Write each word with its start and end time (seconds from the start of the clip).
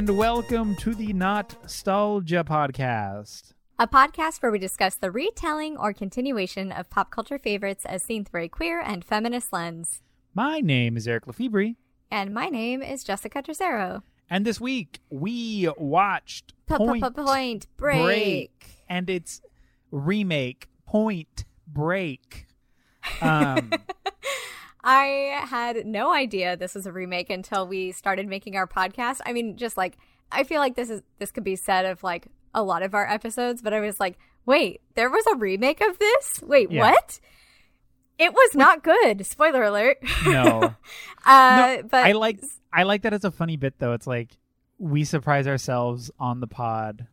And 0.00 0.16
welcome 0.16 0.76
to 0.76 0.94
the 0.94 1.12
Not 1.12 1.56
Nostalgia 1.60 2.42
Podcast. 2.42 3.52
A 3.78 3.86
podcast 3.86 4.40
where 4.40 4.50
we 4.50 4.58
discuss 4.58 4.94
the 4.94 5.10
retelling 5.10 5.76
or 5.76 5.92
continuation 5.92 6.72
of 6.72 6.88
pop 6.88 7.10
culture 7.10 7.38
favorites 7.38 7.84
as 7.84 8.02
seen 8.02 8.24
through 8.24 8.44
a 8.44 8.48
queer 8.48 8.80
and 8.80 9.04
feminist 9.04 9.52
lens. 9.52 10.00
My 10.32 10.60
name 10.60 10.96
is 10.96 11.06
Eric 11.06 11.26
Lefebvre, 11.26 11.74
And 12.10 12.32
my 12.32 12.46
name 12.48 12.80
is 12.82 13.04
Jessica 13.04 13.42
Tercero. 13.42 14.00
and 14.30 14.46
this 14.46 14.58
week 14.58 15.00
we 15.10 15.68
watched 15.76 16.54
Point, 16.66 17.02
Point 17.02 17.16
point 17.16 17.66
break. 17.76 18.84
and 18.88 19.10
its 19.10 19.42
remake, 19.90 20.70
Point 20.86 21.44
Break. 21.66 22.46
Um, 23.20 23.70
I 24.82 25.44
had 25.46 25.86
no 25.86 26.12
idea 26.12 26.56
this 26.56 26.74
was 26.74 26.86
a 26.86 26.92
remake 26.92 27.30
until 27.30 27.66
we 27.66 27.92
started 27.92 28.26
making 28.26 28.56
our 28.56 28.66
podcast. 28.66 29.20
I 29.26 29.32
mean, 29.32 29.56
just 29.56 29.76
like 29.76 29.96
I 30.32 30.44
feel 30.44 30.60
like 30.60 30.76
this 30.76 30.90
is 30.90 31.02
this 31.18 31.30
could 31.32 31.44
be 31.44 31.56
said 31.56 31.84
of 31.84 32.02
like 32.02 32.26
a 32.54 32.62
lot 32.62 32.82
of 32.82 32.94
our 32.94 33.08
episodes, 33.08 33.62
but 33.62 33.72
I 33.72 33.80
was 33.80 34.00
like, 34.00 34.18
wait, 34.46 34.80
there 34.94 35.10
was 35.10 35.24
a 35.26 35.36
remake 35.36 35.80
of 35.80 35.98
this? 35.98 36.40
Wait, 36.42 36.70
Yeah. 36.70 36.90
what? 36.90 37.20
It 38.18 38.32
was 38.34 38.54
not 38.54 38.82
good. 38.84 39.24
Spoiler 39.26 39.62
alert. 39.62 39.96
no, 40.26 40.74
uh, 41.24 41.76
No, 41.80 41.82
but 41.90 42.04
I 42.06 42.12
like 42.12 42.40
I 42.72 42.82
like 42.82 43.02
that 43.02 43.14
it's 43.14 43.24
a 43.24 43.30
funny 43.30 43.56
bit 43.56 43.74
though. 43.78 43.92
It's 43.92 44.06
like 44.06 44.36
we 44.78 45.04
surprise 45.04 45.46
ourselves 45.46 46.10
on 46.18 46.40
the 46.40 46.46
pod 46.46 47.06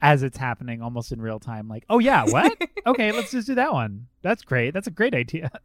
as 0.00 0.22
it's 0.22 0.38
happening 0.38 0.80
almost 0.82 1.10
in 1.12 1.20
real 1.20 1.38
time. 1.40 1.68
Like, 1.68 1.84
oh 1.90 1.98
yeah, 1.98 2.24
what? 2.24 2.56
okay, 2.86 3.12
let's 3.12 3.30
just 3.30 3.46
do 3.46 3.56
that 3.56 3.72
one. 3.72 4.06
That's 4.22 4.42
great. 4.42 4.72
That's 4.74 4.86
a 4.86 4.90
great 4.92 5.14
idea. 5.14 5.50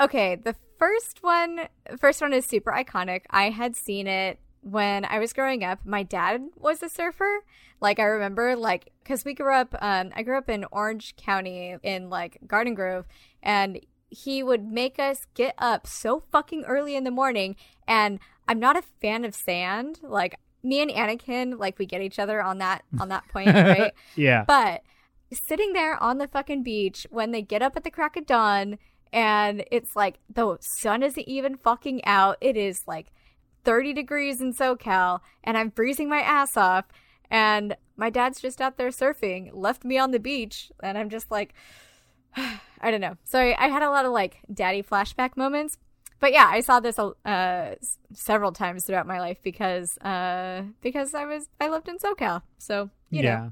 Okay, 0.00 0.36
the 0.36 0.56
first 0.78 1.22
one 1.22 1.68
first 1.98 2.22
one 2.22 2.32
is 2.32 2.46
super 2.46 2.72
iconic. 2.72 3.22
I 3.30 3.50
had 3.50 3.76
seen 3.76 4.06
it 4.06 4.40
when 4.62 5.04
I 5.04 5.18
was 5.18 5.32
growing 5.32 5.62
up. 5.62 5.80
My 5.84 6.02
dad 6.02 6.42
was 6.56 6.82
a 6.82 6.88
surfer. 6.88 7.44
Like 7.80 7.98
I 7.98 8.04
remember 8.04 8.56
like 8.56 8.92
cuz 9.04 9.24
we 9.24 9.34
grew 9.34 9.54
up 9.54 9.74
um 9.80 10.10
I 10.14 10.22
grew 10.22 10.38
up 10.38 10.48
in 10.48 10.64
Orange 10.72 11.16
County 11.16 11.76
in 11.82 12.08
like 12.08 12.38
Garden 12.46 12.74
Grove 12.74 13.06
and 13.42 13.80
he 14.08 14.42
would 14.42 14.64
make 14.64 14.98
us 14.98 15.26
get 15.34 15.54
up 15.58 15.86
so 15.86 16.18
fucking 16.18 16.64
early 16.64 16.96
in 16.96 17.04
the 17.04 17.10
morning 17.10 17.56
and 17.86 18.18
I'm 18.48 18.58
not 18.58 18.76
a 18.76 18.82
fan 18.82 19.24
of 19.24 19.34
sand. 19.34 20.00
Like 20.02 20.34
me 20.62 20.80
and 20.80 20.90
Anakin 20.90 21.58
like 21.58 21.78
we 21.78 21.84
get 21.84 22.00
each 22.00 22.18
other 22.18 22.42
on 22.42 22.58
that 22.58 22.84
on 22.98 23.10
that 23.10 23.28
point, 23.28 23.48
right? 23.54 23.92
yeah. 24.16 24.44
But 24.46 24.82
sitting 25.32 25.74
there 25.74 26.02
on 26.02 26.18
the 26.18 26.26
fucking 26.26 26.62
beach 26.62 27.06
when 27.10 27.30
they 27.30 27.42
get 27.42 27.62
up 27.62 27.76
at 27.76 27.84
the 27.84 27.90
crack 27.90 28.16
of 28.16 28.26
dawn 28.26 28.78
and 29.12 29.64
it's 29.70 29.96
like 29.96 30.18
the 30.32 30.58
sun 30.60 31.02
isn't 31.02 31.28
even 31.28 31.56
fucking 31.56 32.04
out. 32.04 32.36
It 32.40 32.56
is 32.56 32.82
like 32.86 33.12
30 33.64 33.92
degrees 33.92 34.40
in 34.40 34.54
SoCal 34.54 35.20
and 35.44 35.58
I'm 35.58 35.70
freezing 35.70 36.08
my 36.08 36.20
ass 36.20 36.56
off 36.56 36.86
and 37.30 37.76
my 37.96 38.10
dad's 38.10 38.40
just 38.40 38.60
out 38.60 38.76
there 38.76 38.88
surfing, 38.88 39.50
left 39.52 39.84
me 39.84 39.98
on 39.98 40.10
the 40.10 40.18
beach 40.18 40.72
and 40.82 40.96
I'm 40.96 41.10
just 41.10 41.30
like 41.30 41.54
I 42.36 42.90
don't 42.90 43.00
know. 43.00 43.16
So 43.24 43.38
I, 43.38 43.56
I 43.58 43.68
had 43.68 43.82
a 43.82 43.90
lot 43.90 44.06
of 44.06 44.12
like 44.12 44.38
daddy 44.52 44.82
flashback 44.82 45.36
moments. 45.36 45.76
But 46.18 46.32
yeah, 46.32 46.48
I 46.50 46.60
saw 46.60 46.80
this 46.80 46.98
uh, 46.98 47.74
several 48.12 48.52
times 48.52 48.84
throughout 48.84 49.06
my 49.06 49.20
life 49.20 49.38
because 49.42 49.96
uh, 49.98 50.62
because 50.82 51.14
I 51.14 51.24
was 51.24 51.48
I 51.58 51.68
lived 51.68 51.88
in 51.88 51.96
SoCal. 51.96 52.42
So, 52.58 52.90
you 53.08 53.22
know. 53.22 53.28
yeah. 53.28 53.48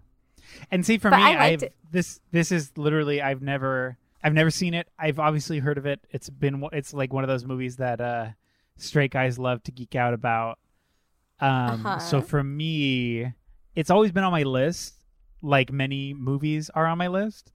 And 0.70 0.84
see, 0.84 0.98
for 0.98 1.10
But 1.10 1.16
me, 1.16 1.22
I 1.22 1.46
I've 1.46 1.64
this 1.90 2.20
this 2.30 2.52
is 2.52 2.72
literally 2.76 3.22
I've 3.22 3.40
never 3.40 3.96
I've 4.22 4.34
never 4.34 4.50
seen 4.50 4.74
it. 4.74 4.88
I've 4.98 5.18
obviously 5.18 5.58
heard 5.60 5.78
of 5.78 5.86
it. 5.86 6.00
It's 6.10 6.28
been 6.30 6.66
it's 6.72 6.92
like 6.92 7.12
one 7.12 7.24
of 7.24 7.28
those 7.28 7.44
movies 7.44 7.76
that 7.76 8.00
uh 8.00 8.28
straight 8.76 9.10
guys 9.12 9.38
love 9.38 9.62
to 9.64 9.72
geek 9.72 9.94
out 9.94 10.14
about. 10.14 10.58
Um, 11.40 11.86
Uh-huh. 11.86 11.98
so 12.00 12.20
for 12.20 12.42
me, 12.42 13.32
it's 13.74 13.90
always 13.90 14.10
been 14.12 14.24
on 14.24 14.32
my 14.32 14.42
list. 14.42 14.94
Like 15.40 15.72
many 15.72 16.14
movies 16.14 16.68
are 16.74 16.86
on 16.86 16.98
my 16.98 17.06
list. 17.08 17.52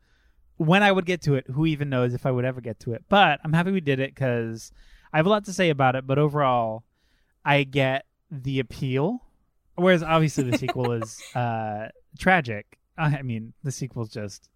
When 0.57 0.83
I 0.83 0.91
would 0.91 1.05
get 1.05 1.21
to 1.23 1.35
it, 1.35 1.45
who 1.47 1.65
even 1.65 1.89
knows 1.89 2.13
if 2.13 2.25
I 2.25 2.31
would 2.31 2.45
ever 2.45 2.61
get 2.61 2.79
to 2.81 2.93
it? 2.93 3.03
But 3.09 3.39
I'm 3.43 3.51
happy 3.53 3.71
we 3.71 3.81
did 3.81 3.99
it 3.99 4.13
because 4.15 4.71
I 5.11 5.17
have 5.17 5.25
a 5.25 5.29
lot 5.29 5.43
to 5.45 5.53
say 5.53 5.69
about 5.69 5.95
it. 5.95 6.07
But 6.07 6.17
overall, 6.19 6.83
I 7.43 7.63
get 7.63 8.05
the 8.31 8.59
appeal. 8.59 9.23
Whereas 9.75 10.03
obviously 10.03 10.43
the 10.49 10.57
sequel 10.57 10.91
is 10.93 11.21
uh 11.35 11.89
tragic. 12.17 12.77
I 12.97 13.21
mean, 13.23 13.53
the 13.63 13.71
sequel's 13.71 14.09
just 14.09 14.47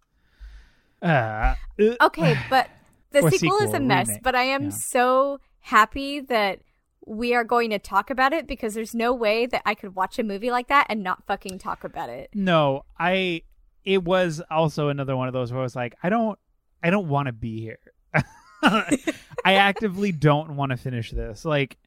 uh 1.02 1.54
Okay, 2.00 2.36
but 2.50 2.68
the 3.10 3.22
Or 3.22 3.30
sequel, 3.30 3.58
is 3.58 3.72
a 3.72 3.80
mess, 3.80 4.08
remake, 4.08 4.22
but 4.22 4.34
I 4.34 4.42
am 4.44 4.64
yeah. 4.64 4.70
so 4.70 5.40
happy 5.60 6.20
that 6.20 6.60
we 7.06 7.34
are 7.34 7.44
going 7.44 7.70
to 7.70 7.78
talk 7.78 8.10
about 8.10 8.32
it 8.32 8.46
because 8.46 8.74
there's 8.74 8.94
no 8.94 9.14
way 9.14 9.46
that 9.46 9.62
I 9.64 9.74
could 9.74 9.94
watch 9.94 10.18
a 10.18 10.22
movie 10.22 10.50
like 10.50 10.68
that 10.68 10.86
and 10.90 11.02
not 11.02 11.24
fucking 11.26 11.58
talk 11.58 11.84
about 11.84 12.10
it. 12.10 12.30
No, 12.34 12.84
I. 12.98 13.42
It 13.84 14.04
was 14.04 14.42
also 14.50 14.88
another 14.88 15.16
one 15.16 15.28
of 15.28 15.32
those 15.32 15.50
where 15.50 15.60
I 15.60 15.62
was 15.62 15.74
like, 15.74 15.94
I 16.02 16.10
don't, 16.10 16.38
I 16.82 16.90
don't 16.90 17.08
want 17.08 17.26
to 17.26 17.32
be 17.32 17.60
here. 17.60 17.78
I 18.62 19.54
actively 19.54 20.12
don't 20.12 20.56
want 20.56 20.70
to 20.70 20.76
finish 20.76 21.10
this. 21.10 21.46
Like, 21.46 21.78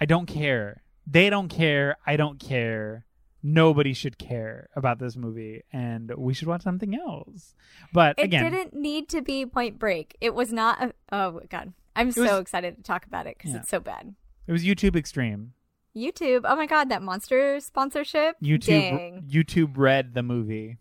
I 0.00 0.04
don't 0.06 0.26
care. 0.26 0.82
They 1.06 1.30
don't 1.30 1.48
care. 1.48 1.96
I 2.04 2.16
don't 2.16 2.40
care. 2.40 3.04
Nobody 3.42 3.92
should 3.94 4.18
care 4.18 4.68
about 4.74 4.98
this 4.98 5.16
movie, 5.16 5.62
and 5.72 6.12
we 6.16 6.34
should 6.34 6.48
watch 6.48 6.62
something 6.62 6.94
else. 6.98 7.54
But 7.92 8.18
It 8.18 8.24
again, 8.24 8.50
didn't 8.50 8.74
need 8.74 9.08
to 9.10 9.22
be 9.22 9.46
Point 9.46 9.78
Break. 9.78 10.16
It 10.20 10.34
was 10.34 10.52
not 10.52 10.82
a. 10.82 10.92
Oh, 11.12 11.40
God. 11.48 11.72
I'm 11.94 12.10
so 12.10 12.22
was- 12.22 12.40
excited 12.40 12.76
to 12.76 12.82
talk 12.82 13.06
about 13.06 13.26
it 13.26 13.36
because 13.38 13.52
Yeah. 13.52 13.58
it's 13.58 13.68
so 13.68 13.78
bad. 13.80 14.14
it 14.46 14.52
was 14.52 14.64
YouTube 14.64 14.96
Extreme. 14.96 15.52
YouTube. 15.96 16.42
Oh 16.44 16.54
my 16.56 16.66
God, 16.66 16.88
that 16.90 17.02
monster 17.02 17.58
sponsorship. 17.60 18.36
YouTube 18.42 18.66
Dang. 18.66 19.22
YouTube 19.28 19.72
read 19.76 20.14
the 20.14 20.22
movie. 20.22 20.78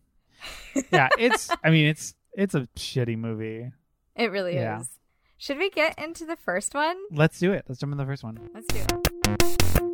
Yeah, 0.92 1.10
it's. 1.20 1.50
I 1.64 1.70
mean, 1.70 1.88
it's 1.88 2.14
it's 2.34 2.54
a 2.56 2.68
shitty 2.76 3.18
movie. 3.18 3.72
It 4.16 4.32
really 4.32 4.56
Yeah. 4.56 4.82
is. 4.82 4.90
Should 5.38 5.58
we 5.60 5.70
get 5.70 5.98
into 6.00 6.26
the 6.26 6.36
first 6.36 6.74
one? 6.74 6.98
Let's 7.12 7.40
do 7.40 7.52
it. 7.52 7.66
Let's 7.68 7.80
jump 7.80 7.92
in 7.94 7.98
the 8.00 8.06
first 8.06 8.24
one. 8.24 8.40
Let's 8.54 8.68
do 8.68 8.80
it. 8.80 9.94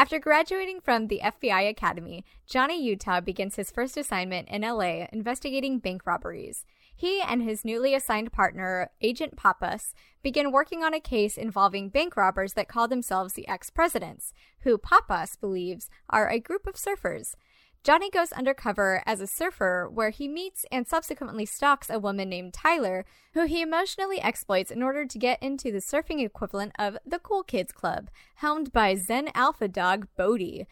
After 0.00 0.18
graduating 0.18 0.80
from 0.80 1.08
the 1.08 1.20
FBI 1.22 1.68
Academy, 1.68 2.24
Johnny 2.46 2.82
Utah 2.82 3.20
begins 3.20 3.56
his 3.56 3.70
first 3.70 3.98
assignment 3.98 4.48
in 4.48 4.62
LA 4.62 5.04
investigating 5.12 5.78
bank 5.78 6.06
robberies. 6.06 6.64
He 6.96 7.20
and 7.20 7.42
his 7.42 7.66
newly 7.66 7.94
assigned 7.94 8.32
partner, 8.32 8.88
Agent 9.02 9.36
Pappas, 9.36 9.92
begin 10.22 10.52
working 10.52 10.82
on 10.82 10.94
a 10.94 11.00
case 11.00 11.36
involving 11.36 11.90
bank 11.90 12.16
robbers 12.16 12.54
that 12.54 12.66
call 12.66 12.88
themselves 12.88 13.34
the 13.34 13.46
ex 13.46 13.68
presidents, 13.68 14.32
who 14.60 14.78
Pappas 14.78 15.36
believes 15.36 15.90
are 16.08 16.30
a 16.30 16.40
group 16.40 16.66
of 16.66 16.76
surfers. 16.76 17.34
Johnny 17.82 18.10
goes 18.10 18.32
undercover 18.32 19.02
as 19.06 19.22
a 19.22 19.26
surfer 19.26 19.88
where 19.90 20.10
he 20.10 20.28
meets 20.28 20.66
and 20.70 20.86
subsequently 20.86 21.46
stalks 21.46 21.88
a 21.88 21.98
woman 21.98 22.28
named 22.28 22.52
Tyler, 22.52 23.06
who 23.32 23.46
he 23.46 23.62
emotionally 23.62 24.20
exploits 24.20 24.70
in 24.70 24.82
order 24.82 25.06
to 25.06 25.18
get 25.18 25.42
into 25.42 25.72
the 25.72 25.78
surfing 25.78 26.22
equivalent 26.22 26.72
of 26.78 26.98
the 27.06 27.18
Cool 27.18 27.42
Kids 27.42 27.72
Club, 27.72 28.10
helmed 28.36 28.70
by 28.70 28.94
Zen 28.96 29.30
Alpha 29.34 29.66
dog 29.66 30.08
Bodhi. 30.14 30.66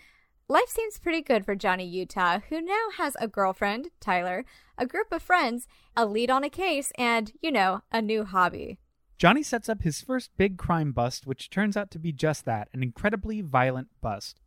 Life 0.48 0.68
seems 0.68 0.98
pretty 0.98 1.22
good 1.22 1.46
for 1.46 1.54
Johnny 1.54 1.86
Utah, 1.86 2.40
who 2.50 2.60
now 2.60 2.88
has 2.98 3.16
a 3.18 3.26
girlfriend, 3.26 3.88
Tyler, 4.00 4.44
a 4.76 4.84
group 4.84 5.10
of 5.10 5.22
friends, 5.22 5.66
a 5.96 6.04
lead 6.04 6.30
on 6.30 6.44
a 6.44 6.50
case, 6.50 6.92
and, 6.98 7.32
you 7.40 7.50
know, 7.50 7.80
a 7.90 8.02
new 8.02 8.24
hobby. 8.24 8.78
Johnny 9.16 9.42
sets 9.42 9.70
up 9.70 9.82
his 9.82 10.02
first 10.02 10.30
big 10.36 10.58
crime 10.58 10.92
bust, 10.92 11.26
which 11.26 11.48
turns 11.48 11.74
out 11.74 11.90
to 11.90 11.98
be 11.98 12.12
just 12.12 12.44
that 12.44 12.68
an 12.74 12.82
incredibly 12.82 13.40
violent 13.40 13.88
bust. 14.02 14.40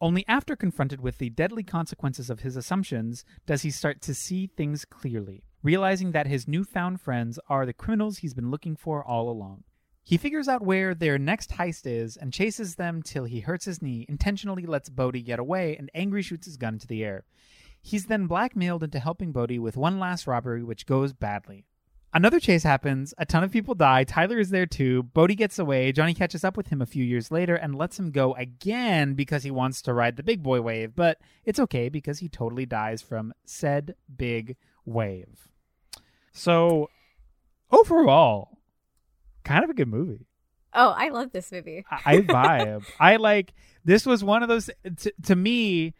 Only 0.00 0.24
after 0.28 0.54
confronted 0.54 1.00
with 1.00 1.18
the 1.18 1.30
deadly 1.30 1.64
consequences 1.64 2.30
of 2.30 2.40
his 2.40 2.56
assumptions 2.56 3.24
does 3.46 3.62
he 3.62 3.70
start 3.70 4.00
to 4.02 4.14
see 4.14 4.46
things 4.46 4.84
clearly, 4.84 5.42
realizing 5.62 6.12
that 6.12 6.28
his 6.28 6.46
newfound 6.46 7.00
friends 7.00 7.40
are 7.48 7.66
the 7.66 7.72
criminals 7.72 8.18
he's 8.18 8.34
been 8.34 8.50
looking 8.50 8.76
for 8.76 9.04
all 9.04 9.28
along. 9.28 9.64
He 10.04 10.16
figures 10.16 10.46
out 10.46 10.62
where 10.62 10.94
their 10.94 11.18
next 11.18 11.50
heist 11.50 11.84
is 11.84 12.16
and 12.16 12.32
chases 12.32 12.76
them 12.76 13.02
till 13.02 13.24
he 13.24 13.40
hurts 13.40 13.64
his 13.64 13.82
knee, 13.82 14.06
intentionally 14.08 14.66
lets 14.66 14.88
Bodhi 14.88 15.20
get 15.20 15.40
away, 15.40 15.76
and 15.76 15.90
angry 15.94 16.22
shoots 16.22 16.46
his 16.46 16.56
gun 16.56 16.74
into 16.74 16.86
the 16.86 17.04
air. 17.04 17.24
He's 17.82 18.06
then 18.06 18.26
blackmailed 18.26 18.84
into 18.84 19.00
helping 19.00 19.32
Bodhi 19.32 19.58
with 19.58 19.76
one 19.76 19.98
last 19.98 20.26
robbery, 20.28 20.62
which 20.62 20.86
goes 20.86 21.12
badly. 21.12 21.66
Another 22.14 22.40
chase 22.40 22.62
happens. 22.62 23.12
A 23.18 23.26
ton 23.26 23.44
of 23.44 23.50
people 23.50 23.74
die. 23.74 24.04
Tyler 24.04 24.38
is 24.38 24.50
there 24.50 24.66
too. 24.66 25.02
Bodhi 25.02 25.34
gets 25.34 25.58
away. 25.58 25.92
Johnny 25.92 26.14
catches 26.14 26.42
up 26.42 26.56
with 26.56 26.68
him 26.68 26.80
a 26.80 26.86
few 26.86 27.04
years 27.04 27.30
later 27.30 27.54
and 27.54 27.74
lets 27.74 27.98
him 27.98 28.10
go 28.10 28.34
again 28.34 29.14
because 29.14 29.42
he 29.42 29.50
wants 29.50 29.82
to 29.82 29.92
ride 29.92 30.16
the 30.16 30.22
big 30.22 30.42
boy 30.42 30.62
wave. 30.62 30.96
But 30.96 31.18
it's 31.44 31.60
okay 31.60 31.90
because 31.90 32.20
he 32.20 32.28
totally 32.28 32.64
dies 32.64 33.02
from 33.02 33.34
said 33.44 33.94
big 34.14 34.56
wave. 34.86 35.48
So, 36.32 36.88
overall, 37.70 38.58
kind 39.44 39.64
of 39.64 39.70
a 39.70 39.74
good 39.74 39.88
movie. 39.88 40.26
Oh, 40.72 40.94
I 40.96 41.08
love 41.10 41.32
this 41.32 41.52
movie. 41.52 41.84
I 41.90 42.18
vibe. 42.18 42.84
I 43.00 43.16
like 43.16 43.52
this 43.84 44.06
was 44.06 44.24
one 44.24 44.42
of 44.42 44.48
those 44.48 44.70
to, 44.98 45.12
to 45.24 45.36
me 45.36 45.94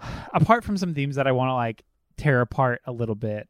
apart 0.34 0.62
from 0.64 0.76
some 0.76 0.94
themes 0.94 1.16
that 1.16 1.26
I 1.26 1.32
want 1.32 1.48
to 1.48 1.54
like 1.54 1.82
tear 2.16 2.40
apart 2.40 2.80
a 2.86 2.92
little 2.92 3.14
bit. 3.14 3.48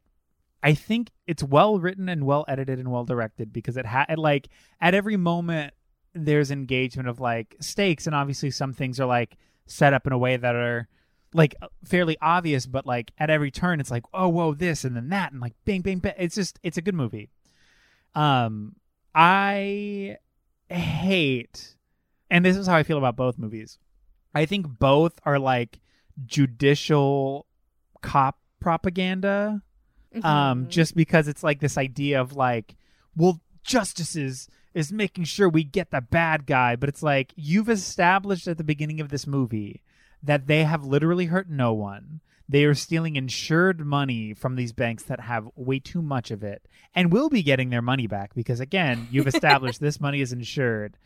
I 0.63 0.73
think 0.73 1.11
it's 1.27 1.43
well 1.43 1.77
written 1.77 2.07
and 2.07 2.25
well 2.25 2.45
edited 2.47 2.79
and 2.79 2.89
well 2.89 3.03
directed 3.03 3.51
because 3.51 3.75
it 3.75 3.85
had 3.85 4.17
like 4.17 4.47
at 4.79 4.95
every 4.95 5.17
moment 5.17 5.73
there's 6.15 6.51
engagement 6.51 7.09
of 7.09 7.19
like 7.19 7.57
stakes 7.59 8.07
and 8.07 8.15
obviously 8.15 8.49
some 8.49 8.71
things 8.71 8.99
are 8.99 9.05
like 9.05 9.35
set 9.65 9.93
up 9.93 10.07
in 10.07 10.13
a 10.13 10.17
way 10.17 10.37
that 10.37 10.55
are 10.55 10.87
like 11.33 11.53
fairly 11.83 12.15
obvious 12.21 12.65
but 12.65 12.85
like 12.85 13.11
at 13.17 13.29
every 13.29 13.51
turn 13.51 13.81
it's 13.81 13.91
like 13.91 14.03
oh 14.13 14.29
whoa 14.29 14.53
this 14.53 14.85
and 14.85 14.95
then 14.95 15.09
that 15.09 15.33
and 15.33 15.41
like 15.41 15.53
bing 15.65 15.81
bing 15.81 15.99
bing 15.99 16.13
it's 16.17 16.35
just 16.35 16.57
it's 16.63 16.77
a 16.77 16.81
good 16.81 16.95
movie. 16.95 17.29
Um 18.15 18.75
i 19.13 20.17
hate 20.69 21.75
and 22.31 22.45
this 22.45 22.55
is 22.55 22.67
how 22.67 22.75
i 22.75 22.83
feel 22.83 22.97
about 22.97 23.17
both 23.17 23.37
movies. 23.37 23.79
I 24.33 24.45
think 24.45 24.79
both 24.79 25.19
are 25.25 25.39
like 25.39 25.79
judicial 26.25 27.47
cop 28.01 28.39
propaganda 28.59 29.61
um 30.21 30.65
Mhm. 30.65 30.69
just 30.69 30.95
because 30.95 31.27
it's 31.27 31.43
like 31.43 31.59
this 31.59 31.77
idea 31.77 32.19
of 32.21 32.33
like 32.35 32.75
well 33.15 33.41
justice 33.63 34.15
is 34.15 34.47
is 34.73 34.91
making 34.91 35.23
sure 35.23 35.47
we 35.49 35.63
get 35.63 35.91
the 35.91 36.01
bad 36.01 36.45
guy 36.45 36.75
but 36.75 36.89
it's 36.89 37.03
like 37.03 37.31
you've 37.35 37.69
established 37.69 38.47
at 38.47 38.57
the 38.57 38.63
beginning 38.63 38.99
of 38.99 39.09
this 39.09 39.25
movie 39.27 39.81
that 40.21 40.47
they 40.47 40.63
have 40.63 40.85
literally 40.85 41.25
hurt 41.25 41.49
no 41.49 41.73
one. 41.73 42.21
They 42.47 42.65
are 42.65 42.73
stealing 42.75 43.15
insured 43.15 43.85
money 43.85 44.33
from 44.33 44.55
these 44.55 44.73
banks 44.73 45.03
that 45.03 45.21
have 45.21 45.49
way 45.55 45.79
too 45.79 46.01
much 46.01 46.29
of 46.31 46.43
it 46.43 46.65
and 46.93 47.11
will 47.11 47.29
be 47.29 47.41
getting 47.43 47.69
their 47.69 47.81
money 47.81 48.05
back 48.07 48.33
because 48.35 48.59
again 48.59 49.07
you've 49.11 49.27
established 49.35 49.79
this 49.79 49.99
money 50.01 50.21
is 50.21 50.31
insured. 50.33 50.97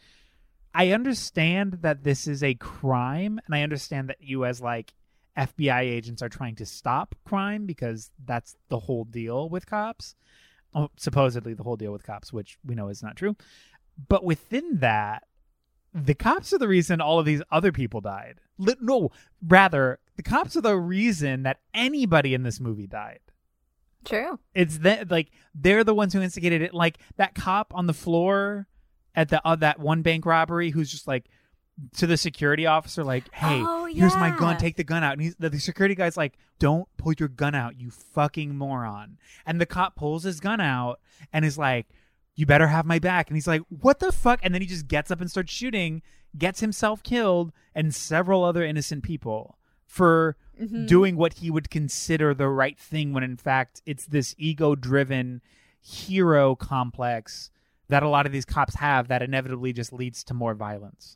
I 0.73 0.91
understand 0.91 1.79
that 1.81 2.03
this 2.03 2.27
is 2.27 2.43
a 2.43 2.53
crime 2.55 3.39
and 3.45 3.55
i 3.55 3.61
understand 3.63 4.09
that 4.09 4.21
you 4.21 4.45
as 4.45 4.61
like 4.61 4.93
FBI 5.37 5.81
agents 5.81 6.21
are 6.21 6.29
trying 6.29 6.55
to 6.55 6.65
stop 6.65 7.15
crime 7.25 7.65
because 7.65 8.11
that's 8.25 8.55
the 8.69 8.79
whole 8.79 9.03
deal 9.03 9.49
with 9.49 9.65
cops. 9.65 10.15
Oh, 10.73 10.89
supposedly 10.97 11.53
the 11.53 11.63
whole 11.63 11.75
deal 11.75 11.91
with 11.91 12.03
cops, 12.03 12.33
which 12.33 12.57
we 12.65 12.75
know 12.75 12.89
is 12.89 13.03
not 13.03 13.15
true. 13.15 13.35
But 14.09 14.23
within 14.23 14.79
that, 14.79 15.23
the 15.93 16.13
cops 16.13 16.53
are 16.53 16.57
the 16.57 16.67
reason 16.67 17.01
all 17.01 17.19
of 17.19 17.25
these 17.25 17.41
other 17.51 17.71
people 17.71 18.01
died. 18.01 18.39
No, 18.57 19.11
rather, 19.45 19.99
the 20.15 20.23
cops 20.23 20.55
are 20.55 20.61
the 20.61 20.77
reason 20.77 21.43
that 21.43 21.59
anybody 21.73 22.33
in 22.33 22.43
this 22.43 22.59
movie 22.59 22.87
died. 22.87 23.19
True. 24.05 24.39
It's 24.53 24.79
that 24.79 25.11
like 25.11 25.31
they're 25.53 25.83
the 25.83 25.95
ones 25.95 26.13
who 26.13 26.21
instigated 26.21 26.61
it. 26.61 26.73
Like 26.73 26.99
that 27.17 27.35
cop 27.35 27.73
on 27.75 27.87
the 27.87 27.93
floor 27.93 28.67
at 29.15 29.29
the 29.29 29.45
uh, 29.45 29.55
that 29.57 29.79
one 29.79 30.01
bank 30.01 30.25
robbery 30.25 30.69
who's 30.69 30.91
just 30.91 31.07
like 31.07 31.25
to 31.97 32.07
the 32.07 32.17
security 32.17 32.65
officer 32.65 33.03
like, 33.03 33.31
"Hey, 33.33 33.61
Oh, 33.63 33.85
here's 33.85 34.15
my 34.15 34.29
gun. 34.35 34.57
Take 34.57 34.75
the 34.77 34.83
gun 34.83 35.03
out." 35.03 35.13
And 35.13 35.21
he's 35.21 35.35
the, 35.35 35.49
the 35.49 35.59
security 35.59 35.95
guy's 35.95 36.17
like, 36.17 36.37
"Don't 36.59 36.87
pull 36.97 37.13
your 37.13 37.29
gun 37.29 37.53
out, 37.55 37.79
you 37.79 37.91
fucking 37.91 38.55
moron." 38.55 39.17
And 39.45 39.61
the 39.61 39.65
cop 39.65 39.95
pulls 39.95 40.23
his 40.23 40.39
gun 40.39 40.59
out 40.59 40.99
and 41.31 41.45
is 41.45 41.57
like, 41.57 41.87
"You 42.35 42.45
better 42.45 42.67
have 42.67 42.85
my 42.85 42.99
back." 42.99 43.29
And 43.29 43.37
he's 43.37 43.47
like, 43.47 43.61
"What 43.69 43.99
the 43.99 44.11
fuck?" 44.11 44.39
And 44.43 44.53
then 44.53 44.61
he 44.61 44.67
just 44.67 44.87
gets 44.87 45.11
up 45.11 45.21
and 45.21 45.29
starts 45.29 45.51
shooting, 45.53 46.01
gets 46.37 46.59
himself 46.61 47.03
killed 47.03 47.51
and 47.75 47.93
several 47.93 48.43
other 48.43 48.63
innocent 48.63 49.03
people 49.03 49.57
for 49.85 50.35
Mhm. 50.59 50.87
doing 50.87 51.15
what 51.15 51.33
he 51.33 51.51
would 51.51 51.69
consider 51.69 52.33
the 52.33 52.49
right 52.49 52.77
thing 52.79 53.13
when 53.13 53.23
in 53.23 53.37
fact 53.37 53.81
it's 53.85 54.05
this 54.07 54.33
ego-driven 54.39 55.41
hero 55.79 56.55
complex 56.55 57.51
that 57.87 58.03
a 58.03 58.09
lot 58.09 58.25
of 58.25 58.31
these 58.31 58.43
cops 58.43 58.75
have 58.75 59.07
that 59.07 59.21
inevitably 59.21 59.71
just 59.71 59.93
leads 59.93 60.23
to 60.25 60.33
more 60.33 60.53
violence. 60.55 61.15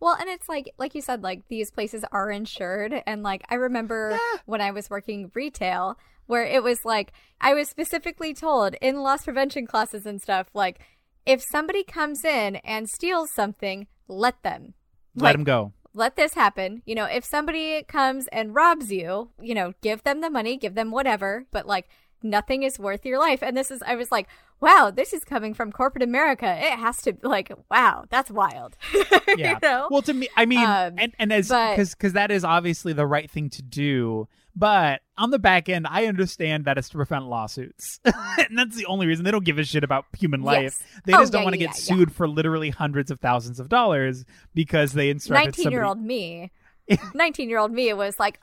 Well, 0.00 0.16
and 0.18 0.28
it's 0.28 0.48
like 0.48 0.72
like 0.78 0.94
you 0.94 1.02
said, 1.02 1.22
like 1.22 1.46
these 1.48 1.70
places 1.70 2.04
are 2.10 2.30
insured, 2.30 3.02
and 3.06 3.22
like 3.22 3.42
I 3.50 3.54
remember 3.56 4.18
when 4.46 4.60
I 4.60 4.70
was 4.70 4.88
working 4.90 5.30
retail, 5.34 5.98
where 6.26 6.44
it 6.44 6.62
was 6.62 6.78
like 6.84 7.12
I 7.40 7.52
was 7.54 7.68
specifically 7.68 8.32
told 8.34 8.74
in 8.80 9.02
loss 9.02 9.24
prevention 9.24 9.66
classes 9.66 10.06
and 10.06 10.20
stuff, 10.20 10.48
like 10.54 10.80
if 11.26 11.42
somebody 11.42 11.84
comes 11.84 12.24
in 12.24 12.56
and 12.56 12.88
steals 12.88 13.30
something, 13.34 13.86
let 14.08 14.42
them. 14.42 14.74
Let 15.14 15.22
Like, 15.30 15.34
him 15.36 15.44
go. 15.44 15.72
let 15.92 16.16
this 16.16 16.34
happen. 16.34 16.82
You 16.86 16.94
know, 16.94 17.04
if 17.04 17.24
somebody 17.24 17.82
comes 17.82 18.26
and 18.32 18.54
robs 18.54 18.90
you, 18.90 19.30
you 19.40 19.54
know, 19.54 19.74
give 19.82 20.02
them 20.02 20.20
the 20.22 20.30
money, 20.30 20.56
give 20.56 20.74
them 20.76 20.90
whatever, 20.92 21.44
but 21.50 21.66
like 21.66 21.88
nothing 22.22 22.62
is 22.62 22.78
worth 22.78 23.04
your 23.06 23.18
life. 23.18 23.42
And 23.42 23.56
this 23.56 23.70
is, 23.70 23.82
I 23.82 23.94
was 23.96 24.10
like, 24.12 24.28
wow, 24.60 24.90
this 24.94 25.12
is 25.12 25.24
coming 25.24 25.54
from 25.54 25.72
corporate 25.72 26.02
America. 26.02 26.46
It 26.46 26.78
has 26.78 27.00
to, 27.02 27.14
be 27.14 27.26
like, 27.26 27.50
wow, 27.70 28.04
that's 28.10 28.30
wild. 28.30 28.76
Yeah. 29.36 29.52
you 29.52 29.58
know? 29.62 29.86
Well, 29.90 30.02
to 30.02 30.12
me, 30.12 30.28
I 30.36 30.44
mean, 30.44 30.58
Um, 30.58 30.94
and 30.98 31.14
and 31.20 31.32
as 31.32 31.48
because 31.48 31.94
because 31.94 32.14
that 32.14 32.32
is 32.32 32.42
obviously 32.42 32.92
the 32.92 33.06
right 33.06 33.30
thing 33.30 33.48
to 33.50 33.62
do. 33.62 34.26
But 34.56 35.02
on 35.16 35.30
the 35.30 35.38
back 35.38 35.68
end, 35.68 35.86
I 35.88 36.06
understand 36.06 36.64
that 36.64 36.76
it's 36.76 36.88
to 36.88 36.96
prevent 36.96 37.26
lawsuits, 37.28 38.00
and 38.04 38.58
that's 38.58 38.74
the 38.76 38.86
only 38.86 39.06
reason 39.06 39.24
they 39.24 39.30
don't 39.30 39.44
give 39.44 39.60
a 39.60 39.64
shit 39.64 39.84
about 39.84 40.06
human 40.18 40.42
life. 40.42 40.62
Yes. 40.62 40.82
They 41.04 41.12
Oh, 41.14 41.18
just 41.20 41.30
don't 41.32 41.42
yeah, 41.42 41.44
want 41.44 41.54
to 41.54 41.60
yeah, 41.60 41.66
get 41.68 41.76
yeah. 41.76 41.94
sued 41.96 42.12
for 42.12 42.26
literally 42.28 42.70
hundreds 42.70 43.12
of 43.12 43.20
thousands 43.20 43.60
of 43.60 43.68
dollars 43.68 44.24
because 44.52 44.92
they 44.94 45.10
instructed 45.10 45.56
19 45.58 45.70
year 45.70 45.84
old 45.84 46.00
me, 46.02 46.50
19 47.14 47.48
year 47.48 47.58
old 47.60 47.70
me 47.70 47.92
was 47.92 48.18
like, 48.18 48.40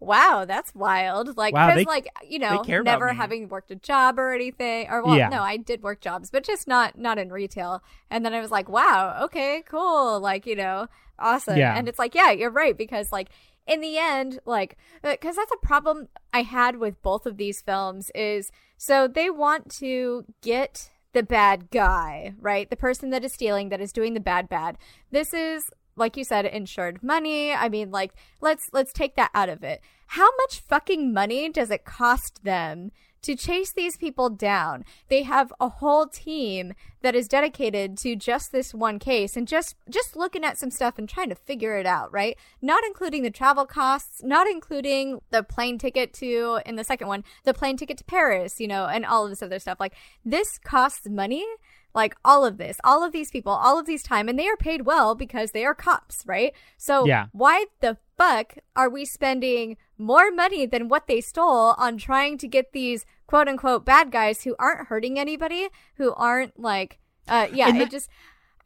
wow, 0.00 0.44
that's 0.46 0.74
wild. 0.74 1.36
Like, 1.36 1.54
Wow, 1.54 1.74
they- 1.74 1.84
like, 1.84 2.08
you 2.26 2.38
know, 2.38 2.62
never 2.84 3.08
having 3.12 3.48
worked 3.48 3.70
a 3.70 3.76
job 3.76 4.18
or 4.18 4.32
anything. 4.32 4.88
Or, 4.90 5.04
well, 5.04 5.16
Yeah. 5.16 5.28
no, 5.28 5.42
I 5.42 5.58
did 5.58 5.82
work 5.82 6.00
jobs, 6.00 6.30
but 6.30 6.42
just 6.42 6.66
not, 6.66 6.98
not 6.98 7.18
in 7.18 7.30
retail. 7.30 7.82
And 8.10 8.24
then 8.24 8.32
I 8.32 8.40
was 8.40 8.50
like, 8.50 8.68
wow, 8.68 9.18
okay, 9.24 9.62
cool. 9.68 10.18
Like, 10.18 10.46
you 10.46 10.56
know, 10.56 10.88
awesome. 11.18 11.58
Yeah. 11.58 11.76
And 11.76 11.86
it's 11.88 11.98
like, 11.98 12.14
yeah, 12.14 12.30
you're 12.30 12.50
right. 12.50 12.76
Because, 12.76 13.12
like, 13.12 13.28
in 13.66 13.80
the 13.82 13.98
end, 13.98 14.40
like, 14.46 14.78
uh, 15.04 15.12
because 15.12 15.36
that's 15.36 15.52
a 15.52 15.66
problem 15.66 16.08
I 16.32 16.42
had 16.42 16.76
with 16.76 17.00
both 17.02 17.26
of 17.26 17.36
these 17.36 17.60
films 17.60 18.10
is 18.14 18.50
so 18.78 19.06
they 19.06 19.28
want 19.28 19.70
to 19.76 20.24
get 20.42 20.90
the 21.12 21.22
bad 21.22 21.70
guy, 21.70 22.32
right? 22.40 22.70
The 22.70 22.76
person 22.76 23.10
that 23.10 23.24
is 23.24 23.32
stealing, 23.34 23.68
that 23.68 23.80
is 23.80 23.92
doing 23.92 24.14
the 24.14 24.20
bad 24.20 24.48
bad. 24.48 24.78
This 25.10 25.34
is 25.34 25.70
like 25.96 26.16
you 26.16 26.24
said 26.24 26.46
insured 26.46 27.02
money. 27.02 27.52
I 27.52 27.68
mean 27.68 27.90
like 27.90 28.12
let's 28.40 28.70
let's 28.72 28.92
take 28.92 29.16
that 29.16 29.30
out 29.34 29.48
of 29.48 29.62
it. 29.62 29.80
How 30.08 30.28
much 30.38 30.60
fucking 30.60 31.12
money 31.12 31.48
does 31.48 31.70
it 31.70 31.84
cost 31.84 32.42
them 32.42 32.90
to 33.22 33.36
chase 33.36 33.72
these 33.72 33.96
people 33.96 34.30
down? 34.30 34.84
They 35.08 35.22
have 35.22 35.52
a 35.60 35.68
whole 35.68 36.06
team 36.06 36.72
that 37.02 37.14
is 37.14 37.28
dedicated 37.28 37.96
to 37.98 38.16
just 38.16 38.50
this 38.50 38.74
one 38.74 38.98
case 38.98 39.36
and 39.36 39.46
just 39.46 39.76
just 39.88 40.16
looking 40.16 40.44
at 40.44 40.58
some 40.58 40.70
stuff 40.70 40.98
and 40.98 41.08
trying 41.08 41.28
to 41.28 41.34
figure 41.34 41.78
it 41.78 41.86
out, 41.86 42.12
right? 42.12 42.36
Not 42.60 42.82
including 42.84 43.22
the 43.22 43.30
travel 43.30 43.66
costs, 43.66 44.22
not 44.22 44.48
including 44.48 45.20
the 45.30 45.42
plane 45.42 45.78
ticket 45.78 46.12
to 46.14 46.60
in 46.66 46.76
the 46.76 46.84
second 46.84 47.08
one, 47.08 47.24
the 47.44 47.54
plane 47.54 47.76
ticket 47.76 47.98
to 47.98 48.04
Paris, 48.04 48.60
you 48.60 48.66
know, 48.68 48.86
and 48.86 49.06
all 49.06 49.24
of 49.24 49.30
this 49.30 49.42
other 49.42 49.58
stuff. 49.58 49.78
Like 49.78 49.94
this 50.24 50.58
costs 50.58 51.08
money 51.08 51.46
like 51.94 52.14
all 52.24 52.44
of 52.44 52.56
this 52.58 52.78
all 52.84 53.02
of 53.04 53.12
these 53.12 53.30
people 53.30 53.52
all 53.52 53.78
of 53.78 53.86
these 53.86 54.02
time 54.02 54.28
and 54.28 54.38
they 54.38 54.46
are 54.48 54.56
paid 54.56 54.82
well 54.82 55.14
because 55.14 55.50
they 55.52 55.64
are 55.64 55.74
cops 55.74 56.22
right? 56.26 56.52
So 56.76 57.06
Yeah. 57.06 57.26
why 57.32 57.66
the 57.80 57.96
fuck 58.16 58.54
are 58.76 58.88
we 58.88 59.04
spending 59.04 59.76
more 59.98 60.30
money 60.30 60.66
than 60.66 60.88
what 60.88 61.06
they 61.06 61.20
stole 61.20 61.74
on 61.78 61.96
trying 61.98 62.38
to 62.38 62.48
get 62.48 62.72
these 62.72 63.04
quote 63.26 63.48
unquote 63.48 63.84
bad 63.84 64.10
guys 64.10 64.44
who 64.44 64.54
aren't 64.58 64.88
hurting 64.88 65.18
anybody 65.18 65.68
who 65.96 66.12
aren't 66.14 66.58
like 66.60 66.98
uh 67.28 67.46
yeah 67.52 67.68
And 67.68 67.76
it 67.76 67.80
that- 67.80 67.90
just 67.90 68.08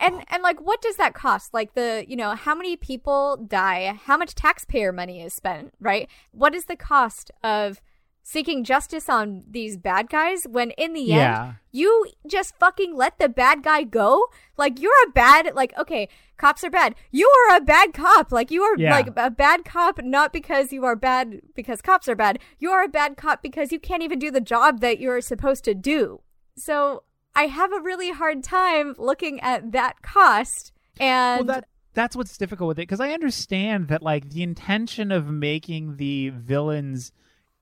and 0.00 0.24
and 0.28 0.42
like 0.42 0.60
what 0.60 0.82
does 0.82 0.96
that 0.96 1.14
cost? 1.14 1.54
Like 1.54 1.74
the 1.74 2.04
you 2.08 2.16
know 2.16 2.34
how 2.34 2.54
many 2.54 2.74
people 2.76 3.36
die? 3.36 3.98
How 4.06 4.16
much 4.16 4.34
taxpayer 4.34 4.92
money 4.92 5.22
is 5.22 5.32
spent 5.32 5.72
right? 5.80 6.08
What 6.32 6.52
is 6.54 6.64
the 6.64 6.74
cost 6.76 7.30
of 7.44 7.80
seeking 8.26 8.64
justice 8.64 9.08
on 9.08 9.44
these 9.48 9.76
bad 9.76 10.08
guys 10.08 10.46
when 10.50 10.70
in 10.72 10.94
the 10.94 11.02
Yeah. 11.02 11.44
end 11.44 11.54
you 11.70 12.06
just 12.26 12.56
fucking 12.58 12.96
let 12.96 13.18
the 13.18 13.28
bad 13.28 13.62
guy 13.62 13.82
go? 13.84 14.26
Like 14.56 14.80
you're 14.80 14.90
a 15.06 15.10
bad 15.10 15.54
like 15.54 15.72
okay 15.78 16.08
cops 16.38 16.64
are 16.64 16.70
bad. 16.70 16.94
You 17.12 17.30
are 17.50 17.56
a 17.56 17.60
bad 17.60 17.92
cop. 17.92 18.32
Like 18.32 18.50
you 18.50 18.62
are 18.62 18.76
Yeah. 18.76 18.90
like 18.92 19.08
a 19.14 19.30
bad 19.30 19.64
cop 19.64 20.02
not 20.02 20.32
because 20.32 20.72
you 20.72 20.84
are 20.84 20.96
bad 20.96 21.42
because 21.54 21.80
cops 21.82 22.08
are 22.08 22.16
bad. 22.16 22.38
You 22.58 22.70
are 22.70 22.82
a 22.82 22.88
bad 22.88 23.16
cop 23.16 23.42
because 23.42 23.70
you 23.70 23.78
can't 23.78 24.02
even 24.02 24.18
do 24.18 24.30
the 24.30 24.40
job 24.40 24.80
that 24.80 24.98
you're 24.98 25.20
supposed 25.20 25.62
to 25.64 25.74
do. 25.74 26.20
So 26.56 27.04
i 27.36 27.46
have 27.48 27.72
a 27.72 27.80
really 27.80 28.10
hard 28.12 28.42
time 28.44 28.94
looking 28.96 29.40
at 29.40 29.72
that 29.72 30.00
cost 30.02 30.72
and 31.00 31.46
well, 31.46 31.56
that 31.56 31.68
that's 31.92 32.14
what's 32.16 32.38
difficult 32.38 32.68
with 32.68 32.78
it 32.78 32.82
because 32.82 33.00
I 33.00 33.10
understand 33.10 33.88
that 33.88 34.02
like 34.02 34.30
the 34.30 34.42
intention 34.42 35.12
of 35.12 35.26
making 35.28 35.96
the 35.96 36.30
villains 36.30 37.12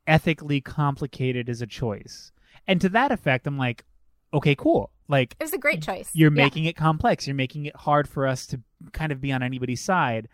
ethically 0.07 0.61
complicated 0.61 1.49
as 1.49 1.63
a 1.63 1.67
choice, 1.67 2.33
and 2.67 2.81
to 2.81 2.89
that 2.91 3.13
effect, 3.13 3.47
I'm 3.47 3.59
like, 3.59 3.85
okay, 4.35 4.55
cool. 4.55 4.91
Like 5.09 5.37
it 5.39 5.45
was 5.45 5.53
a 5.53 5.59
great 5.59 5.83
choice 5.83 6.09
you're 6.15 6.33
Yeah. 6.33 6.45
making 6.45 6.65
it 6.65 6.77
complex. 6.77 7.27
You're 7.27 7.37
making 7.37 7.67
it 7.67 7.77
hard 7.77 8.09
for 8.09 8.27
us 8.27 8.47
to 8.47 8.61
kind 8.93 9.13
of 9.13 9.21
be 9.21 9.31
on 9.33 9.43
anybody's 9.43 9.81
side. 9.83 10.29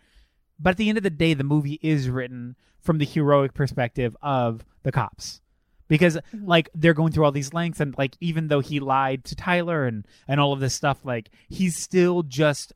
But 0.59 0.71
at 0.71 0.77
the 0.77 0.89
end 0.89 0.97
of 0.97 1.03
the 1.03 1.09
day, 1.09 1.33
the 1.33 1.43
movie 1.43 1.79
is 1.81 2.09
written 2.09 2.55
from 2.79 2.97
the 2.97 3.05
heroic 3.05 3.53
perspective 3.53 4.15
of 4.21 4.63
the 4.83 4.91
cops. 4.91 5.41
Because 5.89 6.15
Mm-hmm. 6.17 6.45
like 6.47 6.69
they're 6.75 6.93
going 6.93 7.11
through 7.11 7.25
all 7.25 7.31
these 7.31 7.53
lengths 7.53 7.79
and 7.79 7.97
like 7.97 8.15
even 8.21 8.47
though 8.47 8.59
he 8.59 8.79
lied 8.79 9.23
to 9.25 9.35
Tyler 9.35 9.85
and 9.85 10.05
and 10.27 10.39
all 10.39 10.53
of 10.53 10.59
this 10.59 10.75
stuff 10.75 11.03
like 11.03 11.29
he's 11.49 11.75
still 11.75 12.21
just 12.23 12.71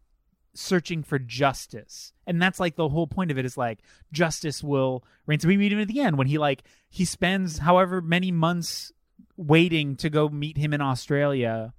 searching 0.55 1.03
for 1.03 1.17
justice. 1.19 2.13
And 2.27 2.41
that's 2.41 2.59
like 2.59 2.75
the 2.75 2.89
whole 2.89 3.07
point 3.07 3.31
of 3.31 3.37
it 3.37 3.45
is 3.45 3.57
like 3.57 3.79
justice 4.11 4.63
will 4.63 5.03
reign. 5.25 5.39
So 5.39 5.47
we 5.47 5.57
meet 5.57 5.71
him 5.73 5.79
at 5.79 5.87
the 5.87 5.99
end 5.99 6.17
when 6.17 6.27
he 6.27 6.37
like 6.37 6.63
he 6.89 7.05
spends 7.05 7.57
however 7.59 8.01
many 8.01 8.31
months 8.31 8.91
waiting 9.35 9.95
to 9.97 10.09
go 10.09 10.29
meet 10.29 10.57
him 10.57 10.73
in 10.73 10.81
Australia 10.81 11.73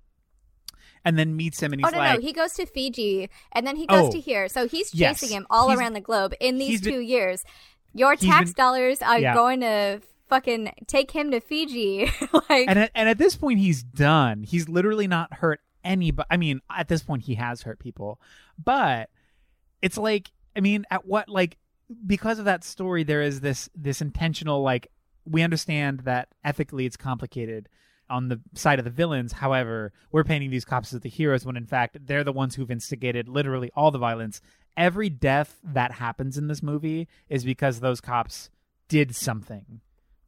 and 1.05 1.19
then 1.19 1.37
meets 1.37 1.61
him 1.61 1.73
and 1.73 1.85
oh, 1.85 1.89
he's 1.89 1.95
oh 1.95 1.97
no, 1.99 2.03
like, 2.03 2.19
no, 2.21 2.27
he 2.27 2.33
goes 2.33 2.53
to 2.55 2.67
Fiji 2.67 3.29
and 3.53 3.67
then 3.67 3.77
he 3.77 3.87
goes 3.87 4.09
Oh. 4.09 4.11
to 4.11 4.21
here. 4.21 4.49
So 4.49 4.67
he's 4.67 4.95
Yes. 4.95 5.21
chasing 5.21 5.37
him 5.37 5.47
all 5.51 5.69
He's- 5.69 5.79
around 5.79 5.93
the 5.93 6.01
globe 6.01 6.35
in 6.41 6.59
these 6.59 6.69
he's 6.69 6.81
been- 6.81 6.95
two 6.95 7.01
years. 7.01 7.45
Your 7.93 8.17
tax 8.17 8.51
been- 8.51 8.55
dollars 8.65 9.03
are 9.03 9.19
Yeah. 9.21 9.35
going 9.35 9.61
to 9.61 10.01
fucking 10.29 10.73
take 10.89 11.11
him 11.13 11.31
to 11.31 11.41
Fiji. 11.41 12.07
like 12.51 12.67
and 12.69 12.79
at, 12.79 12.91
and 12.95 13.09
at 13.09 13.19
this 13.19 13.37
point 13.37 13.61
he's 13.61 13.83
done. 13.83 14.43
He's 14.43 14.69
literally 14.69 15.07
not 15.07 15.35
hurt 15.35 15.61
anybody. 15.85 16.27
I 16.31 16.37
mean, 16.37 16.61
at 16.71 16.89
this 16.89 17.03
point 17.03 17.23
he 17.23 17.35
has 17.35 17.63
hurt 17.63 17.79
people, 17.79 18.21
but 18.63 19.11
it's 19.83 19.99
like, 19.99 20.31
I 20.57 20.61
mean, 20.61 20.85
at 20.91 21.07
what 21.07 21.29
like 21.29 21.59
because 22.07 22.39
of 22.39 22.47
that 22.47 22.65
story, 22.65 23.05
there 23.05 23.23
is 23.23 23.41
this 23.41 23.69
this 23.75 24.01
intentional 24.01 24.63
like 24.63 24.89
we 25.25 25.43
understand 25.43 26.01
that 26.01 26.29
ethically 26.45 26.87
it's 26.87 26.97
complicated 26.97 27.69
on 28.11 28.29
the 28.29 28.41
side 28.55 28.79
of 28.79 28.85
the 28.85 28.91
villains. 28.91 29.33
However, 29.33 29.93
we're 30.13 30.25
painting 30.25 30.51
these 30.51 30.65
cops 30.65 30.93
as 30.93 31.01
the 31.01 31.09
heroes 31.09 31.47
when 31.47 31.57
in 31.57 31.67
fact 31.67 31.99
they're 32.07 32.25
the 32.25 32.33
ones 32.33 32.55
who've 32.55 32.71
instigated 32.71 33.29
literally 33.29 33.71
all 33.75 33.91
the 33.91 33.99
violence. 33.99 34.41
Every 34.77 35.09
death 35.09 35.61
that 35.63 35.93
happens 35.93 36.37
in 36.37 36.49
this 36.49 36.63
movie 36.63 37.09
is 37.29 37.45
because 37.45 37.81
those 37.81 38.01
cops 38.01 38.51
did 38.89 39.15
something 39.15 39.81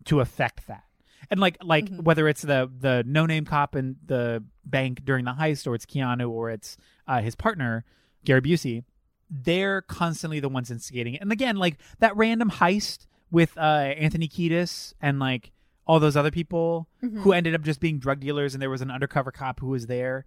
to 0.04 0.20
affect 0.20 0.66
that. 0.68 0.84
And 1.30 1.40
like 1.40 1.56
like 1.62 1.86
Mhm. 1.90 2.02
whether 2.04 2.28
it's 2.28 2.42
the 2.42 2.70
the 2.78 3.02
no 3.06 3.26
name 3.26 3.44
cop 3.44 3.74
in 3.76 3.96
the 4.04 4.44
bank 4.64 5.04
during 5.04 5.24
the 5.24 5.32
heist 5.32 5.66
or 5.66 5.74
it's 5.74 5.86
Keanu 5.86 6.28
or 6.30 6.50
it's 6.50 6.76
uh, 7.08 7.20
his 7.20 7.34
partner 7.34 7.84
Gary 8.24 8.40
Busey, 8.42 8.84
they're 9.30 9.82
constantly 9.82 10.40
the 10.40 10.48
ones 10.48 10.70
instigating 10.70 11.14
it. 11.14 11.20
And 11.22 11.32
again, 11.32 11.56
like 11.56 11.78
that 11.98 12.16
random 12.16 12.50
heist 12.50 13.06
with 13.30 13.56
uh, 13.58 13.60
Anthony 13.60 14.28
Kiedis 14.28 14.94
and 15.00 15.18
like 15.18 15.52
all 15.86 16.00
those 16.00 16.16
other 16.16 16.30
people 16.30 16.88
Mhm. 17.02 17.20
who 17.22 17.32
ended 17.32 17.54
up 17.54 17.62
just 17.62 17.80
being 17.80 17.98
drug 17.98 18.20
dealers, 18.20 18.54
and 18.54 18.62
there 18.62 18.70
was 18.70 18.82
an 18.82 18.90
undercover 18.90 19.30
cop 19.30 19.60
who 19.60 19.68
was 19.68 19.86
there. 19.86 20.24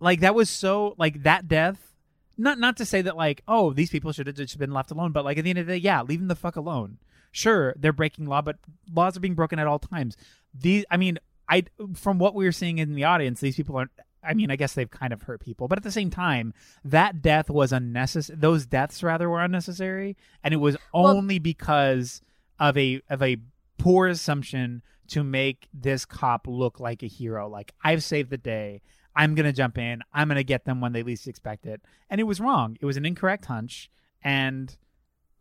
Like 0.00 0.20
that 0.20 0.34
was 0.34 0.50
so 0.50 0.94
like 0.98 1.22
that 1.22 1.48
death. 1.48 1.92
Not 2.38 2.58
not 2.58 2.76
to 2.78 2.84
say 2.84 3.00
that 3.02 3.16
like 3.16 3.42
oh 3.48 3.72
these 3.72 3.88
people 3.90 4.12
should 4.12 4.26
have 4.26 4.36
just 4.36 4.58
been 4.58 4.72
left 4.72 4.90
alone, 4.90 5.12
but 5.12 5.24
like 5.24 5.38
at 5.38 5.44
the 5.44 5.50
end 5.50 5.58
of 5.58 5.66
the 5.66 5.72
day, 5.74 5.78
yeah, 5.78 6.02
leave 6.02 6.18
them 6.20 6.28
the 6.28 6.34
fuck 6.36 6.56
alone. 6.56 6.98
Sure, 7.36 7.74
they're 7.78 7.92
breaking 7.92 8.24
law, 8.24 8.40
but 8.40 8.56
laws 8.90 9.14
are 9.14 9.20
being 9.20 9.34
broken 9.34 9.58
at 9.58 9.66
all 9.66 9.78
times. 9.78 10.16
These, 10.54 10.86
I 10.90 10.96
mean, 10.96 11.18
I 11.50 11.64
from 11.94 12.18
what 12.18 12.34
we 12.34 12.46
were 12.46 12.52
seeing 12.52 12.78
in 12.78 12.94
the 12.94 13.04
audience, 13.04 13.40
these 13.40 13.56
people 13.56 13.76
aren't. 13.76 13.90
I 14.24 14.32
mean, 14.32 14.50
I 14.50 14.56
guess 14.56 14.72
they've 14.72 14.90
kind 14.90 15.12
of 15.12 15.22
hurt 15.22 15.40
people, 15.40 15.68
but 15.68 15.78
at 15.78 15.84
the 15.84 15.92
same 15.92 16.08
time, 16.08 16.54
that 16.84 17.20
death 17.20 17.50
was 17.50 17.72
unnecessary. 17.72 18.38
Those 18.40 18.64
deaths 18.64 19.02
rather 19.02 19.28
were 19.28 19.42
unnecessary, 19.42 20.16
and 20.42 20.54
it 20.54 20.56
was 20.56 20.78
Well- 20.94 21.08
only 21.08 21.38
because 21.38 22.22
of 22.58 22.78
a 22.78 23.02
of 23.10 23.22
a 23.22 23.36
poor 23.76 24.06
assumption 24.08 24.82
to 25.08 25.22
make 25.22 25.68
this 25.74 26.06
cop 26.06 26.46
look 26.48 26.80
like 26.80 27.02
a 27.02 27.06
hero. 27.06 27.48
Like 27.50 27.72
I've 27.84 28.02
saved 28.02 28.30
the 28.30 28.38
day. 28.38 28.80
I'm 29.14 29.34
gonna 29.34 29.52
jump 29.52 29.76
in. 29.76 30.00
I'm 30.12 30.28
gonna 30.28 30.42
get 30.42 30.64
them 30.64 30.80
when 30.80 30.92
they 30.92 31.02
least 31.02 31.28
expect 31.28 31.66
it. 31.66 31.82
And 32.08 32.18
it 32.18 32.24
was 32.24 32.40
wrong. 32.40 32.78
It 32.80 32.86
was 32.86 32.96
an 32.96 33.04
incorrect 33.04 33.44
hunch, 33.44 33.90
and 34.24 34.74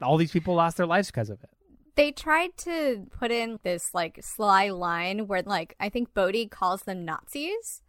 all 0.01 0.17
these 0.17 0.31
people 0.33 0.55
lost 0.55 0.75
their 0.75 0.85
lives 0.85 1.07
because 1.09 1.29
of 1.29 1.41
it. 1.41 1.49
They 1.95 2.11
tried 2.11 2.57
to 2.57 3.07
put 3.17 3.31
in 3.31 3.59
this 3.63 3.93
like 3.93 4.19
sly 4.21 4.69
line 4.69 5.27
where 5.27 5.41
like 5.41 5.75
I 5.79 5.89
think 5.89 6.13
Bodhi 6.13 6.47
calls 6.47 6.81
them 6.81 7.05
Nazis. 7.05 7.81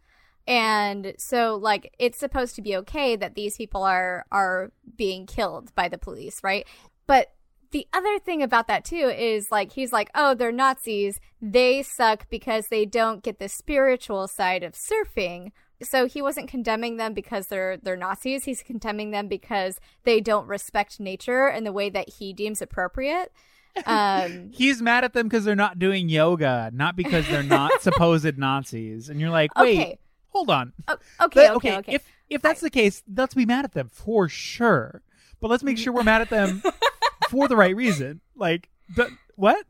And 0.47 1.13
so 1.17 1.55
like 1.55 1.93
it's 1.99 2.19
supposed 2.19 2.55
to 2.55 2.61
be 2.61 2.75
okay 2.77 3.15
that 3.17 3.35
these 3.35 3.57
people 3.57 3.83
are 3.83 4.25
are 4.31 4.71
being 4.95 5.25
killed 5.25 5.75
by 5.75 5.89
the 5.89 5.97
police, 5.97 6.41
right? 6.43 6.65
But 7.05 7.33
the 7.71 7.85
other 7.91 8.17
thing 8.17 8.41
about 8.41 8.67
that 8.67 8.85
too 8.85 9.11
is 9.15 9.51
like 9.51 9.73
he's 9.73 9.91
like, 9.91 10.09
"Oh, 10.15 10.33
they're 10.33 10.53
Nazis. 10.53 11.19
They 11.41 11.83
suck 11.83 12.29
because 12.29 12.67
they 12.69 12.85
don't 12.85 13.23
get 13.23 13.39
the 13.39 13.49
spiritual 13.49 14.27
side 14.29 14.63
of 14.63 14.73
surfing." 14.73 15.51
So 15.83 16.07
he 16.07 16.21
wasn't 16.21 16.47
condemning 16.47 16.95
them 16.95 17.13
because 17.13 17.47
they're 17.47 17.75
they're 17.75 17.97
Nazis. 17.97 18.45
He's 18.45 18.63
condemning 18.63 19.11
them 19.11 19.27
because 19.27 19.79
they 20.05 20.21
don't 20.21 20.47
respect 20.47 20.99
nature 20.99 21.49
in 21.49 21.65
the 21.65 21.73
way 21.73 21.89
that 21.89 22.09
he 22.19 22.31
deems 22.31 22.61
appropriate. 22.61 23.33
Um, 23.85 24.49
He's 24.53 24.81
mad 24.81 25.03
at 25.03 25.13
them 25.13 25.27
because 25.27 25.45
they're 25.45 25.55
not 25.55 25.79
doing 25.79 26.09
yoga, 26.09 26.69
not 26.73 26.95
because 26.95 27.27
they're 27.27 27.43
not 27.43 27.71
supposed 27.81 28.37
Nazis. 28.37 29.09
And 29.09 29.19
you're 29.19 29.29
like, 29.29 29.57
wait, 29.57 29.79
Okay. 29.79 29.99
hold 30.29 30.49
on. 30.49 30.73
o- 30.87 30.93
okay, 31.21 31.47
But, 31.47 31.55
okay, 31.57 31.77
okay. 31.77 31.93
If 31.95 32.03
if 32.29 32.41
that's 32.41 32.59
the 32.61 32.69
case, 32.69 33.03
let's 33.15 33.33
be 33.33 33.45
mad 33.45 33.63
at 33.65 33.73
them 33.73 33.89
for 33.89 34.27
sure. 34.27 35.01
But 35.39 35.49
let's 35.49 35.63
make 35.63 35.77
sure 35.77 35.93
we're 35.93 36.03
mad 36.03 36.21
at 36.21 36.29
them 36.29 36.61
for 37.29 37.47
the 37.47 37.55
right 37.55 37.75
reason. 37.75 38.19
Like, 38.35 38.69
th- 38.95 39.09
what? 39.35 39.65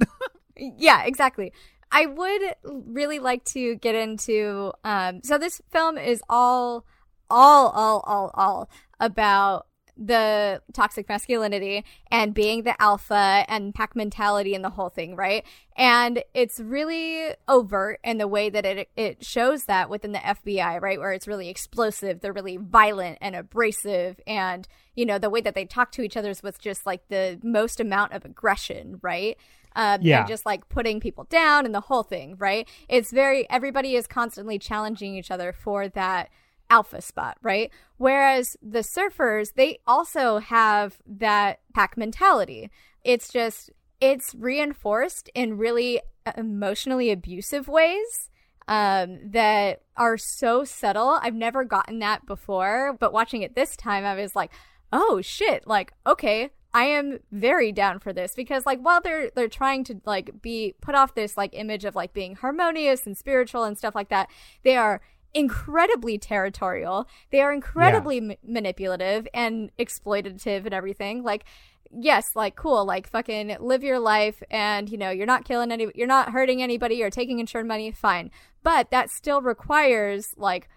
yeah, 0.55 1.03
exactly. 1.03 1.51
I 1.91 2.05
would 2.05 2.41
really 2.63 3.19
like 3.19 3.43
to 3.45 3.75
get 3.75 3.95
into. 3.95 4.73
Um, 4.83 5.21
so 5.23 5.37
this 5.37 5.61
film 5.71 5.97
is 5.97 6.21
all, 6.29 6.85
all, 7.29 7.69
all, 7.69 7.99
all, 8.07 8.31
all 8.33 8.69
about 8.99 9.67
the 9.97 10.61
toxic 10.73 11.09
masculinity 11.09 11.83
and 12.11 12.33
being 12.33 12.63
the 12.63 12.79
alpha 12.81 13.45
and 13.47 13.73
pack 13.73 13.95
mentality 13.95 14.53
and 14.53 14.63
the 14.63 14.69
whole 14.69 14.89
thing, 14.89 15.15
right? 15.15 15.43
And 15.75 16.23
it's 16.33 16.59
really 16.59 17.29
overt 17.47 17.99
in 18.03 18.17
the 18.17 18.27
way 18.27 18.49
that 18.49 18.65
it 18.65 18.89
it 18.95 19.25
shows 19.25 19.65
that 19.65 19.89
within 19.89 20.11
the 20.11 20.19
FBI, 20.19 20.81
right? 20.81 20.99
Where 20.99 21.13
it's 21.13 21.27
really 21.27 21.49
explosive, 21.49 22.21
they're 22.21 22.33
really 22.33 22.57
violent 22.57 23.17
and 23.21 23.35
abrasive, 23.35 24.19
and 24.27 24.67
you 24.95 25.05
know 25.05 25.17
the 25.17 25.29
way 25.29 25.41
that 25.41 25.55
they 25.55 25.65
talk 25.65 25.91
to 25.93 26.01
each 26.01 26.17
other 26.17 26.29
is 26.29 26.43
with 26.43 26.59
just 26.59 26.85
like 26.85 27.07
the 27.09 27.39
most 27.43 27.79
amount 27.79 28.13
of 28.13 28.25
aggression, 28.25 28.99
right? 29.01 29.37
Um, 29.75 30.01
Yeah. 30.01 30.19
and 30.21 30.27
just 30.27 30.45
like 30.45 30.69
putting 30.69 30.99
people 30.99 31.25
down 31.25 31.65
and 31.65 31.75
the 31.75 31.81
whole 31.81 32.03
thing, 32.03 32.35
right? 32.39 32.67
It's 32.89 33.11
very 33.11 33.47
everybody 33.49 33.95
is 33.95 34.07
constantly 34.07 34.57
challenging 34.57 35.15
each 35.15 35.29
other 35.29 35.53
for 35.53 35.87
that 35.89 36.29
alpha 36.69 37.01
spot, 37.01 37.37
right? 37.41 37.71
Whereas 37.97 38.57
the 38.61 38.79
surfers, 38.79 39.53
they 39.55 39.79
also 39.87 40.39
have 40.39 40.97
that 41.05 41.59
pack 41.73 41.97
mentality. 41.97 42.69
It's 43.03 43.29
just 43.31 43.69
it's 43.99 44.35
reinforced 44.35 45.29
in 45.33 45.57
really 45.57 46.01
emotionally 46.35 47.11
abusive 47.11 47.67
ways 47.67 48.29
um, 48.67 49.19
that 49.23 49.81
are 49.95 50.17
so 50.17 50.63
subtle. 50.63 51.19
I've 51.21 51.33
never 51.33 51.63
gotten 51.63 51.99
that 51.99 52.25
before, 52.25 52.95
but 52.99 53.13
watching 53.13 53.41
it 53.41 53.55
this 53.55 53.75
time, 53.75 54.03
I 54.05 54.15
was 54.15 54.35
like, 54.35 54.51
oh 54.91 55.21
shit, 55.21 55.67
like 55.67 55.93
okay. 56.05 56.51
I 56.73 56.83
am 56.83 57.19
very 57.31 57.71
down 57.71 57.97
for 57.99 58.13
this 58.13 58.35
because 58.35 58.65
like 58.65 58.79
while 58.79 59.01
they're 59.01 59.31
they're 59.33 59.47
trying 59.47 59.83
to 59.85 59.99
like 60.05 60.41
be 60.43 60.75
put 60.79 60.93
off 60.93 61.15
this 61.15 61.35
like 61.35 61.51
image 61.53 61.85
of 61.85 61.95
like 61.95 62.13
being 62.13 62.35
harmonious 62.35 63.07
and 63.07 63.17
spiritual 63.17 63.63
and 63.63 63.77
stuff 63.77 63.95
like 63.95 64.09
that, 64.09 64.29
they 64.63 64.75
are 64.75 65.01
incredibly 65.37 66.17
territorial. 66.17 67.07
They 67.31 67.41
are 67.41 67.53
incredibly 67.53 68.19
ma- 68.19 68.33
manipulative 68.43 69.27
and 69.33 69.71
exploitative 69.77 70.65
and 70.65 70.73
everything. 70.73 71.23
Like 71.23 71.45
yes, 71.91 72.35
like 72.35 72.55
cool, 72.55 72.85
like 72.85 73.09
fucking 73.09 73.55
live 73.59 73.83
your 73.83 73.99
life 73.99 74.41
and 74.49 74.89
you 74.89 74.97
know, 74.97 75.11
you're 75.11 75.27
not 75.27 75.45
killing 75.45 75.71
any 75.71 75.87
you're 75.93 76.07
not 76.07 76.31
hurting 76.31 76.61
anybody, 76.61 76.95
you're 76.95 77.11
taking 77.11 77.39
insured 77.39 77.67
money, 77.67 77.91
fine. 77.91 78.31
But 78.63 78.89
that 78.91 79.11
still 79.11 79.41
requires 79.41 80.33
like 80.37 80.69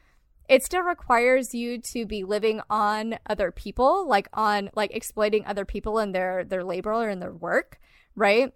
it 0.48 0.62
still 0.62 0.82
requires 0.82 1.54
you 1.54 1.80
to 1.92 2.04
be 2.04 2.24
living 2.24 2.60
on 2.68 3.18
other 3.28 3.50
people, 3.50 4.06
like 4.06 4.28
on 4.34 4.68
like 4.74 4.90
exploiting 4.94 5.46
other 5.46 5.64
people 5.64 5.98
and 5.98 6.14
their 6.14 6.44
their 6.44 6.64
labor 6.64 6.92
or 6.92 7.08
in 7.08 7.20
their 7.20 7.32
work, 7.32 7.80
right? 8.14 8.52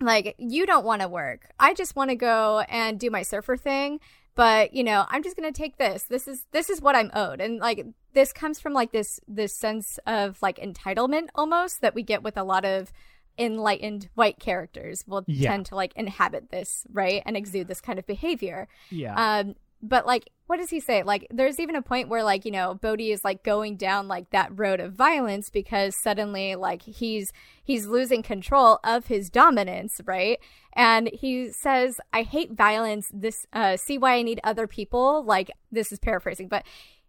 Like 0.00 0.34
you 0.38 0.66
don't 0.66 0.84
want 0.84 1.02
to 1.02 1.08
work. 1.08 1.52
I 1.60 1.74
just 1.74 1.94
want 1.94 2.10
to 2.10 2.16
go 2.16 2.64
and 2.68 2.98
do 2.98 3.08
my 3.08 3.22
surfer 3.22 3.56
thing, 3.56 4.00
but 4.34 4.74
you 4.74 4.84
know, 4.84 5.04
I'm 5.08 5.22
just 5.22 5.36
going 5.36 5.52
to 5.52 5.56
take 5.56 5.76
this. 5.76 6.04
This 6.04 6.26
is 6.28 6.46
this 6.52 6.70
is 6.70 6.80
what 6.80 6.96
I'm 6.96 7.10
owed. 7.14 7.40
And 7.40 7.58
like 7.58 7.84
this 8.12 8.32
comes 8.32 8.60
from 8.60 8.72
like 8.72 8.92
this 8.92 9.20
this 9.28 9.54
sense 9.56 9.98
of 10.06 10.40
like 10.42 10.58
entitlement 10.58 11.28
almost 11.34 11.80
that 11.80 11.94
we 11.94 12.02
get 12.02 12.22
with 12.22 12.36
a 12.36 12.44
lot 12.44 12.64
of 12.64 12.92
enlightened 13.38 14.08
white 14.14 14.38
characters 14.38 15.02
will 15.06 15.24
Yeah. 15.26 15.50
tend 15.50 15.66
to 15.66 15.74
like 15.74 15.92
inhabit 15.96 16.50
this, 16.50 16.86
right? 16.92 17.22
And 17.26 17.36
exude 17.36 17.66
this 17.68 17.80
kind 17.80 17.98
of 17.98 18.06
behavior. 18.06 18.68
Yeah. 18.90 19.14
Um, 19.40 19.54
but 19.88 20.06
like, 20.06 20.30
what 20.46 20.58
does 20.58 20.70
he 20.70 20.80
say? 20.80 21.02
Like, 21.02 21.26
there's 21.30 21.58
even 21.60 21.74
a 21.76 21.82
point 21.82 22.08
where 22.08 22.22
like, 22.22 22.44
you 22.44 22.50
know, 22.50 22.74
Bodhi 22.74 23.12
is 23.12 23.24
like 23.24 23.42
going 23.42 23.76
down 23.76 24.08
like 24.08 24.30
that 24.30 24.56
road 24.58 24.80
of 24.80 24.92
violence 24.94 25.48
because 25.50 25.94
suddenly 26.02 26.54
like 26.54 26.82
he's 26.82 27.32
he's 27.62 27.86
losing 27.86 28.22
control 28.22 28.78
of 28.84 29.06
his 29.06 29.30
dominance, 29.30 30.00
right? 30.04 30.38
And 30.74 31.08
he 31.12 31.50
says, 31.50 32.00
"I 32.12 32.22
hate 32.22 32.52
violence. 32.52 33.08
This 33.12 33.46
uh, 33.52 33.76
see 33.76 33.96
why 33.98 34.14
I 34.14 34.22
need 34.22 34.40
other 34.42 34.66
people." 34.66 35.22
Like, 35.24 35.50
this 35.70 35.92
is 35.92 35.98
paraphrasing, 35.98 36.48
but 36.48 36.64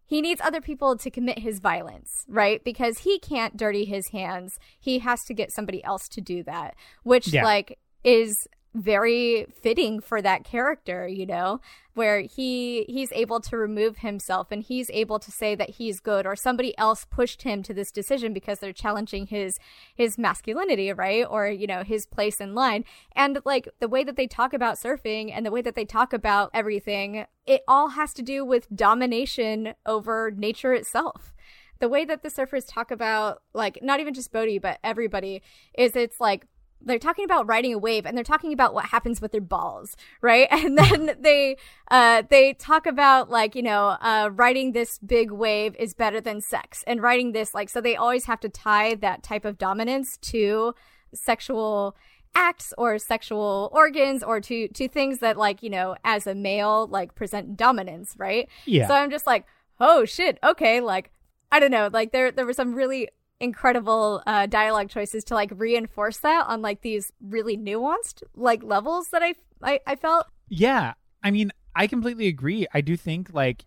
he 0.07 0.21
needs 0.21 0.39
other 0.41 0.61
people 0.61 0.95
to 0.97 1.09
commit 1.09 1.39
his 1.39 1.59
violence, 1.59 2.25
right? 2.27 2.63
Because 2.63 2.99
he 2.99 3.17
can't 3.19 3.57
dirty 3.57 3.85
his 3.85 4.09
hands. 4.09 4.59
He 4.79 4.99
has 4.99 5.23
to 5.25 5.33
get 5.33 5.51
somebody 5.51 5.83
else 5.83 6.07
to 6.09 6.21
do 6.21 6.43
that, 6.43 6.75
which 7.03 7.29
Yeah. 7.29 7.43
like 7.43 7.79
is 8.03 8.47
very 8.75 9.47
fitting 9.61 10.01
for 10.01 10.21
that 10.21 10.43
character, 10.43 11.07
you 11.07 11.25
know, 11.25 11.61
where 11.93 12.19
he 12.19 12.83
he's 12.89 13.11
able 13.13 13.39
to 13.39 13.55
remove 13.55 13.97
himself 13.97 14.47
and 14.51 14.61
he's 14.61 14.89
able 14.89 15.17
to 15.17 15.31
say 15.31 15.55
that 15.55 15.71
he's 15.71 16.01
good 16.01 16.25
or 16.25 16.35
somebody 16.35 16.77
else 16.77 17.05
pushed 17.05 17.43
him 17.43 17.63
to 17.63 17.73
this 17.73 17.89
decision 17.89 18.33
because 18.33 18.59
they're 18.59 18.73
challenging 18.73 19.27
his 19.27 19.57
his 19.95 20.17
masculinity, 20.17 20.91
right? 20.91 21.25
Or, 21.27 21.47
you 21.47 21.67
know, 21.67 21.83
his 21.83 22.05
place 22.05 22.41
in 22.41 22.53
line. 22.53 22.83
And 23.15 23.39
like 23.45 23.69
the 23.79 23.87
way 23.87 24.03
that 24.03 24.17
they 24.17 24.27
talk 24.27 24.53
about 24.53 24.75
surfing 24.75 25.31
and 25.33 25.45
the 25.45 25.51
way 25.51 25.61
that 25.61 25.75
they 25.75 25.85
talk 25.85 26.11
about 26.11 26.51
everything, 26.53 27.25
it 27.45 27.61
all 27.67 27.89
has 27.89 28.13
to 28.15 28.21
do 28.21 28.43
with 28.43 28.67
domination 28.75 29.73
over 29.85 30.31
nature 30.31 30.73
itself 30.73 31.33
the 31.79 31.89
way 31.89 32.05
that 32.05 32.23
the 32.23 32.29
surfers 32.29 32.65
talk 32.67 32.89
about 32.89 33.41
like 33.53 33.79
not 33.81 33.99
even 33.99 34.13
just 34.13 34.31
Bodhi 34.31 34.59
but 34.59 34.79
everybody 34.81 35.41
is 35.77 35.95
it's 35.95 36.21
like 36.21 36.47
they're 36.85 36.99
talking 36.99 37.25
about 37.25 37.47
riding 37.47 37.73
a 37.73 37.77
wave 37.77 38.05
and 38.05 38.15
they're 38.15 38.23
talking 38.23 38.53
about 38.53 38.73
what 38.73 38.85
happens 38.85 39.19
with 39.21 39.31
their 39.31 39.41
balls 39.41 39.95
right 40.21 40.47
and 40.51 40.77
then 40.77 41.15
they 41.19 41.57
uh 41.91 42.21
they 42.29 42.53
talk 42.53 42.85
about 42.85 43.29
like 43.29 43.55
you 43.55 43.61
know 43.63 43.97
uh 44.01 44.29
riding 44.33 44.71
this 44.71 44.97
big 44.99 45.31
wave 45.31 45.75
is 45.77 45.93
better 45.93 46.21
than 46.21 46.39
sex 46.41 46.83
and 46.87 47.01
riding 47.01 47.31
this 47.31 47.53
like 47.53 47.69
so 47.69 47.81
they 47.81 47.95
always 47.95 48.25
have 48.25 48.39
to 48.39 48.49
tie 48.49 48.95
that 48.95 49.23
type 49.23 49.45
of 49.45 49.57
dominance 49.57 50.17
to 50.17 50.73
sexual 51.13 51.95
acts 52.35 52.73
or 52.77 52.99
sexual 52.99 53.69
organs 53.73 54.21
or 54.21 54.39
to 54.41 54.67
to 54.69 54.87
things 54.87 55.19
that 55.19 55.37
like 55.37 55.63
you 55.63 55.69
know 55.69 55.95
as 56.03 56.27
a 56.27 56.35
male 56.35 56.85
like 56.87 57.15
present 57.15 57.55
dominance 57.57 58.13
right 58.17 58.49
Yeah. 58.65 58.87
so 58.87 58.93
i'm 58.93 59.09
just 59.09 59.25
like 59.25 59.45
oh 59.79 60.03
shit 60.03 60.37
okay 60.43 60.81
like 60.81 61.11
i 61.51 61.59
don't 61.59 61.71
know 61.71 61.89
like 61.91 62.11
there 62.11 62.31
there 62.31 62.45
were 62.45 62.53
some 62.53 62.75
really 62.75 63.07
incredible 63.39 64.23
uh, 64.25 64.45
dialogue 64.45 64.89
choices 64.89 65.23
to 65.25 65.33
like 65.33 65.51
reinforce 65.55 66.17
that 66.17 66.45
on 66.47 66.61
like 66.61 66.81
these 66.81 67.11
really 67.21 67.57
nuanced 67.57 68.23
like 68.35 68.63
levels 68.63 69.09
that 69.09 69.21
I, 69.21 69.35
I 69.61 69.79
I 69.85 69.95
felt. 69.95 70.27
Yeah. 70.49 70.93
I 71.23 71.31
mean, 71.31 71.51
I 71.75 71.87
completely 71.87 72.27
agree. 72.27 72.67
I 72.73 72.81
do 72.81 72.95
think 72.95 73.33
like 73.33 73.65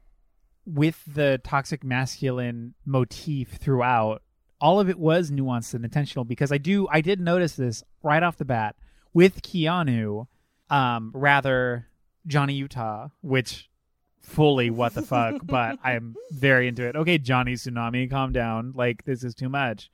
with 0.65 1.03
the 1.07 1.41
toxic 1.45 1.83
masculine 1.85 2.75
motif 2.85 3.53
throughout, 3.53 4.23
all 4.61 4.81
of 4.81 4.89
it 4.89 4.99
was 4.99 5.31
nuanced 5.31 5.75
and 5.75 5.85
intentional 5.85 6.25
because 6.25 6.53
I 6.53 6.59
do 6.59 6.89
I 6.91 7.01
did 7.01 7.21
notice 7.21 7.55
this 7.55 7.83
right 8.03 8.23
off 8.23 8.37
the 8.37 8.45
bat 8.45 8.77
with 9.13 9.43
Keanu, 9.43 10.27
um, 10.71 11.11
rather 11.15 11.89
Johnny 12.27 12.55
Utah, 12.55 13.09
which 13.21 13.68
fully 14.29 14.71
what 14.71 14.95
the 14.95 15.03
fuck, 15.03 15.37
but 15.43 15.79
I'm 15.83 16.15
very 16.31 16.69
into 16.69 16.87
it. 16.87 16.97
Okay, 16.97 17.19
Johnny 17.19 17.55
Tsunami, 17.55 18.11
calm 18.11 18.33
down. 18.33 18.73
Like 18.75 19.05
this 19.05 19.25
is 19.25 19.35
too 19.35 19.49
much. 19.49 19.91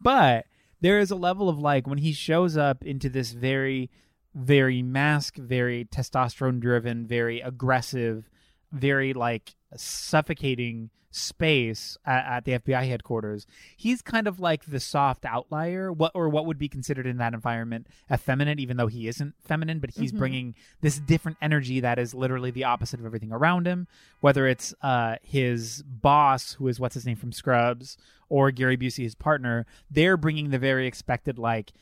But 0.00 0.46
there 0.80 0.98
is 0.98 1.10
a 1.10 1.16
level 1.16 1.48
of 1.48 1.58
like 1.58 1.86
when 1.86 1.98
he 1.98 2.12
shows 2.12 2.56
up 2.56 2.84
into 2.84 3.08
this 3.08 3.32
very 3.32 3.90
very 4.34 4.82
mask, 4.82 5.36
very 5.36 5.84
testosterone 5.84 6.58
driven, 6.60 7.06
very 7.06 7.40
aggressive, 7.40 8.30
very 8.70 9.12
like 9.12 9.54
suffocating 9.76 10.90
space 11.14 11.98
at, 12.06 12.24
at, 12.24 12.44
the 12.46 12.52
FBI 12.52 12.88
headquarters. 12.88 13.46
He's 13.76 14.00
kind 14.00 14.26
of 14.26 14.40
like 14.40 14.64
the 14.64 14.80
soft 14.80 15.26
outlier, 15.26 15.92
what 15.92 16.10
or 16.14 16.28
what 16.30 16.46
would 16.46 16.58
be 16.58 16.68
considered 16.68 17.06
in 17.06 17.18
that 17.18 17.34
environment 17.34 17.86
effeminate, 18.10 18.58
even 18.58 18.78
though 18.78 18.86
he 18.86 19.08
isn't 19.08 19.34
feminine, 19.44 19.78
but 19.78 19.90
he's 19.90 20.10
Mhm. 20.12 20.18
bringing 20.18 20.54
this 20.80 20.98
different 20.98 21.36
energy 21.42 21.80
that 21.80 21.98
is 21.98 22.14
literally 22.14 22.50
the 22.50 22.64
opposite 22.64 22.98
of 22.98 23.04
everything 23.04 23.30
around 23.30 23.66
him. 23.66 23.88
Whether 24.20 24.46
it's 24.46 24.72
uh, 24.80 25.16
his 25.22 25.82
boss, 25.82 26.54
who 26.54 26.66
is 26.68 26.80
what's 26.80 26.94
his 26.94 27.04
name 27.04 27.16
from 27.16 27.32
Scrubs, 27.32 27.98
or 28.30 28.50
Gary 28.50 28.78
Busey, 28.78 29.02
his 29.02 29.14
partner, 29.14 29.66
they're 29.90 30.16
bringing 30.16 30.48
the 30.48 30.58
very 30.58 30.86
expected 30.86 31.38
like. 31.38 31.72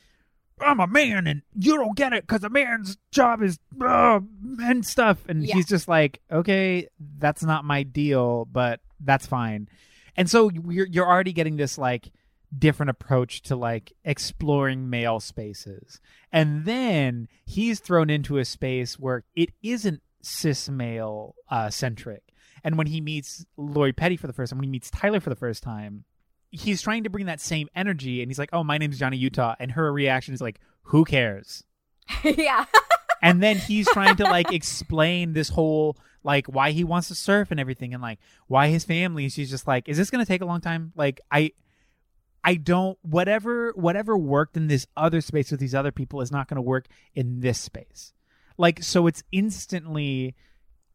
I'm 0.63 0.79
a 0.79 0.87
man 0.87 1.27
and 1.27 1.41
you 1.55 1.75
don't 1.77 1.95
get 1.95 2.13
it 2.13 2.27
because 2.27 2.43
a 2.43 2.49
man's 2.49 2.97
job 3.11 3.41
is 3.41 3.59
uh, 3.83 4.19
and 4.63 4.85
stuff. 4.85 5.19
And 5.27 5.43
Yeah. 5.45 5.55
he's 5.55 5.65
just 5.67 5.87
like, 5.87 6.21
okay, 6.31 6.87
that's 7.19 7.43
not 7.43 7.65
my 7.65 7.83
deal, 7.83 8.45
but 8.45 8.79
that's 8.99 9.25
fine. 9.25 9.67
And 10.15 10.29
so 10.29 10.49
you're, 10.49 10.87
you're 10.87 11.07
already 11.07 11.33
getting 11.33 11.57
this 11.57 11.77
like 11.77 12.11
different 12.57 12.89
approach 12.89 13.41
to 13.43 13.55
like 13.55 13.93
exploring 14.03 14.89
male 14.89 15.19
spaces. 15.19 15.99
And 16.31 16.65
then 16.65 17.27
he's 17.45 17.79
thrown 17.79 18.09
into 18.09 18.37
a 18.37 18.45
space 18.45 18.99
where 18.99 19.23
it 19.35 19.51
isn't 19.63 20.01
cis 20.21 20.69
male 20.69 21.35
uh, 21.49 21.69
centric. 21.69 22.23
And 22.63 22.77
when 22.77 22.87
he 22.87 23.01
meets 23.01 23.45
Lori 23.57 23.93
Petty 23.93 24.17
for 24.17 24.27
the 24.27 24.33
first 24.33 24.51
time, 24.51 24.59
when 24.59 24.65
he 24.65 24.71
meets 24.71 24.91
Tyler 24.91 25.19
for 25.19 25.29
the 25.31 25.35
first 25.35 25.63
time, 25.63 26.03
he's 26.51 26.81
trying 26.81 27.03
to 27.03 27.09
bring 27.09 27.25
that 27.25 27.41
same 27.41 27.69
energy 27.75 28.21
and 28.21 28.29
he's 28.29 28.39
like, 28.39 28.49
Oh, 28.53 28.63
my 28.63 28.77
name's 28.77 28.99
Johnny 28.99 29.17
Utah. 29.17 29.55
And 29.59 29.71
her 29.71 29.91
reaction 29.91 30.33
is 30.33 30.41
like, 30.41 30.59
Who 30.83 31.05
cares? 31.05 31.63
yeah. 32.23 32.65
and 33.21 33.41
then 33.41 33.57
he's 33.57 33.87
trying 33.89 34.15
to 34.17 34.23
like 34.23 34.51
explain 34.51 35.33
this 35.33 35.49
whole 35.49 35.97
like 36.23 36.47
why 36.47 36.71
he 36.71 36.83
wants 36.83 37.07
to 37.07 37.15
surf 37.15 37.51
and 37.51 37.59
everything 37.59 37.93
and 37.93 38.01
like 38.01 38.19
why 38.47 38.67
his 38.67 38.83
family 38.83 39.29
she's 39.29 39.49
just 39.49 39.67
like 39.67 39.87
is 39.87 39.97
this 39.97 40.09
going 40.09 40.23
to 40.23 40.27
take 40.27 40.41
a 40.41 40.45
long 40.45 40.61
time 40.61 40.91
like 40.95 41.19
i 41.31 41.51
i 42.43 42.55
don't 42.55 42.97
whatever 43.01 43.71
whatever 43.75 44.17
worked 44.17 44.57
in 44.57 44.67
this 44.67 44.85
other 44.95 45.21
space 45.21 45.51
with 45.51 45.59
these 45.59 45.75
other 45.75 45.91
people 45.91 46.21
is 46.21 46.31
not 46.31 46.47
going 46.47 46.55
to 46.55 46.61
work 46.61 46.87
in 47.15 47.39
this 47.39 47.59
space 47.59 48.13
like 48.57 48.83
so 48.83 49.07
it's 49.07 49.23
instantly 49.31 50.35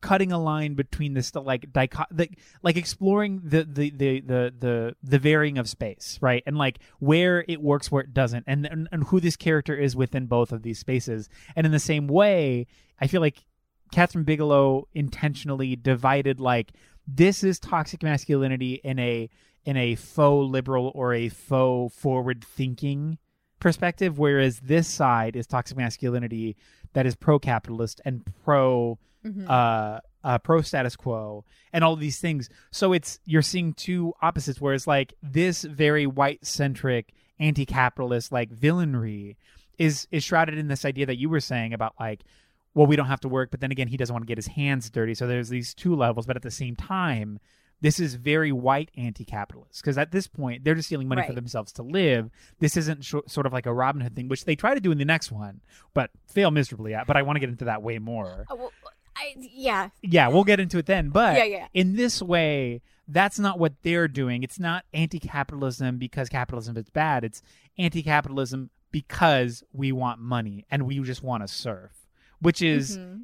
cutting 0.00 0.32
a 0.32 0.38
line 0.38 0.74
between 0.74 1.14
this 1.14 1.34
like 1.34 1.72
the, 1.72 2.28
like 2.62 2.76
exploring 2.76 3.40
the, 3.44 3.64
the 3.64 3.90
the 3.90 4.20
the 4.20 4.54
the 4.58 4.96
the 5.02 5.18
varying 5.18 5.58
of 5.58 5.68
space 5.68 6.18
right? 6.20 6.42
And 6.46 6.56
like 6.56 6.78
where 6.98 7.44
it 7.48 7.60
works 7.62 7.90
where 7.90 8.02
it 8.02 8.14
doesn't 8.14 8.44
and, 8.46 8.66
and 8.66 8.88
and 8.92 9.04
who 9.04 9.20
this 9.20 9.36
character 9.36 9.74
is 9.74 9.96
within 9.96 10.26
both 10.26 10.52
of 10.52 10.62
these 10.62 10.78
spaces. 10.78 11.28
And 11.54 11.66
in 11.66 11.72
the 11.72 11.78
same 11.78 12.06
way 12.08 12.66
i 13.00 13.06
feel 13.06 13.20
like 13.20 13.44
Kathryn 13.92 14.24
Bigelow 14.24 14.88
intentionally 14.94 15.76
divided 15.76 16.40
like 16.40 16.72
this 17.06 17.44
is 17.44 17.58
toxic 17.58 18.02
masculinity 18.02 18.80
in 18.82 18.98
a 18.98 19.28
in 19.64 19.76
a 19.76 19.94
faux 19.94 20.50
liberal 20.50 20.92
or 20.94 21.14
a 21.14 21.28
faux 21.28 21.94
forward 21.96 22.44
thinking 22.44 23.18
perspective 23.60 24.18
whereas 24.18 24.60
this 24.60 24.88
side 24.88 25.36
is 25.36 25.46
toxic 25.46 25.76
masculinity 25.76 26.56
that 26.94 27.06
is 27.06 27.14
pro 27.14 27.38
capitalist 27.38 28.00
and 28.04 28.24
pro 28.44 28.98
Mhm. 29.26 29.48
uh, 29.50 30.00
uh, 30.24 30.38
pro 30.38 30.60
status 30.62 30.96
quo 30.96 31.44
and 31.72 31.84
all 31.84 31.96
these 31.96 32.18
things. 32.20 32.48
So 32.70 32.92
it's 32.92 33.18
you're 33.24 33.42
seeing 33.42 33.72
two 33.74 34.12
opposites. 34.22 34.60
where 34.60 34.74
it's 34.74 34.86
like 34.86 35.14
this 35.22 35.62
very 35.62 36.06
white 36.06 36.44
centric 36.46 37.12
anti 37.38 37.66
capitalist 37.66 38.32
like 38.32 38.50
villainry 38.50 39.36
is 39.78 40.08
is 40.10 40.24
shrouded 40.24 40.56
in 40.58 40.68
this 40.68 40.84
idea 40.84 41.06
that 41.06 41.18
you 41.18 41.28
were 41.28 41.40
saying 41.40 41.72
about 41.74 41.94
like 42.00 42.24
well 42.74 42.86
we 42.86 42.96
don't 42.96 43.06
have 43.06 43.20
to 43.20 43.28
work, 43.28 43.50
but 43.50 43.60
then 43.60 43.70
again 43.70 43.88
he 43.88 43.96
doesn't 43.96 44.12
want 44.14 44.22
to 44.22 44.26
get 44.26 44.38
his 44.38 44.46
hands 44.48 44.90
dirty. 44.90 45.14
So 45.14 45.26
there's 45.26 45.48
these 45.48 45.74
two 45.74 45.94
levels, 45.94 46.26
but 46.26 46.36
at 46.36 46.42
the 46.42 46.50
same 46.50 46.76
time. 46.76 47.38
This 47.82 48.00
is 48.00 48.14
very 48.14 48.52
white 48.52 48.90
anti-capitalist 48.96 49.82
because 49.82 49.98
at 49.98 50.10
this 50.10 50.26
point 50.26 50.64
they're 50.64 50.74
just 50.74 50.86
stealing 50.88 51.08
money 51.08 51.20
for 51.26 51.34
themselves 51.34 51.72
to 51.72 51.82
live. 51.82 52.30
This 52.58 52.74
isn't 52.74 53.04
sh- 53.04 53.16
sort 53.26 53.44
of 53.44 53.52
like 53.52 53.66
a 53.66 53.72
Robin 53.72 54.00
Hood 54.00 54.16
thing, 54.16 54.28
which 54.28 54.46
they 54.46 54.56
try 54.56 54.72
to 54.72 54.80
do 54.80 54.90
in 54.92 54.96
the 54.96 55.04
next 55.04 55.30
one, 55.30 55.60
but 55.92 56.10
fail 56.26 56.50
miserably 56.50 56.94
at. 56.94 57.06
But 57.06 57.18
I 57.18 57.22
want 57.22 57.36
to 57.36 57.40
get 57.40 57.50
into 57.50 57.66
that 57.66 57.82
way 57.82 57.98
more 57.98 58.46
Oh, 58.48 58.54
well, 58.56 58.72
I, 59.16 59.34
yeah. 59.38 59.88
yeah, 60.02 60.28
we'll 60.28 60.44
get 60.44 60.60
into 60.60 60.78
it 60.78 60.86
then. 60.86 61.08
But 61.10 61.36
Yeah, 61.38 61.44
yeah. 61.44 61.66
in 61.74 61.96
this 61.96 62.20
way, 62.22 62.82
that's 63.08 63.38
not 63.38 63.58
what 63.58 63.74
they're 63.82 64.08
doing. 64.08 64.42
It's 64.42 64.58
not 64.60 64.84
anti-capitalism 64.92 65.98
because 65.98 66.28
capitalism 66.28 66.76
is 66.76 66.90
bad. 66.90 67.24
It's 67.24 67.40
anti-capitalism 67.78 68.70
because 68.90 69.62
we 69.72 69.92
want 69.92 70.20
money 70.20 70.64
and 70.70 70.84
we 70.86 70.98
just 71.00 71.22
want 71.22 71.42
to 71.42 71.48
surf, 71.48 71.92
which 72.40 72.62
is 72.62 72.98
Mhm. 72.98 73.22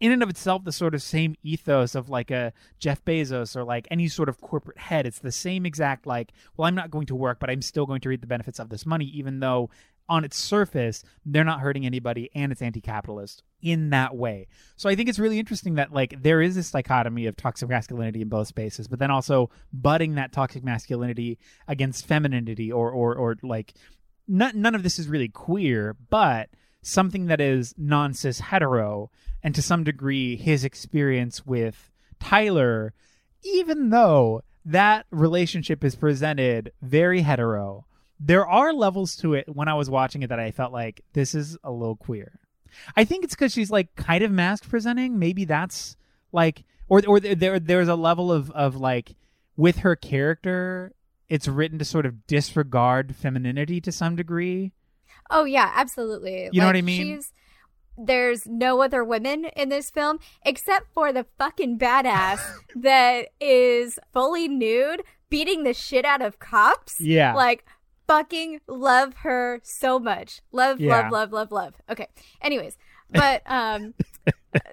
in 0.00 0.12
and 0.12 0.22
of 0.22 0.28
itself 0.28 0.64
the 0.64 0.72
sort 0.72 0.94
of 0.94 1.02
same 1.02 1.34
ethos 1.42 1.94
of 1.94 2.08
like 2.08 2.30
a 2.30 2.52
Jeff 2.78 3.04
Bezos 3.04 3.56
or 3.56 3.64
like 3.64 3.88
any 3.90 4.08
sort 4.08 4.28
of 4.28 4.40
corporate 4.40 4.78
head. 4.78 5.06
It's 5.06 5.18
the 5.20 5.32
same 5.32 5.64
exact 5.66 6.06
like, 6.06 6.32
well, 6.56 6.66
I'm 6.66 6.74
not 6.74 6.90
going 6.90 7.06
to 7.06 7.14
work, 7.14 7.38
but 7.40 7.48
I'm 7.50 7.62
still 7.62 7.86
going 7.86 8.00
to 8.02 8.08
reap 8.08 8.20
the 8.20 8.26
benefits 8.26 8.58
of 8.58 8.68
this 8.68 8.84
money, 8.86 9.06
even 9.06 9.40
though 9.40 9.70
on 10.08 10.24
its 10.24 10.36
surface 10.36 11.02
they're 11.24 11.44
not 11.44 11.60
hurting 11.60 11.86
anybody 11.86 12.30
and 12.34 12.52
it's 12.52 12.62
anti-capitalist 12.62 13.42
in 13.64 13.88
that 13.90 14.14
way. 14.14 14.46
So 14.76 14.90
I 14.90 14.94
think 14.94 15.08
it's 15.08 15.18
really 15.18 15.38
interesting 15.38 15.76
that 15.76 15.92
like 15.92 16.22
there 16.22 16.42
is 16.42 16.54
this 16.54 16.70
dichotomy 16.70 17.26
of 17.26 17.34
toxic 17.34 17.68
masculinity 17.68 18.20
in 18.20 18.28
both 18.28 18.46
spaces, 18.46 18.86
but 18.86 18.98
then 18.98 19.10
also 19.10 19.50
butting 19.72 20.16
that 20.16 20.32
toxic 20.32 20.62
masculinity 20.62 21.38
against 21.66 22.06
femininity 22.06 22.70
or 22.70 22.90
or 22.90 23.14
or 23.16 23.36
like 23.42 23.72
none 24.28 24.60
none 24.60 24.74
of 24.74 24.82
this 24.82 24.98
is 24.98 25.08
really 25.08 25.28
queer, 25.28 25.96
but 26.10 26.50
something 26.82 27.26
that 27.26 27.40
is 27.40 27.74
non 27.78 28.12
cis 28.12 28.38
hetero, 28.38 29.10
and 29.42 29.54
to 29.54 29.62
some 29.62 29.82
degree 29.82 30.36
his 30.36 30.62
experience 30.62 31.46
with 31.46 31.90
Tyler, 32.20 32.92
even 33.42 33.88
though 33.88 34.42
that 34.64 35.06
relationship 35.10 35.82
is 35.82 35.94
presented 35.94 36.72
very 36.82 37.22
hetero, 37.22 37.86
there 38.26 38.46
are 38.46 38.72
levels 38.72 39.16
to 39.16 39.34
it 39.34 39.54
when 39.54 39.68
I 39.68 39.74
was 39.74 39.90
watching 39.90 40.22
it 40.22 40.28
that 40.28 40.40
I 40.40 40.50
felt 40.50 40.72
like 40.72 41.02
this 41.12 41.34
is 41.34 41.58
a 41.62 41.70
little 41.70 41.96
queer. 41.96 42.40
I 42.96 43.04
think 43.04 43.22
it's 43.22 43.34
because 43.34 43.52
she's 43.52 43.70
like 43.70 43.94
kind 43.96 44.24
of 44.24 44.30
mask 44.30 44.68
presenting. 44.68 45.18
Maybe 45.18 45.44
that's 45.44 45.96
like, 46.32 46.64
or 46.88 47.02
or 47.06 47.20
there 47.20 47.60
there's 47.60 47.88
a 47.88 47.94
level 47.94 48.32
of 48.32 48.50
of 48.52 48.76
like 48.76 49.14
with 49.56 49.78
her 49.78 49.94
character, 49.94 50.94
it's 51.28 51.46
written 51.46 51.78
to 51.78 51.84
sort 51.84 52.06
of 52.06 52.26
disregard 52.26 53.14
femininity 53.14 53.80
to 53.82 53.92
some 53.92 54.16
degree. 54.16 54.72
Oh 55.30 55.44
yeah, 55.44 55.70
absolutely. 55.74 56.48
You 56.50 56.60
know 56.60 56.66
what 56.66 56.76
I 56.76 56.82
mean? 56.82 57.16
She's 57.16 57.32
there's 57.96 58.46
no 58.46 58.82
other 58.82 59.04
women 59.04 59.44
in 59.56 59.68
this 59.68 59.90
film 59.90 60.18
except 60.44 60.92
for 60.92 61.12
the 61.12 61.26
fucking 61.38 61.78
badass 61.78 62.40
that 62.74 63.28
is 63.40 63.98
fully 64.12 64.48
nude 64.48 65.02
beating 65.30 65.64
the 65.64 65.74
shit 65.74 66.04
out 66.04 66.22
of 66.22 66.38
cops. 66.38 67.00
Yeah. 67.00 67.34
Like 67.34 67.64
fucking 68.06 68.60
love 68.68 69.14
her 69.22 69.60
so 69.62 69.98
much. 69.98 70.40
Love, 70.52 70.80
Yeah. 70.80 71.08
love, 71.08 71.12
love, 71.12 71.32
love, 71.32 71.52
love. 71.52 71.74
Okay. 71.90 72.08
Anyways, 72.42 72.76
but 73.10 73.42
um 73.46 73.94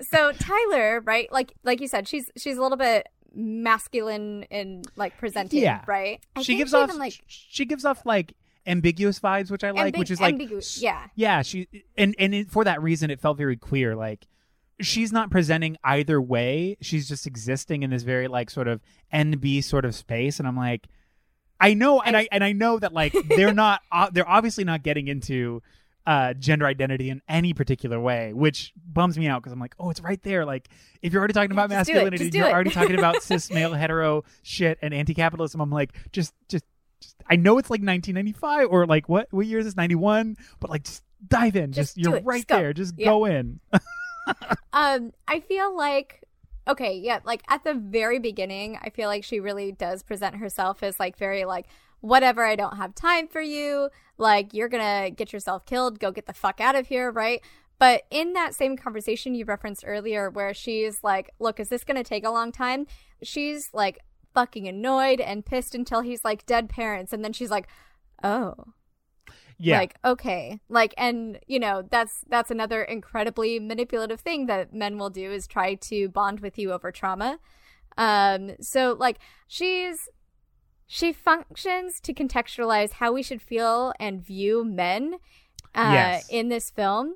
so 0.02 0.32
Tyler, 0.34 1.02
right? 1.02 1.32
Like 1.32 1.54
like 1.64 1.82
you 1.82 1.88
said, 1.88 2.08
she's 2.08 2.30
she's 2.38 2.58
a 2.58 2.62
little 2.62 2.78
bit 2.78 3.08
masculine 3.34 4.44
in 4.44 4.84
like 4.96 5.18
presenting, 5.18 5.62
Yeah. 5.62 5.82
right? 5.88 6.20
I 6.36 6.42
she 6.42 6.56
gives 6.58 6.74
off 6.74 6.90
even, 6.90 7.00
like 7.00 7.22
she 7.28 7.66
gives 7.66 7.86
off 7.86 8.06
like 8.06 8.34
ambiguous 8.68 9.20
vibes, 9.20 9.50
which 9.50 9.64
I 9.64 9.72
like, 9.72 9.96
ambi- 9.96 10.00
which 10.00 10.12
is 10.12 10.22
like 10.22 10.36
ambigu- 10.36 10.82
yeah. 10.82 11.08
yeah, 11.16 11.42
she 11.42 11.68
and 11.98 12.16
and 12.20 12.34
it, 12.36 12.52
for 12.52 12.64
that 12.64 12.82
reason, 12.82 13.10
it 13.10 13.20
felt 13.20 13.38
very 13.38 13.58
queer 13.58 13.96
Like 13.96 14.28
she's 14.82 15.12
not 15.12 15.30
presenting 15.32 15.78
either 15.84 16.22
way; 16.22 16.78
she's 16.82 17.08
just 17.08 17.26
existing 17.26 17.84
in 17.84 17.90
this 17.90 18.04
very 18.04 18.28
like 18.28 18.50
sort 18.50 18.68
of 18.68 18.82
NB 19.14 19.64
sort 19.64 19.86
of 19.86 19.96
space. 19.96 20.40
And 20.40 20.48
I'm 20.48 20.58
like, 20.58 20.88
I 21.62 21.74
know, 21.76 22.02
and 22.02 22.18
I 22.18 22.28
and 22.32 22.44
I 22.44 22.52
know 22.54 22.80
that 22.80 22.92
like 22.94 23.14
they're 23.30 23.54
not 23.54 23.82
uh, 23.92 24.10
they're 24.12 24.28
obviously 24.28 24.64
not 24.64 24.84
getting 24.84 25.08
into 25.08 25.62
uh 26.08 26.34
gender 26.34 26.66
identity 26.66 27.12
in 27.12 27.22
any 27.30 27.54
particular 27.54 28.00
way 28.00 28.34
which 28.34 28.74
bums 28.76 29.20
me 29.20 29.28
out 29.28 29.40
because 29.40 29.54
i'm 29.54 29.60
like 29.60 29.76
oh 29.80 29.92
it's 29.92 30.02
right 30.02 30.20
there. 30.24 30.46
Like 30.46 30.68
if 31.04 31.14
you're 31.14 31.20
already 31.20 31.36
talking 31.36 31.52
about 31.52 31.70
Just 31.70 31.90
masculinity 31.90 32.32
you're 32.36 32.48
it. 32.48 32.52
already 32.54 32.72
talking 32.72 32.98
about 32.98 33.22
cis 33.28 33.52
male 33.52 33.72
hetero 33.74 34.24
shit 34.42 34.80
and 34.82 34.96
anti-capitalism 34.96 35.62
i'm 35.62 35.70
like 35.70 35.92
just 36.12 36.34
just 36.50 36.66
just 37.00 37.16
I 37.30 37.36
know 37.36 37.60
it's 37.60 37.70
like 37.70 37.82
1995 37.84 38.70
or 38.72 38.88
like 38.88 39.08
what 39.10 39.28
what 39.30 39.46
year 39.46 39.60
is 39.60 39.66
this? 39.66 39.76
91 39.76 40.38
but 40.60 40.72
like 40.72 40.84
just 40.86 41.04
dive 41.28 41.56
in. 41.56 41.72
Just, 41.72 41.96
Just 41.96 41.98
you're 41.98 42.20
right 42.22 42.48
there. 42.48 42.74
Just 42.74 42.96
Yeah. 42.98 43.06
go 43.06 43.26
in. 43.26 43.60
Um, 44.74 45.12
I 45.28 45.40
feel 45.42 45.76
like 45.76 46.24
okay, 46.68 46.96
yeah, 46.98 47.20
like 47.24 47.42
at 47.50 47.64
the 47.64 47.74
very 47.74 48.20
beginning, 48.20 48.78
I 48.82 48.90
feel 48.90 49.08
like 49.08 49.24
she 49.24 49.40
really 49.40 49.72
does 49.72 50.04
present 50.04 50.36
herself 50.36 50.84
as 50.84 51.00
like 51.00 51.18
very 51.18 51.46
like 51.46 51.68
whatever, 52.02 52.44
I 52.46 52.56
don't 52.56 52.78
have 52.78 52.96
time 52.96 53.28
for 53.28 53.42
you. 53.42 53.90
Like 54.18 54.54
you're 54.54 54.70
gonna 54.70 55.10
get 55.12 55.34
yourself 55.34 55.66
killed, 55.66 56.00
go 56.00 56.12
get 56.12 56.26
the 56.28 56.34
fuck 56.34 56.60
out 56.60 56.76
of 56.76 56.88
here, 56.88 57.12
right? 57.12 57.42
But 57.80 58.04
in 58.12 58.34
that 58.34 58.54
same 58.54 58.78
conversation 58.78 59.34
you 59.34 59.46
referenced 59.46 59.84
earlier, 59.86 60.30
where 60.30 60.54
she's 60.54 61.04
like, 61.04 61.32
"Look, 61.40 61.60
is 61.60 61.70
this 61.70 61.84
gonna 61.84 62.04
take 62.04 62.26
a 62.26 62.30
long 62.30 62.52
time?" 62.52 62.86
She's 63.24 63.70
like 63.74 64.00
fucking 64.34 64.68
annoyed 64.68 65.20
and 65.20 65.46
pissed 65.46 65.76
until 65.76 66.02
he's 66.02 66.24
like 66.24 66.46
dead 66.46 66.70
parents, 66.70 67.14
and 67.14 67.24
then 67.24 67.34
she's 67.34 67.52
like, 67.52 67.68
"Oh, 68.24 68.74
yeah. 69.64 69.78
Like 69.78 69.96
okay. 70.04 70.60
Like 70.70 70.94
and 70.98 71.40
you 71.48 71.60
know 71.60 71.84
that's 71.90 72.24
that's 72.28 72.50
another 72.52 72.82
incredibly 72.84 73.60
manipulative 73.60 74.20
thing 74.20 74.48
that 74.48 74.74
men 74.74 74.98
will 74.98 75.10
do 75.12 75.32
is 75.32 75.48
try 75.48 75.76
to 75.76 76.10
bond 76.10 76.40
with 76.40 76.58
you 76.58 76.72
over 76.72 76.92
trauma. 76.92 77.38
Um 77.98 78.52
so 78.60 78.96
like 79.00 79.20
she's 79.48 80.10
she 80.88 81.14
functions 81.14 82.00
to 82.02 82.14
contextualize 82.14 82.94
how 82.94 83.12
we 83.14 83.24
should 83.24 83.42
feel 83.42 83.94
and 84.00 84.26
view 84.26 84.66
men 84.66 85.16
uh 85.76 85.92
Yes. 85.94 86.28
in 86.30 86.50
this 86.50 86.70
film 86.70 87.16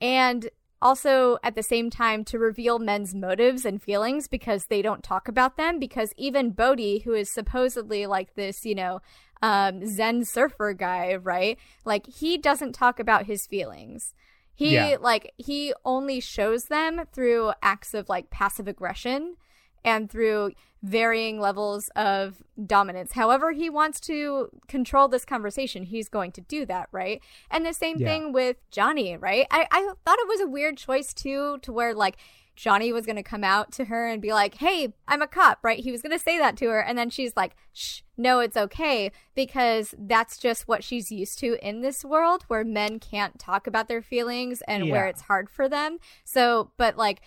and 0.00 0.50
also 0.82 1.38
at 1.42 1.54
the 1.54 1.62
same 1.62 1.88
time 1.90 2.22
to 2.24 2.38
reveal 2.38 2.78
men's 2.78 3.14
motives 3.14 3.64
and 3.64 3.82
feelings 3.82 4.28
because 4.28 4.66
they 4.66 4.82
don't 4.82 5.02
talk 5.02 5.26
about 5.26 5.56
them 5.56 5.78
because 5.78 6.12
even 6.16 6.50
Bodhi 6.50 7.00
who 7.00 7.14
is 7.14 7.30
supposedly 7.32 8.06
like 8.06 8.34
this 8.34 8.64
you 8.64 8.74
know 8.74 9.00
um 9.42 9.84
zen 9.86 10.24
surfer 10.24 10.72
guy 10.72 11.14
right 11.14 11.58
like 11.84 12.06
he 12.06 12.38
doesn't 12.38 12.72
talk 12.72 12.98
about 12.98 13.26
his 13.26 13.46
feelings 13.46 14.14
he 14.54 14.72
Yeah. 14.74 14.96
like 15.00 15.32
he 15.36 15.74
only 15.84 16.20
shows 16.20 16.64
them 16.64 17.02
through 17.12 17.52
acts 17.62 17.92
of 17.92 18.08
like 18.08 18.30
passive 18.30 18.66
aggression 18.66 19.36
and 19.84 20.10
through 20.10 20.50
varying 20.82 21.38
levels 21.40 21.88
of 21.94 22.42
dominance. 22.66 23.12
However, 23.12 23.52
he 23.52 23.70
wants 23.70 24.00
to 24.00 24.48
control 24.66 25.08
this 25.08 25.24
conversation, 25.24 25.84
he's 25.84 26.08
going 26.08 26.32
to 26.32 26.40
do 26.40 26.66
that, 26.66 26.88
right? 26.90 27.20
And 27.50 27.64
the 27.64 27.72
same 27.72 27.98
Yeah. 27.98 28.06
thing 28.08 28.32
with 28.32 28.56
Johnny, 28.70 29.16
right? 29.16 29.46
I, 29.50 29.66
I 29.70 29.92
thought 30.04 30.18
it 30.18 30.28
was 30.28 30.40
a 30.40 30.46
weird 30.48 30.76
choice 30.76 31.14
too, 31.14 31.58
to 31.62 31.72
where 31.72 31.94
like 31.94 32.16
Johnny 32.56 32.92
was 32.92 33.06
going 33.06 33.16
to 33.16 33.22
come 33.22 33.44
out 33.44 33.70
to 33.72 33.84
her 33.84 34.08
and 34.08 34.20
be 34.20 34.32
like, 34.32 34.54
hey, 34.54 34.94
I'm 35.06 35.22
a 35.22 35.26
cop, 35.26 35.58
right? 35.62 35.78
He 35.78 35.92
was 35.92 36.02
going 36.02 36.16
to 36.16 36.18
say 36.18 36.38
that 36.38 36.56
to 36.56 36.68
her. 36.68 36.80
And 36.80 36.98
then 36.98 37.10
she's 37.10 37.36
like, 37.36 37.54
shh, 37.72 38.00
no, 38.16 38.40
it's 38.40 38.56
okay. 38.56 39.12
Because 39.34 39.94
that's 39.98 40.38
just 40.38 40.66
what 40.66 40.82
she's 40.82 41.12
used 41.12 41.38
to 41.40 41.56
in 41.66 41.82
this 41.82 42.04
world 42.04 42.44
where 42.48 42.64
men 42.64 42.98
can't 42.98 43.38
talk 43.38 43.66
about 43.66 43.88
their 43.88 44.02
feelings 44.02 44.62
and 44.66 44.90
where 44.90 45.06
it's 45.06 45.22
hard 45.22 45.50
for 45.50 45.68
them. 45.68 45.98
So, 46.24 46.72
but 46.78 46.96
like, 46.96 47.20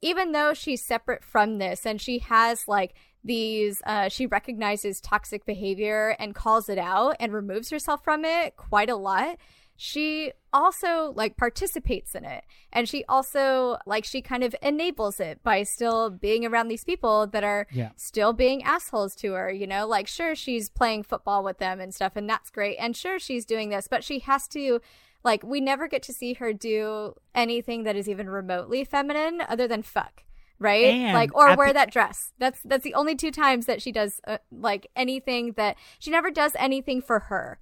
even 0.00 0.32
though 0.32 0.54
she's 0.54 0.82
separate 0.82 1.24
from 1.24 1.58
this 1.58 1.86
and 1.86 2.00
she 2.00 2.18
has 2.18 2.68
like 2.68 2.94
these 3.24 3.80
uh 3.86 4.06
she 4.06 4.26
recognizes 4.26 5.00
toxic 5.00 5.46
behavior 5.46 6.14
and 6.18 6.34
calls 6.34 6.68
it 6.68 6.76
out 6.76 7.16
and 7.18 7.32
removes 7.32 7.70
herself 7.70 8.04
from 8.04 8.22
it 8.22 8.54
quite 8.54 8.90
a 8.90 8.96
lot 8.96 9.38
she 9.76 10.32
also 10.52 11.12
like 11.16 11.36
participates 11.36 12.14
in 12.14 12.24
it. 12.24 12.44
And 12.72 12.88
she 12.88 13.04
also 13.08 13.76
like 13.86 14.04
she 14.04 14.22
kind 14.22 14.44
of 14.44 14.54
enables 14.62 15.18
it 15.20 15.42
by 15.42 15.62
still 15.64 16.10
being 16.10 16.46
around 16.46 16.68
these 16.68 16.84
people 16.84 17.26
that 17.28 17.42
are 17.44 17.66
Yeah. 17.72 17.90
still 17.96 18.32
being 18.32 18.62
assholes 18.62 19.14
to 19.16 19.32
her 19.32 19.50
you 19.50 19.66
know? 19.66 19.86
Like 19.86 20.06
sure 20.06 20.34
she's 20.34 20.68
playing 20.68 21.02
football 21.02 21.42
with 21.42 21.58
them 21.58 21.80
and 21.80 21.92
stuff 21.94 22.12
and 22.16 22.28
that's 22.30 22.50
great. 22.50 22.76
And 22.78 22.96
sure 22.96 23.18
she's 23.18 23.44
doing 23.44 23.70
this 23.70 23.88
but 23.88 24.04
she 24.04 24.20
has 24.20 24.46
to 24.48 24.80
like 25.24 25.42
we 25.42 25.60
never 25.60 25.88
get 25.88 26.02
to 26.04 26.12
see 26.12 26.34
her 26.34 26.52
do 26.52 27.14
anything 27.34 27.82
that 27.82 27.96
is 27.96 28.08
even 28.08 28.28
remotely 28.30 28.84
feminine 28.84 29.42
other 29.48 29.66
than 29.66 29.82
fuck 29.82 30.22
right? 30.60 30.84
And 30.94 31.14
like 31.14 31.34
or 31.34 31.56
wear 31.56 31.68
the- 31.68 31.72
that 31.74 31.90
dress. 31.90 32.32
That's 32.38 32.60
that's 32.64 32.84
the 32.84 32.94
only 32.94 33.16
two 33.16 33.32
times 33.32 33.66
that 33.66 33.82
she 33.82 33.90
does 33.90 34.20
uh, 34.26 34.38
like 34.52 34.86
anything 34.94 35.54
that 35.56 35.76
she 35.98 36.12
never 36.12 36.30
does 36.30 36.52
anything 36.60 37.02
for 37.02 37.18
her 37.18 37.58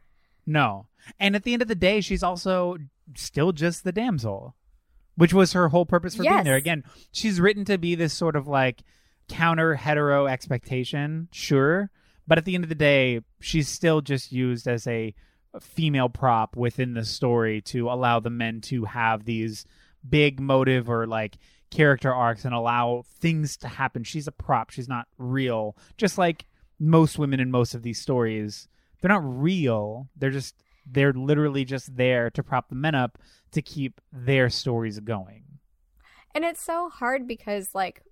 No. 0.46 0.86
And 1.18 1.34
at 1.34 1.44
the 1.44 1.52
end 1.52 1.62
of 1.62 1.68
the 1.68 1.74
day, 1.74 2.00
she's 2.00 2.22
also 2.22 2.76
still 3.16 3.52
just 3.52 3.84
the 3.84 3.92
damsel, 3.92 4.54
which 5.16 5.34
was 5.34 5.52
her 5.52 5.68
whole 5.68 5.86
purpose 5.86 6.14
for 6.14 6.22
being 6.22 6.44
there. 6.44 6.56
Again, 6.56 6.84
she's 7.10 7.40
written 7.40 7.64
to 7.66 7.78
be 7.78 7.94
this 7.94 8.12
sort 8.12 8.36
of 8.36 8.46
like 8.46 8.82
counter 9.28 9.74
hetero 9.74 10.26
expectation, 10.26 11.28
sure. 11.32 11.90
But 12.26 12.38
at 12.38 12.44
the 12.44 12.54
end 12.54 12.64
of 12.64 12.68
the 12.68 12.76
day, 12.76 13.20
she's 13.40 13.68
still 13.68 14.00
just 14.00 14.32
used 14.32 14.68
as 14.68 14.86
a 14.86 15.14
female 15.60 16.08
prop 16.08 16.56
within 16.56 16.94
the 16.94 17.04
story 17.04 17.60
to 17.60 17.90
allow 17.90 18.20
the 18.20 18.30
men 18.30 18.60
to 18.62 18.84
have 18.84 19.24
these 19.24 19.64
big 20.08 20.40
motive 20.40 20.88
or 20.88 21.06
like 21.06 21.36
character 21.70 22.12
arcs 22.12 22.44
and 22.44 22.54
allow 22.54 23.02
things 23.20 23.56
to 23.58 23.68
happen. 23.68 24.04
She's 24.04 24.28
a 24.28 24.32
prop. 24.32 24.70
She's 24.70 24.88
not 24.88 25.08
real. 25.18 25.76
Just 25.96 26.18
like 26.18 26.46
most 26.78 27.18
women 27.18 27.40
in 27.40 27.50
most 27.50 27.74
of 27.74 27.82
these 27.82 28.00
stories, 28.00 28.68
they're 29.02 29.10
not 29.10 29.22
real. 29.24 30.08
They're 30.16 30.30
just 30.30 30.54
they're 30.86 31.12
literally 31.12 31.64
just 31.66 31.96
there 31.96 32.30
to 32.30 32.42
prop 32.42 32.68
the 32.70 32.74
men 32.74 32.94
up 32.94 33.18
to 33.52 33.60
keep 33.62 34.00
their 34.10 34.48
stories 34.48 34.98
going. 35.00 35.44
and 36.34 36.44
it's 36.44 36.62
so 36.62 36.88
hard 36.88 37.28
because 37.28 37.74
like 37.74 38.02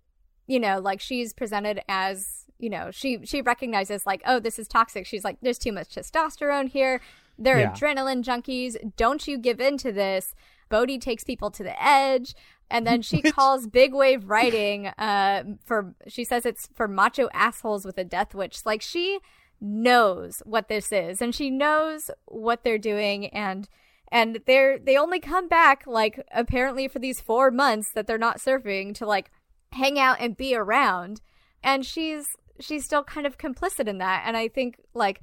you 0.47 0.61
know 0.61 0.79
like 0.79 1.01
she's 1.01 1.33
presented 1.33 1.81
as 1.89 2.45
you 2.59 2.69
know 2.69 2.91
she 2.91 3.19
she 3.25 3.41
recognizes 3.41 4.05
like 4.07 4.21
oh 4.27 4.39
this 4.39 4.59
is 4.59 4.69
toxic 4.69 5.07
she's 5.07 5.25
like 5.25 5.39
there's 5.41 5.59
too 5.59 5.73
much 5.73 5.89
testosterone 5.95 6.69
here 6.69 7.01
they're 7.39 7.61
Yeah. 7.61 7.73
adrenaline 7.73 8.23
junkies 8.23 8.77
don't 8.97 9.27
you 9.27 9.39
give 9.39 9.61
in 9.61 9.79
to 9.79 9.91
this 9.93 10.35
bodhi 10.69 10.99
takes 10.99 11.25
people 11.25 11.51
to 11.53 11.63
the 11.63 11.83
edge 11.83 12.35
and 12.71 12.87
then 12.87 13.01
she 13.03 13.23
calls 13.37 13.67
big 13.67 13.95
wave 13.95 14.29
writing 14.29 14.89
uh 14.99 15.43
for 15.65 15.95
she 16.07 16.23
says 16.25 16.45
it's 16.45 16.69
for 16.75 16.87
macho 16.87 17.29
assholes 17.33 17.85
with 17.87 17.97
a 17.97 18.05
death 18.05 18.35
wish 18.35 18.67
like 18.67 18.83
she 18.83 19.19
knows 19.61 20.43
what 20.47 20.69
this 20.69 20.91
is 20.91 21.21
and 21.21 21.35
she 21.35 21.51
knows 21.51 22.11
what 22.27 22.65
they're 22.65 22.79
doing 22.79 23.27
and 23.27 23.69
and 24.11 24.41
they're 24.47 24.79
they 24.79 24.97
only 24.97 25.21
come 25.21 25.49
back 25.49 25.87
like 25.87 26.25
apparently 26.33 26.89
for 26.89 26.99
these 26.99 27.21
four 27.21 27.51
months 27.51 27.93
that 27.95 28.07
they're 28.07 28.19
not 28.19 28.39
surfing 28.39 28.95
to 28.95 29.07
like 29.07 29.31
hang 29.73 29.99
out 29.99 30.17
and 30.19 30.37
be 30.37 30.55
around 30.55 31.21
and 31.63 31.85
she's 31.85 32.27
she's 32.59 32.85
still 32.85 33.05
kind 33.05 33.27
of 33.27 33.39
complicit 33.39 33.87
in 33.87 33.99
that 33.99 34.23
and 34.27 34.37
i 34.37 34.49
think 34.49 34.77
like 34.95 35.21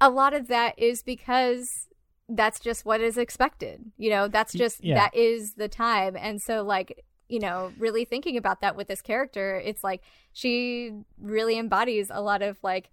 a 0.00 0.10
lot 0.10 0.34
of 0.34 0.48
that 0.48 0.76
is 0.78 1.02
because 1.02 1.88
that's 2.28 2.58
just 2.58 2.84
what 2.84 3.00
is 3.00 3.18
expected 3.18 3.84
you 3.98 4.10
know 4.10 4.28
that's 4.28 4.52
just 4.52 4.82
yeah. 4.82 4.94
that 4.94 5.14
is 5.14 5.54
the 5.54 5.68
time 5.68 6.16
and 6.16 6.40
so 6.40 6.62
like 6.62 7.04
you 7.28 7.38
know 7.38 7.72
really 7.78 8.04
thinking 8.04 8.36
about 8.36 8.60
that 8.60 8.76
with 8.76 8.88
this 8.88 9.02
character 9.02 9.60
it's 9.64 9.84
like 9.84 10.02
she 10.32 10.92
really 11.20 11.58
embodies 11.58 12.10
a 12.12 12.20
lot 12.20 12.42
of 12.42 12.58
like 12.62 12.90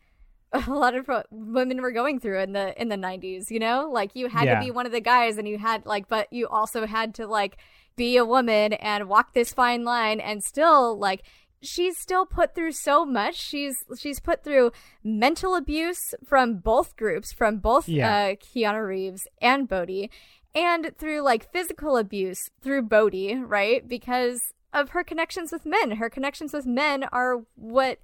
a 0.68 0.72
lot 0.72 0.96
of 0.96 1.08
what 1.08 1.28
women 1.32 1.82
were 1.82 1.92
going 1.92 2.20
through 2.20 2.40
in 2.40 2.54
the 2.54 2.80
in 2.82 2.90
the 2.90 2.96
90s 2.96 3.50
you 3.52 3.60
know 3.60 3.90
like 3.92 4.12
you 4.16 4.28
had 4.30 4.46
Yeah. 4.46 4.60
to 4.60 4.66
be 4.66 4.72
one 4.72 4.86
of 4.86 4.92
the 4.92 5.02
guys 5.02 5.38
and 5.38 5.48
you 5.48 5.58
had 5.58 5.86
like 5.86 6.08
but 6.08 6.32
you 6.32 6.48
also 6.48 6.86
had 6.88 7.14
to 7.16 7.28
like 7.28 7.58
be 7.96 8.18
a 8.18 8.26
woman 8.26 8.74
and 8.74 9.08
walk 9.08 9.34
this 9.34 9.54
fine 9.54 9.84
line 9.84 10.20
and 10.20 10.44
still 10.44 10.98
like 10.98 11.22
she's 11.62 11.98
still 11.98 12.26
put 12.26 12.56
through 12.56 12.72
so 12.72 13.06
much 13.06 13.36
she's 13.36 13.76
she's 13.98 14.20
put 14.20 14.44
through 14.44 14.72
mental 15.04 15.56
abuse 15.56 16.14
from 16.26 16.56
both 16.56 16.96
groups 16.96 17.32
from 17.34 17.58
both 17.60 17.88
Yeah. 17.88 18.10
uh 18.10 18.36
Keanu 18.36 18.88
Reeves 18.88 19.28
and 19.42 19.68
Bodhi 19.68 20.10
and 20.56 20.92
through 20.98 21.22
like 21.22 21.52
physical 21.52 21.96
abuse 21.96 22.50
through 22.64 22.82
Bodhi, 22.84 23.36
right? 23.36 23.88
Because 23.88 24.42
of 24.74 24.90
her 24.90 25.04
connections 25.04 25.52
with 25.52 25.64
men. 25.66 25.92
Her 25.92 26.10
connections 26.10 26.54
with 26.54 26.66
men 26.66 27.04
are 27.12 27.44
what 27.56 28.00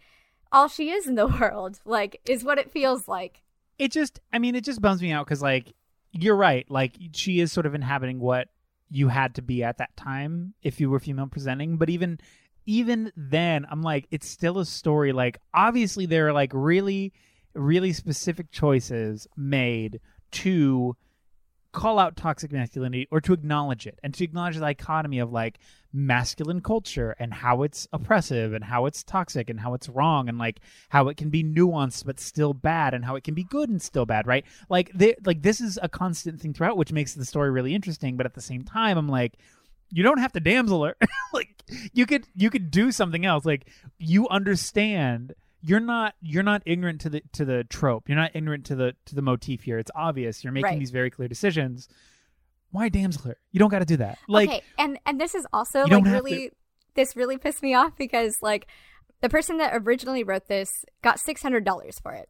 all 0.56 0.70
she 0.70 0.90
is 0.90 1.06
in 1.06 1.14
the 1.16 1.28
world, 1.40 1.80
like, 1.86 2.22
is 2.28 2.44
what 2.44 2.58
it 2.58 2.72
feels 2.72 3.08
like. 3.08 3.44
It 3.78 3.92
just, 3.92 4.20
I 4.34 4.40
mean, 4.40 4.56
it 4.56 4.64
just 4.64 4.82
bums 4.82 5.02
me 5.02 5.12
out 5.12 5.26
because, 5.26 5.42
like, 5.42 5.74
you're 6.12 6.36
right. 6.36 6.66
Like, 6.72 6.96
she 7.12 7.42
is 7.42 7.52
sort 7.52 7.66
of 7.66 7.76
inhabiting 7.76 8.20
what 8.20 8.48
you 8.90 9.10
had 9.10 9.36
to 9.36 9.42
be 9.42 9.64
at 9.64 9.78
that 9.80 9.96
time 9.98 10.54
if 10.64 10.80
you 10.80 10.90
were 10.90 11.00
female 11.00 11.28
presenting. 11.28 11.78
But 11.78 11.90
even, 11.90 12.20
even 12.66 13.12
then, 13.18 13.68
I'm 13.70 13.82
like, 13.82 14.08
it's 14.12 14.28
still 14.28 14.60
a 14.60 14.66
story. 14.66 15.12
Like, 15.12 15.40
obviously, 15.54 16.06
there 16.06 16.28
are 16.30 16.34
like 16.34 16.52
really, 16.54 17.12
really 17.54 17.92
specific 17.92 18.50
choices 18.52 19.28
made 19.36 20.00
to 20.32 20.96
call 21.76 22.00
out 22.00 22.16
toxic 22.16 22.52
masculinity 22.52 23.08
or 23.12 23.22
to 23.22 23.34
acknowledge 23.34 23.86
it 23.86 24.00
and 24.02 24.14
to 24.14 24.24
acknowledge 24.24 24.56
the 24.56 24.62
dichotomy 24.62 25.20
of 25.20 25.32
like 25.32 25.60
masculine 25.94 26.62
culture 26.62 27.16
and 27.20 27.34
how 27.34 27.62
it's 27.64 27.88
oppressive 27.94 28.54
and 28.54 28.64
how 28.64 28.86
it's 28.86 29.04
toxic 29.04 29.50
and 29.50 29.60
how 29.60 29.74
it's 29.74 29.88
wrong 29.90 30.28
and 30.28 30.38
like 30.38 30.60
how 30.90 31.08
it 31.08 31.18
can 31.18 31.30
be 31.30 31.44
nuanced 31.44 32.06
but 32.06 32.20
still 32.20 32.54
bad 32.54 32.94
and 32.94 33.06
how 33.06 33.16
it 33.16 33.24
can 33.24 33.34
be 33.34 33.44
good 33.44 33.70
and 33.70 33.82
still 33.82 34.06
bad 34.06 34.26
right? 34.26 34.46
Like 34.70 34.92
they, 34.94 35.16
like 35.26 35.42
this 35.42 35.62
is 35.62 35.78
a 35.84 35.90
constant 35.90 36.42
thing 36.42 36.54
throughout 36.54 36.78
which 36.78 36.92
makes 36.92 37.14
the 37.14 37.26
story 37.26 37.52
really 37.52 37.76
interesting 37.76 38.18
but 38.18 38.26
at 38.26 38.34
the 38.34 38.42
same 38.42 38.64
time 38.64 38.98
i'm 38.98 39.10
like 39.10 39.38
you 39.92 40.04
don't 40.04 40.18
have 40.18 40.34
to 40.34 40.40
damsel 40.40 40.84
her. 40.84 40.96
Like 41.34 41.64
you 41.92 42.06
could 42.06 42.26
you 42.34 42.50
could 42.50 42.72
do 42.72 42.94
something 42.94 43.26
else. 43.26 43.44
Like 43.44 43.68
you 43.98 44.30
understand 44.30 45.34
you're 45.66 45.80
not 45.80 46.14
you're 46.22 46.44
not 46.44 46.62
ignorant 46.66 47.02
to 47.02 47.10
the 47.10 47.22
to 47.34 47.44
the 47.44 47.64
trope. 47.64 48.08
You're 48.08 48.18
not 48.18 48.36
ignorant 48.36 48.66
to 48.66 48.76
the 48.76 48.96
to 49.06 49.16
the 49.16 49.22
motif 49.22 49.64
here. 49.64 49.80
It's 49.80 49.92
obvious. 49.96 50.44
You're 50.44 50.54
making 50.54 50.66
Right. 50.72 50.80
these 50.80 50.92
very 50.92 51.10
clear 51.10 51.28
decisions. 51.28 51.88
Why 52.72 52.90
damsel? 52.90 53.34
You 53.52 53.60
don't 53.60 53.70
got 53.70 53.80
to 53.80 53.86
do 53.86 53.98
that. 53.98 54.20
Like 54.28 54.50
okay, 54.50 54.62
and 54.78 55.00
and 55.06 55.20
this 55.20 55.34
is 55.34 55.46
also 55.52 55.86
like 55.86 56.04
really 56.04 56.52
this 56.94 57.16
really 57.16 57.38
pissed 57.38 57.64
me 57.64 57.74
off 57.74 57.98
because 57.98 58.38
like 58.42 58.68
the 59.22 59.30
person 59.30 59.58
that 59.58 59.72
originally 59.74 60.24
wrote 60.24 60.48
this 60.48 60.86
got 61.02 61.20
six 61.20 61.42
hundred 61.42 61.66
dollars 61.66 62.00
for 62.00 62.14
it. 62.14 62.30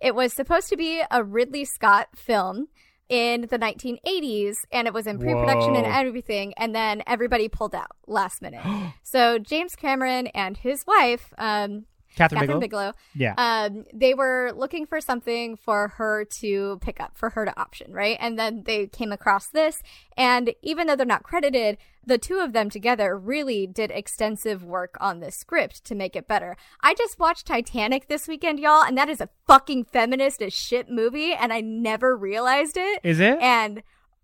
It 0.00 0.14
was 0.14 0.32
supposed 0.32 0.68
to 0.68 0.76
be 0.76 1.02
a 1.10 1.24
Ridley 1.24 1.64
Scott 1.64 2.08
film 2.14 2.68
in 3.08 3.42
the 3.42 3.58
1980s 3.58 4.56
and 4.72 4.88
it 4.88 4.92
was 4.92 5.06
in 5.06 5.16
pre-production 5.16 5.76
and 5.76 5.86
everything 5.86 6.52
and 6.56 6.74
then 6.74 7.04
everybody 7.06 7.48
pulled 7.48 7.72
out 7.72 7.92
last 8.08 8.42
minute 8.42 8.60
so 9.04 9.38
james 9.38 9.76
cameron 9.76 10.26
and 10.28 10.56
his 10.56 10.84
wife 10.88 11.32
um, 11.38 11.84
Kathryn, 12.16 12.38
Kathryn 12.38 12.40
Bigelow. 12.40 12.60
bigelow 12.60 12.92
Yeah. 13.14 13.34
um, 13.36 13.84
they 13.92 14.14
were 14.14 14.52
looking 14.56 14.86
for 14.86 15.00
something 15.00 15.56
for 15.56 15.88
her 15.88 16.24
to 16.40 16.78
pick 16.80 17.00
up, 17.00 17.16
for 17.16 17.30
her 17.30 17.44
to 17.44 17.60
option, 17.60 17.92
right? 17.92 18.16
And 18.20 18.38
then 18.38 18.62
they 18.64 18.86
came 18.86 19.12
across 19.12 19.48
this, 19.48 19.82
and 20.16 20.54
even 20.62 20.86
though 20.86 20.96
they're 20.96 21.06
not 21.06 21.22
credited, 21.22 21.78
the 22.04 22.18
two 22.18 22.38
of 22.38 22.52
them 22.52 22.70
together 22.70 23.18
really 23.18 23.66
did 23.66 23.90
extensive 23.90 24.64
work 24.64 24.96
on 25.00 25.20
this 25.20 25.36
script 25.36 25.84
to 25.84 25.94
make 25.94 26.14
it 26.14 26.28
better. 26.28 26.56
I 26.80 26.94
just 26.94 27.18
watched 27.18 27.46
Titanic 27.46 28.08
this 28.08 28.28
weekend, 28.28 28.60
y'all, 28.60 28.82
and 28.82 28.96
that 28.96 29.08
is 29.08 29.20
a 29.20 29.28
fucking 29.46 29.84
feminist 29.84 30.40
as 30.40 30.54
shit 30.54 30.88
movie, 30.88 31.32
and 31.34 31.52
I 31.52 31.60
never 31.60 32.16
realized 32.16 32.76
it. 32.76 33.00
Is 33.02 33.20
it? 33.20 33.38
And 33.40 33.82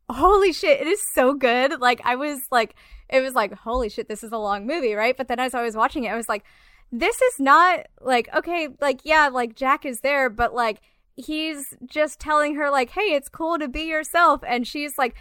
holy 0.09 0.53
shit, 0.53 0.81
it 0.81 0.87
is 0.87 1.03
so 1.13 1.35
good. 1.35 1.81
Like 1.81 2.01
I 2.05 2.17
was 2.17 2.41
like, 2.51 2.75
it 3.09 3.21
was 3.21 3.35
like, 3.35 3.53
holy 3.53 3.89
shit, 3.89 4.09
this 4.09 4.23
is 4.23 4.33
a 4.33 4.39
long 4.39 4.67
movie, 4.67 4.95
right? 4.95 5.17
But 5.17 5.29
then 5.29 5.41
as 5.41 5.55
I 5.55 5.63
was 5.63 5.77
watching 5.77 6.05
it, 6.05 6.09
I 6.09 6.17
was 6.17 6.29
like, 6.29 6.45
this 6.93 7.21
is 7.23 7.41
not 7.41 7.87
like 8.01 8.29
okay, 8.37 8.69
like 8.81 9.01
yeah, 9.05 9.29
like 9.29 9.57
Jack 9.57 9.85
is 9.87 10.01
there, 10.01 10.29
but 10.29 10.55
like 10.55 10.81
he's 11.17 11.75
just 11.87 12.21
telling 12.21 12.55
her 12.57 12.71
like, 12.71 12.91
hey, 12.91 13.15
it's 13.15 13.29
cool 13.29 13.59
to 13.59 13.69
be 13.69 13.83
yourself, 13.83 14.43
and 14.47 14.67
she's 14.67 14.99
like. 14.99 15.17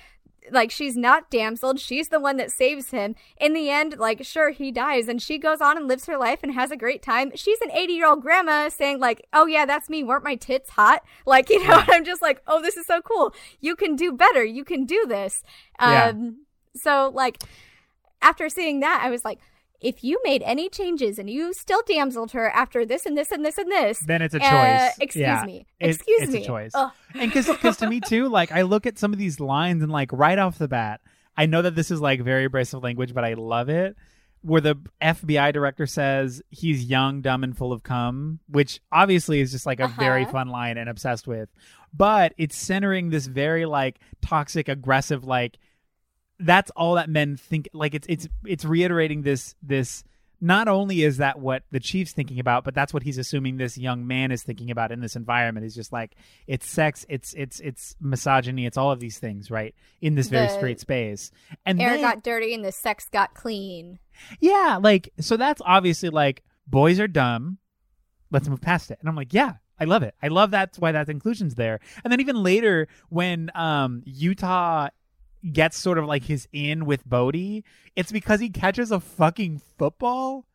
Like 0.49 0.71
she's 0.71 0.97
not 0.97 1.29
damseled, 1.29 1.79
she's 1.79 2.09
the 2.09 2.19
one 2.19 2.37
that 2.37 2.49
saves 2.51 2.89
him. 2.89 3.13
In 3.39 3.53
the 3.53 3.69
end, 3.69 3.99
like 3.99 4.25
sure 4.25 4.49
he 4.49 4.71
dies 4.71 5.07
and 5.07 5.21
she 5.21 5.37
goes 5.37 5.61
on 5.61 5.77
and 5.77 5.87
lives 5.87 6.07
her 6.07 6.17
life 6.17 6.39
and 6.41 6.51
has 6.55 6.71
a 6.71 6.75
great 6.75 7.03
time. 7.03 7.31
She's 7.35 7.61
an 7.61 7.69
80-year-old 7.69 8.23
grandma 8.23 8.69
saying 8.69 8.99
like, 8.99 9.23
"Oh 9.33 9.45
yeah, 9.45 9.67
that's 9.67 9.87
me. 9.87 10.03
Weren't 10.03 10.23
my 10.23 10.33
tits 10.33 10.71
hot?" 10.71 11.03
Like, 11.27 11.51
you 11.51 11.59
know, 11.59 11.75
Yeah. 11.75 11.85
I'm 11.89 12.03
just 12.03 12.23
like, 12.23 12.41
"Oh, 12.47 12.59
this 12.59 12.75
is 12.75 12.87
so 12.87 13.01
cool. 13.03 13.35
You 13.59 13.75
can 13.75 13.95
do 13.95 14.13
better. 14.13 14.43
You 14.43 14.63
can 14.65 14.85
do 14.85 15.05
this." 15.07 15.43
Yeah. 15.79 16.07
Um 16.07 16.37
so 16.75 17.11
like 17.13 17.37
after 18.23 18.49
seeing 18.49 18.79
that, 18.79 19.01
I 19.03 19.11
was 19.11 19.23
like, 19.23 19.37
if 19.81 20.03
you 20.03 20.19
made 20.23 20.43
any 20.43 20.69
changes 20.69 21.17
and 21.19 21.29
you 21.29 21.53
still 21.53 21.81
damseled 21.87 22.31
her 22.31 22.49
after 22.51 22.85
this 22.85 23.05
and 23.05 23.17
this 23.17 23.31
and 23.31 23.43
this 23.43 23.57
and 23.57 23.71
this, 23.71 23.99
then 23.99 24.21
it's 24.21 24.35
a 24.35 24.43
uh, 24.43 24.49
choice. 24.87 24.97
excuse 25.01 25.21
Yeah. 25.21 25.43
me. 25.45 25.65
It- 25.79 25.89
Excuse 25.95 26.21
it's 26.21 26.31
me. 26.33 26.43
a 26.43 26.45
choice. 26.45 26.71
Ugh. 26.75 26.91
and 27.15 27.31
because 27.33 27.77
to 27.77 27.89
me 27.89 27.99
too 28.05 28.29
like 28.29 28.51
i 28.51 28.61
look 28.61 28.85
at 28.85 28.97
some 28.99 29.11
of 29.11 29.19
these 29.19 29.39
lines 29.39 29.81
and 29.83 29.91
like 29.91 30.11
right 30.13 30.37
off 30.39 30.57
the 30.57 30.67
bat 30.67 31.01
i 31.35 31.45
know 31.45 31.61
that 31.61 31.75
this 31.75 31.89
is 31.91 31.99
like 31.99 32.21
very 32.21 32.45
abrasive 32.45 32.81
language 32.83 33.13
but 33.13 33.25
i 33.25 33.33
love 33.33 33.67
it 33.69 33.95
where 34.43 34.61
the 34.61 34.75
fbi 35.01 35.51
director 35.51 35.85
says 35.85 36.41
he's 36.49 36.85
young 36.85 37.21
dumb 37.21 37.43
and 37.43 37.57
full 37.57 37.73
of 37.73 37.83
cum 37.83 38.39
which 38.47 38.79
obviously 38.91 39.39
is 39.41 39.51
just 39.51 39.65
like 39.65 39.79
a 39.79 39.87
very 39.87 40.23
Uh-huh. 40.23 40.31
fun 40.31 40.47
line 40.47 40.77
and 40.77 40.89
obsessed 40.89 41.27
with 41.27 41.49
but 41.93 42.33
it's 42.37 42.55
centering 42.55 43.09
this 43.09 43.25
very 43.27 43.65
like 43.65 43.99
toxic 44.21 44.67
aggressive 44.69 45.23
like 45.25 45.57
that's 46.41 46.71
all 46.71 46.95
that 46.95 47.09
men 47.09 47.37
think 47.37 47.69
like 47.73 47.93
it's 47.93 48.07
it's 48.09 48.27
it's 48.45 48.65
reiterating 48.65 49.21
this 49.21 49.55
this 49.61 50.03
not 50.43 50.67
only 50.67 51.03
is 51.03 51.17
that 51.17 51.39
what 51.39 51.61
the 51.69 51.79
chief's 51.79 52.13
thinking 52.13 52.39
about 52.39 52.63
but 52.63 52.73
that's 52.73 52.93
what 52.93 53.03
he's 53.03 53.19
assuming 53.19 53.57
this 53.57 53.77
young 53.77 54.07
man 54.07 54.31
is 54.31 54.41
thinking 54.41 54.71
about 54.71 54.91
in 54.91 54.99
this 54.99 55.15
environment. 55.15 55.65
Is 55.65 55.75
just 55.75 55.93
like 55.93 56.15
it's 56.47 56.67
sex 56.67 57.05
it's 57.09 57.33
it's 57.33 57.59
it's 57.59 57.95
misogyny 58.01 58.65
it's 58.65 58.77
all 58.77 58.91
of 58.91 58.99
these 58.99 59.19
things 59.19 59.51
right 59.51 59.75
in 60.01 60.15
this 60.15 60.29
very 60.29 60.47
The 60.47 60.53
straight 60.53 60.79
space. 60.79 61.31
And 61.65 61.79
Air 61.79 61.91
then, 61.91 62.01
got 62.01 62.23
dirty 62.23 62.53
and 62.55 62.65
the 62.65 62.71
sex 62.71 63.07
got 63.11 63.33
clean. 63.35 63.99
yeah 64.39 64.79
like 64.81 65.13
so 65.19 65.37
that's 65.37 65.61
obviously 65.63 66.09
like 66.09 66.43
boys 66.67 66.99
are 66.99 67.07
dumb. 67.07 67.59
Let's 68.31 68.47
move 68.49 68.61
past 68.61 68.89
it. 68.91 68.97
And 68.99 69.07
i'm 69.09 69.15
like 69.15 69.33
yeah 69.33 69.53
i 69.79 69.85
love 69.85 70.01
it. 70.03 70.15
I 70.23 70.27
love 70.29 70.49
that's 70.51 70.79
why 70.79 70.91
that 70.91 71.07
inclusion's 71.07 71.53
there. 71.55 71.79
And 72.03 72.11
then 72.11 72.19
even 72.19 72.41
later 72.41 72.87
when 73.09 73.51
um 73.53 74.01
utah 74.05 74.89
gets 75.51 75.77
sort 75.77 75.97
of 75.97 76.05
like 76.05 76.23
his 76.25 76.47
in 76.51 76.85
with 76.85 77.07
Bodhi, 77.07 77.63
it's 77.95 78.11
because 78.11 78.39
he 78.39 78.49
catches 78.49 78.91
a 78.91 78.99
fucking 78.99 79.61
football. 79.77 80.45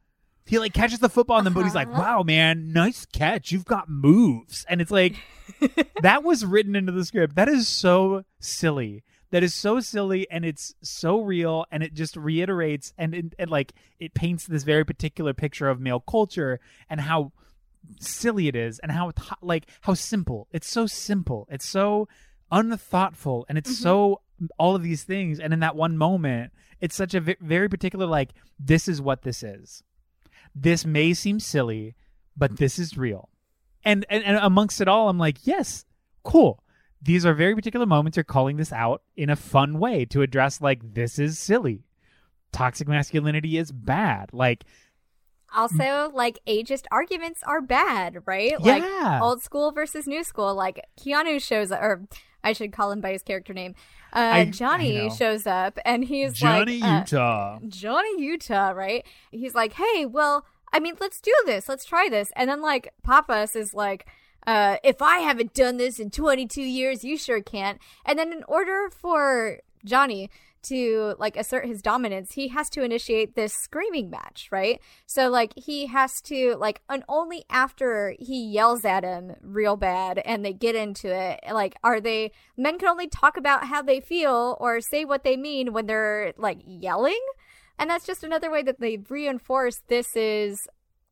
He 0.47 0.59
like 0.61 0.73
catches 0.75 1.01
the 1.01 1.09
football 1.09 1.39
and 1.39 1.47
then 1.47 1.55
Bodhi's 1.55 1.75
like, 1.75 1.89
Uh-huh. 1.89 2.01
"Wow, 2.01 2.23
man, 2.23 2.73
nice 2.73 3.05
catch. 3.07 3.51
You've 3.51 3.65
got 3.65 3.89
moves." 3.89 4.65
And 4.69 4.81
it's 4.81 4.93
like 4.93 5.17
that 6.03 6.23
was 6.23 6.45
written 6.45 6.77
into 6.77 6.93
the 6.93 7.05
script. 7.05 7.35
That 7.35 7.49
is 7.49 7.67
so 7.67 8.25
silly. 8.39 9.03
That 9.33 9.43
is 9.43 9.55
so 9.57 9.81
silly 9.81 10.31
and 10.31 10.45
it's 10.45 10.73
so 10.83 11.21
real 11.21 11.67
and 11.73 11.83
it 11.83 11.95
just 11.95 12.17
reiterates 12.17 12.93
and 12.97 13.13
it, 13.13 13.35
and 13.41 13.51
like 13.51 13.73
it 13.99 14.15
paints 14.15 14.47
this 14.47 14.63
very 14.63 14.85
particular 14.85 15.35
picture 15.35 15.69
of 15.69 15.81
male 15.81 15.99
culture 15.99 16.61
and 16.89 17.01
how 17.01 17.33
silly 18.01 18.47
it 18.47 18.55
is 18.55 18.79
and 18.79 18.93
how 18.93 19.11
like 19.43 19.67
how 19.81 19.95
simple. 19.95 20.47
It's 20.53 20.71
so 20.71 20.87
simple. 20.87 21.49
It's 21.51 21.69
so 21.69 22.07
unthoughtful 22.53 23.47
and 23.49 23.59
it's 23.59 23.71
Mhm. 23.73 23.83
so 23.83 24.21
all 24.59 24.77
of 24.77 24.83
these 24.83 25.05
things. 25.05 25.41
And 25.41 25.53
in 25.53 25.61
that 25.61 25.77
one 25.77 25.97
moment 25.97 26.53
it's 26.81 26.95
such 26.95 27.15
a 27.15 27.21
very 27.21 27.69
particular 27.69 28.07
like 28.07 28.31
this 28.59 28.87
is 28.89 29.01
what 29.01 29.23
this 29.23 29.43
is. 29.43 29.83
This 30.55 30.85
may 30.85 31.15
seem 31.15 31.41
silly 31.41 31.95
but 32.37 32.57
this 32.59 32.79
is 32.79 32.97
real. 32.99 33.31
And, 33.85 34.05
and 34.11 34.25
and 34.25 34.37
amongst 34.37 34.81
it 34.81 34.89
all 34.89 35.09
i'm 35.09 35.19
like 35.19 35.47
yes 35.47 35.85
cool. 36.25 36.63
These 37.01 37.25
are 37.25 37.35
very 37.35 37.55
particular 37.55 37.87
moments. 37.87 38.17
You're 38.17 38.25
calling 38.25 38.57
this 38.57 38.73
out 38.73 39.03
in 39.17 39.31
a 39.31 39.37
fun 39.37 39.79
way 39.79 40.05
to 40.07 40.23
address 40.23 40.61
like 40.61 40.81
this 40.95 41.19
is 41.19 41.39
silly. 41.39 41.85
Toxic 42.53 42.89
masculinity 42.89 43.59
is 43.59 43.71
bad. 43.71 44.31
Like 44.33 44.65
Also, 45.55 46.11
like 46.13 46.39
ageist 46.49 46.85
arguments 46.91 47.43
are 47.47 47.61
bad, 47.61 48.19
right? 48.27 48.55
Yeah. 48.61 49.13
Like 49.13 49.23
old 49.23 49.43
school 49.43 49.73
versus 49.73 50.07
new 50.07 50.25
school. 50.25 50.55
Like 50.55 50.85
Keanu 51.01 51.41
shows 51.41 51.71
up, 51.71 51.81
or 51.81 52.09
I 52.47 52.53
should 52.53 52.73
call 52.73 52.91
him 52.93 53.01
by 53.01 53.13
his 53.13 53.23
character 53.23 53.53
name. 53.53 53.75
Uh, 54.13 54.19
I- 54.19 54.39
I 54.41 54.45
Johnny 54.47 54.97
know. 55.09 55.11
shows 55.15 55.47
up, 55.47 55.79
and 55.85 56.05
he's 56.05 56.33
johnny 56.35 56.79
like, 56.81 56.91
uh, 56.91 56.99
utah 57.01 57.59
Johnny 57.69 58.23
Utah, 58.23 58.71
right? 58.71 59.05
He's 59.31 59.55
like, 59.55 59.75
hey, 59.75 60.07
well, 60.07 60.47
I 60.73 60.79
mean, 60.81 60.95
let's 61.01 61.21
do 61.21 61.35
this. 61.45 61.69
Let's 61.69 61.85
try 61.85 62.09
this. 62.11 62.33
And 62.37 62.49
then, 62.51 62.61
like, 62.63 62.93
Pappas 63.03 63.55
is 63.57 63.75
like, 63.75 64.07
uh, 64.47 64.77
if 64.85 65.03
I 65.03 65.19
haven't 65.19 65.55
done 65.55 65.77
this 65.77 65.99
in 65.99 66.11
22 66.11 66.63
years, 66.63 67.03
you 67.05 67.17
sure 67.17 67.41
can't. 67.43 67.79
And 68.05 68.19
then, 68.19 68.33
in 68.33 68.43
order 68.49 68.89
for 68.91 69.59
Johnny 69.85 70.31
to 70.69 71.15
like 71.19 71.37
assert 71.37 71.67
his 71.67 71.83
dominance, 71.83 72.33
he 72.33 72.49
has 72.49 72.69
to 72.71 72.83
initiate 72.83 73.35
this 73.35 73.53
screaming 73.53 74.11
match, 74.11 74.49
right? 74.51 74.81
So 75.07 75.29
like 75.29 75.53
he 75.57 75.87
has 75.87 76.21
to 76.23 76.57
like 76.59 76.81
and 76.89 77.03
only 77.09 77.45
after 77.51 78.15
he 78.19 78.45
yells 78.45 78.85
at 78.85 79.05
him 79.05 79.37
real 79.41 79.77
bad 79.77 80.19
and 80.25 80.45
they 80.45 80.53
get 80.53 80.75
into 80.75 81.15
it, 81.15 81.41
like 81.51 81.77
are 81.83 82.01
they 82.01 82.33
men 82.57 82.79
can 82.79 82.89
only 82.89 83.09
talk 83.09 83.37
about 83.37 83.67
how 83.67 83.83
they 83.83 84.01
feel 84.01 84.57
or 84.61 84.81
say 84.81 85.05
what 85.05 85.25
they 85.25 85.37
mean 85.37 85.73
when 85.73 85.87
they're 85.87 86.33
like 86.37 86.59
yelling? 86.65 87.21
And 87.79 87.91
that's 87.91 88.07
just 88.07 88.25
another 88.25 88.51
way 88.51 88.63
that 88.63 88.81
they 88.81 88.99
reinforce 89.09 89.83
this 89.89 90.17
is 90.17 90.67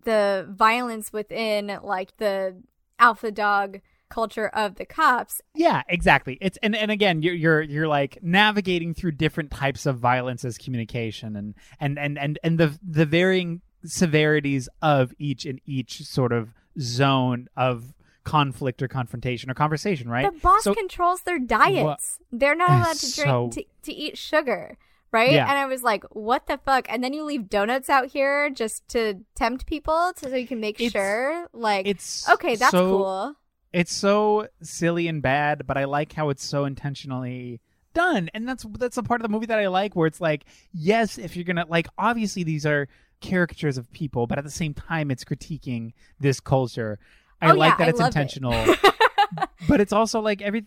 the 0.05 0.47
violence 0.51 1.13
within 1.13 1.79
like 1.83 2.17
the 2.19 2.63
alpha 2.99 3.31
dog 3.31 3.81
culture 4.11 4.49
of 4.49 4.77
the 4.77 4.85
cops. 4.85 5.41
Yeah, 5.55 5.83
exactly. 5.89 6.39
It's 6.41 6.59
and, 6.63 6.77
and 6.77 6.91
again, 6.91 7.23
you're 7.23 7.35
you're 7.35 7.63
you're 7.63 7.89
like 7.89 8.19
navigating 8.23 8.95
through 8.95 9.13
different 9.13 9.51
types 9.51 9.87
of 9.87 9.99
violence 9.99 10.45
as 10.45 10.59
communication 10.59 11.37
and 11.37 11.55
and 11.81 11.99
and 11.99 12.19
and, 12.19 12.39
and 12.45 12.59
the 12.59 12.79
the 12.83 13.07
varying 13.07 13.61
severities 13.85 14.69
of 14.83 15.13
each 15.19 15.45
in 15.47 15.61
each 15.67 16.03
sort 16.05 16.33
of 16.33 16.55
zone 16.81 17.49
of 17.57 17.93
conflict 18.25 18.83
or 18.83 18.89
confrontation 18.89 19.51
or 19.51 19.55
conversation, 19.55 20.09
right? 20.09 20.33
The 20.33 20.39
boss 20.41 20.65
So- 20.65 20.75
controls 20.75 21.21
their 21.23 21.39
diets. 21.39 22.19
They're 22.33 22.55
not 22.55 22.71
allowed 22.71 22.97
to 22.97 23.13
drink 23.15 23.29
So- 23.29 23.51
to, 23.53 23.65
to 23.83 23.93
eat 23.93 24.17
sugar, 24.17 24.79
right? 25.13 25.33
Yeah. 25.33 25.43
And 25.49 25.59
I 25.59 25.67
was 25.67 25.83
like, 25.83 26.05
what 26.15 26.47
the 26.47 26.59
fuck? 26.65 26.87
And 26.89 27.05
then 27.05 27.13
you 27.13 27.23
leave 27.25 27.51
donuts 27.51 27.91
out 27.91 28.07
here 28.13 28.49
just 28.49 28.89
to 28.89 29.21
tempt 29.35 29.67
people 29.67 30.13
to, 30.17 30.31
so 30.31 30.37
you 30.37 30.47
can 30.47 30.59
make 30.61 30.81
It's- 30.81 30.93
sure 30.93 31.49
like 31.53 31.87
it's 31.87 32.27
okay, 32.31 32.57
that's 32.57 32.71
so- 32.71 32.89
cool. 32.91 33.35
It's 33.75 33.93
so 33.93 34.47
silly 34.63 35.09
and 35.09 35.21
bad, 35.21 35.67
but 35.67 35.77
I 35.77 35.85
like 35.85 36.13
how 36.13 36.29
it's 36.29 36.45
so 36.45 36.65
intentionally 36.65 37.61
done. 37.93 38.31
And 38.33 38.49
that's 38.49 38.65
that's 38.79 38.97
a 38.97 39.03
part 39.03 39.21
of 39.21 39.25
the 39.25 39.29
movie 39.33 39.47
that 39.47 39.59
I 39.59 39.67
like 39.67 39.97
where 39.97 40.07
it's 40.07 40.21
like, 40.21 40.45
yes, 40.73 41.19
if 41.19 41.35
you're 41.37 41.45
gonna 41.45 41.67
like 41.69 41.89
obviously 41.99 42.45
these 42.45 42.65
are 42.65 42.87
caricatures 43.21 43.77
of 43.77 43.91
people, 43.93 44.27
but 44.29 44.39
at 44.39 44.45
the 44.45 44.51
same 44.51 44.75
time 44.75 45.11
it's 45.11 45.25
critiquing 45.25 45.93
this 46.21 46.39
culture. 46.41 46.99
I 47.43 47.51
Oh, 47.51 47.55
like 47.55 47.73
yeah, 47.73 47.77
that 47.79 47.87
I 47.89 47.91
it's 47.91 47.99
love 48.01 48.07
it. 48.07 48.17
intentional. 48.17 48.75
but 49.69 49.81
it's 49.81 49.93
also 49.93 50.21
like 50.21 50.41
every 50.41 50.65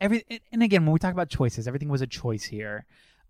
every 0.00 0.24
and 0.52 0.62
again 0.62 0.84
when 0.84 0.92
we 0.92 0.98
talk 0.98 1.12
about 1.12 1.30
choices 1.30 1.66
everything 1.66 1.88
was 1.88 2.02
a 2.02 2.06
choice 2.06 2.44
here 2.44 2.84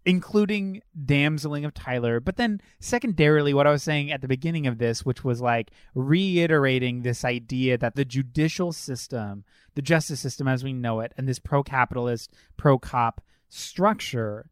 including 0.06 0.82
damseling 1.04 1.64
of 1.64 1.72
tyler 1.72 2.20
but 2.20 2.36
then 2.36 2.60
secondarily 2.80 3.54
what 3.54 3.66
i 3.66 3.70
was 3.70 3.82
saying 3.82 4.10
at 4.10 4.20
the 4.20 4.28
beginning 4.28 4.66
of 4.66 4.78
this 4.78 5.04
which 5.04 5.24
was 5.24 5.40
like 5.40 5.70
reiterating 5.94 7.02
this 7.02 7.24
idea 7.24 7.78
that 7.78 7.94
the 7.94 8.04
judicial 8.04 8.72
system 8.72 9.44
the 9.74 9.82
justice 9.82 10.20
system 10.20 10.46
as 10.46 10.62
we 10.62 10.72
know 10.72 11.00
it 11.00 11.12
and 11.16 11.28
this 11.28 11.38
pro-capitalist 11.38 12.32
pro-cop 12.56 13.20
structure 13.48 14.50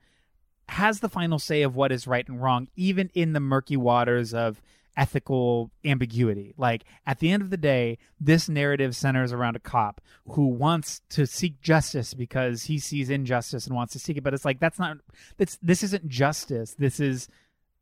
has 0.68 1.00
the 1.00 1.08
final 1.08 1.38
say 1.38 1.62
of 1.62 1.76
what 1.76 1.92
is 1.92 2.06
right 2.06 2.28
and 2.28 2.42
wrong 2.42 2.68
even 2.76 3.10
in 3.14 3.32
the 3.32 3.40
murky 3.40 3.76
waters 3.76 4.32
of 4.32 4.62
ethical 4.96 5.70
ambiguity. 5.84 6.54
Like 6.56 6.84
at 7.06 7.18
the 7.18 7.30
end 7.30 7.42
of 7.42 7.50
the 7.50 7.56
day, 7.56 7.98
this 8.20 8.48
narrative 8.48 8.94
centers 8.94 9.32
around 9.32 9.56
a 9.56 9.60
cop 9.60 10.00
who 10.26 10.48
wants 10.48 11.00
to 11.10 11.26
seek 11.26 11.60
justice 11.60 12.14
because 12.14 12.64
he 12.64 12.78
sees 12.78 13.10
injustice 13.10 13.66
and 13.66 13.74
wants 13.74 13.92
to 13.94 13.98
seek 13.98 14.16
it. 14.16 14.24
But 14.24 14.34
it's 14.34 14.44
like 14.44 14.60
that's 14.60 14.78
not 14.78 14.98
that's 15.36 15.58
this 15.62 15.82
isn't 15.82 16.08
justice. 16.08 16.74
This 16.78 17.00
is 17.00 17.28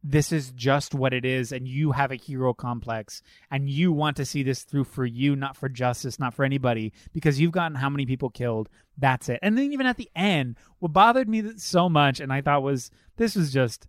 this 0.02 0.32
is 0.32 0.50
just 0.52 0.94
what 0.94 1.12
it 1.12 1.24
is 1.24 1.52
and 1.52 1.68
you 1.68 1.92
have 1.92 2.10
a 2.10 2.16
hero 2.16 2.54
complex 2.54 3.22
and 3.50 3.68
you 3.68 3.92
want 3.92 4.16
to 4.16 4.24
see 4.24 4.42
this 4.42 4.62
through 4.62 4.84
for 4.84 5.04
you 5.04 5.36
not 5.36 5.56
for 5.56 5.68
justice 5.68 6.18
not 6.18 6.32
for 6.32 6.44
anybody 6.44 6.92
because 7.12 7.38
you've 7.38 7.52
gotten 7.52 7.76
how 7.76 7.90
many 7.90 8.06
people 8.06 8.30
killed 8.30 8.68
that's 8.96 9.28
it 9.28 9.38
and 9.42 9.58
then 9.58 9.72
even 9.72 9.86
at 9.86 9.98
the 9.98 10.10
end 10.16 10.56
what 10.78 10.92
bothered 10.92 11.28
me 11.28 11.52
so 11.58 11.88
much 11.88 12.18
and 12.18 12.32
i 12.32 12.40
thought 12.40 12.62
was 12.62 12.90
this 13.16 13.36
was 13.36 13.52
just 13.52 13.86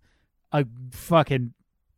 a 0.52 0.66
fucking 0.90 1.54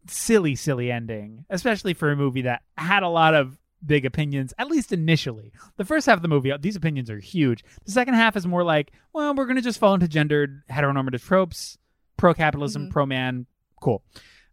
silly, 0.06 0.54
silly 0.54 0.90
ending, 0.90 1.44
especially 1.50 1.94
for 1.94 2.10
a 2.10 2.16
movie 2.16 2.42
that 2.42 2.62
had 2.76 3.02
a 3.02 3.08
lot 3.08 3.34
of 3.34 3.58
big 3.84 4.06
opinions, 4.06 4.54
at 4.58 4.68
least 4.68 4.92
initially. 4.92 5.52
The 5.76 5.84
first 5.84 6.06
half 6.06 6.16
of 6.16 6.22
the 6.22 6.28
movie, 6.28 6.52
these 6.60 6.76
opinions 6.76 7.10
are 7.10 7.18
huge. 7.18 7.64
The 7.84 7.92
second 7.92 8.14
half 8.14 8.36
is 8.36 8.46
more 8.46 8.64
like, 8.64 8.92
well, 9.12 9.34
we're 9.34 9.44
going 9.46 9.56
to 9.56 9.62
just 9.62 9.78
fall 9.78 9.94
into 9.94 10.08
gendered 10.08 10.62
heteronormative 10.70 11.22
tropes, 11.22 11.76
pro 12.16 12.32
capitalism, 12.34 12.86
Mhm. 12.86 12.90
pro 12.90 13.06
man, 13.06 13.46
cool. 13.80 14.02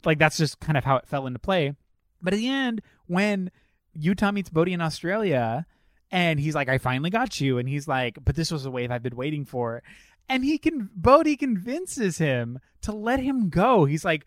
Like, 0.04 0.20
that's 0.20 0.38
just 0.38 0.60
kind 0.60 0.78
of 0.78 0.84
how 0.84 0.98
it 0.98 1.08
fell 1.08 1.28
into 1.28 1.40
play. 1.40 1.76
But 2.22 2.34
at 2.34 2.38
the 2.38 2.50
end, 2.50 2.82
when 3.08 3.52
Utah 3.94 4.32
meets 4.32 4.50
Bodhi 4.50 4.74
in 4.74 4.82
Australia, 4.82 5.66
and 6.12 6.40
he's 6.40 6.56
like, 6.56 6.68
I 6.68 6.78
finally 6.78 7.10
got 7.10 7.40
you. 7.40 7.58
And 7.58 7.70
he's 7.70 7.88
like, 7.88 8.18
but 8.24 8.36
this 8.36 8.52
was 8.52 8.66
a 8.66 8.72
wave 8.72 8.92
I've 8.92 9.04
been 9.04 9.16
waiting 9.16 9.46
for. 9.46 9.82
And 10.28 10.44
he 10.44 10.58
can, 10.58 10.90
Bodhi 10.96 11.38
convinces 11.38 12.18
him 12.18 12.60
to 12.82 12.92
let 12.92 13.20
him 13.22 13.50
go. 13.50 13.86
He's 13.86 14.04
like, 14.04 14.26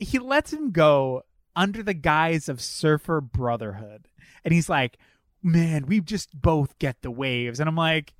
he 0.00 0.18
lets 0.18 0.52
him 0.52 0.70
go 0.72 1.22
under 1.54 1.82
the 1.82 1.94
guise 1.94 2.48
of 2.48 2.60
surfer 2.60 3.20
brotherhood 3.20 4.08
and 4.44 4.52
he's 4.54 4.68
like 4.68 4.98
man 5.42 5.86
we 5.86 6.00
just 6.00 6.28
both 6.40 6.78
get 6.78 7.00
the 7.02 7.10
waves 7.10 7.60
and 7.60 7.68
i'm 7.68 7.76
like 7.76 8.12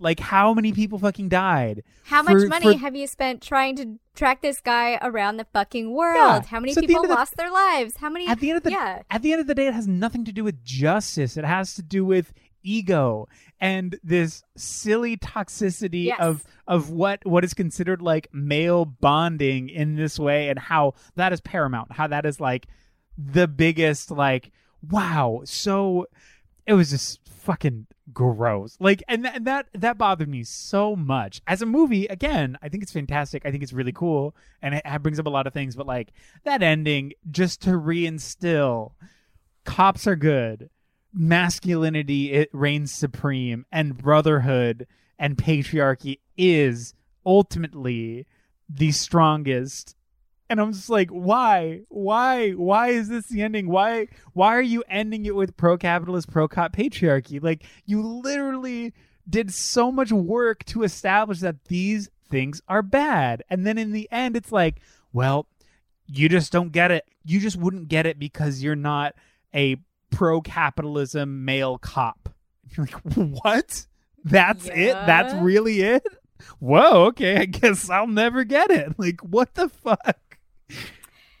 like 0.00 0.20
how 0.20 0.54
many 0.54 0.70
people 0.72 0.96
fucking 0.98 1.28
died 1.28 1.82
How 2.04 2.22
much 2.22 2.46
money 2.48 2.74
for- 2.74 2.78
have 2.78 2.94
you 2.94 3.06
spent 3.08 3.42
trying 3.42 3.74
to 3.76 3.98
track 4.14 4.42
this 4.42 4.60
guy 4.60 4.96
around 5.02 5.38
the 5.38 5.46
fucking 5.52 5.92
world? 5.92 6.42
Yeah. 6.44 6.48
How 6.48 6.60
many 6.60 6.72
So 6.72 6.80
people 6.82 7.02
the- 7.02 7.08
lost 7.08 7.36
their 7.36 7.50
lives? 7.50 7.96
How 7.96 8.08
many 8.08 8.28
at 8.28 8.38
the 8.40 8.50
end 8.50 8.58
of 8.58 8.62
the 8.62 8.70
Yeah. 8.70 9.02
at 9.10 9.22
the 9.22 9.32
end 9.32 9.40
of 9.40 9.48
the 9.48 9.54
day 9.56 9.66
it 9.66 9.74
has 9.74 9.88
nothing 9.88 10.24
to 10.24 10.32
do 10.32 10.44
with 10.44 10.62
justice 10.64 11.36
it 11.36 11.44
has 11.44 11.74
to 11.74 11.82
do 11.82 12.04
with 12.04 12.32
ego 12.62 13.28
and 13.60 13.98
this 14.02 14.42
silly 14.56 15.16
toxicity 15.16 16.06
Yes. 16.06 16.18
of 16.20 16.44
of 16.66 16.90
what 16.90 17.24
what 17.26 17.44
is 17.44 17.54
considered 17.54 18.02
like 18.02 18.28
male 18.32 18.84
bonding 18.84 19.68
in 19.68 19.96
this 19.96 20.18
way 20.18 20.48
and 20.48 20.58
how 20.58 20.94
that 21.16 21.32
is 21.32 21.40
paramount 21.40 21.92
how 21.92 22.06
that 22.06 22.26
is 22.26 22.40
like 22.40 22.66
the 23.16 23.48
biggest 23.48 24.10
like 24.10 24.50
wow 24.90 25.40
so 25.44 26.06
it 26.66 26.74
was 26.74 26.90
just 26.90 27.20
fucking 27.28 27.86
gross. 28.12 28.76
Like 28.80 29.02
and, 29.08 29.22
th- 29.22 29.36
and 29.36 29.46
that 29.46 29.68
that 29.74 29.96
bothered 29.98 30.28
me 30.28 30.42
so 30.44 30.94
much. 30.96 31.40
As 31.46 31.62
a 31.62 31.66
movie 31.66 32.06
again 32.06 32.58
i 32.62 32.68
think 32.68 32.82
it's 32.82 32.92
fantastic. 32.92 33.44
I 33.46 33.50
think 33.50 33.62
it's 33.62 33.72
really 33.72 33.92
cool 33.92 34.34
and 34.62 34.74
it, 34.74 34.82
it 34.84 35.02
brings 35.02 35.18
up 35.18 35.26
a 35.26 35.30
lot 35.30 35.46
of 35.46 35.52
things 35.54 35.76
but 35.76 35.86
like 35.86 36.12
that 36.44 36.62
ending 36.62 37.12
just 37.30 37.62
to 37.62 37.70
reinstill 37.70 38.92
cops 39.64 40.06
are 40.06 40.16
good 40.16 40.70
masculinity 41.12 42.32
it 42.32 42.50
reigns 42.52 42.92
supreme 42.92 43.64
and 43.72 43.96
brotherhood 43.96 44.86
and 45.18 45.36
patriarchy 45.36 46.18
is 46.36 46.94
ultimately 47.26 48.26
the 48.68 48.92
strongest. 48.92 49.94
And 50.50 50.60
i'm 50.60 50.72
just 50.72 50.88
like 50.88 51.10
why? 51.10 51.82
Why? 51.88 52.52
Why 52.52 52.88
is 52.88 53.08
this 53.08 53.26
the 53.26 53.42
ending? 53.42 53.68
Why 53.68 54.08
why 54.32 54.56
are 54.56 54.62
you 54.62 54.82
ending 54.88 55.26
it 55.26 55.34
with 55.34 55.56
pro-capitalist 55.56 56.30
pro-cop 56.30 56.74
patriarchy? 56.74 57.42
Like 57.42 57.64
you 57.84 58.02
literally 58.02 58.94
did 59.28 59.52
so 59.52 59.92
much 59.92 60.10
work 60.10 60.64
to 60.66 60.84
establish 60.84 61.40
that 61.40 61.66
these 61.66 62.08
things 62.30 62.62
are 62.66 62.82
bad. 62.82 63.42
And 63.50 63.66
then 63.66 63.76
in 63.76 63.92
the 63.92 64.08
end 64.10 64.36
it's 64.36 64.52
like 64.52 64.80
well 65.12 65.46
you 66.06 66.30
just 66.30 66.50
don't 66.50 66.72
get 66.72 66.90
it. 66.90 67.04
You 67.24 67.40
just 67.40 67.56
wouldn't 67.58 67.88
get 67.88 68.06
it 68.06 68.18
because 68.18 68.62
you're 68.62 68.74
not 68.74 69.14
a 69.54 69.76
pro-capitalism 70.10 71.44
male 71.44 71.78
cop. 71.78 72.28
You're 72.76 72.86
like 72.86 73.44
what? 73.44 73.86
That's 74.24 74.66
it? 74.66 74.92
That's 74.92 75.34
really 75.34 75.80
it? 75.80 76.06
Whoa 76.60 77.06
okay 77.06 77.36
i 77.36 77.44
guess 77.46 77.90
i'll 77.90 78.06
never 78.06 78.44
get 78.44 78.70
it. 78.70 78.94
Like 78.98 79.20
what 79.22 79.54
the 79.54 79.68
fuck? 79.68 80.38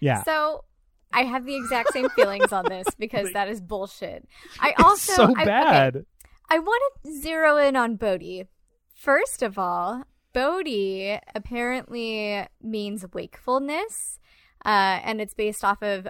Yeah. 0.00 0.22
So 0.24 0.64
I 1.12 1.22
have 1.22 1.44
the 1.44 1.56
exact 1.56 1.92
same 1.92 2.08
feelings 2.10 2.52
on 2.52 2.64
this 2.68 2.86
because 2.98 3.32
that 3.32 3.48
is 3.48 3.60
bullshit. 3.60 4.28
I 4.60 4.70
it's 4.70 4.82
also 4.82 5.12
so 5.12 5.22
I- 5.24 5.30
okay, 5.32 5.44
bad. 5.44 6.06
I 6.50 6.58
want 6.58 6.82
to 7.04 7.20
zero 7.20 7.58
in 7.58 7.76
on 7.76 7.96
Bodhi. 7.96 8.46
First 8.94 9.42
of 9.42 9.58
all, 9.58 10.04
Bodhi 10.32 11.18
apparently 11.34 12.46
means 12.62 13.04
wakefulness, 13.12 14.18
uh, 14.64 14.98
and 15.04 15.20
it's 15.20 15.34
based 15.34 15.62
off 15.62 15.82
of 15.82 16.08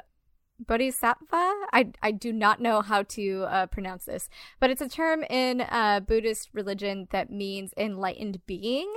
Bodhisattva. 0.59 1.55
I, 1.73 1.93
I 2.03 2.11
do 2.11 2.33
not 2.33 2.61
know 2.61 2.81
how 2.81 3.03
to 3.05 3.45
uh, 3.45 3.67
pronounce 3.67 4.05
this, 4.05 4.29
but 4.61 4.71
it's 4.71 4.81
a 4.81 4.89
term 4.89 5.25
in 5.25 5.61
uh, 5.61 6.01
Buddhist 6.01 6.51
religion 6.53 7.09
that 7.11 7.31
means 7.31 7.73
enlightened 7.77 8.45
being 8.47 8.93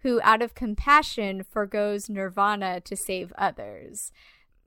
who, 0.00 0.20
out 0.22 0.42
of 0.42 0.54
compassion, 0.54 1.44
forgoes 1.44 2.08
nirvana 2.08 2.80
to 2.80 2.96
save 2.96 3.32
others, 3.38 4.10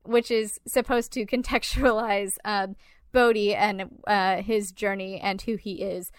which 0.04 0.32
is 0.32 0.60
supposed 0.66 1.12
to 1.12 1.26
contextualize 1.26 2.38
um, 2.46 2.76
Bodhi 3.12 3.54
and 3.54 4.02
uh, 4.08 4.42
his 4.42 4.72
journey 4.72 5.20
and 5.20 5.42
who 5.42 5.56
he 5.56 5.82
is. 5.82 6.12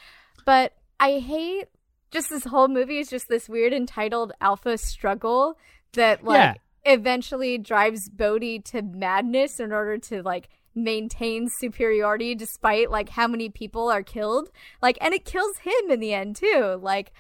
But 0.45 0.73
I 1.01 1.19
hate 1.19 1.69
just 2.11 2.31
this 2.31 2.45
whole 2.45 2.69
movie 2.69 2.99
is 2.99 3.09
just 3.09 3.29
this 3.29 3.49
weird 3.49 3.73
entitled 3.73 4.33
alpha 4.41 4.79
struggle 4.79 5.59
that 5.93 6.25
like 6.25 6.37
Yeah. 6.37 6.55
Eventually 6.87 7.59
drives 7.59 8.09
Bodhi 8.09 8.61
to 8.61 8.83
madness 8.83 9.61
in 9.61 9.73
order 9.73 9.99
to 9.99 10.23
like 10.23 10.49
maintain 10.75 11.49
superiority 11.49 12.35
despite 12.35 12.91
like 12.91 13.09
how 13.09 13.27
many 13.27 13.49
people 13.49 13.89
are 13.89 14.03
killed. 14.03 14.51
Like 14.81 14.99
and 15.01 15.15
it 15.15 15.25
kills 15.25 15.59
him 15.59 15.91
in 15.91 16.01
the 16.01 16.15
end 16.15 16.37
too. 16.37 16.79
Like 16.81 17.13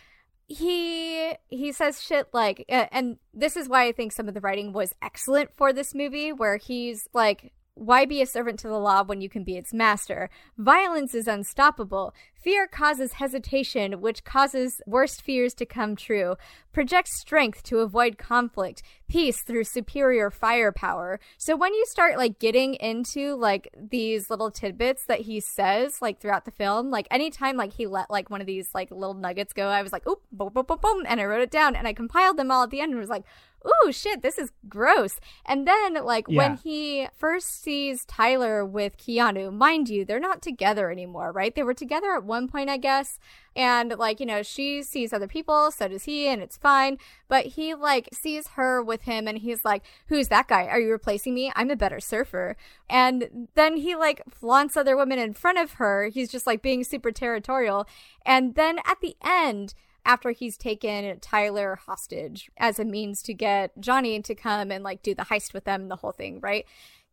he 0.49 1.33
he 1.49 1.73
says 1.73 2.03
shit 2.03 2.29
like 2.33 2.65
and 2.69 3.19
this 3.35 3.57
is 3.57 3.69
why 3.69 3.87
I 3.87 3.93
think 3.93 4.13
some 4.13 4.29
of 4.29 4.35
the 4.35 4.41
writing 4.41 4.73
was 4.73 4.95
excellent 5.03 5.51
for 5.57 5.73
this 5.73 5.95
movie 5.95 6.33
where 6.33 6.57
he's 6.57 7.09
like 7.13 7.53
why 7.77 8.07
be 8.07 8.23
a 8.23 8.27
servant 8.27 8.59
to 8.61 8.69
the 8.69 8.79
law 8.79 9.03
when 9.05 9.21
you 9.21 9.29
can 9.29 9.45
be 9.45 9.57
its 9.57 9.75
master? 9.75 10.31
Violence 10.57 11.15
is 11.15 11.29
unstoppable. 11.29 12.15
Fear 12.35 12.69
causes 12.69 13.15
hesitation, 13.15 14.01
which 14.01 14.25
causes 14.25 14.81
worst 14.87 15.21
fears 15.21 15.53
to 15.55 15.67
come 15.67 15.95
true. 15.95 16.37
Project 16.73 17.09
strength 17.09 17.63
to 17.65 17.81
avoid 17.81 18.17
conflict. 18.17 18.83
Peace 19.09 19.43
through 19.43 19.65
superior 19.65 20.31
firepower. 20.31 21.21
So 21.37 21.55
when 21.55 21.75
you 21.75 21.85
start 21.87 22.17
like 22.17 22.39
getting 22.39 22.75
into 22.75 23.35
like 23.35 23.69
these 23.77 24.31
little 24.31 24.51
tidbits 24.51 25.05
that 25.07 25.21
he 25.21 25.41
says 25.41 26.01
like 26.01 26.19
throughout 26.19 26.47
the 26.47 26.51
film, 26.53 26.91
like 26.91 27.07
anytime 27.11 27.57
like 27.57 27.75
he 27.75 27.87
let 27.87 28.11
like 28.11 28.31
one 28.31 28.41
of 28.41 28.47
these 28.47 28.69
like 28.75 28.91
little 28.91 29.15
nuggets 29.15 29.53
go, 29.53 29.69
I 29.69 29.83
was 29.83 29.93
like, 29.93 30.07
oop, 30.09 30.23
boom, 30.33 30.51
boom, 30.55 30.65
boom, 30.67 30.79
boom, 30.81 31.03
and 31.07 31.21
I 31.21 31.25
wrote 31.25 31.43
it 31.43 31.51
down 31.51 31.77
and 31.77 31.87
I 31.87 31.93
compiled 31.93 32.39
them 32.39 32.51
all 32.51 32.63
at 32.63 32.71
the 32.71 32.81
end 32.81 32.93
and 32.93 33.01
was 33.01 33.11
like, 33.11 33.25
ooh, 33.67 33.93
shit, 33.93 34.23
this 34.23 34.39
is 34.39 34.53
gross. 34.69 35.21
And 35.45 35.67
then, 35.67 35.95
like, 36.05 36.27
Yeah. 36.29 36.37
when 36.37 36.57
he 36.57 37.09
first 37.17 37.63
sees 37.63 38.05
Tyler 38.05 38.65
with 38.65 38.97
Keanu, 38.97 39.53
mind 39.53 39.89
you, 39.89 40.05
they're 40.05 40.21
not 40.21 40.43
together 40.43 40.91
anymore, 40.91 41.33
right? 41.33 41.55
They 41.55 41.63
were 41.63 41.75
together 41.75 42.15
at 42.15 42.25
one 42.25 42.49
point, 42.49 42.71
I 42.71 42.77
guess. 42.77 43.19
And, 43.55 43.97
like, 43.99 44.21
you 44.21 44.27
know, 44.27 44.43
she 44.43 44.83
sees 44.83 45.13
other 45.13 45.27
people, 45.27 45.71
so 45.71 45.89
does 45.89 46.05
he, 46.05 46.27
and 46.29 46.43
it's 46.43 46.59
fine. 46.59 46.99
But 47.27 47.47
he, 47.47 47.75
like, 47.75 48.09
sees 48.13 48.49
her 48.49 48.83
with 48.83 49.03
him, 49.03 49.27
and 49.27 49.39
he's 49.39 49.65
like, 49.65 49.83
who's 50.09 50.29
that 50.29 50.47
guy? 50.49 50.67
Are 50.67 50.79
you 50.81 50.91
replacing 50.91 51.35
me? 51.35 51.51
I'm 51.57 51.71
a 51.71 51.77
better 51.77 51.99
surfer. 52.01 52.57
And 52.89 53.49
then 53.55 53.79
he, 53.79 53.97
like, 53.97 54.23
flaunts 54.31 54.77
other 54.77 54.97
women 54.97 55.19
in 55.19 55.33
front 55.33 55.59
of 55.59 55.75
her. 55.75 56.09
He's 56.09 56.31
just, 56.31 56.47
like, 56.47 56.61
being 56.63 56.85
super 56.85 57.11
territorial. 57.11 57.87
And 58.25 58.55
then 58.55 58.79
at 58.85 59.01
the 59.01 59.17
end, 59.25 59.75
after 60.07 60.31
he's 60.31 60.57
taken 60.57 61.19
Tyler 61.21 61.79
hostage 61.87 62.51
as 62.57 62.79
a 62.79 62.85
means 62.85 63.21
to 63.23 63.35
get 63.35 63.79
Johnny 63.79 64.23
to 64.23 64.35
come 64.35 64.71
and 64.71 64.83
like 64.83 65.03
do 65.03 65.15
the 65.15 65.25
heist 65.25 65.53
with 65.53 65.65
them, 65.65 65.89
the 65.89 65.97
whole 65.97 66.13
thing, 66.13 66.41
right? 66.41 66.65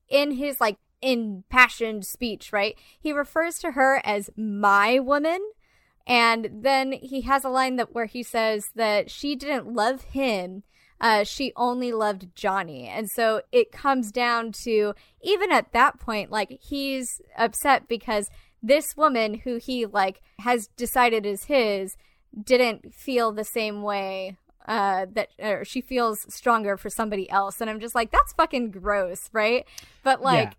In 0.07 0.31
his 0.31 0.61
like 0.61 0.77
impassioned 1.01 2.05
speech, 2.05 2.53
right? 2.53 2.77
He 2.99 3.11
refers 3.11 3.59
to 3.59 3.71
her 3.71 4.01
as 4.05 4.29
my 4.37 4.99
woman. 4.99 5.41
And 6.05 6.49
then 6.61 6.91
he 6.91 7.21
has 7.21 7.43
a 7.43 7.49
line 7.49 7.77
that 7.77 7.93
where 7.93 8.05
he 8.05 8.23
says 8.23 8.71
that 8.75 9.09
she 9.09 9.35
didn't 9.35 9.73
love 9.73 10.03
him. 10.03 10.63
Uh, 11.01 11.23
she 11.23 11.51
only 11.55 11.91
loved 11.91 12.35
Johnny. 12.35 12.87
And 12.87 13.09
so 13.09 13.41
it 13.51 13.71
comes 13.71 14.11
down 14.11 14.51
to 14.63 14.93
even 15.21 15.51
at 15.51 15.73
that 15.73 15.99
point, 15.99 16.29
like 16.29 16.59
he's 16.61 17.21
upset 17.37 17.87
because 17.87 18.29
this 18.61 18.95
woman 18.95 19.33
who 19.39 19.57
he 19.57 19.85
like 19.85 20.21
has 20.39 20.67
decided 20.77 21.25
is 21.25 21.45
his 21.45 21.97
didn't 22.41 22.93
feel 22.93 23.31
the 23.31 23.43
same 23.43 23.81
way 23.81 24.37
uh 24.67 25.05
that 25.11 25.29
or 25.39 25.65
she 25.65 25.81
feels 25.81 26.25
stronger 26.33 26.77
for 26.77 26.89
somebody 26.89 27.29
else 27.29 27.59
and 27.59 27.69
i'm 27.69 27.79
just 27.79 27.93
like 27.95 28.11
that's 28.11 28.33
fucking 28.33 28.71
gross 28.71 29.29
right 29.33 29.65
but 30.03 30.21
like 30.21 30.55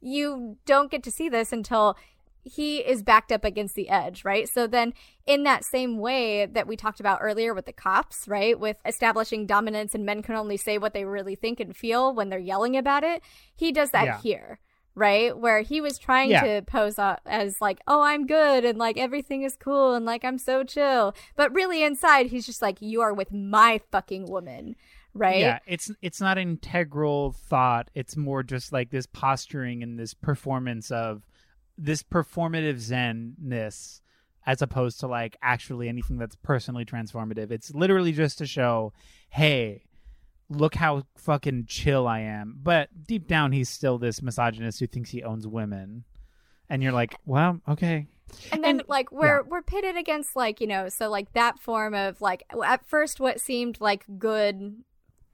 you 0.00 0.56
don't 0.64 0.90
get 0.90 1.02
to 1.02 1.10
see 1.10 1.28
this 1.28 1.52
until 1.52 1.96
he 2.44 2.78
is 2.78 3.02
backed 3.02 3.30
up 3.30 3.44
against 3.44 3.74
the 3.74 3.88
edge, 3.90 4.24
right? 4.24 4.48
So 4.48 4.66
then, 4.66 4.94
in 5.26 5.42
that 5.42 5.64
same 5.64 5.98
way 5.98 6.46
that 6.46 6.66
we 6.66 6.76
talked 6.76 7.00
about 7.00 7.18
earlier 7.20 7.52
with 7.52 7.66
the 7.66 7.72
cops, 7.72 8.26
right? 8.26 8.58
With 8.58 8.78
establishing 8.86 9.44
dominance 9.44 9.94
and 9.94 10.06
men 10.06 10.22
can 10.22 10.34
only 10.34 10.56
say 10.56 10.78
what 10.78 10.94
they 10.94 11.04
really 11.04 11.34
think 11.34 11.60
and 11.60 11.76
feel 11.76 12.14
when 12.14 12.28
they're 12.30 12.38
yelling 12.38 12.76
about 12.76 13.04
it, 13.04 13.22
he 13.54 13.70
does 13.72 13.90
that 13.90 14.04
Yeah. 14.06 14.20
here, 14.20 14.58
right? 14.98 15.36
Where 15.36 15.60
he 15.62 15.80
was 15.80 15.96
trying 15.98 16.30
Yeah. 16.30 16.42
to 16.42 16.62
pose 16.62 16.98
uh, 16.98 17.16
as 17.24 17.60
like, 17.60 17.80
oh, 17.86 18.02
I'm 18.02 18.26
good 18.26 18.64
and 18.64 18.76
like 18.78 18.98
everything 18.98 19.42
is 19.44 19.56
cool 19.56 19.94
and 19.94 20.04
like 20.04 20.24
I'm 20.24 20.38
so 20.38 20.64
chill. 20.64 21.14
But 21.36 21.54
really, 21.54 21.82
inside, 21.84 22.26
he's 22.26 22.44
just 22.46 22.60
like, 22.60 22.82
you 22.82 23.00
are 23.00 23.14
with 23.14 23.32
my 23.32 23.80
fucking 23.90 24.26
woman. 24.26 24.74
Right? 25.14 25.38
Yeah, 25.40 25.58
it's 25.66 25.90
it's 26.02 26.20
not 26.20 26.38
integral 26.38 27.32
thought. 27.32 27.90
It's 27.94 28.16
more 28.16 28.42
just 28.42 28.72
like 28.72 28.90
this 28.90 29.06
posturing 29.06 29.82
and 29.82 29.98
this 29.98 30.14
performance 30.14 30.90
of 30.90 31.22
this 31.76 32.02
performative 32.02 32.76
zenness 32.76 34.00
as 34.46 34.62
opposed 34.62 35.00
to 35.00 35.06
like 35.06 35.36
actually 35.42 35.88
anything 35.88 36.18
that's 36.18 36.36
personally 36.36 36.84
transformative. 36.84 37.50
It's 37.50 37.74
literally 37.74 38.12
just 38.12 38.38
to 38.38 38.46
show, 38.46 38.92
hey, 39.30 39.84
look 40.50 40.74
how 40.74 41.02
fucking 41.16 41.66
chill 41.66 42.06
I 42.06 42.20
am. 42.20 42.58
But 42.62 42.88
deep 43.06 43.26
down 43.26 43.52
he's 43.52 43.68
still 43.68 43.98
this 43.98 44.22
misogynist 44.22 44.80
who 44.80 44.86
thinks 44.86 45.10
he 45.10 45.22
owns 45.22 45.46
women. 45.46 46.04
And 46.70 46.82
you're 46.82 46.92
like, 46.92 47.16
well, 47.24 47.60
okay. 47.68 48.06
and 48.52 48.62
then 48.62 48.80
And- 48.80 48.88
like 48.88 49.10
we're 49.10 49.42
we're 49.42 49.62
pitted 49.62 49.96
against 49.96 50.36
like 50.36 50.60
you 50.60 50.66
know 50.66 50.88
so 50.90 51.08
like 51.08 51.32
that 51.32 51.58
form 51.58 51.94
of 51.94 52.20
like 52.20 52.42
at 52.64 52.84
first 52.86 53.20
what 53.20 53.40
seemed 53.40 53.80
like 53.80 54.04
good 54.18 54.76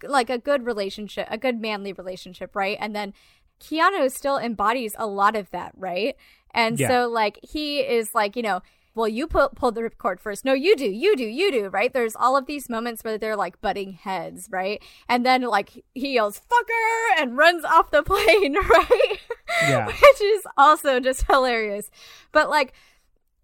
like 0.02 0.30
a 0.30 0.38
good 0.38 0.64
relationship 0.64 1.26
a 1.30 1.36
good 1.38 1.60
manly 1.60 1.92
relationship 1.92 2.54
right 2.54 2.76
and 2.80 2.94
then 2.94 3.12
keanu 3.60 4.08
still 4.12 4.36
embodies 4.38 4.94
a 4.98 5.06
lot 5.06 5.34
of 5.34 5.50
that 5.50 5.72
right 5.76 6.14
and 6.52 6.78
Yeah. 6.78 6.86
so 6.88 7.08
like 7.08 7.38
he 7.42 7.80
is 7.80 8.14
like 8.14 8.36
you 8.36 8.42
know 8.42 8.60
well 8.94 9.08
you 9.08 9.26
pull, 9.26 9.50
pull 9.50 9.72
the 9.72 9.82
ripcord 9.82 10.20
first. 10.20 10.44
No 10.44 10.52
you 10.52 10.76
do 10.76 10.86
you 10.86 11.16
do 11.16 11.24
you 11.24 11.50
do 11.50 11.68
right? 11.68 11.92
There's 11.92 12.16
all 12.16 12.36
of 12.36 12.46
these 12.46 12.68
moments 12.68 13.02
where 13.04 13.18
they're 13.18 13.36
like 13.36 13.60
butting 13.60 13.92
heads 13.92 14.48
right? 14.50 14.82
And 15.08 15.24
then 15.24 15.42
like 15.42 15.84
he 15.94 16.14
yells 16.14 16.40
fucker! 16.40 17.20
and 17.22 17.36
runs 17.36 17.64
off 17.64 17.90
the 17.90 18.02
plane 18.04 18.54
right? 18.54 19.18
Yeah. 19.62 19.86
which 19.86 20.20
is 20.22 20.46
also 20.56 21.00
just 21.00 21.24
hilarious. 21.26 21.90
But 22.32 22.50
like 22.50 22.72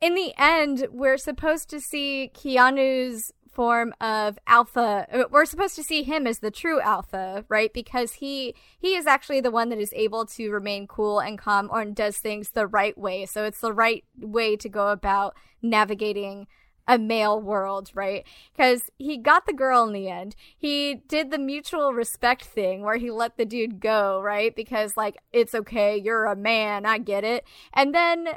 in 0.01 0.15
the 0.15 0.33
end, 0.39 0.89
we're 0.91 1.19
supposed 1.19 1.69
to 1.71 1.81
see 1.81 2.31
Keanu's 2.35 3.33
form 3.53 3.93
of 4.01 4.39
alpha. 4.47 5.07
uh, 5.13 5.25
We're 5.31 5.45
supposed 5.45 5.77
to 5.77 5.83
see 5.83 6.03
him 6.03 6.27
as 6.27 6.39
the 6.39 6.51
true 6.51 6.81
alpha, 6.81 7.45
right? 7.49 7.73
Because 7.73 8.15
he 8.15 8.55
he 8.79 8.95
is 8.95 9.07
actually 9.07 9.41
the 9.41 9.51
one 9.51 9.69
that 9.71 9.79
is 9.79 9.93
able 9.95 10.27
to 10.27 10.51
remain 10.51 10.87
cool 10.87 11.21
and 11.21 11.39
calm 11.39 11.69
or 11.73 11.85
does 11.85 12.19
things 12.19 12.51
the 12.51 12.67
right 12.67 12.97
way. 12.97 13.27
So 13.27 13.45
it's 13.45 13.61
the 13.61 13.73
right 13.73 14.05
way 14.19 14.57
to 14.57 14.69
go 14.69 14.89
about 14.89 15.37
navigating 15.63 16.47
a 16.89 16.99
male 16.99 17.41
world, 17.41 17.91
right? 17.95 18.25
Because 18.53 18.91
he 18.99 19.17
got 19.17 19.47
the 19.47 19.53
girl 19.53 19.85
in 19.85 19.93
the 19.93 20.09
end. 20.09 20.35
He 20.57 20.97
did 21.07 21.31
the 21.31 21.39
mutual 21.39 21.93
respect 21.93 22.45
thing 22.45 22.83
where 22.83 22.97
he 22.97 23.11
let 23.13 23.37
the 23.37 23.45
dude 23.45 23.79
go, 23.79 24.21
right? 24.21 24.55
Because, 24.57 24.97
like, 24.97 25.17
it's 25.33 25.55
okay, 25.55 25.97
you're 25.97 26.25
a 26.25 26.35
man, 26.35 26.87
I 26.87 26.99
get 26.99 27.23
it. 27.23 27.45
And 27.73 27.95
then 27.95 28.31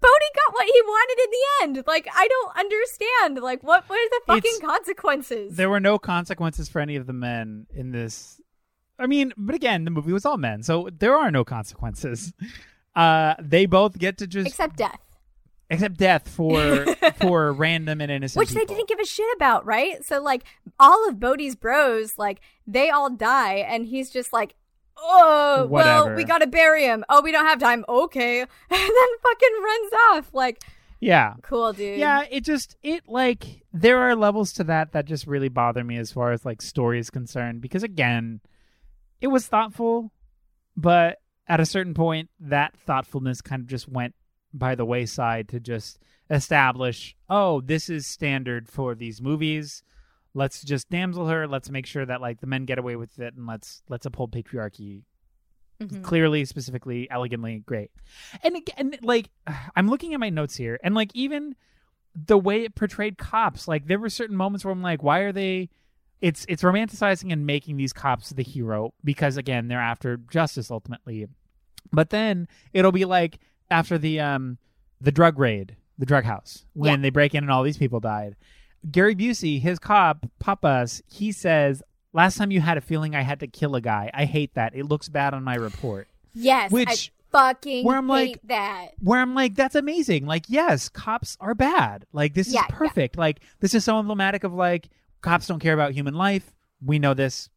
Bodhi 0.00 0.30
got 0.34 0.54
what 0.54 0.66
he 0.66 0.82
wanted 0.82 1.18
in 1.24 1.30
the 1.30 1.78
end. 1.78 1.84
Like, 1.86 2.08
I 2.14 2.28
don't 2.28 2.56
understand. 2.58 3.38
Like, 3.42 3.62
what 3.62 3.88
were 3.88 3.96
the 3.96 4.20
fucking 4.26 4.52
It's- 4.56 4.60
consequences? 4.60 5.56
There 5.56 5.70
were 5.70 5.80
no 5.80 5.98
consequences 5.98 6.68
for 6.68 6.80
any 6.80 6.96
of 6.96 7.06
the 7.06 7.12
men 7.12 7.66
in 7.74 7.90
this. 7.92 8.40
I 8.98 9.06
mean, 9.06 9.32
but 9.36 9.54
again, 9.54 9.84
the 9.84 9.90
movie 9.90 10.12
was 10.12 10.24
all 10.24 10.36
men, 10.38 10.62
so 10.62 10.88
there 10.98 11.14
are 11.16 11.30
no 11.30 11.44
consequences. 11.44 12.32
Uh, 12.94 13.34
they 13.38 13.66
both 13.66 13.98
get 13.98 14.16
to 14.16 14.26
just 14.26 14.46
Except 14.46 14.74
death. 14.78 14.98
except 15.68 15.98
death 15.98 16.26
for 16.26 16.86
for 17.20 17.52
random 17.52 18.00
and 18.00 18.10
innocent 18.10 18.38
Which 18.38 18.52
they 18.52 18.60
people. 18.60 18.74
didn't 18.74 18.88
give 18.88 18.98
a 19.00 19.04
shit 19.04 19.26
about, 19.36 19.66
right? 19.66 20.02
So, 20.02 20.22
like, 20.22 20.44
all 20.80 21.06
of 21.06 21.20
Bodhi's 21.20 21.54
bros, 21.56 22.16
like, 22.16 22.40
they 22.66 22.88
all 22.88 23.10
die, 23.10 23.56
and 23.56 23.84
he's 23.84 24.08
just 24.10 24.32
like, 24.32 24.54
oh, 24.98 25.66
well, 25.70 26.14
we 26.14 26.24
gotta 26.24 26.46
bury 26.46 26.84
him. 26.84 27.04
Oh, 27.08 27.22
we 27.22 27.32
don't 27.32 27.44
have 27.46 27.58
time. 27.58 27.84
Okay. 27.88 28.40
And 28.40 28.48
then 28.70 29.08
fucking 29.22 29.62
runs 29.62 29.92
off. 30.10 30.34
Like, 30.34 30.62
Yeah, 31.00 31.34
cool, 31.42 31.72
dude. 31.72 31.98
yeah. 31.98 32.24
It 32.30 32.44
just 32.44 32.76
it 32.82 33.04
like 33.08 33.62
there 33.72 33.98
are 33.98 34.14
levels 34.16 34.52
to 34.54 34.64
that 34.64 34.92
that 34.92 35.04
just 35.04 35.26
really 35.26 35.48
bother 35.48 35.84
me 35.84 35.96
as 35.98 36.10
far 36.12 36.32
as 36.32 36.44
like 36.44 36.62
story 36.62 36.98
is 36.98 37.10
concerned 37.10 37.60
because 37.60 37.82
again, 37.82 38.40
it 39.20 39.28
was 39.28 39.46
thoughtful, 39.46 40.12
but 40.76 41.18
at 41.48 41.60
a 41.60 41.66
certain 41.66 41.94
point, 41.94 42.28
that 42.40 42.76
thoughtfulness 42.76 43.40
kind 43.40 43.60
of 43.60 43.68
just 43.68 43.88
went 43.88 44.14
by 44.52 44.74
the 44.74 44.84
wayside 44.84 45.48
to 45.50 45.60
just 45.60 45.98
establish, 46.30 47.14
oh, 47.28 47.60
this 47.60 47.88
is 47.88 48.06
standard 48.06 48.68
for 48.68 48.94
these 48.94 49.20
movies. 49.22 49.82
Let's 50.36 50.62
just 50.62 50.90
damsel 50.90 51.26
her. 51.28 51.48
Let's 51.48 51.70
make 51.70 51.86
sure 51.86 52.04
that 52.04 52.20
like 52.20 52.40
the 52.40 52.46
men 52.46 52.64
get 52.66 52.78
away 52.78 52.96
with 52.96 53.18
it, 53.18 53.34
and 53.34 53.46
let's 53.46 53.82
let's 53.88 54.04
uphold 54.06 54.32
patriarchy 54.32 55.02
Mhm. 55.80 56.02
clearly, 56.02 56.44
specifically, 56.46 57.10
elegantly, 57.10 57.58
great. 57.66 57.90
And 58.42 58.56
again, 58.56 58.94
like 59.02 59.30
I'm 59.76 59.88
looking 59.88 60.14
at 60.14 60.20
my 60.20 60.30
notes 60.30 60.56
here, 60.56 60.78
and 60.84 60.94
like 60.94 61.10
even 61.14 61.54
the 62.14 62.38
way 62.38 62.64
it 62.64 62.74
portrayed 62.74 63.18
cops, 63.18 63.66
like 63.68 63.86
there 63.86 63.98
were 63.98 64.08
certain 64.10 64.36
moments 64.36 64.64
where 64.64 64.72
I'm 64.72 64.82
like, 64.82 65.02
why 65.02 65.20
are 65.20 65.32
they? 65.32 65.68
It's 66.20 66.44
it's 66.48 66.62
romanticizing 66.62 67.30
and 67.32 67.44
making 67.46 67.76
these 67.76 67.92
cops 67.92 68.30
the 68.30 68.42
hero 68.42 68.94
because 69.04 69.36
again 69.36 69.68
they're 69.68 69.78
after 69.80 70.16
justice 70.16 70.70
ultimately, 70.70 71.26
but 71.92 72.08
then 72.10 72.48
it'll 72.72 72.92
be 72.92 73.04
like 73.04 73.38
after 73.70 73.98
the 73.98 74.20
um 74.20 74.56
the 75.00 75.12
drug 75.12 75.38
raid, 75.38 75.76
the 75.98 76.06
drug 76.06 76.24
house 76.24 76.64
when 76.72 77.00
Yeah. 77.00 77.02
they 77.02 77.10
break 77.10 77.34
in 77.34 77.44
and 77.44 77.50
all 77.50 77.62
these 77.62 77.76
people 77.78 78.00
died. 78.00 78.34
Gary 78.90 79.14
Busey, 79.14 79.60
his 79.60 79.78
cop, 79.78 80.26
Pappas, 80.38 81.02
he 81.06 81.32
says, 81.32 81.82
Last 82.12 82.38
time 82.38 82.50
you 82.50 82.60
had 82.60 82.78
a 82.78 82.80
feeling 82.80 83.14
I 83.14 83.20
had 83.22 83.40
to 83.40 83.46
kill 83.46 83.74
a 83.76 83.80
guy. 83.80 84.10
I 84.14 84.24
hate 84.24 84.54
that. 84.54 84.74
It 84.74 84.84
looks 84.86 85.08
bad 85.08 85.34
on 85.34 85.44
my 85.44 85.54
report. 85.56 86.08
Yes. 86.34 86.70
Which- 86.70 87.12
I 87.12 87.12
fucking 87.32 87.84
where 87.84 87.98
I'm 87.98 88.08
hate 88.08 88.28
like- 88.30 88.40
that. 88.44 88.86
Where 89.00 89.20
I'm 89.20 89.34
like, 89.34 89.54
that's 89.54 89.74
amazing. 89.74 90.24
Like, 90.24 90.44
yes, 90.48 90.88
cops 90.88 91.36
are 91.40 91.54
bad. 91.54 92.06
Like, 92.12 92.32
this 92.34 92.48
Yeah, 92.52 92.60
is 92.60 92.66
yeah. 92.70 92.76
perfect. 92.76 93.18
Like, 93.18 93.40
this 93.60 93.74
is 93.74 93.84
so 93.84 93.98
emblematic 93.98 94.44
of 94.44 94.54
like, 94.54 94.88
cops 95.20 95.46
don't 95.46 95.58
care 95.60 95.74
about 95.74 95.92
human 95.92 96.14
life. 96.14 96.54
We 96.82 96.98
know 96.98 97.12
this. 97.12 97.50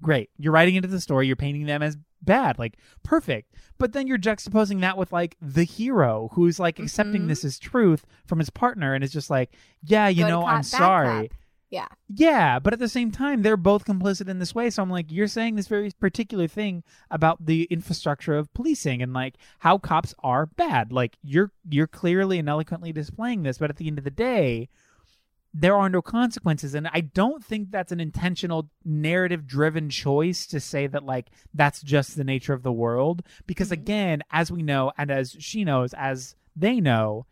Great. 0.00 0.30
You're 0.38 0.52
writing 0.52 0.74
into 0.74 0.88
the 0.88 1.00
story. 1.00 1.28
You're 1.28 1.36
painting 1.36 1.66
them 1.66 1.82
as 1.82 1.96
bad 2.22 2.58
like 2.58 2.76
perfect 3.02 3.54
but 3.78 3.92
then 3.92 4.06
you're 4.06 4.18
juxtaposing 4.18 4.80
that 4.80 4.96
with 4.96 5.12
like 5.12 5.36
the 5.40 5.64
hero 5.64 6.30
who's 6.34 6.58
like 6.60 6.78
accepting 6.78 7.22
Mhm. 7.22 7.28
this 7.28 7.44
as 7.44 7.58
truth 7.58 8.06
from 8.26 8.38
his 8.38 8.50
partner 8.50 8.94
and 8.94 9.02
is 9.02 9.12
just 9.12 9.28
like 9.30 9.52
yeah 9.82 10.08
you 10.08 10.22
Good 10.24 10.30
know 10.30 10.46
i'm 10.46 10.62
sorry. 10.62 11.30
Yeah. 11.70 11.88
yeah, 12.06 12.58
but 12.58 12.74
at 12.74 12.80
the 12.80 12.86
same 12.86 13.10
time, 13.10 13.40
they're 13.40 13.56
both 13.56 13.86
complicit 13.86 14.28
in 14.28 14.38
this 14.38 14.54
way. 14.54 14.68
So 14.68 14.82
I'm 14.82 14.90
like, 14.90 15.10
you're 15.10 15.26
saying 15.26 15.56
this 15.56 15.68
very 15.68 15.90
particular 15.98 16.46
thing 16.46 16.82
about 17.10 17.46
the 17.46 17.62
infrastructure 17.70 18.36
of 18.36 18.52
policing 18.52 19.00
and 19.00 19.14
like 19.14 19.36
how 19.60 19.78
cops 19.78 20.14
are 20.18 20.44
bad. 20.44 20.92
Like 20.92 21.16
you're 21.22 21.50
you're 21.70 21.86
clearly 21.86 22.38
and 22.38 22.46
eloquently 22.46 22.92
displaying 22.92 23.42
this, 23.42 23.56
but 23.56 23.70
at 23.70 23.76
the 23.76 23.86
end 23.88 23.96
of 23.96 24.04
the 24.04 24.10
day, 24.10 24.68
there 25.54 25.76
are 25.76 25.88
no 25.88 26.00
consequences. 26.00 26.74
And 26.74 26.88
I 26.92 27.00
don't 27.00 27.44
think 27.44 27.70
that's 27.70 27.92
an 27.92 28.00
intentional 28.00 28.70
narrative 28.84 29.46
driven 29.46 29.90
choice 29.90 30.46
to 30.46 30.60
say 30.60 30.86
that 30.86 31.04
like 31.04 31.30
that's 31.52 31.82
just 31.82 32.16
the 32.16 32.24
nature 32.24 32.54
of 32.54 32.62
the 32.62 32.72
world. 32.72 33.22
Because 33.46 33.68
Mhm. 33.68 33.72
again, 33.72 34.22
as 34.30 34.50
we 34.50 34.62
know, 34.62 34.92
and 34.96 35.10
as 35.10 35.36
she 35.38 35.64
knows, 35.64 35.92
as 35.94 36.36
they 36.56 36.80
know, 36.80 37.26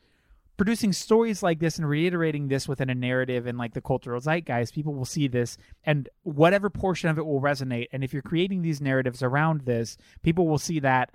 producing 0.59 0.93
stories 0.93 1.43
like 1.43 1.59
this 1.59 1.79
and 1.79 1.89
reiterating 1.89 2.49
this 2.49 2.69
within 2.69 2.91
a 2.91 2.95
narrative 2.95 3.47
and 3.47 3.57
like 3.57 3.73
the 3.73 3.81
cultural 3.81 4.21
zeitgeist, 4.21 4.75
people 4.75 4.93
will 4.93 5.07
see 5.07 5.27
this 5.27 5.57
and 5.85 6.07
whatever 6.23 6.69
portion 6.69 7.09
of 7.09 7.17
it 7.17 7.25
will 7.25 7.41
resonate. 7.41 7.89
And 7.91 8.05
if 8.05 8.13
you're 8.13 8.21
creating 8.21 8.61
these 8.61 8.83
narratives 8.83 9.23
around 9.23 9.63
this, 9.63 9.97
people 10.23 10.47
will 10.47 10.59
see 10.59 10.79
that, 10.81 11.11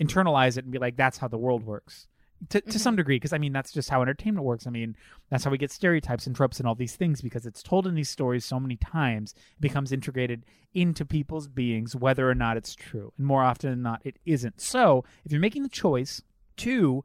internalize 0.00 0.56
it, 0.56 0.64
and 0.64 0.72
be 0.72 0.78
like, 0.78 0.96
that's 0.96 1.18
how 1.18 1.28
the 1.28 1.36
world 1.36 1.64
works. 1.64 2.08
To, 2.50 2.60
to 2.60 2.78
some 2.78 2.92
mm-hmm. 2.92 2.98
degree, 2.98 3.16
because 3.16 3.32
I 3.32 3.38
mean, 3.38 3.52
that's 3.52 3.72
just 3.72 3.88
how 3.88 4.02
entertainment 4.02 4.44
works. 4.44 4.66
I 4.66 4.70
mean, 4.70 4.94
that's 5.30 5.44
how 5.44 5.50
we 5.50 5.58
get 5.58 5.70
stereotypes 5.70 6.26
and 6.26 6.36
tropes 6.36 6.58
and 6.58 6.68
all 6.68 6.74
these 6.74 6.94
things 6.94 7.22
because 7.22 7.46
it's 7.46 7.62
told 7.62 7.86
in 7.86 7.94
these 7.94 8.10
stories 8.10 8.44
so 8.44 8.60
many 8.60 8.76
times, 8.76 9.32
it 9.32 9.60
becomes 9.60 9.90
integrated 9.90 10.44
into 10.74 11.06
people's 11.06 11.48
beings, 11.48 11.96
whether 11.96 12.28
or 12.28 12.34
not 12.34 12.58
it's 12.58 12.74
true. 12.74 13.12
And 13.16 13.26
more 13.26 13.42
often 13.42 13.70
than 13.70 13.82
not, 13.82 14.02
it 14.04 14.18
isn't. 14.26 14.60
So 14.60 15.04
if 15.24 15.32
you're 15.32 15.40
making 15.40 15.62
the 15.62 15.68
choice 15.70 16.20
to 16.58 17.04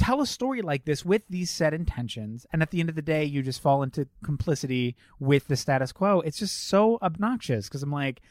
tell 0.00 0.22
a 0.22 0.26
story 0.26 0.62
like 0.62 0.86
this 0.86 1.04
with 1.04 1.22
these 1.28 1.50
set 1.50 1.74
intentions 1.74 2.46
and 2.52 2.62
at 2.62 2.70
the 2.70 2.80
end 2.80 2.88
of 2.88 2.94
the 2.94 3.02
day 3.02 3.22
you 3.22 3.42
just 3.42 3.60
fall 3.60 3.82
into 3.82 4.08
complicity 4.24 4.96
with 5.18 5.46
the 5.48 5.56
status 5.56 5.92
quo 5.92 6.20
it's 6.22 6.38
just 6.38 6.68
so 6.68 6.98
obnoxious 7.02 7.68
because 7.68 7.82
i'm 7.82 7.92
like 7.92 8.22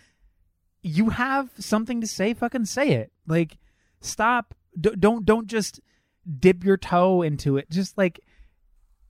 you 0.82 1.10
have 1.10 1.52
something 1.60 2.02
to 2.02 2.08
say 2.08 2.34
fucking 2.34 2.66
say 2.66 2.90
it 2.90 3.12
like 3.28 3.60
stop 4.02 4.56
D- 4.80 4.96
don't 4.98 5.26
don't 5.26 5.46
just 5.46 5.80
dip 6.40 6.64
your 6.64 6.78
toe 6.78 7.22
into 7.22 7.58
it. 7.58 7.70
Just 7.70 7.98
like 7.98 8.20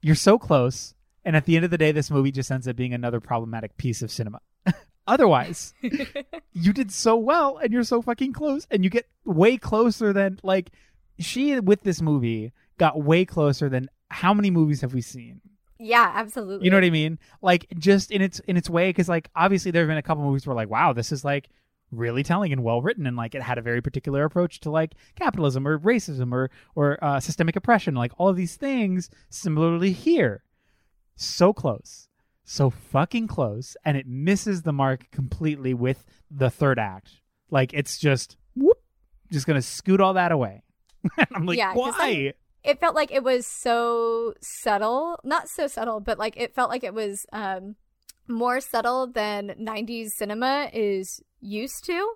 you're 0.01 0.15
so 0.15 0.37
close 0.37 0.93
and 1.25 1.35
at 1.35 1.45
the 1.45 1.55
end 1.55 1.65
of 1.65 1.71
the 1.71 1.77
day 1.77 1.91
this 1.91 2.09
movie 2.09 2.31
just 2.31 2.51
ends 2.51 2.67
up 2.67 2.75
being 2.75 2.93
another 2.93 3.19
problematic 3.19 3.77
piece 3.77 4.01
of 4.01 4.11
cinema. 4.11 4.39
Otherwise 5.07 5.73
you 6.53 6.73
did 6.73 6.91
so 6.91 7.15
well 7.15 7.57
and 7.57 7.73
you're 7.73 7.83
so 7.83 8.01
fucking 8.01 8.33
close 8.33 8.67
and 8.69 8.83
you 8.83 8.89
get 8.89 9.07
way 9.25 9.57
closer 9.57 10.13
than 10.13 10.39
like 10.43 10.71
she 11.17 11.59
with 11.59 11.81
this 11.83 12.01
movie 12.01 12.51
got 12.77 13.01
way 13.01 13.25
closer 13.25 13.69
than 13.69 13.89
how 14.09 14.33
many 14.33 14.49
movies 14.49 14.81
have 14.81 14.93
we 14.93 15.01
seen? 15.01 15.41
Yeah, 15.81 16.11
absolutely. 16.13 16.65
you 16.65 16.71
know 16.71 16.77
what 16.77 16.83
i 16.83 16.89
mean? 16.89 17.19
Like 17.41 17.67
just 17.77 18.11
in 18.11 18.21
its 18.21 18.39
in 18.41 18.57
its 18.57 18.69
way 18.69 18.89
because 18.89 19.07
like 19.07 19.29
obviously 19.35 19.71
there 19.71 19.81
have 19.83 19.87
been 19.87 19.97
a 19.97 20.03
couple 20.03 20.23
movies 20.23 20.45
where 20.45 20.55
like 20.55 20.69
wow 20.69 20.93
this 20.93 21.11
is 21.11 21.23
like 21.23 21.49
really 21.91 22.23
telling 22.23 22.51
and 22.51 22.63
well 22.63 22.81
written 22.81 23.07
and 23.07 23.17
like 23.17 23.33
it 23.35 23.41
had 23.41 23.57
a 23.57 23.61
very 23.61 23.81
particular 23.81 24.23
approach 24.23 24.59
to 24.61 24.69
like 24.69 24.93
capitalism 25.15 25.67
or 25.67 25.79
racism 25.79 26.31
or 26.33 26.49
or 26.75 27.03
uh, 27.03 27.19
systemic 27.19 27.55
oppression 27.55 27.95
like 27.95 28.11
all 28.17 28.29
of 28.29 28.35
these 28.35 28.55
things 28.55 29.09
similarly 29.29 29.91
here. 29.91 30.43
So 31.15 31.53
close 31.53 32.07
so 32.43 32.71
fucking 32.71 33.27
close 33.27 33.77
and 33.85 33.95
it 33.95 34.07
misses 34.07 34.63
the 34.63 34.73
mark 34.73 35.05
completely 35.11 35.71
with 35.73 36.03
the 36.31 36.49
third 36.49 36.79
act. 36.79 37.11
Like 37.51 37.73
it's 37.73 37.99
just 37.99 38.37
whoop 38.55 38.77
just 39.31 39.45
gonna 39.45 39.61
scoot 39.61 40.01
all 40.01 40.13
that 40.13 40.31
away. 40.31 40.63
And 41.17 41.27
i'm 41.35 41.45
like 41.45 41.57
Yeah, 41.57 41.73
why 41.75 41.91
then- 41.97 42.33
it 42.63 42.79
felt 42.79 42.95
like 42.95 43.11
it 43.11 43.23
was 43.23 43.45
so 43.47 44.33
subtle 44.41 45.19
not 45.23 45.47
so 45.47 45.67
subtle 45.67 45.99
but 45.99 46.17
like 46.19 46.35
it 46.37 46.53
felt 46.55 46.69
like 46.69 46.83
it 46.83 46.93
was 46.93 47.25
um 47.31 47.75
more 48.29 48.61
subtle 48.61 49.07
than 49.07 49.55
90s 49.59 50.11
cinema 50.11 50.69
is 50.73 51.21
used 51.41 51.85
to. 51.85 52.13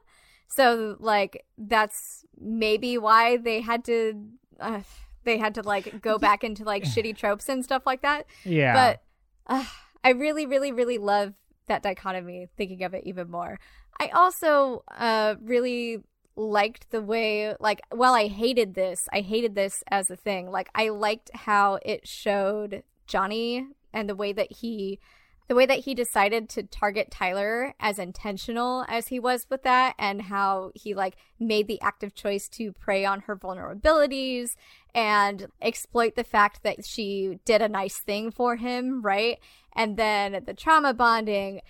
So 0.48 0.98
like 1.00 1.46
that's 1.58 2.26
maybe 2.40 2.98
why 2.98 3.38
they 3.38 3.62
had 3.62 3.84
to 3.86 4.14
uh, 4.60 4.82
they 5.24 5.38
had 5.38 5.56
to 5.56 5.64
like 5.64 6.02
go 6.02 6.18
back 6.20 6.44
into 6.44 6.64
like 6.64 6.84
shitty 6.84 7.16
tropes 7.18 7.50
and 7.50 7.64
stuff 7.64 7.84
like 7.86 8.02
that. 8.04 8.28
Yeah. 8.46 8.74
But 8.74 9.04
uh, 9.48 9.66
i 10.06 10.12
really 10.12 10.46
really 10.46 10.72
really 10.72 10.98
love 10.98 11.34
that 11.68 11.84
dichotomy 11.84 12.48
thinking 12.58 12.84
of 12.84 12.94
it 12.94 13.04
even 13.06 13.30
more. 13.30 13.60
I 14.00 14.10
also 14.10 14.84
uh 14.96 15.36
really 15.42 16.00
liked 16.36 16.90
the 16.90 17.02
way 17.02 17.56
like 17.60 17.82
while 17.92 18.14
i 18.16 18.26
hated 18.26 18.74
this 18.74 19.08
i 19.14 19.20
hated 19.22 19.56
this 19.56 19.84
as 19.90 20.10
a 20.12 20.16
thing. 20.16 20.52
Like 20.52 20.70
i 20.76 20.90
liked 20.90 21.32
how 21.34 21.80
it 21.84 22.08
showed 22.08 22.84
johnny 23.08 23.68
and 23.94 24.10
the 24.10 24.16
way 24.16 24.34
that 24.34 24.52
he 24.52 25.00
the 25.48 25.56
way 25.56 25.66
that 25.66 25.80
he 25.80 25.94
decided 25.94 26.50
to 26.50 26.64
target 26.64 27.12
Tyler 27.12 27.74
as 27.80 28.00
intentional 28.00 28.86
as 28.88 29.08
he 29.10 29.20
was 29.20 29.46
with 29.50 29.64
that 29.64 29.96
and 30.00 30.24
how 30.24 30.72
he 30.74 30.94
like 30.94 31.16
made 31.40 31.68
the 31.68 31.82
active 31.82 32.14
choice 32.14 32.48
to 32.50 32.72
prey 32.72 33.04
on 33.06 33.22
her 33.22 33.36
vulnerabilities 33.36 34.56
and 34.96 35.48
exploit 35.62 36.16
the 36.16 36.24
fact 36.24 36.64
that 36.64 36.86
she 36.86 37.40
did 37.46 37.62
a 37.62 37.70
nice 37.70 37.98
thing 37.98 38.32
for 38.32 38.56
him, 38.56 39.02
right? 39.02 39.40
And 39.76 39.98
then 39.98 40.44
the 40.46 40.54
trauma 40.54 40.94
bonding. 40.94 41.62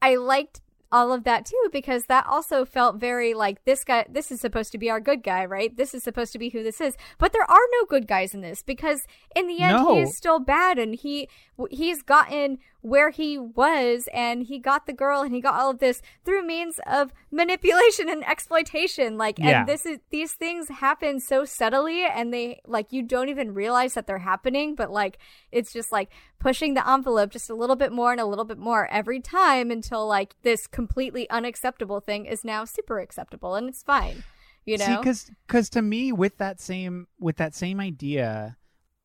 I 0.00 0.16
liked 0.16 0.60
all 0.94 1.12
of 1.12 1.24
that 1.24 1.44
too 1.44 1.68
because 1.72 2.04
that 2.04 2.24
also 2.28 2.64
felt 2.64 3.00
very 3.00 3.34
like 3.34 3.64
this 3.64 3.82
guy 3.82 4.06
this 4.08 4.30
is 4.30 4.40
supposed 4.40 4.70
to 4.70 4.78
be 4.78 4.88
our 4.88 5.00
good 5.00 5.24
guy 5.24 5.44
right 5.44 5.76
this 5.76 5.92
is 5.92 6.04
supposed 6.04 6.32
to 6.32 6.38
be 6.38 6.50
who 6.50 6.62
this 6.62 6.80
is 6.80 6.96
but 7.18 7.32
there 7.32 7.50
are 7.50 7.66
no 7.72 7.84
good 7.88 8.06
guys 8.06 8.32
in 8.32 8.42
this 8.42 8.62
because 8.62 9.04
in 9.34 9.48
the 9.48 9.58
end 9.60 9.76
No. 9.76 9.94
he 9.94 10.02
is 10.02 10.16
still 10.16 10.38
bad 10.38 10.78
and 10.78 10.94
he 10.94 11.28
he's 11.68 12.00
gotten 12.00 12.58
where 12.84 13.08
he 13.08 13.38
was 13.38 14.10
and 14.12 14.42
he 14.42 14.58
got 14.58 14.84
the 14.86 14.92
girl 14.92 15.22
and 15.22 15.34
he 15.34 15.40
got 15.40 15.54
all 15.58 15.70
of 15.70 15.78
this 15.78 16.02
through 16.22 16.46
means 16.46 16.78
of 16.86 17.10
manipulation 17.30 18.10
and 18.10 18.22
exploitation 18.28 19.16
like 19.16 19.38
Yeah. 19.38 19.60
and 19.60 19.68
this 19.68 19.86
is 19.86 20.00
these 20.10 20.34
things 20.34 20.68
happen 20.68 21.18
so 21.18 21.46
subtly 21.46 22.04
and 22.04 22.32
they 22.32 22.60
like 22.66 22.92
you 22.92 23.02
don't 23.02 23.30
even 23.30 23.54
realize 23.54 23.94
that 23.94 24.06
they're 24.06 24.18
happening 24.18 24.74
but 24.74 24.90
like 24.90 25.16
it's 25.50 25.72
just 25.72 25.92
like 25.92 26.10
pushing 26.38 26.74
the 26.74 26.86
envelope 26.86 27.30
just 27.30 27.48
a 27.48 27.54
little 27.54 27.74
bit 27.74 27.90
more 27.90 28.12
and 28.12 28.20
a 28.20 28.26
little 28.26 28.44
bit 28.44 28.58
more 28.58 28.86
every 28.92 29.18
time 29.18 29.70
until 29.70 30.06
like 30.06 30.34
this 30.42 30.66
completely 30.66 31.28
unacceptable 31.30 32.00
thing 32.00 32.26
is 32.26 32.44
now 32.44 32.66
super 32.66 32.98
acceptable 32.98 33.54
and 33.54 33.66
it's 33.66 33.82
fine 33.82 34.22
you 34.66 34.76
know 34.76 34.98
because 34.98 35.30
because 35.46 35.70
to 35.70 35.80
me, 35.80 36.12
with 36.12 36.36
that 36.36 36.60
same 36.60 37.06
with 37.18 37.36
that 37.36 37.54
same 37.54 37.80
idea, 37.80 38.58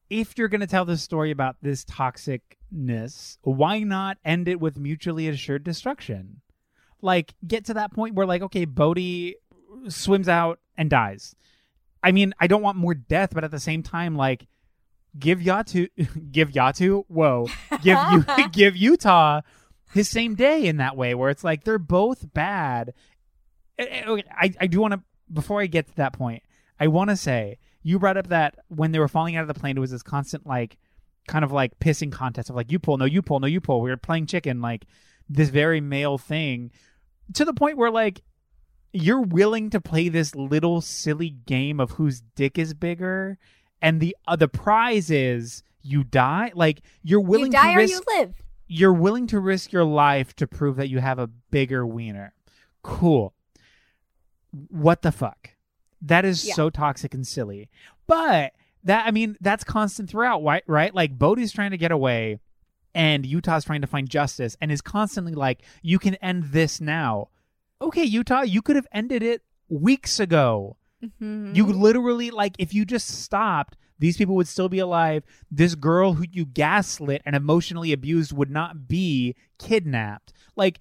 if 0.10 0.38
you're 0.38 0.48
going 0.50 0.62
to 0.62 0.68
tell 0.68 0.84
this 0.86 1.02
story 1.02 1.32
about 1.32 1.56
this 1.62 1.86
toxicness, 2.74 3.38
why 3.42 3.80
not 3.80 4.18
end 4.24 4.48
it 4.48 4.60
with 4.60 4.78
mutually 4.78 5.28
assured 5.28 5.64
destruction? 5.64 6.42
Like, 7.02 7.34
get 7.46 7.66
to 7.66 7.74
that 7.76 7.94
point 7.94 8.16
where, 8.16 8.26
like, 8.26 8.42
okay, 8.42 8.66
Bodhi 8.66 9.36
swims 9.88 10.28
out 10.28 10.60
and 10.78 10.90
dies. 10.90 11.36
I 12.04 12.12
mean, 12.12 12.34
I 12.40 12.48
don't 12.48 12.62
want 12.62 12.78
more 12.78 12.94
death, 12.94 13.32
but 13.34 13.44
at 13.44 13.52
the 13.52 13.60
same 13.60 13.84
time, 13.84 14.16
like, 14.16 14.48
give 15.18 15.40
Yatu, 15.40 15.90
give 16.32 16.52
Yatu, 16.52 17.04
whoa, 17.08 17.48
give 17.82 17.98
you, 18.12 18.26
give 18.52 18.76
Utah 18.76 19.42
his 19.94 20.10
same 20.10 20.36
day 20.36 20.66
in 20.66 20.78
that 20.78 20.96
way, 20.96 21.16
where 21.16 21.30
it's 21.30 21.44
like 21.44 21.64
they're 21.64 21.80
both 21.80 22.34
bad. 22.34 22.94
Eh, 23.78 23.86
eh, 23.86 24.22
I, 24.32 24.54
I 24.60 24.68
do 24.68 24.80
want 24.80 24.94
to 24.94 25.02
before 25.32 25.62
I 25.62 25.68
get 25.68 25.88
to 25.88 25.96
that 25.98 26.14
point, 26.14 26.44
I 26.80 26.88
want 26.88 27.10
to 27.10 27.16
say 27.16 27.58
you 27.84 28.00
brought 28.00 28.18
up 28.18 28.28
that 28.28 28.56
when 28.68 28.92
they 28.92 29.00
were 29.00 29.08
falling 29.08 29.36
out 29.36 29.42
of 29.42 29.48
the 29.48 29.60
plane, 29.60 29.78
it 29.78 29.80
was 29.80 29.92
this 29.92 30.04
constant 30.04 30.46
like, 30.46 30.78
kind 31.30 31.46
of 31.46 31.52
like 31.52 31.80
pissing 31.80 32.12
contest 32.12 32.50
of 32.50 32.56
like 32.56 32.72
you 32.72 32.80
pull, 32.80 32.98
no 32.98 33.06
you 33.06 33.22
pull, 33.22 33.40
no 33.40 33.48
you 33.48 33.62
pull. 33.62 33.82
We 33.82 33.90
were 33.90 33.98
playing 33.98 34.26
chicken, 34.26 34.62
like 34.62 34.86
this 35.30 35.50
very 35.50 35.80
male 35.80 36.18
thing, 36.18 36.72
to 37.36 37.46
the 37.46 37.54
point 37.54 37.78
where 37.78 37.92
like 37.92 38.22
you're 38.92 39.22
willing 39.22 39.70
to 39.70 39.80
play 39.80 40.10
this 40.10 40.34
little 40.36 40.82
silly 40.82 41.30
game 41.30 41.80
of 41.80 41.92
whose 41.92 42.22
dick 42.36 42.58
is 42.58 42.74
bigger, 42.74 43.38
and 43.82 44.02
the 44.02 44.16
uh, 44.28 44.36
the 44.36 44.48
prize 44.48 45.12
is 45.12 45.64
you 45.82 46.04
die. 46.04 46.52
Like 46.56 46.82
you're 47.04 47.22
willing 47.22 47.52
you 47.54 47.60
die 47.60 47.74
to 47.74 47.76
or 47.76 47.78
risk 47.78 48.04
you 48.08 48.18
live 48.20 48.34
you're 48.72 48.94
willing 48.94 49.26
to 49.26 49.40
risk 49.40 49.72
your 49.72 49.84
life 49.84 50.36
to 50.36 50.46
prove 50.46 50.76
that 50.76 50.90
you 50.90 51.00
have 51.00 51.18
a 51.18 51.26
bigger 51.26 51.86
wiener. 51.88 52.34
Cool. 52.84 53.34
What 54.70 55.02
the 55.02 55.12
fuck? 55.12 55.52
That 56.02 56.24
is 56.24 56.46
Yeah. 56.46 56.54
so 56.54 56.70
toxic 56.70 57.14
and 57.16 57.26
silly. 57.26 57.68
But 58.06 58.54
that 58.84 59.06
I 59.08 59.12
mean, 59.12 59.38
that's 59.42 59.64
constant 59.64 60.10
throughout, 60.10 60.44
right? 60.44 60.64
Right? 60.68 60.94
Like 60.94 61.18
Bodhi's 61.18 61.52
trying 61.52 61.72
to 61.72 61.78
get 61.78 61.92
away 61.92 62.40
and 62.96 63.26
Utah's 63.26 63.66
trying 63.66 63.82
to 63.82 63.88
find 63.88 64.10
justice 64.10 64.58
and 64.62 64.72
is 64.72 64.82
constantly 64.82 65.34
like, 65.34 65.62
you 65.82 66.00
can 66.00 66.16
end 66.16 66.46
this 66.46 66.82
now. 66.82 67.30
Okay, 67.82 68.04
Utah, 68.04 68.42
you 68.42 68.62
could 68.62 68.76
have 68.76 68.88
ended 68.92 69.24
it 69.24 69.42
weeks 69.70 70.20
ago. 70.20 70.78
Mhm. 71.04 71.56
You 71.56 71.66
literally 71.66 72.32
like 72.32 72.56
if 72.58 72.74
you 72.74 72.86
just 72.86 73.08
stopped, 73.08 73.78
these 74.00 74.18
people 74.18 74.36
would 74.36 74.48
still 74.48 74.70
be 74.70 74.80
alive. 74.80 75.24
This 75.52 75.76
girl 75.76 76.14
who 76.14 76.26
you 76.32 76.46
gaslit 76.46 77.22
and 77.26 77.36
emotionally 77.36 77.92
abused 77.94 78.32
would 78.34 78.50
not 78.50 78.88
be 78.88 79.36
kidnapped. 79.58 80.34
Like 80.56 80.80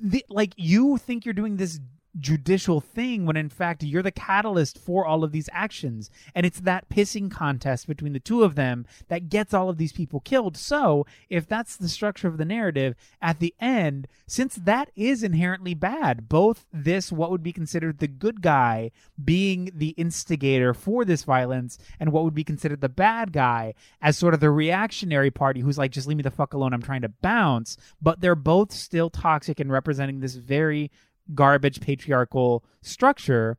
the, 0.00 0.24
like 0.28 0.54
you 0.56 0.96
think 0.96 1.24
you're 1.24 1.34
doing 1.34 1.56
this 1.56 1.80
judicial 2.18 2.80
thing 2.80 3.26
when 3.26 3.36
in 3.36 3.48
fact 3.48 3.82
you're 3.82 4.02
the 4.02 4.10
catalyst 4.10 4.78
for 4.78 5.06
all 5.06 5.24
of 5.24 5.32
these 5.32 5.48
actions. 5.52 6.10
And 6.34 6.46
it's 6.46 6.60
that 6.60 6.88
pissing 6.88 7.30
contest 7.30 7.86
between 7.86 8.12
the 8.12 8.20
two 8.20 8.42
of 8.42 8.54
them 8.54 8.86
that 9.08 9.28
gets 9.28 9.52
all 9.54 9.68
of 9.68 9.78
these 9.78 9.92
people 9.92 10.20
killed. 10.20 10.56
So 10.56 11.06
if 11.28 11.46
that's 11.46 11.76
the 11.76 11.88
structure 11.88 12.28
of 12.28 12.38
the 12.38 12.44
narrative 12.44 12.94
at 13.20 13.40
the 13.40 13.54
end 13.60 14.08
since 14.26 14.54
that 14.56 14.90
is 14.96 15.22
inherently 15.22 15.74
bad 15.74 16.28
both 16.28 16.66
this 16.72 17.12
what 17.12 17.30
would 17.30 17.42
be 17.42 17.52
considered 17.52 17.98
the 17.98 18.08
good 18.08 18.40
guy 18.42 18.90
being 19.22 19.70
the 19.74 19.90
instigator 19.90 20.74
for 20.74 21.04
this 21.04 21.24
violence 21.24 21.78
and 22.00 22.12
what 22.12 22.24
would 22.24 22.34
be 22.34 22.44
considered 22.44 22.80
the 22.80 22.88
bad 22.88 23.32
guy 23.32 23.74
as 24.00 24.16
sort 24.16 24.34
of 24.34 24.40
the 24.40 24.50
reactionary 24.50 25.30
party 25.30 25.60
who's 25.60 25.78
like 25.78 25.90
just 25.90 26.06
leave 26.06 26.16
me 26.16 26.22
the 26.22 26.30
fuck 26.30 26.54
alone 26.54 26.72
I'm 26.72 26.82
trying 26.82 27.02
to 27.02 27.08
bounce. 27.08 27.76
But 28.00 28.20
they're 28.20 28.34
both 28.34 28.72
still 28.72 29.10
toxic 29.10 29.60
and 29.60 29.70
representing 29.70 30.20
this 30.20 30.34
very 30.34 30.90
garbage 31.34 31.80
patriarchal 31.80 32.64
structure 32.82 33.58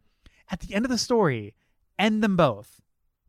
at 0.50 0.62
the 0.62 0.74
end 0.74 0.86
of 0.86 0.92
the 0.92 0.98
story 0.98 1.54
end 2.00 2.24
them 2.24 2.36
both. 2.38 2.82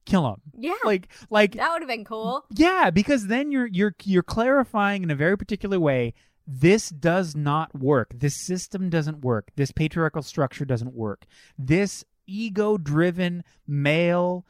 Kill 0.04 0.22
them 0.22 0.40
Yeah. 0.56 0.72
like 0.84 1.08
like 1.30 1.52
that 1.54 1.70
would 1.72 1.82
have 1.82 1.88
been 1.88 2.04
cool. 2.04 2.44
yeah 2.54 2.90
because 2.90 3.26
then 3.26 3.50
you're 3.52 3.66
you're 3.66 3.94
you're 4.04 4.22
clarifying 4.22 5.02
in 5.02 5.10
a 5.10 5.14
very 5.16 5.36
particular 5.36 5.78
way 5.78 6.14
this 6.46 6.88
does 6.88 7.36
not 7.36 7.78
work. 7.78 8.08
This 8.14 8.34
system 8.34 8.88
doesn't 8.88 9.20
work. 9.22 9.50
This 9.56 9.70
patriarchal 9.70 10.22
structure 10.22 10.64
doesn't 10.64 10.94
work. 10.94 11.26
This 11.58 12.06
ego 12.26 12.78
driven 12.78 13.44
male 13.66 14.46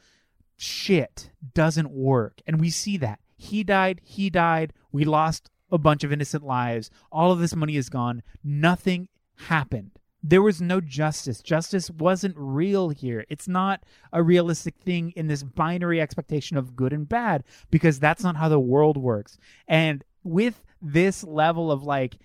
shit 0.55 1.29
doesn't 1.53 1.91
work. 1.91 2.41
And 2.47 2.59
we 2.59 2.69
see 2.69 2.97
that. 2.97 3.19
He 3.35 3.63
died 3.63 4.01
he 4.03 4.29
died 4.29 4.73
we 4.91 5.03
lost 5.05 5.49
a 5.71 5.77
bunch 5.77 6.03
of 6.03 6.11
innocent 6.11 6.43
lives 6.43 6.89
all 7.11 7.31
of 7.31 7.39
this 7.39 7.55
money 7.55 7.75
is 7.75 7.89
gone 7.89 8.23
nothing 8.43 9.07
happened. 9.47 9.91
There 10.21 10.41
was 10.41 10.61
no 10.61 10.81
justice. 10.81 11.41
Justice 11.41 11.89
wasn't 11.89 12.35
real 12.37 12.89
here. 12.89 13.25
It's 13.29 13.47
not 13.47 13.83
a 14.11 14.21
realistic 14.21 14.75
thing 14.83 15.13
in 15.15 15.27
this 15.27 15.43
binary 15.43 16.01
expectation 16.01 16.57
of 16.57 16.75
good 16.75 16.91
and 16.91 17.07
bad 17.07 17.45
because 17.71 17.99
that's 17.99 18.23
not 18.23 18.35
how 18.35 18.49
the 18.49 18.59
world 18.59 18.97
works. 18.97 19.37
And 19.67 20.03
with 20.23 20.61
this 20.81 21.23
level 21.23 21.71
of 21.71 21.83
like 21.83 22.17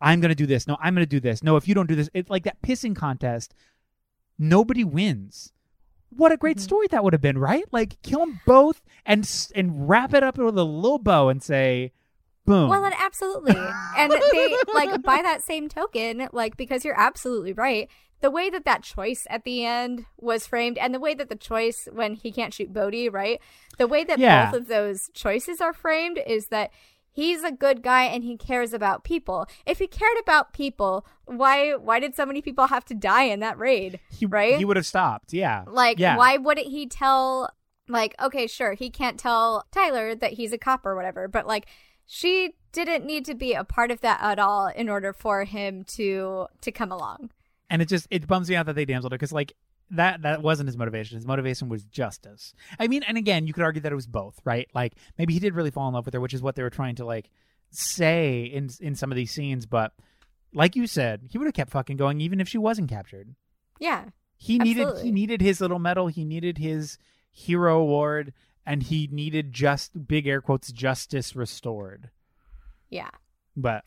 i'm 0.00 0.20
going 0.20 0.28
to 0.28 0.34
do 0.34 0.44
this 0.44 0.66
no 0.66 0.76
i'm 0.82 0.94
going 0.94 1.06
to 1.06 1.08
do 1.08 1.20
this 1.20 1.42
no 1.42 1.56
if 1.56 1.66
you 1.66 1.74
don't 1.74 1.88
do 1.88 1.94
this 1.94 2.10
it's 2.12 2.28
like 2.28 2.42
that 2.44 2.60
pissing 2.60 2.94
contest 2.94 3.54
nobody 4.38 4.84
wins. 4.84 5.52
What 6.10 6.32
a 6.32 6.36
great 6.36 6.58
Mhm. 6.58 6.60
story 6.60 6.86
that 6.88 7.02
would 7.02 7.12
have 7.12 7.22
been 7.22 7.38
right? 7.38 7.64
Like 7.72 8.00
kill 8.02 8.20
them 8.20 8.40
both 8.46 8.82
and 9.06 9.28
and 9.54 9.88
wrap 9.88 10.12
it 10.14 10.22
up 10.22 10.36
with 10.38 10.58
a 10.58 10.64
little 10.64 10.98
bow 10.98 11.28
and 11.28 11.42
say 11.42 11.92
boom 12.44 12.68
Well, 12.68 12.84
and 12.84 12.94
absolutely. 12.98 13.56
and 13.96 14.12
they 14.32 14.56
like 14.74 15.02
by 15.02 15.20
that 15.22 15.42
same 15.42 15.68
token, 15.68 16.28
like 16.32 16.56
because 16.56 16.84
you're 16.84 16.98
absolutely 17.00 17.52
right. 17.52 17.88
The 18.20 18.30
way 18.30 18.48
that 18.50 18.64
that 18.64 18.82
choice 18.82 19.26
at 19.28 19.44
the 19.44 19.64
end 19.66 20.06
was 20.16 20.46
framed, 20.46 20.78
and 20.78 20.94
the 20.94 21.00
way 21.00 21.14
that 21.14 21.28
the 21.28 21.36
choice 21.36 21.88
when 21.92 22.14
he 22.14 22.32
can't 22.32 22.54
shoot 22.54 22.72
Bodhi, 22.72 23.08
right? 23.08 23.40
The 23.78 23.86
way 23.86 24.04
that 24.04 24.18
Yeah. 24.18 24.50
both 24.50 24.60
of 24.62 24.68
those 24.68 25.10
choices 25.14 25.60
are 25.60 25.74
framed 25.74 26.18
is 26.26 26.46
that 26.46 26.70
he's 27.10 27.44
a 27.44 27.52
good 27.52 27.82
guy 27.82 28.04
and 28.04 28.24
he 28.24 28.36
cares 28.36 28.72
about 28.72 29.04
people. 29.04 29.46
If 29.66 29.78
he 29.78 29.86
cared 29.86 30.16
about 30.22 30.52
people, 30.54 31.06
why 31.26 31.74
why 31.74 32.00
did 32.00 32.14
so 32.14 32.24
many 32.24 32.40
people 32.40 32.68
have 32.68 32.84
to 32.86 32.94
die 32.94 33.24
in 33.24 33.40
that 33.40 33.58
raid? 33.58 34.00
he, 34.10 34.24
right? 34.26 34.56
he 34.56 34.64
would 34.64 34.76
have 34.76 34.86
stopped 34.86 35.32
yeah 35.34 35.64
Like, 35.66 35.98
yeah. 35.98 36.16
why 36.16 36.38
wouldn't 36.38 36.68
he 36.68 36.86
tell, 36.86 37.50
like, 37.88 38.14
okay, 38.22 38.46
sure, 38.46 38.72
he 38.72 38.88
can't 38.90 39.18
tell 39.20 39.66
Tyler 39.70 40.14
that 40.14 40.32
he's 40.34 40.52
a 40.54 40.58
cop 40.58 40.86
or 40.86 40.96
whatever, 40.96 41.28
but 41.28 41.46
like, 41.46 41.66
she 42.06 42.54
didn't 42.72 43.04
need 43.06 43.24
to 43.26 43.34
be 43.34 43.52
a 43.54 43.64
part 43.64 43.90
of 43.90 44.00
that 44.00 44.20
at 44.22 44.38
all 44.38 44.66
in 44.68 44.88
order 44.88 45.12
for 45.12 45.44
him 45.44 45.84
to 45.96 46.46
to 46.60 46.72
come 46.72 46.90
along. 46.92 47.30
and 47.70 47.80
it 47.82 47.88
just 47.88 48.06
it 48.10 48.26
bums 48.26 48.48
me 48.50 48.56
out 48.56 48.66
that 48.66 48.74
they 48.74 48.84
damseled 48.84 49.12
her 49.12 49.16
because 49.18 49.32
like 49.32 49.52
that 49.90 50.22
that 50.22 50.42
wasn't 50.42 50.66
his 50.66 50.76
motivation. 50.76 51.16
His 51.16 51.26
motivation 51.26 51.68
was 51.68 51.84
justice. 51.84 52.54
I 52.78 52.88
mean 52.88 53.02
and 53.04 53.16
again 53.16 53.46
you 53.46 53.52
could 53.52 53.62
argue 53.64 53.82
that 53.82 53.92
it 53.92 53.94
was 53.96 54.06
both 54.06 54.40
right? 54.44 54.68
Like 54.74 54.94
maybe 55.18 55.32
he 55.34 55.40
did 55.40 55.54
really 55.54 55.70
fall 55.70 55.88
in 55.88 55.94
love 55.94 56.04
with 56.06 56.14
her 56.14 56.20
which 56.20 56.34
is 56.34 56.42
what 56.42 56.56
they 56.56 56.62
were 56.62 56.70
trying 56.70 56.96
to 56.96 57.04
like 57.04 57.30
say 57.70 58.42
in 58.44 58.70
in 58.80 58.94
some 58.94 59.10
of 59.12 59.16
these 59.16 59.30
scenes 59.32 59.66
but 59.66 59.92
like 60.52 60.76
you 60.76 60.86
said 60.86 61.22
he 61.30 61.38
would 61.38 61.46
have 61.46 61.54
kept 61.54 61.70
fucking 61.72 61.96
going 61.96 62.20
even 62.20 62.40
if 62.40 62.48
she 62.48 62.58
wasn't 62.58 62.88
captured. 62.88 63.34
Yeah, 63.80 64.06
he 64.36 64.58
needed 64.58 64.82
Absolutely. 64.82 65.04
he 65.04 65.12
needed 65.12 65.40
his 65.40 65.60
little 65.60 65.78
medal. 65.80 66.06
He 66.08 66.24
needed 66.24 66.58
his 66.58 66.98
hero 67.32 67.78
award 67.80 68.32
and 68.66 68.82
he 68.84 69.08
needed 69.12 69.52
just 69.52 70.06
big 70.08 70.26
air 70.26 70.40
quotes 70.40 70.72
justice 70.72 71.34
restored 71.36 72.10
yeah, 72.90 73.10
but 73.56 73.84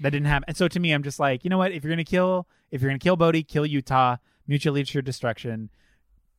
that 0.00 0.10
didn't 0.10 0.26
happen. 0.26 0.44
And 0.48 0.56
so 0.56 0.68
to 0.68 0.78
me, 0.78 0.92
I'm 0.92 1.02
just 1.02 1.18
like, 1.18 1.42
you 1.42 1.50
know 1.50 1.58
what? 1.58 1.72
If 1.72 1.82
you're 1.82 1.90
gonna 1.92 2.04
kill, 2.04 2.46
if 2.70 2.80
you're 2.82 2.90
gonna 2.90 2.98
kill 3.00 3.16
Bodhi, 3.16 3.42
kill 3.42 3.66
Utah. 3.66 4.16
Mutual 4.46 4.74
leads 4.74 4.90
to 4.90 5.02
destruction. 5.02 5.70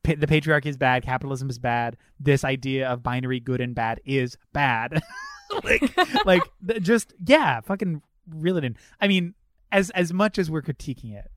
Pa- 0.02 0.14
the 0.16 0.26
patriarchy 0.26 0.66
is 0.66 0.76
bad. 0.78 1.02
Capitalism 1.02 1.50
is 1.50 1.58
bad. 1.58 1.96
This 2.18 2.42
idea 2.44 2.88
of 2.88 3.02
binary 3.02 3.40
good 3.40 3.60
and 3.60 3.74
bad 3.74 4.00
is 4.06 4.38
bad. 4.54 5.02
like, 5.64 5.94
like 6.24 6.42
th- 6.66 6.80
just 6.82 7.12
yeah, 7.26 7.60
fucking 7.60 8.00
reel 8.30 8.56
it 8.56 8.64
in. 8.64 8.76
I 9.00 9.08
mean, 9.08 9.34
as 9.72 9.90
as 9.90 10.12
much 10.14 10.38
as 10.38 10.50
we're 10.50 10.62
critiquing 10.62 11.12
it, 11.14 11.30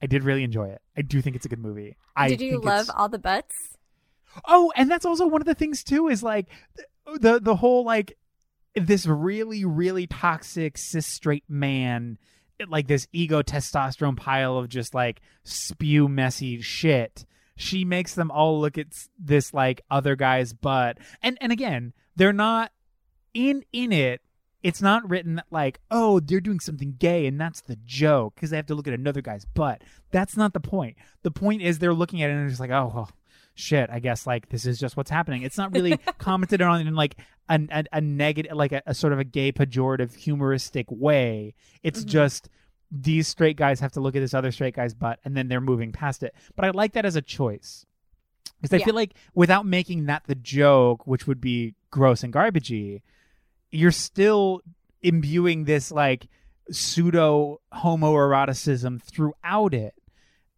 I 0.00 0.06
did 0.06 0.22
really 0.22 0.44
enjoy 0.44 0.68
it. 0.68 0.80
I 0.96 1.02
do 1.02 1.20
think 1.20 1.36
it's 1.36 1.44
a 1.44 1.48
good 1.50 1.58
movie. 1.58 1.96
I 2.14 2.28
Did 2.28 2.40
you 2.40 2.58
love 2.60 2.84
it's- 2.84 2.90
all 2.96 3.08
the 3.10 3.18
butts? 3.18 3.75
Oh, 4.44 4.72
and 4.76 4.90
that's 4.90 5.06
also 5.06 5.26
one 5.26 5.40
of 5.40 5.46
the 5.46 5.54
things 5.54 5.82
too 5.82 6.08
is 6.08 6.22
like 6.22 6.48
the 7.20 7.40
the 7.40 7.56
whole 7.56 7.84
like 7.84 8.16
this 8.74 9.06
really 9.06 9.64
really 9.64 10.06
toxic 10.06 10.76
cis 10.76 11.06
straight 11.06 11.44
man 11.48 12.18
like 12.68 12.86
this 12.86 13.06
ego 13.12 13.42
testosterone 13.42 14.16
pile 14.16 14.56
of 14.56 14.68
just 14.68 14.94
like 14.94 15.20
spew 15.44 16.08
messy 16.08 16.60
shit. 16.60 17.24
She 17.56 17.84
makes 17.84 18.14
them 18.14 18.30
all 18.30 18.60
look 18.60 18.76
at 18.78 18.88
this 19.18 19.54
like 19.54 19.82
other 19.90 20.16
guy's 20.16 20.52
butt. 20.52 20.98
And 21.22 21.38
and 21.40 21.52
again, 21.52 21.92
they're 22.16 22.32
not 22.32 22.72
in 23.34 23.64
in 23.72 23.92
it 23.92 24.20
it's 24.66 24.82
not 24.82 25.08
written 25.08 25.40
like, 25.48 25.78
oh, 25.92 26.18
they're 26.18 26.40
doing 26.40 26.58
something 26.58 26.96
gay 26.98 27.26
and 27.26 27.40
that's 27.40 27.60
the 27.60 27.76
joke 27.84 28.34
because 28.34 28.50
they 28.50 28.56
have 28.56 28.66
to 28.66 28.74
look 28.74 28.88
at 28.88 28.94
another 28.94 29.22
guy's 29.22 29.44
butt. 29.44 29.82
That's 30.10 30.36
not 30.36 30.54
the 30.54 30.60
point. 30.60 30.96
The 31.22 31.30
point 31.30 31.62
is 31.62 31.78
they're 31.78 31.94
looking 31.94 32.20
at 32.20 32.30
it 32.30 32.32
and 32.32 32.48
just 32.48 32.58
like, 32.58 32.72
oh, 32.72 32.90
well, 32.92 33.10
shit, 33.56 33.90
I 33.90 33.98
guess 33.98 34.26
like 34.26 34.50
this 34.50 34.64
is 34.66 34.78
just 34.78 34.96
what's 34.96 35.10
happening. 35.10 35.42
It's 35.42 35.58
not 35.58 35.72
really 35.74 35.96
commented 36.18 36.62
on 36.62 36.86
in 36.86 36.94
like 36.94 37.16
a, 37.48 37.58
a, 37.70 37.84
a 37.94 38.00
negative, 38.00 38.52
like 38.52 38.70
a, 38.72 38.82
a 38.86 38.94
sort 38.94 39.12
of 39.12 39.18
a 39.18 39.24
gay 39.24 39.50
pejorative 39.50 40.14
humoristic 40.14 40.86
way. 40.90 41.54
It's 41.82 42.04
Mhm. 42.04 42.08
just 42.08 42.48
these 42.92 43.26
straight 43.26 43.56
guys 43.56 43.80
have 43.80 43.90
to 43.92 44.00
look 44.00 44.14
at 44.14 44.20
this 44.20 44.34
other 44.34 44.52
straight 44.52 44.76
guy's 44.76 44.94
butt 44.94 45.18
and 45.24 45.36
then 45.36 45.48
they're 45.48 45.60
moving 45.60 45.90
past 45.90 46.22
it. 46.22 46.34
But 46.54 46.64
I 46.66 46.70
like 46.70 46.92
that 46.92 47.04
as 47.04 47.16
a 47.16 47.22
choice. 47.22 47.84
Because 48.60 48.72
I 48.74 48.78
Yeah. 48.78 48.84
feel 48.86 48.94
like 48.94 49.14
without 49.34 49.66
making 49.66 50.06
that 50.06 50.22
the 50.26 50.34
joke, 50.36 51.06
which 51.06 51.26
would 51.26 51.40
be 51.40 51.74
gross 51.90 52.22
and 52.22 52.32
garbagey, 52.32 53.02
you're 53.72 53.90
still 53.90 54.60
imbuing 55.02 55.64
this 55.64 55.90
like 55.90 56.28
pseudo 56.70 57.60
homoeroticism 57.74 59.02
throughout 59.02 59.74
it 59.74 59.94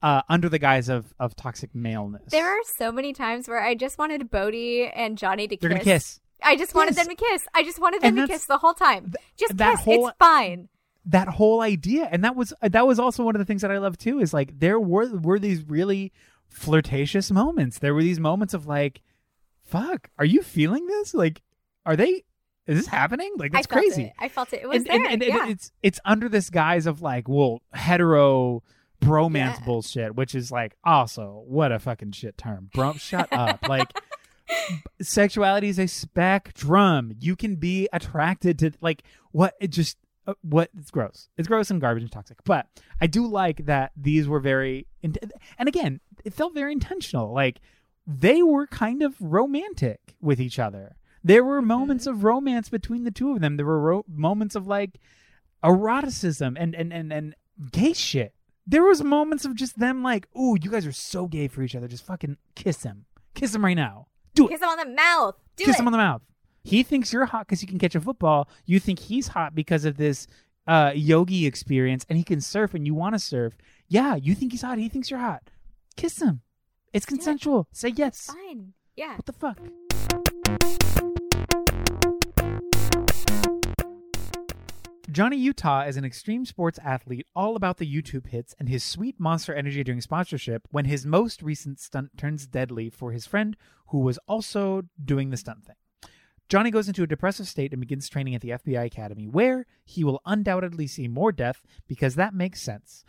uh, 0.02 0.22
under 0.28 0.48
the 0.48 0.58
guise 0.58 0.88
of, 0.88 1.12
of 1.18 1.34
toxic 1.36 1.74
maleness. 1.74 2.30
There 2.30 2.46
are 2.46 2.62
so 2.64 2.92
many 2.92 3.12
times 3.12 3.48
where 3.48 3.60
I 3.62 3.74
just 3.74 3.98
wanted 3.98 4.30
Bodhi 4.30 4.86
and 4.86 5.18
Johnny 5.18 5.48
to 5.48 5.56
They're 5.60 5.70
kiss. 5.70 5.78
gonna 5.78 5.84
kiss. 5.84 6.20
I 6.42 6.56
just 6.56 6.74
wanted 6.74 6.94
them 6.94 7.06
to 7.08 7.14
kiss. 7.16 7.46
I 7.52 7.64
just 7.64 7.80
wanted 7.80 8.02
them 8.02 8.16
And 8.18 8.28
to 8.28 8.32
kiss 8.32 8.46
the 8.46 8.58
whole 8.58 8.74
time. 8.74 9.12
Just 9.36 9.56
that 9.56 9.76
kiss. 9.76 9.84
whole- 9.84 10.08
it's 10.08 10.16
fine. 10.18 10.68
That 11.04 11.26
whole 11.28 11.62
idea, 11.62 12.06
and 12.12 12.22
that 12.22 12.36
was 12.36 12.52
that 12.60 12.86
was 12.86 12.98
also 12.98 13.24
one 13.24 13.34
of 13.34 13.38
the 13.38 13.46
things 13.46 13.62
that 13.62 13.70
I 13.70 13.78
love 13.78 13.96
too. 13.96 14.20
Is 14.20 14.34
like 14.34 14.58
there 14.58 14.78
were 14.78 15.08
were 15.08 15.38
these 15.38 15.62
really 15.66 16.12
flirtatious 16.48 17.30
moments. 17.30 17.78
There 17.78 17.94
were 17.94 18.02
these 18.02 18.20
moments 18.20 18.52
of 18.52 18.66
like, 18.66 19.00
"Fuck, 19.64 20.10
are 20.18 20.24
you 20.24 20.42
feeling 20.42 20.86
this? 20.86 21.14
Like, 21.14 21.40
are 21.86 21.96
they? 21.96 22.24
Is 22.66 22.76
this 22.78 22.86
happening? 22.88 23.32
Like 23.36 23.52
that's 23.52 23.66
I 23.70 23.72
crazy." 23.72 24.02
It. 24.04 24.12
I 24.18 24.28
felt 24.28 24.52
it. 24.52 24.60
It 24.62 24.68
was 24.68 24.78
and, 24.78 24.86
there. 24.86 24.94
and, 24.96 25.06
and, 25.06 25.22
and 25.22 25.32
yeah. 25.34 25.48
it's 25.48 25.72
it's 25.82 26.00
under 26.04 26.28
this 26.28 26.50
guise 26.50 26.86
of 26.86 27.00
like 27.00 27.26
well 27.26 27.62
hetero 27.72 28.62
bromance 29.00 29.58
Yeah. 29.58 29.64
bullshit 29.64 30.14
which 30.16 30.34
is 30.34 30.50
like 30.50 30.76
also 30.84 31.42
what 31.46 31.72
a 31.72 31.78
fucking 31.78 32.12
shit 32.12 32.36
term. 32.38 32.70
Bro 32.74 32.94
shut 32.94 33.28
up. 33.32 33.68
Like 33.68 33.92
sexuality 35.00 35.68
is 35.68 35.78
a 35.78 35.86
spectrum. 35.86 37.12
You 37.20 37.36
can 37.36 37.56
be 37.56 37.88
attracted 37.92 38.58
to 38.60 38.72
like 38.80 39.02
what 39.32 39.54
it 39.60 39.68
just 39.68 39.96
uh, 40.26 40.34
what 40.42 40.70
it's 40.78 40.90
gross. 40.90 41.28
It's 41.36 41.48
gross 41.48 41.70
and 41.70 41.80
garbage 41.80 42.02
and 42.02 42.12
toxic. 42.12 42.38
But 42.44 42.66
i 43.00 43.06
do 43.06 43.26
like 43.26 43.66
that 43.66 43.92
these 43.96 44.26
were 44.28 44.40
very 44.40 44.86
in- 45.02 45.14
and 45.58 45.68
again 45.68 46.00
it 46.24 46.34
felt 46.34 46.54
very 46.54 46.72
intentional. 46.72 47.32
Like 47.32 47.60
they 48.06 48.42
were 48.42 48.66
kind 48.66 49.02
of 49.02 49.14
romantic 49.20 50.16
with 50.20 50.40
each 50.40 50.58
other. 50.58 50.96
There 51.22 51.44
were 51.44 51.60
moments 51.60 52.06
of 52.06 52.24
romance 52.24 52.68
between 52.68 53.04
the 53.04 53.10
two 53.10 53.32
of 53.32 53.40
them. 53.40 53.56
There 53.56 53.66
were 53.66 53.80
ro- 53.80 54.04
moments 54.08 54.54
of 54.54 54.66
like 54.66 54.98
eroticism 55.64 56.56
and 56.58 56.74
and 56.74 56.92
and 56.92 57.12
and 57.12 57.34
gay 57.72 57.92
shit 57.92 58.34
there 58.70 58.84
was 58.84 59.02
moments 59.02 59.44
of 59.44 59.54
just 59.54 59.78
them 59.78 60.02
like 60.02 60.28
ooh 60.38 60.56
you 60.60 60.70
guys 60.70 60.86
are 60.86 60.92
so 60.92 61.26
gay 61.26 61.48
for 61.48 61.62
each 61.62 61.74
other 61.74 61.88
just 61.88 62.04
fucking 62.04 62.36
kiss 62.54 62.82
him 62.82 63.06
kiss 63.34 63.54
him 63.54 63.64
right 63.64 63.74
now 63.74 64.06
do 64.38 64.46
it 64.46 64.50
kiss 64.50 64.62
him 64.62 64.68
on 64.68 64.78
the 64.78 64.86
mouth. 64.86 65.34
Do 65.56 65.64
it. 65.64 65.66
kiss 65.66 65.76
it. 65.76 65.80
him 65.80 65.88
on 65.88 65.92
the 65.92 65.98
mouth. 65.98 66.22
He 66.62 66.82
thinks 66.82 67.12
you're 67.12 67.26
hot 67.26 67.46
because 67.46 67.60
he 67.60 67.66
can 67.66 67.78
catch 67.78 67.94
a 67.94 68.00
football. 68.00 68.48
You 68.66 68.78
think 68.78 68.98
he's 68.98 69.28
hot 69.28 69.54
because 69.54 69.84
of 69.84 69.96
this 69.96 70.26
uh, 70.66 70.92
yogi 70.94 71.46
experience, 71.46 72.04
and 72.08 72.18
he 72.18 72.24
can 72.24 72.40
surf, 72.40 72.74
and 72.74 72.86
you 72.86 72.94
want 72.94 73.14
to 73.14 73.18
surf. 73.18 73.54
Yeah, 73.88 74.16
you 74.16 74.34
think 74.34 74.52
he's 74.52 74.62
hot. 74.62 74.78
He 74.78 74.88
thinks 74.88 75.10
you're 75.10 75.20
hot. 75.20 75.50
Kiss 75.96 76.20
him. 76.20 76.42
It's 76.92 77.06
Do 77.06 77.14
it. 77.14 77.16
consensual. 77.16 77.68
Say 77.72 77.88
yes. 77.96 78.26
Fine. 78.26 78.74
Yeah. 78.96 79.16
What 79.16 79.26
the 79.26 79.32
fuck? 79.32 79.58
Johnny 85.10 85.38
Utah 85.38 85.84
is 85.84 85.96
an 85.96 86.04
extreme 86.04 86.44
sports 86.44 86.78
athlete 86.84 87.26
all 87.34 87.56
about 87.56 87.78
the 87.78 87.90
YouTube 87.90 88.26
hits 88.26 88.54
and 88.58 88.68
his 88.68 88.84
sweet 88.84 89.18
monster 89.18 89.54
energy 89.54 89.82
during 89.82 90.02
sponsorship 90.02 90.68
when 90.70 90.84
his 90.84 91.06
most 91.06 91.40
recent 91.40 91.80
stunt 91.80 92.18
turns 92.18 92.46
deadly 92.46 92.90
for 92.90 93.12
his 93.12 93.24
friend 93.24 93.56
who 93.86 94.00
was 94.00 94.18
also 94.28 94.82
doing 95.02 95.30
the 95.30 95.38
stunt 95.38 95.64
thing. 95.64 95.76
Johnny 96.50 96.70
goes 96.70 96.88
into 96.88 97.02
a 97.02 97.06
depressive 97.06 97.48
state 97.48 97.72
and 97.72 97.80
begins 97.80 98.06
training 98.06 98.34
at 98.34 98.42
the 98.42 98.50
FBI 98.50 98.84
Academy, 98.84 99.26
where 99.26 99.64
he 99.82 100.04
will 100.04 100.20
undoubtedly 100.26 100.86
see 100.86 101.08
more 101.08 101.32
death 101.32 101.62
because 101.86 102.14
that 102.16 102.34
makes 102.34 102.60
sense. 102.60 103.02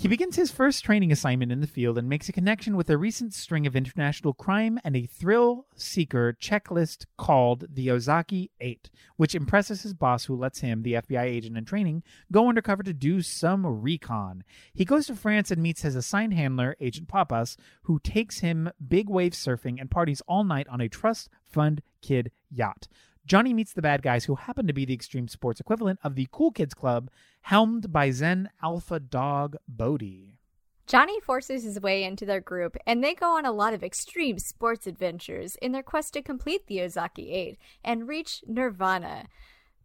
He 0.00 0.08
begins 0.08 0.36
his 0.36 0.50
first 0.50 0.82
training 0.82 1.12
assignment 1.12 1.52
in 1.52 1.60
the 1.60 1.66
field 1.66 1.98
and 1.98 2.08
makes 2.08 2.26
a 2.26 2.32
connection 2.32 2.74
with 2.74 2.88
a 2.88 2.96
recent 2.96 3.34
string 3.34 3.66
of 3.66 3.76
international 3.76 4.32
crime 4.32 4.80
and 4.82 4.96
a 4.96 5.04
thrill 5.04 5.66
seeker 5.76 6.34
checklist 6.40 7.04
called 7.18 7.66
the 7.68 7.90
Ozaki 7.90 8.50
8, 8.62 8.88
which 9.18 9.34
impresses 9.34 9.82
his 9.82 9.92
boss, 9.92 10.24
who 10.24 10.34
lets 10.34 10.60
him, 10.60 10.84
the 10.84 10.94
FBI 10.94 11.24
agent 11.24 11.58
in 11.58 11.66
training, 11.66 12.02
go 12.32 12.48
undercover 12.48 12.82
to 12.82 12.94
do 12.94 13.20
some 13.20 13.66
recon. 13.66 14.42
He 14.72 14.86
goes 14.86 15.06
to 15.08 15.14
France 15.14 15.50
and 15.50 15.62
meets 15.62 15.82
his 15.82 15.96
assigned 15.96 16.32
handler, 16.32 16.76
Agent 16.80 17.06
Pappas, 17.06 17.58
who 17.82 17.98
takes 17.98 18.38
him 18.38 18.70
big 18.88 19.10
wave 19.10 19.32
surfing 19.32 19.78
and 19.78 19.90
parties 19.90 20.22
all 20.26 20.44
night 20.44 20.68
on 20.68 20.80
a 20.80 20.88
trust 20.88 21.28
fund 21.44 21.82
kid 22.00 22.30
yacht. 22.50 22.88
Johnny 23.30 23.54
meets 23.54 23.74
the 23.74 23.80
bad 23.80 24.02
guys 24.02 24.24
who 24.24 24.34
happen 24.34 24.66
to 24.66 24.72
be 24.72 24.84
the 24.84 24.92
extreme 24.92 25.28
sports 25.28 25.60
equivalent 25.60 26.00
of 26.02 26.16
the 26.16 26.26
Cool 26.32 26.50
Kids 26.50 26.74
Club, 26.74 27.08
helmed 27.42 27.92
by 27.92 28.10
Zen 28.10 28.50
Alpha 28.60 28.98
Dog 28.98 29.54
Bodhi. 29.68 30.40
Johnny 30.88 31.20
forces 31.20 31.62
his 31.62 31.78
way 31.78 32.02
into 32.02 32.26
their 32.26 32.40
group, 32.40 32.76
and 32.88 33.04
they 33.04 33.14
go 33.14 33.36
on 33.36 33.46
a 33.46 33.52
lot 33.52 33.72
of 33.72 33.84
extreme 33.84 34.40
sports 34.40 34.88
adventures 34.88 35.54
in 35.62 35.70
their 35.70 35.84
quest 35.84 36.12
to 36.14 36.22
complete 36.22 36.66
the 36.66 36.82
Ozaki 36.82 37.30
8 37.30 37.56
and 37.84 38.08
reach 38.08 38.42
Nirvana. 38.48 39.28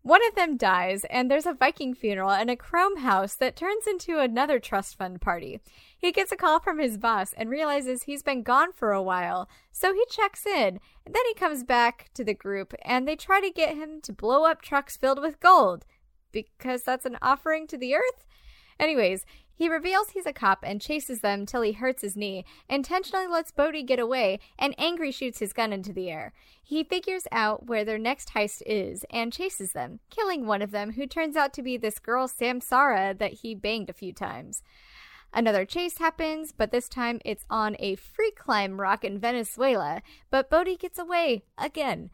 One 0.06 0.22
of 0.28 0.36
them 0.36 0.56
dies, 0.56 1.04
and 1.06 1.32
there's 1.32 1.48
a 1.48 1.54
Viking 1.56 1.96
funeral 1.96 2.30
and 2.30 2.48
a 2.52 2.56
chrome 2.56 2.98
house 2.98 3.34
that 3.38 3.56
turns 3.56 3.88
into 3.88 4.20
another 4.20 4.60
trust 4.60 5.00
fund 5.00 5.20
party. 5.20 5.62
He 5.98 6.12
gets 6.12 6.32
a 6.32 6.36
call 6.36 6.60
from 6.60 6.78
his 6.78 7.00
boss 7.00 7.34
and 7.34 7.50
realizes 7.50 8.04
he's 8.04 8.22
been 8.22 8.44
gone 8.44 8.72
for 8.72 8.92
a 8.92 9.02
while, 9.02 9.50
so 9.72 9.96
he 9.96 10.06
checks 10.08 10.46
in. 10.46 10.80
And 11.08 11.16
then 11.16 11.24
he 11.28 11.34
comes 11.34 11.64
back 11.64 12.12
to 12.14 12.24
the 12.24 12.36
group, 12.36 12.76
and 12.84 13.08
they 13.08 13.16
try 13.16 13.42
to 13.42 13.50
get 13.50 13.76
him 13.76 14.00
to 14.02 14.14
blow 14.14 14.46
up 14.46 14.62
trucks 14.62 14.96
filled 14.96 15.20
with 15.20 15.40
gold 15.40 15.86
because 16.32 16.84
that's 16.84 17.08
an 17.08 17.18
offering 17.20 17.66
to 17.66 17.76
the 17.76 17.96
earth. 17.96 18.26
Anyways, 18.80 19.26
he 19.56 19.70
reveals 19.70 20.10
he's 20.10 20.26
a 20.26 20.34
cop 20.34 20.60
and 20.64 20.82
chases 20.82 21.22
them 21.22 21.46
till 21.46 21.62
he 21.62 21.72
hurts 21.72 22.02
his 22.02 22.18
knee, 22.18 22.44
intentionally 22.70 23.28
lets 23.28 23.52
Bodhi 23.52 23.84
get 23.84 24.00
away, 24.00 24.40
and 24.60 24.76
angry 24.78 25.12
shoots 25.12 25.40
his 25.40 25.54
gun 25.54 25.72
into 25.72 25.94
the 25.94 26.10
air. 26.12 26.34
He 26.62 26.84
figures 26.84 27.26
out 27.32 27.66
where 27.66 27.86
their 27.86 27.98
next 27.98 28.34
heist 28.34 28.62
is 28.66 29.06
and 29.10 29.32
chases 29.32 29.72
them, 29.72 30.02
killing 30.10 30.46
one 30.46 30.62
of 30.62 30.72
them 30.72 30.94
who 30.94 31.08
turns 31.08 31.38
out 31.38 31.54
to 31.54 31.62
be 31.62 31.78
this 31.78 32.00
girl 32.00 32.28
Samsara 32.28 33.18
that 33.18 33.34
he 33.34 33.56
banged 33.56 33.90
a 33.90 33.94
few 33.94 34.12
times. 34.12 34.62
Another 35.34 35.66
chase 35.66 35.98
happens, 35.98 36.52
but 36.52 36.72
this 36.72 36.90
time 36.90 37.20
it's 37.24 37.46
on 37.50 37.76
a 37.80 37.96
free 37.96 38.32
climb 38.32 38.80
rock 38.80 39.04
in 39.04 39.20
Venezuela, 39.20 40.02
but 40.30 40.50
Bodhi 40.50 40.76
gets 40.76 41.00
away 41.00 41.44
again. 41.58 42.10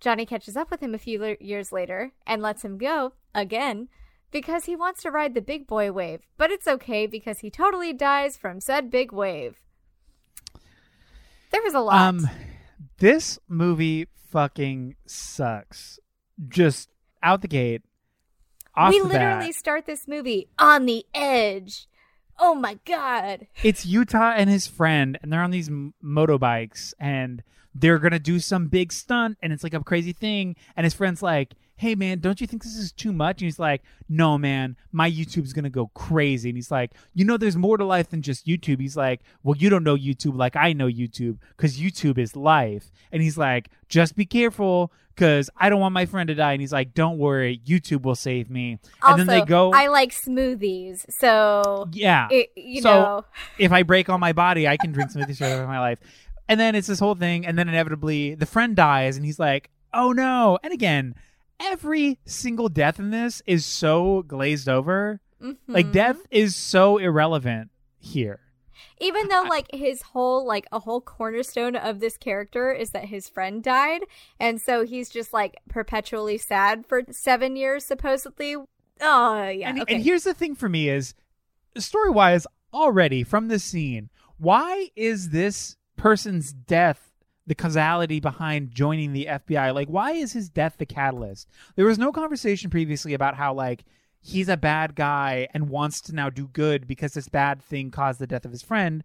Johnny 0.00 0.26
catches 0.26 0.56
up 0.56 0.70
with 0.70 0.80
him 0.80 0.94
a 0.94 0.98
few 0.98 1.36
years 1.40 1.70
later 1.70 2.12
and 2.26 2.42
lets 2.42 2.64
him 2.64 2.78
go 2.78 3.12
again 3.34 3.88
because 4.32 4.64
he 4.64 4.74
wants 4.74 5.02
to 5.02 5.10
ride 5.10 5.34
the 5.34 5.40
big 5.40 5.68
boy 5.68 5.92
wave, 5.92 6.22
but 6.36 6.50
it's 6.50 6.66
okay 6.66 7.06
because 7.06 7.40
he 7.40 7.50
totally 7.50 7.92
dies 7.92 8.36
from 8.36 8.58
said 8.58 8.90
big 8.90 9.12
wave. 9.12 9.60
There 11.52 11.62
was 11.62 11.74
a 11.74 11.80
lot. 11.80 12.00
Um, 12.00 12.28
this 12.98 13.38
movie 13.46 14.08
fucking 14.30 14.96
sucks. 15.06 16.00
Just 16.48 16.88
out 17.22 17.42
the 17.42 17.48
gate. 17.48 17.82
We 18.88 19.00
the 19.00 19.06
literally 19.06 19.48
bat. 19.48 19.54
start 19.54 19.86
this 19.86 20.08
movie 20.08 20.48
on 20.58 20.86
the 20.86 21.04
edge. 21.14 21.86
Oh 22.38 22.54
my 22.54 22.78
god. 22.86 23.46
It's 23.62 23.84
Utah 23.84 24.32
and 24.34 24.48
his 24.48 24.66
friend, 24.66 25.18
and 25.22 25.30
they're 25.30 25.42
on 25.42 25.50
these 25.50 25.68
m- 25.68 25.92
motorbikes, 26.02 26.94
and 26.98 27.42
they're 27.74 27.98
gonna 27.98 28.18
do 28.18 28.40
some 28.40 28.68
big 28.68 28.90
stunt, 28.90 29.36
and 29.42 29.52
it's 29.52 29.62
like 29.62 29.74
a 29.74 29.84
crazy 29.84 30.14
thing. 30.14 30.56
And 30.74 30.84
his 30.84 30.94
friend's 30.94 31.22
like, 31.22 31.52
"Hey, 31.82 31.94
man, 31.94 32.20
don't 32.20 32.40
you 32.40 32.46
think 32.46 32.62
this 32.62 32.76
is 32.76 32.92
too 32.92 33.12
much?" 33.12 33.40
And 33.42 33.46
he's 33.46 33.58
like, 33.58 33.82
"No, 34.08 34.38
man, 34.38 34.76
my 34.92 35.10
YouTube's 35.10 35.52
gonna 35.52 35.68
go 35.70 35.88
crazy." 35.94 36.48
And 36.48 36.56
he's 36.56 36.70
like, 36.70 36.92
"You 37.12 37.24
know, 37.24 37.36
there's 37.36 37.56
more 37.56 37.76
to 37.76 37.84
life 37.84 38.08
than 38.10 38.22
just 38.22 38.46
YouTube." 38.46 38.80
He's 38.80 38.96
like, 38.96 39.20
"Well, 39.42 39.56
you 39.56 39.68
don't 39.68 39.84
know 39.84 39.96
YouTube 39.96 40.36
like 40.36 40.56
I 40.56 40.72
know 40.72 40.86
YouTube, 40.86 41.38
because 41.56 41.78
YouTube 41.78 42.18
is 42.18 42.36
life." 42.36 42.90
And 43.10 43.20
he's 43.22 43.36
like, 43.36 43.68
"Just 43.88 44.16
be 44.16 44.24
careful." 44.24 44.92
Because 45.14 45.50
I 45.58 45.68
don't 45.68 45.80
want 45.80 45.92
my 45.92 46.06
friend 46.06 46.26
to 46.28 46.34
die, 46.34 46.52
and 46.52 46.60
he's 46.62 46.72
like, 46.72 46.94
"Don't 46.94 47.18
worry, 47.18 47.60
YouTube 47.66 48.02
will 48.02 48.14
save 48.14 48.48
me." 48.48 48.78
And 49.06 49.18
then 49.20 49.26
they 49.26 49.42
go, 49.44 49.70
I 49.72 49.88
like 49.88 50.10
smoothies, 50.10 51.04
so 51.10 51.86
"Yeah, 51.92 52.28
it, 52.30 52.50
you 52.56 52.80
So- 52.80 52.90
know. 53.02 53.24
if 53.58 53.72
I 53.72 53.82
break 53.82 54.08
all 54.08 54.16
my 54.18 54.32
body, 54.32 54.66
I 54.66 54.78
can 54.78 54.90
drink 54.92 55.10
smoothies 55.10 55.36
for 55.36 55.44
the 55.44 55.50
rest 55.50 55.62
of 55.62 55.68
my 55.68 55.80
life. 55.80 55.98
And 56.48 56.58
then 56.58 56.74
it's 56.74 56.86
this 56.86 56.98
whole 56.98 57.14
thing, 57.14 57.44
and 57.46 57.58
then 57.58 57.68
inevitably 57.68 58.34
the 58.36 58.46
friend 58.46 58.74
dies, 58.74 59.16
and 59.18 59.26
he's 59.26 59.38
like, 59.38 59.68
"Oh 59.92 60.12
no!" 60.12 60.58
And 60.64 60.72
again, 60.72 61.14
every 61.60 62.18
single 62.24 62.68
death 62.68 62.98
in 62.98 63.10
this 63.10 63.42
is 63.46 63.64
so 63.64 64.22
glazed 64.22 64.68
over. 64.68 65.20
Like 65.66 65.86
Mhm. 65.86 65.92
death 65.92 66.18
is 66.30 66.54
so 66.54 66.98
irrelevant 66.98 67.70
here. 67.98 68.38
Even 69.00 69.28
though 69.28 69.42
like 69.48 69.66
his 69.72 70.02
whole 70.02 70.46
like 70.46 70.66
a 70.70 70.78
whole 70.80 71.00
cornerstone 71.00 71.74
of 71.74 71.98
this 72.00 72.16
character 72.16 72.72
is 72.72 72.90
that 72.90 73.06
his 73.06 73.28
friend 73.28 73.62
died, 73.62 74.02
and 74.38 74.60
so 74.60 74.84
he's 74.84 75.08
just 75.08 75.32
like 75.32 75.56
perpetually 75.68 76.38
sad 76.38 76.86
for 76.86 77.02
seven 77.10 77.56
years 77.56 77.84
supposedly. 77.84 78.54
Oh 78.54 79.48
yeah. 79.48 79.68
and, 79.70 79.82
okay. 79.82 79.94
and 79.94 80.04
here's 80.04 80.22
the 80.24 80.34
thing 80.34 80.54
for 80.54 80.68
me 80.68 80.88
is 80.88 81.14
story 81.76 82.10
wise 82.10 82.46
already 82.72 83.22
from 83.24 83.48
this 83.48 83.64
scene 83.64 84.08
why 84.38 84.88
is 84.94 85.30
this 85.30 85.76
person's 85.96 86.52
death 86.52 87.11
the 87.46 87.54
causality 87.54 88.20
behind 88.20 88.70
joining 88.70 89.12
the 89.12 89.26
fbi 89.26 89.74
like 89.74 89.88
why 89.88 90.12
is 90.12 90.32
his 90.32 90.48
death 90.48 90.76
the 90.78 90.86
catalyst 90.86 91.48
there 91.76 91.86
was 91.86 91.98
no 91.98 92.12
conversation 92.12 92.70
previously 92.70 93.14
about 93.14 93.34
how 93.34 93.52
like 93.52 93.84
he's 94.20 94.48
a 94.48 94.56
bad 94.56 94.94
guy 94.94 95.48
and 95.52 95.68
wants 95.68 96.00
to 96.00 96.14
now 96.14 96.30
do 96.30 96.46
good 96.48 96.86
because 96.86 97.14
this 97.14 97.28
bad 97.28 97.60
thing 97.60 97.90
caused 97.90 98.20
the 98.20 98.26
death 98.26 98.44
of 98.44 98.52
his 98.52 98.62
friend 98.62 99.02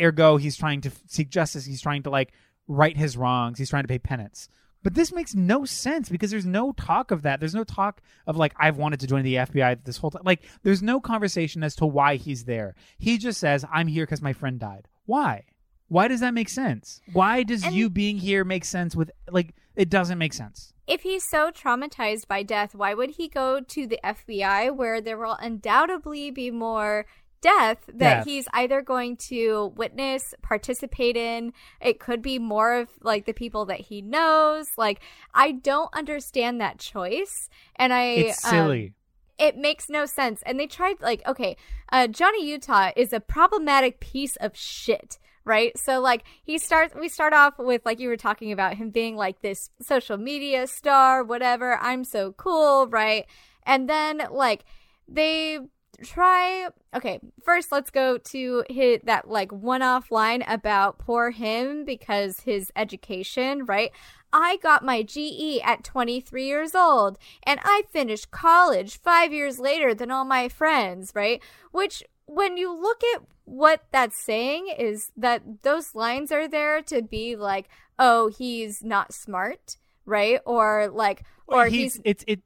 ergo 0.00 0.36
he's 0.36 0.56
trying 0.56 0.80
to 0.80 0.90
seek 1.06 1.28
justice 1.28 1.64
he's 1.64 1.82
trying 1.82 2.02
to 2.02 2.10
like 2.10 2.32
right 2.66 2.96
his 2.96 3.16
wrongs 3.16 3.58
he's 3.58 3.70
trying 3.70 3.84
to 3.84 3.88
pay 3.88 3.98
penance 3.98 4.48
but 4.86 4.94
this 4.94 5.12
makes 5.12 5.34
no 5.34 5.64
sense 5.64 6.08
because 6.08 6.30
there's 6.30 6.46
no 6.46 6.70
talk 6.70 7.10
of 7.10 7.22
that. 7.22 7.40
There's 7.40 7.56
no 7.56 7.64
talk 7.64 8.00
of 8.24 8.36
like 8.36 8.54
I've 8.56 8.76
wanted 8.76 9.00
to 9.00 9.08
join 9.08 9.24
the 9.24 9.34
FBI 9.34 9.82
this 9.82 9.96
whole 9.96 10.12
time. 10.12 10.22
Like 10.24 10.44
there's 10.62 10.80
no 10.80 11.00
conversation 11.00 11.64
as 11.64 11.74
to 11.76 11.86
why 11.86 12.14
he's 12.14 12.44
there. 12.44 12.76
He 12.96 13.18
just 13.18 13.40
says 13.40 13.64
I'm 13.72 13.88
here 13.88 14.04
because 14.06 14.22
my 14.22 14.32
friend 14.32 14.60
died. 14.60 14.86
Why? 15.04 15.42
Why 15.88 16.08
does 16.08 16.20
that 16.20 16.34
make 16.34 16.48
sense? 16.48 17.00
Why 17.12 17.42
does 17.42 17.62
And- 17.64 17.74
you 17.74 17.88
being 17.90 18.18
here 18.18 18.44
make 18.44 18.64
sense 18.64 18.96
with 18.96 19.10
like 19.30 19.54
it 19.76 19.88
doesn't 19.90 20.18
make 20.18 20.32
sense. 20.32 20.72
if 20.86 21.02
he's 21.02 21.24
so 21.24 21.50
traumatized 21.50 22.26
by 22.28 22.42
death, 22.42 22.74
why 22.74 22.94
would 22.94 23.10
he 23.10 23.28
go 23.28 23.60
to 23.60 23.86
the 23.86 23.98
FBI 24.04 24.70
where 24.70 25.00
there 25.00 25.18
will 25.18 25.36
undoubtedly 25.40 26.30
be 26.30 26.50
more 26.50 27.06
death 27.42 27.84
that 27.88 27.98
Death. 27.98 28.24
he's 28.24 28.48
either 28.54 28.80
going 28.82 29.16
to 29.16 29.72
witness, 29.76 30.32
participate 30.42 31.16
in? 31.16 31.52
It 31.80 32.00
could 32.00 32.22
be 32.22 32.38
more 32.38 32.72
of 32.74 32.88
like 33.02 33.26
the 33.26 33.32
people 33.34 33.66
that 33.66 33.80
he 33.80 34.00
knows. 34.00 34.68
Like, 34.78 35.00
I 35.34 35.52
don't 35.52 35.90
understand 35.92 36.60
that 36.60 36.78
choice. 36.78 37.50
And 37.76 37.92
I. 37.92 38.04
It's 38.04 38.44
um, 38.44 38.50
silly. 38.50 38.94
it 39.38 39.56
makes 39.56 39.88
no 39.90 40.06
sense. 40.06 40.40
And 40.46 40.58
they 40.58 40.66
tried 40.66 41.00
like, 41.02 41.20
okay, 41.26 41.56
uh, 41.92 42.06
Johnny 42.06 42.48
Utah 42.48 42.92
is 42.96 43.12
a 43.12 43.20
problematic 43.20 44.00
piece 44.00 44.36
of 44.36 44.56
shit, 44.56 45.18
right? 45.46 45.78
So 45.78 46.00
like 46.00 46.24
he 46.44 46.58
starts, 46.58 46.94
we 46.94 47.08
start 47.08 47.32
off 47.32 47.54
with 47.58 47.80
like 47.86 48.00
you 48.00 48.08
were 48.08 48.16
talking 48.18 48.52
about 48.52 48.74
him 48.74 48.90
being 48.90 49.16
like 49.16 49.40
this 49.40 49.70
social 49.80 50.18
media 50.18 50.66
star, 50.66 51.24
whatever. 51.24 51.78
I'm 51.78 52.04
so 52.04 52.32
cool, 52.32 52.88
right? 52.88 53.24
And 53.64 53.88
then 53.88 54.22
like 54.30 54.64
they 55.08 55.60
try 56.02 56.68
okay 56.94 57.18
first 57.42 57.72
let's 57.72 57.90
go 57.90 58.18
to 58.18 58.64
hit 58.68 59.06
that 59.06 59.28
like 59.28 59.50
one-off 59.50 60.10
line 60.10 60.42
about 60.46 60.98
poor 60.98 61.30
him 61.30 61.86
because 61.86 62.40
his 62.40 62.70
education 62.76 63.64
right 63.64 63.90
i 64.32 64.58
got 64.62 64.84
my 64.84 65.02
ge 65.02 65.58
at 65.64 65.82
23 65.84 66.46
years 66.46 66.74
old 66.74 67.18
and 67.44 67.60
i 67.64 67.82
finished 67.90 68.30
college 68.30 69.00
five 69.00 69.32
years 69.32 69.58
later 69.58 69.94
than 69.94 70.10
all 70.10 70.26
my 70.26 70.48
friends 70.48 71.12
right 71.14 71.42
which 71.72 72.02
when 72.26 72.56
you 72.56 72.72
look 72.74 73.02
at 73.14 73.22
what 73.44 73.84
that's 73.92 74.22
saying 74.24 74.68
is 74.78 75.10
that 75.16 75.62
those 75.62 75.94
lines 75.94 76.32
are 76.32 76.48
there 76.48 76.82
to 76.82 77.02
be 77.02 77.36
like 77.36 77.68
oh 77.98 78.28
he's 78.28 78.82
not 78.82 79.14
smart 79.14 79.76
right 80.04 80.40
or 80.44 80.88
like 80.92 81.22
or 81.46 81.66
he's, 81.66 81.94
he's 81.94 82.02
it's 82.04 82.24
it 82.26 82.42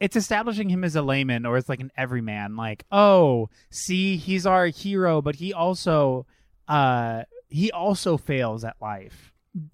it's 0.00 0.16
establishing 0.16 0.68
him 0.68 0.84
as 0.84 0.96
a 0.96 1.02
layman 1.02 1.46
or 1.46 1.56
as 1.56 1.68
like 1.68 1.80
an 1.80 1.90
everyman. 1.96 2.56
Like, 2.56 2.84
oh, 2.90 3.48
see, 3.70 4.16
he's 4.16 4.44
our 4.46 4.66
hero, 4.66 5.22
but 5.22 5.36
he 5.36 5.54
also, 5.54 6.26
uh, 6.68 7.22
he 7.48 7.70
also 7.72 8.16
fails 8.16 8.64
at 8.64 8.76
life. 8.82 9.32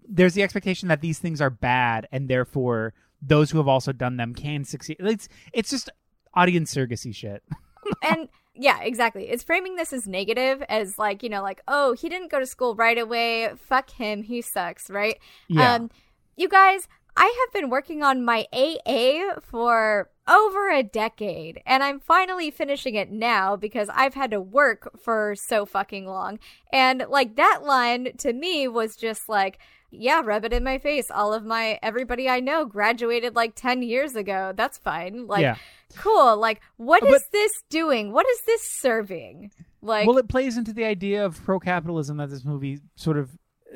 There's 0.09 0.35
the 0.35 0.43
expectation 0.43 0.89
that 0.89 1.01
these 1.01 1.19
things 1.19 1.41
are 1.41 1.51
bad, 1.51 2.07
and 2.13 2.29
therefore 2.29 2.93
those 3.23 3.51
who 3.51 3.59
have 3.59 3.69
also 3.69 3.93
done 3.93 4.19
them 4.19 4.35
can 4.35 4.65
succeed. 4.65 4.99
It's 5.01 5.29
it's 5.53 5.71
just 5.71 5.89
audience 6.35 6.73
surrogacy 6.75 7.15
shit. 7.15 7.43
and 8.03 8.29
yeah, 8.55 8.81
exactly. 8.83 9.29
It's 9.29 9.43
framing 9.43 9.77
this 9.77 9.93
as 9.93 10.07
negative, 10.07 10.63
as 10.69 10.99
like, 10.99 11.23
you 11.23 11.29
know, 11.29 11.43
like, 11.43 11.63
oh, 11.69 11.93
he 11.93 12.09
didn't 12.09 12.31
go 12.31 12.41
to 12.41 12.47
school 12.47 12.75
right 12.75 12.99
away. 12.99 13.51
Fuck 13.57 13.91
him. 13.91 14.23
He 14.23 14.43
sucks, 14.43 14.91
right? 14.91 15.19
Yeah. 15.49 15.75
Um, 15.75 15.91
you 16.37 16.49
guys, 16.49 16.89
I 17.17 17.25
have 17.25 17.53
been 17.53 17.71
working 17.71 18.03
on 18.03 18.25
my 18.25 18.47
AA 18.53 19.41
for 19.41 20.11
over 20.29 20.71
a 20.71 20.83
decade, 20.83 21.61
and 21.67 21.83
I'm 21.83 22.01
finally 22.01 22.51
finishing 22.51 22.95
it 22.95 23.11
now 23.11 23.57
because 23.57 23.89
I've 23.93 24.15
had 24.15 24.31
to 24.31 24.41
work 24.41 24.99
for 25.01 25.35
so 25.35 25.67
fucking 25.67 26.07
long. 26.07 26.39
And 26.73 27.05
like 27.09 27.37
that 27.37 27.61
line 27.65 28.17
to 28.19 28.33
me 28.33 28.69
was 28.69 28.97
just 28.97 29.29
like, 29.29 29.59
yeah, 29.91 30.23
rub 30.25 30.45
it 30.45 30.53
in 30.53 30.63
my 30.63 30.79
face. 30.79 31.11
All 31.11 31.35
of 31.35 31.45
my 31.45 31.79
everybody 31.83 32.29
I 32.29 32.41
know 32.41 32.65
graduated 32.65 33.35
like 33.35 33.55
10 33.55 33.83
years 33.83 34.15
ago. 34.15 34.53
That's 34.55 34.79
fine. 34.79 35.27
Like 35.27 35.43
Yeah. 35.43 35.57
Cool. 35.97 36.37
Like 36.37 36.61
what 36.77 37.03
is 37.03 37.11
But- 37.11 37.23
this 37.33 37.53
doing? 37.71 38.13
What 38.13 38.27
is 38.29 38.41
this 38.47 38.63
serving? 38.63 39.51
Like 39.83 40.07
well, 40.07 40.19
it 40.19 40.29
plays 40.29 40.57
into 40.59 40.73
the 40.73 40.85
idea 40.85 41.25
of 41.25 41.43
pro 41.45 41.59
capitalism 41.59 42.19
that 42.19 42.31
this 42.31 42.45
movie 42.45 42.81
sort 42.97 43.17
of. 43.19 43.31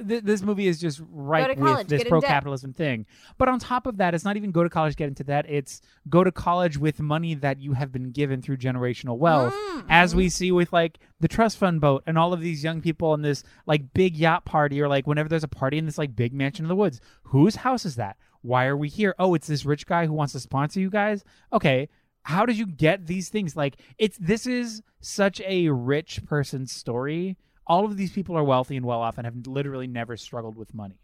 Th- 0.08 0.24
this 0.24 0.42
movie 0.42 0.66
is 0.66 0.80
just 0.80 1.00
right 1.08 1.56
college, 1.56 1.78
with 1.78 1.86
this 1.86 2.02
pro 2.02 2.20
capitalism 2.20 2.72
thing. 2.72 3.06
But 3.38 3.48
on 3.48 3.60
top 3.60 3.86
of 3.86 3.98
that, 3.98 4.12
it's 4.12 4.24
not 4.24 4.36
even 4.36 4.50
go 4.50 4.64
to 4.64 4.68
college, 4.68 4.96
get 4.96 5.06
into 5.06 5.22
that. 5.24 5.48
It's 5.48 5.80
go 6.08 6.24
to 6.24 6.32
college 6.32 6.76
with 6.76 6.98
money 6.98 7.34
that 7.36 7.60
you 7.60 7.74
have 7.74 7.92
been 7.92 8.10
given 8.10 8.42
through 8.42 8.56
generational 8.56 9.16
wealth, 9.18 9.54
Mm, 9.54 9.84
as 9.88 10.12
we 10.12 10.28
see 10.30 10.50
with 10.50 10.72
like 10.72 10.98
the 11.20 11.28
trust 11.28 11.58
fund 11.58 11.80
boat 11.80 12.02
and 12.08 12.18
all 12.18 12.32
of 12.32 12.40
these 12.40 12.64
young 12.64 12.80
people 12.80 13.14
in 13.14 13.22
this 13.22 13.44
like 13.66 13.94
big 13.94 14.16
yacht 14.16 14.44
party, 14.44 14.82
or 14.82 14.88
like 14.88 15.06
whenever 15.06 15.28
there's 15.28 15.44
a 15.44 15.48
party 15.48 15.78
in 15.78 15.86
this 15.86 15.96
like 15.96 16.16
big 16.16 16.32
mansion 16.34 16.64
in 16.64 16.68
the 16.68 16.74
woods. 16.74 17.00
Whose 17.26 17.54
house 17.54 17.84
is 17.86 17.94
that? 17.94 18.16
Why 18.42 18.66
are 18.66 18.76
we 18.76 18.88
here? 18.88 19.14
Oh, 19.20 19.34
it's 19.34 19.46
this 19.46 19.64
rich 19.64 19.86
guy 19.86 20.06
who 20.06 20.12
wants 20.12 20.32
to 20.32 20.40
sponsor 20.40 20.80
you 20.80 20.90
guys. 20.90 21.22
Okay, 21.52 21.88
how 22.24 22.44
did 22.44 22.58
you 22.58 22.66
get 22.66 23.06
these 23.06 23.28
things 23.28 23.56
like 23.56 23.76
it's 23.98 24.18
this 24.18 24.46
is 24.46 24.82
such 25.00 25.40
a 25.42 25.68
rich 25.68 26.24
person's 26.26 26.72
story 26.72 27.36
all 27.66 27.84
of 27.84 27.96
these 27.96 28.12
people 28.12 28.36
are 28.36 28.44
wealthy 28.44 28.76
and 28.76 28.84
well 28.84 29.00
off 29.00 29.16
and 29.18 29.26
have 29.26 29.46
literally 29.46 29.86
never 29.86 30.16
struggled 30.16 30.56
with 30.56 30.74
money 30.74 30.98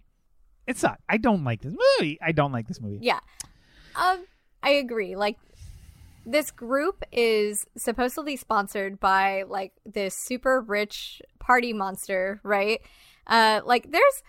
it's 0.67 0.83
not 0.83 0.99
i 1.09 1.17
don't 1.17 1.45
like 1.45 1.63
this 1.63 1.75
movie 1.99 2.19
i 2.23 2.33
don't 2.33 2.53
like 2.53 2.67
this 2.69 2.81
movie 2.81 2.99
Yeah. 3.01 3.21
Um, 3.97 4.25
I 4.63 4.71
agree. 4.71 5.17
Like, 5.17 5.37
this 6.27 6.51
group 6.51 7.03
is 7.13 7.67
supposedly 7.77 8.37
sponsored 8.37 9.01
by 9.01 9.45
like 9.45 9.73
this 9.87 10.15
super 10.15 10.61
rich 10.61 11.23
party 11.39 11.73
monster, 11.73 12.41
right? 12.43 12.81
Uh, 13.27 13.61
like 13.65 13.91
there's 13.91 14.23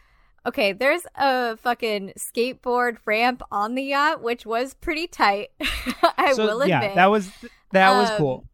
okay, 0.45 0.73
there's 0.73 1.03
a 1.15 1.57
fucking 1.57 2.13
skateboard 2.17 2.97
ramp 3.05 3.41
on 3.51 3.75
the 3.75 3.83
yacht, 3.83 4.21
which 4.21 4.45
was 4.45 4.73
pretty 4.73 5.07
tight. 5.07 5.49
I 6.17 6.33
so 6.33 6.45
will 6.45 6.67
yeah 6.67 6.95
that 6.95 7.07
was 7.07 7.29
that 7.71 7.91
was 7.97 8.09
Um, 8.11 8.17
cool. 8.17 8.45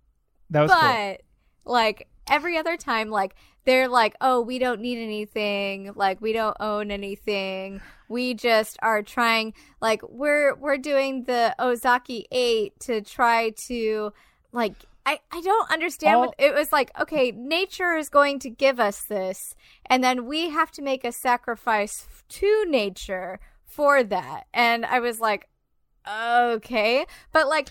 That 0.50 0.62
was 0.62 0.72
cool. 0.72 0.82
but 0.82 1.22
like 1.66 2.08
every 2.30 2.58
other 2.58 2.78
time 2.78 3.10
like 3.10 3.36
they're 3.66 3.88
like 3.90 4.16
oh 4.22 4.42
we 4.42 4.60
don't 4.60 4.82
need 4.82 4.98
anything. 4.98 5.92
Like 5.96 6.22
we 6.22 6.34
don't 6.34 6.56
own 6.60 6.92
anything. 6.92 7.82
We 8.10 8.34
just 8.34 8.78
are 8.82 9.04
trying 9.04 9.54
like 9.82 10.02
we're 10.08 10.56
we're 10.56 10.78
doing 10.78 11.24
the 11.26 11.54
ozaki 11.60 12.28
8 12.32 12.80
to 12.82 13.02
try 13.02 13.50
to 13.68 14.14
like 14.54 14.74
I, 15.08 15.22
I 15.32 15.40
don't 15.40 15.72
understand 15.72 16.16
All- 16.16 16.26
what 16.26 16.36
it 16.38 16.54
was 16.54 16.74
like 16.74 16.92
okay 17.00 17.32
nature 17.32 17.96
is 17.96 18.10
going 18.10 18.40
to 18.40 18.50
give 18.50 18.78
us 18.80 19.04
this 19.04 19.56
and 19.86 20.04
then 20.04 20.26
we 20.26 20.50
have 20.50 20.70
to 20.72 20.82
make 20.82 21.06
a 21.06 21.14
sacrifice 21.14 22.08
to 22.28 22.66
nature 22.68 23.40
for 23.66 24.04
that. 24.04 24.48
And 24.54 24.86
i 24.86 25.00
was 25.00 25.20
like 25.20 25.48
okay. 26.56 27.06
But 27.32 27.48
like 27.48 27.70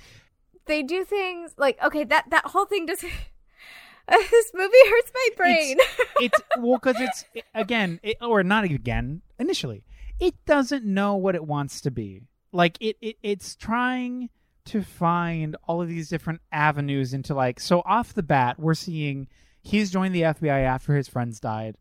they 0.67 0.83
do 0.83 1.05
things 1.05 1.55
like 1.59 1.83
okay 1.85 2.05
that 2.05 2.31
that 2.31 2.47
whole 2.47 2.65
thing 2.65 2.87
just 2.87 3.03
this 4.09 4.51
movie 4.55 4.89
hurts 4.89 5.13
my 5.15 5.29
brain. 5.37 5.79
it's 6.21 6.41
well 6.59 6.79
because 6.79 7.01
it's 7.01 7.25
again 7.55 8.01
it, 8.03 8.17
or 8.23 8.43
not 8.43 8.65
again 8.65 9.23
initially 9.39 9.85
it 10.19 10.35
doesn't 10.47 10.85
know 10.85 11.17
what 11.17 11.35
it 11.35 11.45
wants 11.45 11.83
to 11.83 11.91
be. 11.91 12.23
Like 12.53 12.79
it, 12.81 12.97
it 13.03 13.17
it's 13.23 13.55
trying 13.55 14.31
to 14.67 14.83
find 14.83 15.57
all 15.67 15.81
of 15.81 15.89
these 15.89 16.09
different 16.09 16.41
avenues 16.53 17.13
into 17.13 17.35
like 17.35 17.61
so 17.61 17.83
off 17.85 18.15
the 18.15 18.23
bat 18.23 18.59
we're 18.59 18.75
seeing 18.75 19.29
he's 19.63 19.91
joined 19.91 20.15
the 20.15 20.23
fbi 20.23 20.65
after 20.65 20.95
his 20.95 21.09
friends 21.09 21.41
died. 21.41 21.77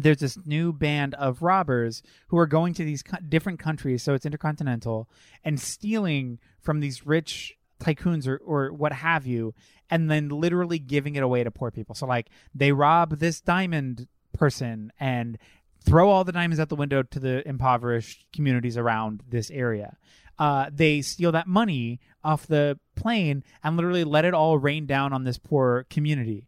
There's 0.00 0.18
this 0.18 0.38
new 0.46 0.72
band 0.72 1.14
of 1.14 1.42
robbers 1.42 2.02
who 2.28 2.38
are 2.38 2.46
going 2.46 2.72
to 2.74 2.84
these 2.84 3.02
co- 3.02 3.18
different 3.28 3.58
countries 3.58 4.02
so 4.02 4.14
it's 4.14 4.26
intercontinental 4.26 5.08
and 5.44 5.60
stealing 5.60 6.38
from 6.60 6.80
these 6.80 7.04
rich 7.04 7.56
tycoons 7.80 8.26
or, 8.26 8.38
or 8.38 8.72
what 8.72 8.92
have 8.92 9.26
you 9.26 9.54
and 9.90 10.10
then 10.10 10.28
literally 10.28 10.78
giving 10.78 11.16
it 11.16 11.22
away 11.22 11.42
to 11.42 11.50
poor 11.50 11.70
people. 11.70 11.94
So 11.94 12.06
like 12.06 12.28
they 12.54 12.72
rob 12.72 13.18
this 13.18 13.40
diamond 13.40 14.06
person 14.32 14.92
and 15.00 15.38
throw 15.84 16.10
all 16.10 16.24
the 16.24 16.32
diamonds 16.32 16.60
out 16.60 16.68
the 16.68 16.76
window 16.76 17.02
to 17.02 17.20
the 17.20 17.46
impoverished 17.48 18.26
communities 18.32 18.76
around 18.76 19.22
this 19.28 19.50
area 19.50 19.96
uh, 20.38 20.70
they 20.72 21.02
steal 21.02 21.32
that 21.32 21.46
money 21.46 22.00
off 22.22 22.46
the 22.46 22.78
plane 22.94 23.42
and 23.62 23.76
literally 23.76 24.04
let 24.04 24.24
it 24.24 24.34
all 24.34 24.58
rain 24.58 24.86
down 24.86 25.12
on 25.12 25.24
this 25.24 25.38
poor 25.38 25.86
community 25.90 26.46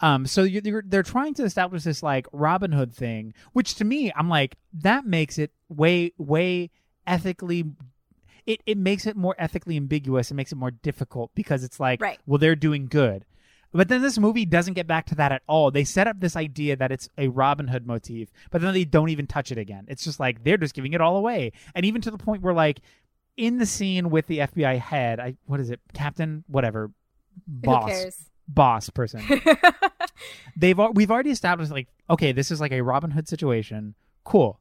um, 0.00 0.26
so 0.26 0.42
you, 0.42 0.62
you're, 0.64 0.82
they're 0.86 1.02
trying 1.02 1.34
to 1.34 1.44
establish 1.44 1.84
this 1.84 2.02
like 2.02 2.26
Robin 2.32 2.72
Hood 2.72 2.94
thing, 2.94 3.34
which 3.52 3.74
to 3.76 3.84
me, 3.84 4.10
I'm 4.16 4.28
like, 4.30 4.56
that 4.72 5.04
makes 5.04 5.38
it 5.38 5.52
way, 5.68 6.14
way 6.16 6.70
ethically. 7.06 7.64
It 8.46 8.62
it 8.64 8.78
makes 8.78 9.06
it 9.06 9.14
more 9.16 9.34
ethically 9.38 9.76
ambiguous. 9.76 10.30
It 10.30 10.34
makes 10.34 10.52
it 10.52 10.56
more 10.56 10.70
difficult 10.70 11.32
because 11.34 11.62
it's 11.62 11.78
like, 11.78 12.00
Right. 12.00 12.18
well, 12.26 12.38
they're 12.38 12.56
doing 12.56 12.86
good. 12.86 13.26
But 13.72 13.88
then 13.88 14.00
this 14.02 14.18
movie 14.18 14.46
doesn't 14.46 14.74
get 14.74 14.86
back 14.88 15.06
to 15.06 15.14
that 15.16 15.30
at 15.32 15.42
all. 15.46 15.70
They 15.70 15.84
set 15.84 16.08
up 16.08 16.18
this 16.18 16.34
idea 16.34 16.74
that 16.76 16.90
it's 16.90 17.08
a 17.18 17.28
Robin 17.28 17.68
Hood 17.68 17.86
motif, 17.86 18.30
but 18.50 18.62
then 18.62 18.72
they 18.72 18.84
don't 18.84 19.10
even 19.10 19.26
touch 19.26 19.52
it 19.52 19.58
again. 19.58 19.84
It's 19.86 20.02
just 20.02 20.18
like 20.18 20.42
they're 20.42 20.56
just 20.56 20.74
giving 20.74 20.94
it 20.94 21.00
all 21.02 21.16
away, 21.16 21.52
and 21.74 21.84
even 21.84 22.00
to 22.00 22.10
the 22.10 22.18
point 22.18 22.40
where 22.42 22.54
like 22.54 22.80
in 23.40 23.56
the 23.56 23.64
scene 23.64 24.10
with 24.10 24.26
the 24.26 24.38
FBI 24.40 24.78
head, 24.78 25.18
I 25.18 25.34
what 25.46 25.60
is 25.60 25.70
it, 25.70 25.80
Captain, 25.94 26.44
whatever, 26.46 26.90
who 27.46 27.70
boss, 27.70 27.88
cares? 27.88 28.30
Boss 28.46 28.90
person. 28.90 29.22
They've 30.56 30.78
we've 30.92 31.10
already 31.10 31.30
established 31.30 31.72
like 31.72 31.88
okay 32.10 32.32
this 32.32 32.50
is 32.50 32.60
like 32.60 32.72
a 32.72 32.82
robin 32.82 33.10
hood 33.10 33.28
situation. 33.28 33.94
Cool. 34.24 34.60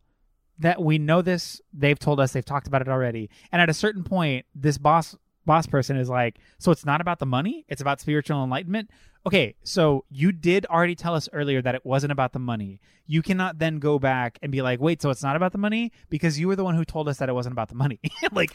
That 0.60 0.82
we 0.82 0.98
know 0.98 1.22
this. 1.22 1.62
They've 1.74 2.00
told 2.00 2.20
us. 2.22 2.32
They've 2.32 2.46
talked 2.46 2.68
about 2.68 2.82
it 2.82 2.88
already. 2.88 3.30
And 3.52 3.62
at 3.62 3.70
a 3.70 3.74
certain 3.74 4.04
point 4.04 4.46
this 4.56 4.78
boss 4.78 5.16
boss 5.46 5.68
person 5.68 5.98
is 5.98 6.10
like 6.10 6.38
so 6.58 6.72
it's 6.72 6.86
not 6.86 7.02
about 7.02 7.20
the 7.20 7.26
money. 7.26 7.66
It's 7.68 7.82
about 7.82 8.00
spiritual 8.00 8.42
enlightenment 8.42 8.92
okay 9.26 9.56
so 9.64 10.06
you 10.10 10.32
did 10.32 10.66
already 10.68 10.96
tell 10.96 11.16
us 11.16 11.28
earlier 11.34 11.62
that 11.62 11.76
it 11.76 11.86
wasn't 11.86 12.12
about 12.12 12.34
the 12.34 12.40
money. 12.40 12.80
You 13.08 13.22
cannot 13.22 13.58
then 13.60 13.80
go 13.80 13.98
back 14.00 14.38
and 14.42 14.52
be 14.52 14.62
like 14.62 14.80
wait 14.80 15.02
so 15.02 15.10
it's 15.10 15.24
not 15.24 15.36
about 15.36 15.52
the 15.52 15.58
money? 15.58 15.92
Because 16.10 16.40
you 16.40 16.48
were 16.48 16.56
the 16.56 16.64
one 16.64 16.76
who 16.76 16.86
told 16.86 17.08
us 17.10 17.18
that 17.18 17.30
it 17.30 17.34
wasn't 17.34 17.54
about 17.54 17.70
the 17.70 17.76
money. 17.76 18.00
Like 18.32 18.52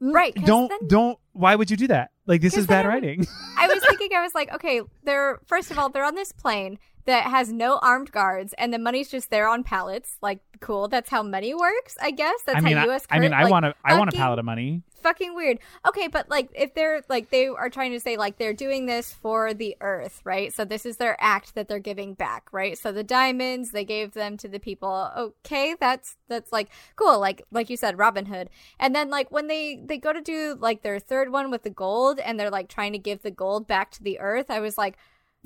right? 0.00 0.34
don't 0.34 0.68
then- 0.68 0.88
don't 0.88 1.18
why 1.32 1.54
would 1.54 1.70
you 1.70 1.76
do 1.76 1.86
that? 1.88 2.10
Like 2.26 2.40
this 2.40 2.56
is 2.56 2.66
bad 2.66 2.84
then- 2.84 2.88
writing. 2.92 3.26
I 3.58 3.66
was 3.68 3.82
thinking, 3.88 4.10
I 4.16 4.22
was 4.22 4.34
like, 4.34 4.52
okay, 4.54 4.80
they're 5.04 5.38
first 5.46 5.70
of 5.70 5.78
all, 5.78 5.88
they're 5.88 6.04
on 6.04 6.14
this 6.14 6.32
plane 6.32 6.78
that 7.06 7.24
has 7.24 7.52
no 7.52 7.78
armed 7.78 8.12
guards, 8.12 8.54
and 8.58 8.72
the 8.72 8.78
money's 8.78 9.10
just 9.10 9.30
there 9.30 9.48
on 9.48 9.64
pallets. 9.64 10.18
Like, 10.20 10.40
cool. 10.60 10.88
That's 10.88 11.08
how 11.08 11.22
money 11.22 11.54
works, 11.54 11.96
I 12.00 12.10
guess. 12.10 12.42
That's 12.44 12.58
i 12.58 12.60
mean 12.60 12.76
how 12.76 12.82
I, 12.82 12.86
U.S. 12.86 13.06
I 13.10 13.18
mean 13.18 13.32
i 13.32 13.44
like, 13.44 13.50
want 13.50 13.64
to 13.64 13.74
i 13.84 13.98
want 13.98 14.12
a 14.12 14.16
pallet 14.16 14.38
of 14.38 14.44
money 14.44 14.82
fucking 15.06 15.36
weird. 15.36 15.60
Okay, 15.86 16.08
but 16.08 16.28
like 16.28 16.50
if 16.52 16.74
they're 16.74 17.02
like 17.08 17.30
they 17.30 17.46
are 17.46 17.70
trying 17.70 17.92
to 17.92 18.00
say 18.00 18.16
like 18.16 18.38
they're 18.38 18.52
doing 18.52 18.86
this 18.86 19.12
for 19.12 19.54
the 19.54 19.76
earth, 19.80 20.20
right? 20.24 20.52
So 20.52 20.64
this 20.64 20.84
is 20.84 20.96
their 20.96 21.16
act 21.20 21.54
that 21.54 21.68
they're 21.68 21.78
giving 21.78 22.14
back, 22.14 22.48
right? 22.52 22.76
So 22.76 22.90
the 22.90 23.04
diamonds 23.04 23.70
they 23.70 23.84
gave 23.84 24.14
them 24.14 24.36
to 24.38 24.48
the 24.48 24.58
people. 24.58 25.10
Okay, 25.16 25.76
that's 25.78 26.16
that's 26.28 26.50
like 26.50 26.70
cool. 26.96 27.20
Like 27.20 27.42
like 27.52 27.70
you 27.70 27.76
said 27.76 27.98
Robin 27.98 28.26
Hood. 28.26 28.50
And 28.80 28.96
then 28.96 29.08
like 29.08 29.30
when 29.30 29.46
they 29.46 29.80
they 29.84 29.98
go 29.98 30.12
to 30.12 30.20
do 30.20 30.56
like 30.58 30.82
their 30.82 30.98
third 30.98 31.30
one 31.30 31.52
with 31.52 31.62
the 31.62 31.70
gold 31.70 32.18
and 32.18 32.38
they're 32.38 32.50
like 32.50 32.68
trying 32.68 32.92
to 32.92 32.98
give 32.98 33.22
the 33.22 33.30
gold 33.30 33.68
back 33.68 33.92
to 33.92 34.02
the 34.02 34.18
earth, 34.18 34.50
I 34.50 34.58
was 34.58 34.76
like 34.76 34.98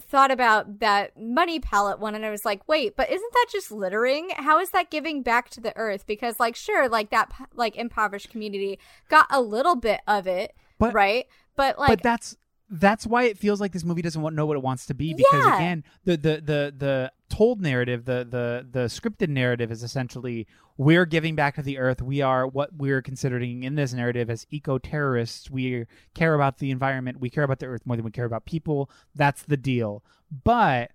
thought 0.03 0.31
about 0.31 0.81
that 0.81 1.19
money 1.21 1.61
palette 1.61 1.99
one 1.99 2.15
and 2.15 2.25
I 2.25 2.31
was 2.31 2.45
like, 2.45 2.67
wait, 2.69 2.97
but 2.97 3.11
isn't 3.11 3.33
that 3.33 3.47
just 3.51 3.71
littering? 3.71 4.31
How 4.37 4.59
is 4.59 4.71
that 4.71 4.91
giving 4.91 5.23
back 5.23 5.51
to 5.51 5.61
the 5.61 5.77
earth? 5.77 6.07
Because 6.07 6.39
like 6.41 6.57
sure, 6.57 6.89
like 6.89 7.11
that 7.11 7.33
like 7.55 7.77
impoverished 7.77 8.31
community 8.31 8.79
got 9.09 9.27
a 9.31 9.41
little 9.41 9.77
bit 9.77 10.01
of 10.07 10.27
it, 10.27 10.55
But- 10.79 10.95
right? 10.95 11.27
But 11.57 11.79
like 11.79 11.89
but 11.89 12.03
that's 12.03 12.37
that's 12.73 13.05
why 13.07 13.25
it 13.25 13.37
feels 13.37 13.61
like 13.61 13.73
this 13.73 13.83
movie 13.85 14.01
doesn't 14.03 14.23
want, 14.23 14.37
know 14.37 14.47
what 14.47 14.57
it 14.57 14.63
wants 14.63 14.87
to 14.87 14.95
be 14.95 15.13
because 15.13 15.45
Yeah. 15.45 15.57
again 15.57 15.85
the, 16.05 16.17
the 16.17 16.35
the 16.41 16.75
the 16.79 17.13
told 17.29 17.61
narrative 17.61 18.05
the 18.05 18.25
the 18.29 18.67
the 18.71 18.87
scripted 18.87 19.29
narrative 19.29 19.73
is 19.73 19.83
essentially 19.83 20.47
we're 20.77 21.05
giving 21.05 21.35
back 21.35 21.57
to 21.57 21.63
the 21.63 21.79
earth. 21.79 22.01
We 22.01 22.23
are 22.23 22.47
what 22.47 22.71
we're 22.77 23.03
considering 23.03 23.65
in 23.65 23.75
this 23.75 23.93
narrative 23.93 24.31
as 24.31 24.47
eco-terrorists. 24.51 25.51
We 25.51 25.85
care 26.15 26.35
about 26.35 26.57
the 26.59 26.71
environment. 26.71 27.21
We 27.21 27.29
care 27.29 27.45
about 27.45 27.59
the 27.59 27.67
earth 27.67 27.83
more 27.85 27.97
than 27.97 28.05
we 28.05 28.11
care 28.13 28.25
about 28.25 28.47
people. 28.47 28.89
That's 29.15 29.43
the 29.43 29.59
deal. 29.59 30.03
But 30.45 30.93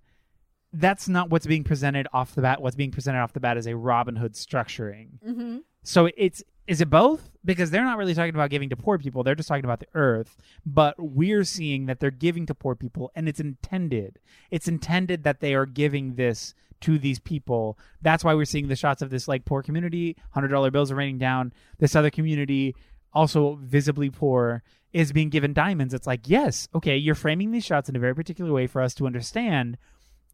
that's 0.72 1.08
not 1.08 1.30
what's 1.30 1.46
being 1.46 1.62
presented 1.62 2.08
off 2.12 2.34
the 2.34 2.42
bat. 2.42 2.60
What's 2.60 2.74
being 2.74 2.90
presented 2.90 3.20
off 3.20 3.32
the 3.32 3.38
bat 3.40 3.56
is 3.56 3.66
a 3.68 3.76
robin 3.76 4.16
hood 4.16 4.32
structuring. 4.34 5.20
Mm-hmm. 5.26 5.58
so 5.84 6.08
it's 6.16 6.42
is 6.66 6.80
it 6.80 6.90
both? 6.90 7.30
Because 7.44 7.70
they're 7.70 7.84
not 7.84 7.98
really 7.98 8.14
talking 8.14 8.34
about 8.34 8.50
giving 8.50 8.70
to 8.70 8.76
poor 8.76 8.98
people. 8.98 9.22
They're 9.22 9.34
just 9.34 9.48
talking 9.48 9.64
about 9.64 9.80
the 9.80 9.88
earth. 9.94 10.36
But 10.64 10.96
we're 10.98 11.44
seeing 11.44 11.86
that 11.86 12.00
they're 12.00 12.10
giving 12.10 12.46
to 12.46 12.54
poor 12.54 12.74
people 12.74 13.12
and 13.14 13.28
it's 13.28 13.40
intended. 13.40 14.18
It's 14.50 14.68
intended 14.68 15.22
that 15.24 15.40
they 15.40 15.54
are 15.54 15.66
giving 15.66 16.14
this 16.14 16.54
to 16.82 16.98
these 16.98 17.18
people. 17.18 17.78
That's 18.02 18.24
why 18.24 18.34
we're 18.34 18.44
seeing 18.44 18.68
the 18.68 18.76
shots 18.76 19.02
of 19.02 19.10
this 19.10 19.28
like 19.28 19.44
poor 19.44 19.62
community, 19.62 20.16
hundred 20.30 20.48
dollar 20.48 20.70
bills 20.70 20.90
are 20.90 20.96
raining 20.96 21.18
down. 21.18 21.52
This 21.78 21.96
other 21.96 22.10
community, 22.10 22.74
also 23.12 23.58
visibly 23.62 24.10
poor, 24.10 24.62
is 24.92 25.12
being 25.12 25.30
given 25.30 25.52
diamonds. 25.52 25.94
It's 25.94 26.06
like, 26.06 26.28
yes, 26.28 26.68
okay, 26.74 26.96
you're 26.96 27.14
framing 27.14 27.50
these 27.50 27.64
shots 27.64 27.88
in 27.88 27.96
a 27.96 28.00
very 28.00 28.14
particular 28.14 28.52
way 28.52 28.66
for 28.66 28.82
us 28.82 28.94
to 28.94 29.06
understand. 29.06 29.78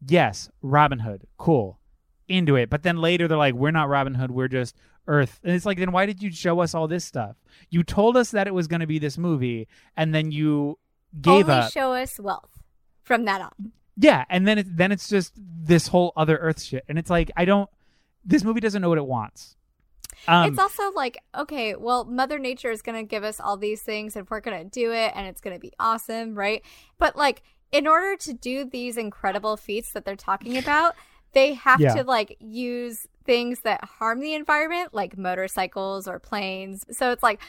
Yes, 0.05 0.49
Robin 0.61 0.99
Hood, 0.99 1.27
cool. 1.37 1.79
Into 2.27 2.55
it. 2.55 2.69
But 2.69 2.83
then 2.83 2.97
later 2.97 3.27
they're 3.27 3.37
like, 3.37 3.53
we're 3.53 3.71
not 3.71 3.89
Robin 3.89 4.15
Hood, 4.15 4.31
we're 4.31 4.47
just 4.47 4.75
Earth. 5.07 5.39
And 5.43 5.53
it's 5.53 5.65
like, 5.65 5.77
then 5.77 5.91
why 5.91 6.05
did 6.05 6.21
you 6.21 6.31
show 6.31 6.59
us 6.61 6.73
all 6.73 6.87
this 6.87 7.05
stuff? 7.05 7.35
You 7.69 7.83
told 7.83 8.17
us 8.17 8.31
that 8.31 8.47
it 8.47 8.53
was 8.53 8.67
going 8.67 8.79
to 8.81 8.87
be 8.87 8.99
this 8.99 9.17
movie, 9.17 9.67
and 9.97 10.13
then 10.13 10.31
you 10.31 10.79
gave 11.19 11.49
Only 11.49 11.63
up. 11.63 11.71
show 11.71 11.93
us 11.93 12.19
wealth 12.19 12.61
from 13.03 13.25
that 13.25 13.41
on. 13.41 13.71
yeah, 13.97 14.25
and 14.29 14.47
then 14.47 14.59
it, 14.59 14.77
then 14.77 14.91
it's 14.91 15.09
just 15.09 15.33
this 15.37 15.87
whole 15.87 16.13
other 16.15 16.37
Earth 16.37 16.61
shit, 16.61 16.83
and 16.87 16.97
it's 16.97 17.09
like, 17.09 17.31
I 17.35 17.45
don't. 17.45 17.69
This 18.25 18.43
movie 18.43 18.61
doesn't 18.61 18.81
know 18.81 18.89
what 18.89 18.97
it 18.97 19.05
wants. 19.05 19.55
Um, 20.27 20.47
it's 20.49 20.59
also 20.59 20.91
like, 20.93 21.17
okay, 21.37 21.75
well, 21.75 22.05
Mother 22.05 22.39
Nature 22.39 22.71
is 22.71 22.81
going 22.81 22.97
to 22.97 23.03
give 23.07 23.23
us 23.25 23.41
all 23.41 23.57
these 23.57 23.81
things 23.81 24.15
and 24.15 24.25
we're 24.29 24.39
going 24.39 24.57
to 24.57 24.69
do 24.69 24.93
it 24.93 25.11
and 25.15 25.27
it's 25.27 25.41
going 25.41 25.53
to 25.53 25.59
be 25.59 25.73
awesome, 25.79 26.33
right? 26.35 26.61
But 26.97 27.17
like, 27.17 27.41
in 27.73 27.87
order 27.87 28.15
to 28.17 28.33
do 28.33 28.63
these 28.63 28.95
incredible 28.95 29.57
feats 29.57 29.91
that 29.91 30.05
they're 30.05 30.15
talking 30.15 30.57
about, 30.57 30.95
they 31.33 31.53
have 31.53 31.79
Yeah. 31.79 31.95
to 31.95 32.03
like 32.03 32.37
use 32.39 33.07
things 33.25 33.61
that 33.61 33.83
harm 33.85 34.19
the 34.19 34.33
environment, 34.33 34.93
like 34.93 35.17
motorcycles 35.17 36.07
or 36.07 36.19
planes. 36.19 36.85
So 36.91 37.11
it's 37.11 37.23
like, 37.23 37.39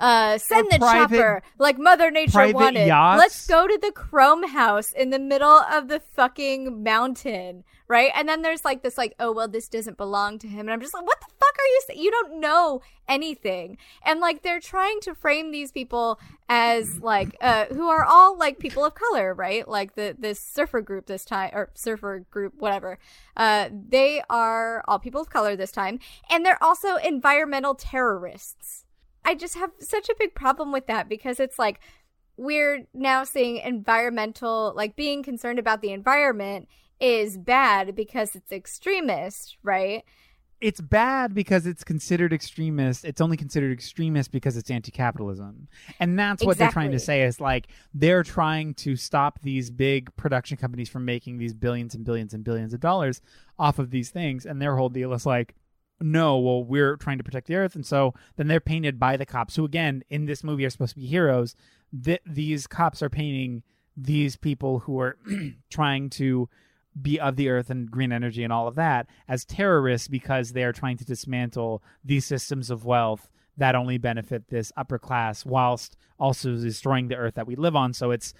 uh, 0.00 0.38
send 0.38 0.66
the 0.70 0.78
private- 0.78 1.16
chopper, 1.16 1.42
like 1.58 1.78
Mother 1.78 2.10
Nature 2.10 2.52
wanted. 2.52 2.86
yachts. 2.86 3.18
Let's 3.18 3.46
go 3.46 3.68
to 3.68 3.78
the 3.80 3.92
Chrome 3.92 4.48
House 4.48 4.92
in 4.92 5.10
the 5.10 5.18
middle 5.18 5.48
of 5.70 5.88
the 5.88 6.00
fucking 6.00 6.82
mountain, 6.82 7.64
right? 7.86 8.10
And 8.14 8.28
then 8.28 8.42
there's 8.42 8.64
like 8.64 8.82
this, 8.82 8.96
like, 8.96 9.14
oh 9.20 9.30
well, 9.32 9.46
this 9.46 9.68
doesn't 9.68 9.96
belong 9.98 10.38
to 10.40 10.48
him, 10.48 10.60
and 10.60 10.70
I'm 10.70 10.80
just 10.80 10.94
like, 10.94 11.06
what 11.06 11.20
the 11.20 11.26
fuck 11.38 11.58
are 11.58 11.66
you 11.66 11.80
saying? 11.86 12.00
You 12.00 12.10
don't 12.10 12.40
know 12.40 12.80
anything, 13.08 13.76
and 14.04 14.20
like 14.20 14.42
they're 14.42 14.60
trying 14.60 15.00
to 15.02 15.14
frame 15.14 15.50
these 15.50 15.70
people 15.70 16.18
as 16.48 16.98
like, 17.00 17.36
uh, 17.40 17.66
who 17.66 17.88
are 17.88 18.04
all 18.04 18.38
like 18.38 18.58
people 18.58 18.84
of 18.84 18.94
color, 18.94 19.34
right? 19.34 19.68
Like 19.68 19.94
the 19.96 20.16
this 20.18 20.40
surfer 20.40 20.80
group 20.80 21.06
this 21.06 21.24
time, 21.26 21.50
or 21.52 21.70
surfer 21.74 22.24
group, 22.30 22.54
whatever. 22.58 22.98
Uh, 23.36 23.68
they 23.70 24.22
are 24.30 24.82
all 24.88 24.98
people 24.98 25.20
of 25.20 25.28
color 25.28 25.56
this 25.56 25.72
time, 25.72 25.98
and 26.30 26.44
they're 26.44 26.62
also 26.62 26.96
environmental 26.96 27.74
terrorists. 27.74 28.86
I 29.24 29.34
just 29.34 29.54
have 29.56 29.70
such 29.78 30.08
a 30.08 30.14
big 30.18 30.34
problem 30.34 30.72
with 30.72 30.86
that 30.86 31.08
because 31.08 31.40
it's 31.40 31.58
like 31.58 31.80
we're 32.36 32.86
now 32.94 33.24
seeing 33.24 33.58
environmental, 33.58 34.72
like 34.74 34.96
being 34.96 35.22
concerned 35.22 35.58
about 35.58 35.82
the 35.82 35.92
environment 35.92 36.68
is 36.98 37.36
bad 37.36 37.94
because 37.94 38.34
it's 38.34 38.52
extremist, 38.52 39.56
right? 39.62 40.04
it's 40.60 40.80
bad 40.80 41.34
because 41.34 41.66
it's 41.66 41.82
considered 41.82 42.32
extremist. 42.32 43.04
It's 43.04 43.20
only 43.20 43.36
considered 43.36 43.72
extremist 43.72 44.30
because 44.30 44.56
it's 44.56 44.70
anti-capitalism, 44.70 45.68
and 45.98 46.18
that's 46.18 46.44
what 46.44 46.58
they're 46.58 46.70
trying 46.70 46.92
to 46.92 46.98
say. 46.98 47.22
Is 47.22 47.40
like 47.40 47.68
they're 47.94 48.22
trying 48.22 48.74
to 48.74 48.96
stop 48.96 49.40
these 49.42 49.70
big 49.70 50.14
production 50.16 50.56
companies 50.56 50.88
from 50.88 51.04
making 51.04 51.38
these 51.38 51.54
billions 51.54 51.94
and 51.94 52.04
billions 52.04 52.34
and 52.34 52.44
billions 52.44 52.74
of 52.74 52.80
dollars 52.80 53.22
off 53.58 53.78
of 53.78 53.90
these 53.90 54.10
things, 54.10 54.44
and 54.44 54.60
their 54.60 54.76
whole 54.76 54.90
deal 54.90 55.12
is 55.14 55.24
like, 55.24 55.54
no, 56.00 56.38
well, 56.38 56.64
we're 56.64 56.96
trying 56.96 57.18
to 57.18 57.24
protect 57.24 57.46
the 57.46 57.56
earth, 57.56 57.74
and 57.74 57.84
so 57.84 58.14
then 58.36 58.46
they're 58.48 58.60
painted 58.60 58.98
by 58.98 59.16
the 59.16 59.26
cops, 59.26 59.56
who 59.56 59.64
again 59.64 60.02
in 60.08 60.26
this 60.26 60.42
movie 60.42 60.64
are 60.64 60.70
supposed 60.70 60.94
to 60.94 61.00
be 61.00 61.06
heroes. 61.06 61.54
Th- 62.04 62.22
these 62.26 62.66
cops 62.66 63.02
are 63.02 63.10
painting 63.10 63.62
these 63.96 64.36
people 64.36 64.80
who 64.80 64.98
are 65.00 65.18
trying 65.70 66.10
to 66.10 66.48
be 67.00 67.20
of 67.20 67.36
the 67.36 67.48
earth 67.48 67.70
and 67.70 67.90
green 67.90 68.12
energy 68.12 68.42
and 68.42 68.52
all 68.52 68.66
of 68.66 68.74
that 68.74 69.06
as 69.28 69.44
terrorists 69.44 70.08
because 70.08 70.52
they 70.52 70.64
are 70.64 70.72
trying 70.72 70.96
to 70.96 71.04
dismantle 71.04 71.82
these 72.04 72.24
systems 72.24 72.70
of 72.70 72.84
wealth 72.84 73.30
that 73.56 73.76
only 73.76 73.96
benefit 73.96 74.48
this 74.48 74.72
upper 74.76 74.98
class 74.98 75.46
whilst 75.46 75.96
also 76.18 76.56
destroying 76.56 77.08
the 77.08 77.16
earth 77.16 77.34
that 77.34 77.46
we 77.46 77.54
live 77.54 77.76
on 77.76 77.92
so 77.92 78.10
it's 78.10 78.34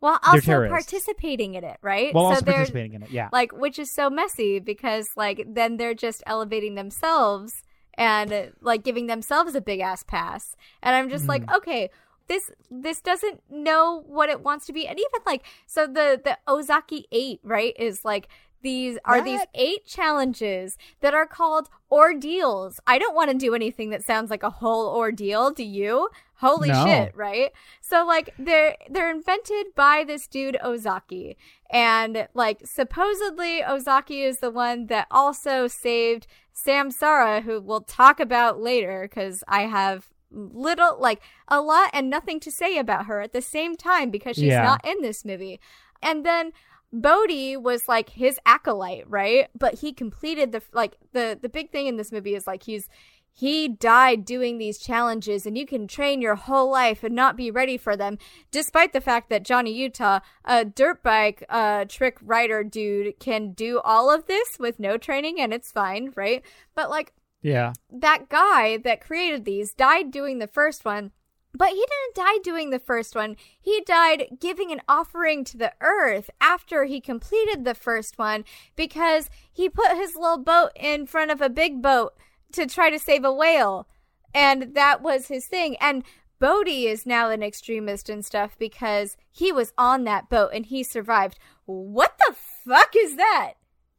While 0.00 0.18
also 0.26 0.38
participating 0.70 1.54
in 1.54 1.64
it, 1.64 1.78
right? 1.82 2.12
while 2.14 2.24
so 2.24 2.34
also 2.34 2.44
participating 2.44 2.94
in 2.94 3.02
it 3.02 3.10
yeah 3.10 3.28
like, 3.32 3.52
which 3.52 3.78
is 3.78 3.90
so 3.90 4.10
messy 4.10 4.58
because 4.60 5.08
like 5.16 5.44
then 5.46 5.76
they're 5.78 5.94
just 5.94 6.22
elevating 6.26 6.74
themselves 6.74 7.62
and 7.94 8.52
like 8.60 8.84
giving 8.84 9.06
themselves 9.06 9.54
a 9.54 9.60
big 9.60 9.80
ass 9.80 10.02
pass, 10.02 10.54
and 10.82 10.94
I'm 10.94 11.08
just 11.08 11.26
like, 11.26 11.42
Mm-hmm. 11.42 11.56
okay. 11.56 11.90
This 12.28 12.50
this 12.70 13.00
doesn't 13.00 13.40
know 13.48 14.02
what 14.04 14.28
it 14.28 14.40
wants 14.42 14.66
to 14.66 14.72
be, 14.72 14.86
and 14.88 14.98
even 14.98 15.20
like 15.24 15.44
so 15.66 15.86
the 15.86 16.20
the 16.22 16.36
Ozaki 16.48 17.06
Eight 17.12 17.38
right 17.44 17.72
is 17.78 18.04
like 18.04 18.26
these 18.62 18.98
are 19.04 19.22
these 19.22 19.42
eight 19.54 19.86
challenges 19.86 20.76
that 21.00 21.14
are 21.14 21.26
called 21.26 21.68
ordeals. 21.88 22.80
I 22.84 22.98
don't 22.98 23.14
want 23.14 23.30
to 23.30 23.36
do 23.38 23.54
anything 23.54 23.90
that 23.90 24.02
sounds 24.02 24.28
like 24.28 24.42
a 24.42 24.50
whole 24.50 24.88
ordeal. 24.88 25.52
Do 25.52 25.62
you? 25.62 26.08
Holy 26.38 26.68
No. 26.68 26.84
shit, 26.84 27.16
right? 27.16 27.50
So 27.80 28.04
like 28.06 28.34
they're 28.38 28.76
they're 28.90 29.10
invented 29.10 29.74
by 29.74 30.04
this 30.06 30.26
dude 30.26 30.58
Ozaki. 30.62 31.36
And 31.70 32.28
like 32.34 32.60
supposedly 32.66 33.62
Ozaki 33.64 34.22
is 34.22 34.38
the 34.38 34.50
one 34.50 34.86
that 34.86 35.06
also 35.10 35.66
saved 35.66 36.26
Samsara, 36.54 37.42
who 37.42 37.60
we'll 37.60 37.80
talk 37.82 38.20
about 38.20 38.60
later 38.60 39.08
cuz 39.08 39.42
I 39.48 39.62
have 39.62 40.08
little 40.30 40.98
like 41.00 41.22
a 41.48 41.60
lot 41.60 41.88
and 41.92 42.10
nothing 42.10 42.40
to 42.40 42.50
say 42.50 42.78
about 42.78 43.06
her 43.06 43.20
at 43.20 43.32
the 43.32 43.40
same 43.42 43.76
time 43.76 44.10
because 44.10 44.36
she's 44.36 44.44
Yeah. 44.52 44.62
not 44.62 44.86
in 44.86 45.00
this 45.00 45.24
movie. 45.24 45.58
And 46.02 46.24
then 46.26 46.52
Bodhi 46.92 47.56
was 47.56 47.88
like 47.88 48.10
his 48.10 48.38
acolyte, 48.46 49.04
right? 49.08 49.48
But 49.58 49.74
he 49.80 49.92
completed 49.92 50.52
the 50.52 50.62
like 50.72 50.96
the 51.12 51.38
the 51.40 51.48
big 51.48 51.70
thing 51.70 51.86
in 51.86 51.96
this 51.96 52.12
movie 52.12 52.34
is 52.34 52.46
like 52.46 52.62
he's 52.64 52.88
he 53.36 53.68
died 53.68 54.24
doing 54.24 54.56
these 54.56 54.78
challenges 54.78 55.44
and 55.44 55.58
you 55.58 55.66
can 55.66 55.86
train 55.86 56.22
your 56.22 56.36
whole 56.36 56.70
life 56.70 57.04
and 57.04 57.14
not 57.14 57.36
be 57.36 57.50
ready 57.50 57.76
for 57.76 57.94
them 57.94 58.16
despite 58.50 58.94
the 58.94 59.00
fact 59.00 59.28
that 59.28 59.44
Johnny 59.44 59.72
Utah, 59.72 60.20
a 60.44 60.64
dirt 60.64 61.02
bike 61.02 61.44
uh 61.50 61.84
trick 61.84 62.16
rider 62.22 62.64
dude 62.64 63.20
can 63.20 63.52
do 63.52 63.78
all 63.80 64.10
of 64.10 64.26
this 64.26 64.58
with 64.58 64.80
no 64.80 64.96
training 64.96 65.38
and 65.38 65.52
it's 65.52 65.70
fine, 65.70 66.12
right? 66.16 66.42
But 66.74 66.88
like 66.88 67.12
yeah 67.42 67.74
that 67.90 68.30
guy 68.30 68.78
that 68.78 69.02
created 69.02 69.44
these 69.44 69.74
died 69.74 70.10
doing 70.10 70.38
the 70.38 70.46
first 70.46 70.86
one, 70.86 71.10
but 71.52 71.68
he 71.68 71.74
didn't 71.74 72.14
die 72.14 72.38
doing 72.42 72.70
the 72.70 72.78
first 72.78 73.14
one. 73.14 73.36
He 73.60 73.82
died 73.82 74.38
giving 74.40 74.72
an 74.72 74.80
offering 74.88 75.44
to 75.44 75.58
the 75.58 75.74
earth 75.82 76.30
after 76.40 76.84
he 76.84 77.02
completed 77.02 77.64
the 77.64 77.74
first 77.74 78.18
one 78.18 78.46
because 78.76 79.28
he 79.52 79.68
put 79.68 79.94
his 79.94 80.16
little 80.16 80.38
boat 80.38 80.70
in 80.74 81.06
front 81.06 81.30
of 81.30 81.42
a 81.42 81.50
big 81.50 81.82
boat 81.82 82.14
to 82.56 82.66
try 82.66 82.90
to 82.90 82.98
save 82.98 83.24
a 83.24 83.32
whale. 83.32 83.86
And 84.34 84.74
that 84.74 85.00
was 85.00 85.28
his 85.28 85.46
thing. 85.46 85.76
And 85.80 86.02
Bodhi 86.38 86.86
is 86.86 87.06
now 87.06 87.30
an 87.30 87.42
extremist 87.42 88.10
and 88.10 88.24
stuff 88.24 88.56
because 88.58 89.16
he 89.30 89.52
was 89.52 89.72
on 89.78 90.04
that 90.04 90.28
boat 90.28 90.50
and 90.52 90.66
he 90.66 90.82
survived. 90.82 91.38
What 91.64 92.18
the 92.18 92.34
fuck 92.64 92.94
is 92.96 93.16
that? 93.16 93.54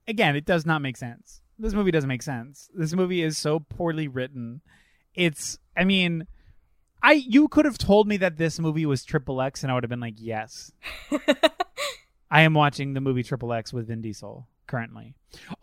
again 0.07 0.37
it 0.37 0.45
does 0.45 0.65
not 0.65 0.81
make 0.81 0.95
sense 0.95 1.41
this 1.59 1.73
movie 1.73 1.91
doesn't 1.91 2.07
make 2.07 2.23
sense 2.23 2.69
this 2.73 2.93
movie 2.93 3.21
is 3.21 3.37
so 3.37 3.59
poorly 3.59 4.07
written 4.07 4.61
it's 5.13 5.59
i 5.75 5.83
mean 5.83 6.25
i 7.03 7.11
you 7.11 7.49
could 7.49 7.65
have 7.65 7.77
told 7.77 8.07
me 8.07 8.15
that 8.15 8.37
this 8.37 8.57
movie 8.57 8.85
was 8.85 9.03
triple 9.03 9.41
x 9.41 9.63
and 9.63 9.71
i 9.71 9.75
would 9.75 9.83
have 9.83 9.89
been 9.89 9.99
like 9.99 10.15
yes 10.17 10.71
I 12.29 12.41
am 12.41 12.53
watching 12.53 12.93
the 12.93 13.01
movie 13.01 13.23
Triple 13.23 13.53
X 13.53 13.71
with 13.71 13.87
Vin 13.87 14.01
Diesel 14.01 14.47
currently. 14.67 15.13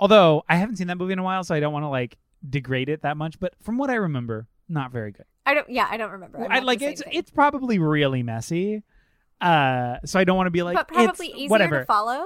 Although 0.00 0.44
I 0.48 0.56
haven't 0.56 0.76
seen 0.76 0.86
that 0.86 0.96
movie 0.96 1.12
in 1.12 1.18
a 1.18 1.22
while, 1.22 1.44
so 1.44 1.54
I 1.54 1.60
don't 1.60 1.72
want 1.72 1.82
to 1.82 1.88
like 1.88 2.16
degrade 2.48 2.88
it 2.88 3.02
that 3.02 3.16
much. 3.16 3.38
But 3.40 3.54
from 3.62 3.78
what 3.78 3.90
I 3.90 3.94
remember, 3.94 4.46
not 4.68 4.92
very 4.92 5.12
good. 5.12 5.26
I 5.46 5.54
don't. 5.54 5.68
Yeah, 5.68 5.86
I 5.90 5.96
don't 5.96 6.12
remember. 6.12 6.44
I'm 6.44 6.50
I 6.50 6.58
like 6.60 6.82
it's 6.82 7.02
thing. 7.02 7.12
it's 7.14 7.30
probably 7.30 7.78
really 7.78 8.22
messy. 8.22 8.82
Uh, 9.40 9.96
so 10.04 10.18
I 10.18 10.24
don't 10.24 10.36
want 10.36 10.46
to 10.46 10.52
be 10.52 10.62
like, 10.62 10.76
but 10.76 10.88
probably 10.88 11.26
it's 11.26 11.36
easier 11.36 11.48
whatever. 11.48 11.80
to 11.80 11.84
follow. 11.84 12.24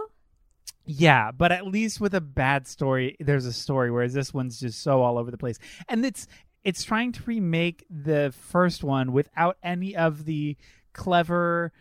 Yeah, 0.87 1.33
but 1.33 1.53
at 1.53 1.66
least 1.66 2.01
with 2.01 2.14
a 2.14 2.21
bad 2.21 2.66
story, 2.66 3.16
there's 3.21 3.45
a 3.45 3.53
story. 3.53 3.91
Whereas 3.91 4.14
this 4.14 4.33
one's 4.33 4.61
just 4.61 4.83
so 4.83 5.03
all 5.03 5.19
over 5.19 5.31
the 5.31 5.39
place, 5.39 5.59
and 5.89 6.05
it's 6.05 6.29
it's 6.64 6.85
trying 6.85 7.12
to 7.12 7.23
remake 7.25 7.85
the 7.91 8.33
first 8.51 8.85
one 8.85 9.12
without 9.12 9.57
any 9.62 9.97
of 9.97 10.25
the 10.25 10.57
clever 10.93 11.73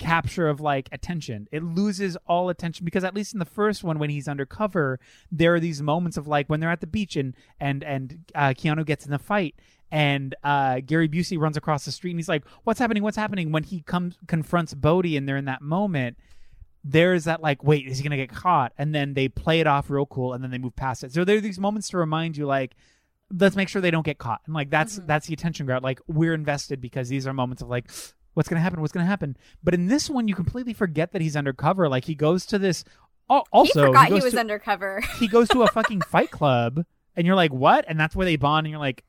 capture 0.00 0.48
of 0.48 0.60
like 0.60 0.88
attention. 0.90 1.46
It 1.52 1.62
loses 1.62 2.16
all 2.26 2.48
attention 2.48 2.84
because 2.84 3.04
at 3.04 3.14
least 3.14 3.32
in 3.32 3.38
the 3.38 3.44
first 3.44 3.84
one, 3.84 3.98
when 4.00 4.10
he's 4.10 4.26
undercover, 4.26 4.98
there 5.30 5.54
are 5.54 5.60
these 5.60 5.80
moments 5.82 6.16
of 6.16 6.26
like 6.26 6.48
when 6.48 6.58
they're 6.58 6.70
at 6.70 6.80
the 6.80 6.86
beach 6.88 7.14
and 7.16 7.36
and 7.60 7.84
and 7.84 8.18
uh, 8.34 8.48
Keanu 8.48 8.84
gets 8.84 9.04
in 9.04 9.12
the 9.12 9.18
fight 9.18 9.54
and 9.92 10.34
uh, 10.42 10.80
Gary 10.80 11.08
Busey 11.08 11.38
runs 11.38 11.56
across 11.56 11.84
the 11.84 11.92
street 11.92 12.10
and 12.12 12.18
he's 12.18 12.28
like, 12.28 12.44
"What's 12.64 12.80
happening? 12.80 13.02
What's 13.02 13.16
happening?" 13.16 13.52
When 13.52 13.62
he 13.62 13.82
comes 13.82 14.16
confronts 14.26 14.74
Bodhi 14.74 15.16
and 15.16 15.28
they're 15.28 15.36
in 15.36 15.44
that 15.44 15.62
moment, 15.62 16.16
there's 16.82 17.24
that 17.24 17.42
like, 17.42 17.62
"Wait, 17.62 17.86
is 17.86 17.98
he 17.98 18.02
gonna 18.04 18.16
get 18.16 18.30
caught?" 18.30 18.72
And 18.78 18.94
then 18.94 19.14
they 19.14 19.28
play 19.28 19.60
it 19.60 19.66
off 19.66 19.90
real 19.90 20.06
cool 20.06 20.32
and 20.32 20.42
then 20.42 20.50
they 20.50 20.58
move 20.58 20.74
past 20.76 21.04
it. 21.04 21.12
So 21.12 21.24
there 21.24 21.36
are 21.36 21.40
these 21.40 21.60
moments 21.60 21.88
to 21.90 21.98
remind 21.98 22.36
you 22.36 22.46
like. 22.46 22.74
Let's 23.32 23.54
make 23.54 23.68
sure 23.68 23.80
they 23.80 23.92
don't 23.92 24.04
get 24.04 24.18
caught, 24.18 24.40
and 24.46 24.54
like 24.56 24.70
that's 24.70 24.98
Mhm. 24.98 25.06
that's 25.06 25.28
the 25.28 25.34
attention 25.34 25.64
grab. 25.64 25.84
Like 25.84 26.00
we're 26.08 26.34
invested 26.34 26.80
because 26.80 27.08
these 27.08 27.28
are 27.28 27.32
moments 27.32 27.62
of 27.62 27.68
like, 27.68 27.88
what's 28.40 28.48
gonna 28.48 28.62
happen? 28.62 28.80
What's 28.80 28.92
gonna 28.94 29.06
happen? 29.06 29.36
But 29.62 29.74
in 29.74 29.86
this 29.88 30.08
one, 30.08 30.26
you 30.26 30.34
completely 30.34 30.72
forget 30.72 31.12
that 31.12 31.20
he's 31.20 31.36
undercover. 31.36 31.88
Like 31.88 32.06
he 32.06 32.14
goes 32.14 32.46
to 32.46 32.58
this. 32.58 32.84
al- 33.28 33.46
Also, 33.52 33.80
he 33.82 33.86
forgot 33.88 34.04
he, 34.06 34.10
goes 34.14 34.24
was 34.24 34.32
to, 34.32 34.40
undercover. 34.40 35.00
he 35.18 35.28
goes 35.28 35.48
to 35.50 35.62
a 35.62 35.66
fucking 35.72 36.00
fight 36.00 36.30
club 36.30 36.84
and 37.16 37.26
you're 37.26 37.36
like 37.36 37.52
what 37.52 37.84
and 37.88 38.00
that's 38.00 38.16
where 38.16 38.24
they 38.24 38.36
bond 38.36 38.66
and 38.66 38.70
you're 38.70 38.80
like 38.80 39.04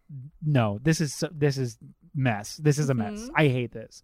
no 0.45 0.79
this 0.83 0.99
is 0.99 1.23
this 1.31 1.55
is 1.57 1.77
mess 2.15 2.57
this 2.57 2.77
is 2.79 2.89
a 2.89 2.93
mess 2.95 3.19
Mhm. 3.19 3.29
i 3.35 3.47
hate 3.47 3.71
this 3.71 4.03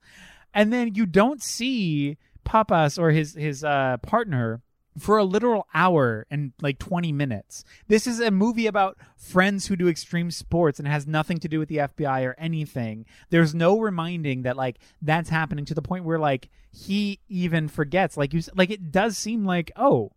and 0.54 0.72
then 0.72 0.94
you 0.96 1.06
don't 1.08 1.42
see 1.42 2.18
Pappas 2.46 2.98
or 3.00 3.10
his 3.12 3.34
his 3.34 3.64
uh 3.64 3.98
partner 4.04 4.62
for 4.98 5.18
a 5.18 5.24
literal 5.24 5.68
hour 5.74 6.26
and 6.30 6.54
like 6.62 6.80
20 6.80 7.12
minutes. 7.12 7.64
This 7.88 8.08
is 8.08 8.20
a 8.20 8.32
movie 8.32 8.68
about 8.68 8.98
friends 9.16 9.68
who 9.68 9.76
do 9.76 9.88
extreme 9.88 10.32
sports 10.32 10.80
and 10.80 10.88
has 10.88 11.06
nothing 11.08 11.38
to 11.40 11.48
do 11.48 11.60
with 11.60 11.70
the 11.70 11.78
fbi 11.78 12.26
or 12.26 12.36
anything. 12.38 13.06
There's 13.30 13.54
no 13.54 13.80
reminding 13.80 14.44
that 14.44 14.58
like 14.58 14.80
that's 15.02 15.30
happening 15.30 15.66
to 15.66 15.74
the 15.74 15.82
point 15.82 16.04
where 16.06 16.20
like 16.20 16.50
he 16.72 17.20
even 17.30 17.68
forgets. 17.68 18.18
Like 18.18 18.34
you 18.34 18.42
like 18.56 18.70
it 18.70 18.92
does 18.92 19.18
seem 19.18 19.46
like 19.46 19.72
oh 19.76 20.12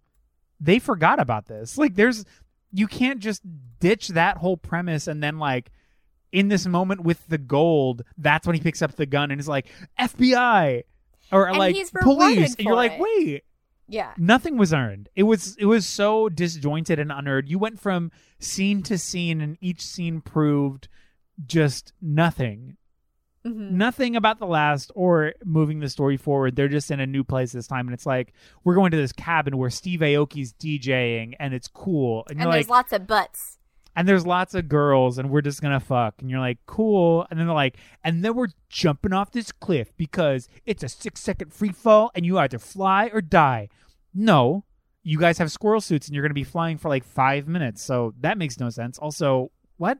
they 0.61 0.79
forgot 0.79 1.21
about 1.21 1.47
this. 1.47 1.79
Like 1.79 1.95
there's 1.95 2.25
you 2.73 2.87
can't 2.87 3.21
just 3.21 3.43
ditch 3.81 4.09
that 4.09 4.39
whole 4.39 4.57
premise 4.57 5.07
and 5.07 5.23
then 5.23 5.39
like 5.39 5.71
in 6.33 6.49
this 6.49 6.67
moment 6.67 7.03
with 7.03 7.27
the 7.27 7.39
gold, 7.39 8.03
that's 8.17 8.47
when 8.47 8.55
he 8.55 8.63
picks 8.63 8.83
up 8.83 8.95
the 8.95 9.07
gun 9.07 9.31
and 9.31 9.41
is 9.41 9.49
like 9.49 9.67
FBI 9.99 10.85
or 11.33 11.49
And 11.49 11.59
like 11.59 11.77
police! 12.01 12.55
and 12.55 12.65
you're 12.65 12.75
like, 12.77 12.99
"Wait, 13.01 13.43
yeah. 13.91 14.15
nothing 14.17 14.57
was 14.57 14.73
earned. 14.73 15.09
It 15.15 15.25
was 15.25 15.57
it 15.59 15.67
was 15.67 15.87
so 15.87 16.29
disjointed 16.29 16.99
and 16.99 17.11
unearned. 17.13 17.49
You 17.49 17.59
went 17.59 17.79
from 17.81 18.11
scene 18.39 18.83
to 18.85 18.97
scene 18.97 19.41
and 19.41 19.59
each 19.61 19.83
scene 19.83 20.21
proved 20.21 20.89
just 21.47 21.93
nothing 22.01 22.77
Mhm. 23.47 23.71
nothing 23.71 24.17
about 24.17 24.39
the 24.39 24.47
last 24.47 24.93
or 24.95 25.33
moving 25.45 25.81
the 25.81 25.89
story 25.89 26.19
forward. 26.19 26.57
They're 26.57 26.69
just 26.69 26.91
in 26.91 27.01
a 27.01 27.07
new 27.07 27.25
place 27.25 27.53
this 27.53 27.67
time, 27.67 27.87
and 27.89 27.95
it's 27.95 28.05
like 28.05 28.35
we're 28.65 28.75
going 28.75 28.91
to 28.91 28.99
this 28.99 29.13
cabin 29.13 29.57
where 29.57 29.71
Steve 29.71 30.01
Aoki's 30.01 30.53
DJing, 30.53 31.37
and 31.41 31.55
it's 31.55 31.67
cool, 31.67 32.25
and 32.29 32.39
And 32.39 32.53
there's 32.53 32.69
like, 32.69 32.77
lots 32.77 32.93
of 32.93 33.07
butts. 33.07 33.57
And 33.97 34.09
there's 34.09 34.27
lots 34.27 34.55
of 34.55 34.69
girls, 34.69 35.19
and 35.19 35.31
we're 35.31 35.41
just 35.41 35.61
gonna 35.63 35.81
fuck, 35.81 36.15
and 36.21 36.31
you're 36.31 36.41
like, 36.41 36.59
cool, 36.67 37.27
and 37.31 37.39
then 37.39 37.47
they're 37.47 37.55
like, 37.55 37.77
and 38.05 38.25
then 38.25 38.35
we're 38.35 38.49
jumping 38.69 39.13
off 39.13 39.33
this 39.33 39.53
cliff 39.53 39.93
because 39.97 40.49
it's 40.67 40.83
a 40.83 40.89
six 40.89 41.21
second 41.21 41.53
free 41.53 41.73
fall, 41.73 42.11
and 42.15 42.25
you 42.25 42.39
either 42.39 42.59
fly 42.59 43.11
or 43.13 43.21
die. 43.21 43.69
No, 44.15 44.65
you 45.03 45.19
guys 45.19 45.39
have 45.39 45.51
squirrel 45.53 45.81
suits, 45.81 46.07
and 46.07 46.15
you're 46.15 46.23
gonna 46.25 46.35
be 46.35 46.45
flying 46.45 46.79
for 46.79 46.89
like 46.89 47.05
five 47.05 47.47
minutes, 47.49 47.83
so 47.83 48.15
that 48.21 48.39
makes 48.39 48.59
no 48.61 48.71
sense. 48.71 48.99
Also, 48.99 49.51
what? 49.77 49.99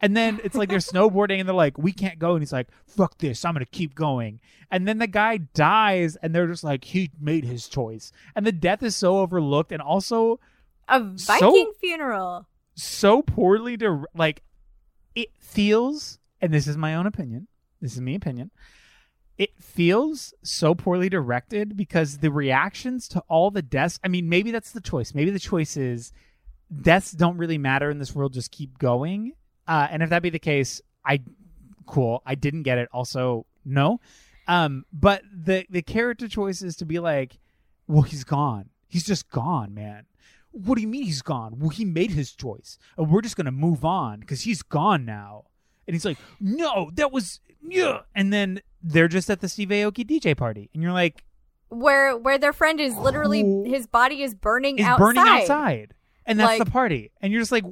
And 0.00 0.16
then 0.16 0.40
it's 0.44 0.54
like 0.54 0.68
they're 0.68 0.78
snowboarding 0.94 1.40
and 1.40 1.48
they're 1.48 1.56
like, 1.56 1.76
we 1.76 1.90
can't 1.92 2.20
go. 2.20 2.34
And 2.34 2.40
he's 2.40 2.52
like, 2.52 2.68
fuck 2.86 3.18
this. 3.18 3.44
I'm 3.44 3.56
to 3.56 3.64
keep 3.66 3.96
going. 3.96 4.38
And 4.70 4.86
then 4.86 4.98
the 4.98 5.08
guy 5.08 5.38
dies 5.38 6.14
and 6.22 6.32
they're 6.32 6.46
just 6.46 6.62
like, 6.62 6.84
he 6.84 7.10
made 7.20 7.44
his 7.44 7.66
choice. 7.68 8.12
And 8.36 8.46
the 8.46 8.52
death 8.52 8.84
is 8.84 8.94
so 8.94 9.18
overlooked 9.18 9.72
and 9.72 9.82
also 9.82 10.38
A 10.88 11.02
So- 11.16 11.32
Viking 11.40 11.72
funeral. 11.80 12.46
So 12.78 13.22
poorly 13.22 13.76
to 13.78 14.04
like, 14.14 14.42
it 15.14 15.30
feels, 15.40 16.18
and 16.40 16.52
this 16.52 16.66
is 16.66 16.76
my 16.76 16.94
own 16.94 17.06
opinion. 17.06 17.48
This 17.80 17.94
is 17.94 18.00
me 18.00 18.14
opinion. 18.14 18.50
It 19.36 19.50
feels 19.60 20.34
so 20.42 20.74
poorly 20.74 21.08
directed 21.08 21.76
because 21.76 22.18
the 22.18 22.30
reactions 22.30 23.08
to 23.08 23.22
all 23.28 23.50
the 23.50 23.62
deaths. 23.62 24.00
I 24.02 24.08
mean, 24.08 24.28
maybe 24.28 24.50
that's 24.50 24.72
the 24.72 24.80
choice. 24.80 25.14
Maybe 25.14 25.30
the 25.30 25.38
choice 25.38 25.76
is 25.76 26.12
deaths 26.82 27.12
don't 27.12 27.36
really 27.36 27.58
matter 27.58 27.90
in 27.90 27.98
this 27.98 28.14
world. 28.14 28.32
Just 28.32 28.50
keep 28.50 28.78
going. 28.78 29.32
Uh, 29.66 29.86
and 29.90 30.02
if 30.02 30.10
that 30.10 30.22
be 30.22 30.30
the 30.30 30.38
case, 30.38 30.80
I 31.04 31.20
cool. 31.86 32.22
I 32.26 32.34
didn't 32.34 32.62
get 32.62 32.78
it. 32.78 32.88
Also, 32.92 33.46
no. 33.64 34.00
Um, 34.46 34.84
but 34.92 35.22
the 35.32 35.66
the 35.68 35.82
character 35.82 36.28
choice 36.28 36.62
is 36.62 36.76
to 36.76 36.84
be 36.84 36.98
like, 36.98 37.38
well, 37.86 38.02
he's 38.02 38.24
gone. 38.24 38.70
He's 38.88 39.04
just 39.04 39.30
gone, 39.30 39.74
man. 39.74 40.06
What 40.52 40.76
do 40.76 40.80
you 40.82 40.88
mean 40.88 41.02
he's 41.04 41.22
gone? 41.22 41.58
Well, 41.58 41.68
he 41.70 41.84
made 41.84 42.10
his 42.10 42.32
choice, 42.32 42.78
and 42.96 43.10
we're 43.10 43.22
just 43.22 43.36
gonna 43.36 43.52
move 43.52 43.84
on 43.84 44.20
because 44.20 44.42
he's 44.42 44.62
gone 44.62 45.04
now. 45.04 45.44
And 45.86 45.94
he's 45.94 46.04
like, 46.04 46.18
no, 46.40 46.90
that 46.94 47.12
was 47.12 47.40
yeah. 47.66 48.00
And 48.14 48.32
then 48.32 48.60
they're 48.82 49.08
just 49.08 49.28
at 49.30 49.40
the 49.40 49.48
Steve 49.48 49.68
Aoki 49.68 50.04
DJ 50.06 50.36
party, 50.36 50.70
and 50.74 50.82
you're 50.82 50.92
like, 50.92 51.24
Where 51.68 52.16
where 52.16 52.38
their 52.38 52.52
friend 52.52 52.80
is 52.80 52.96
literally 52.96 53.64
his 53.68 53.86
body 53.86 54.22
is 54.22 54.34
burning 54.34 54.78
is 54.78 54.84
outside. 54.86 54.98
burning 55.04 55.28
outside, 55.28 55.94
and 56.26 56.38
that's 56.40 56.58
Like- 56.58 56.64
the 56.64 56.70
party, 56.70 57.10
and 57.20 57.32
you're 57.32 57.42
just 57.42 57.52
like, 57.52 57.64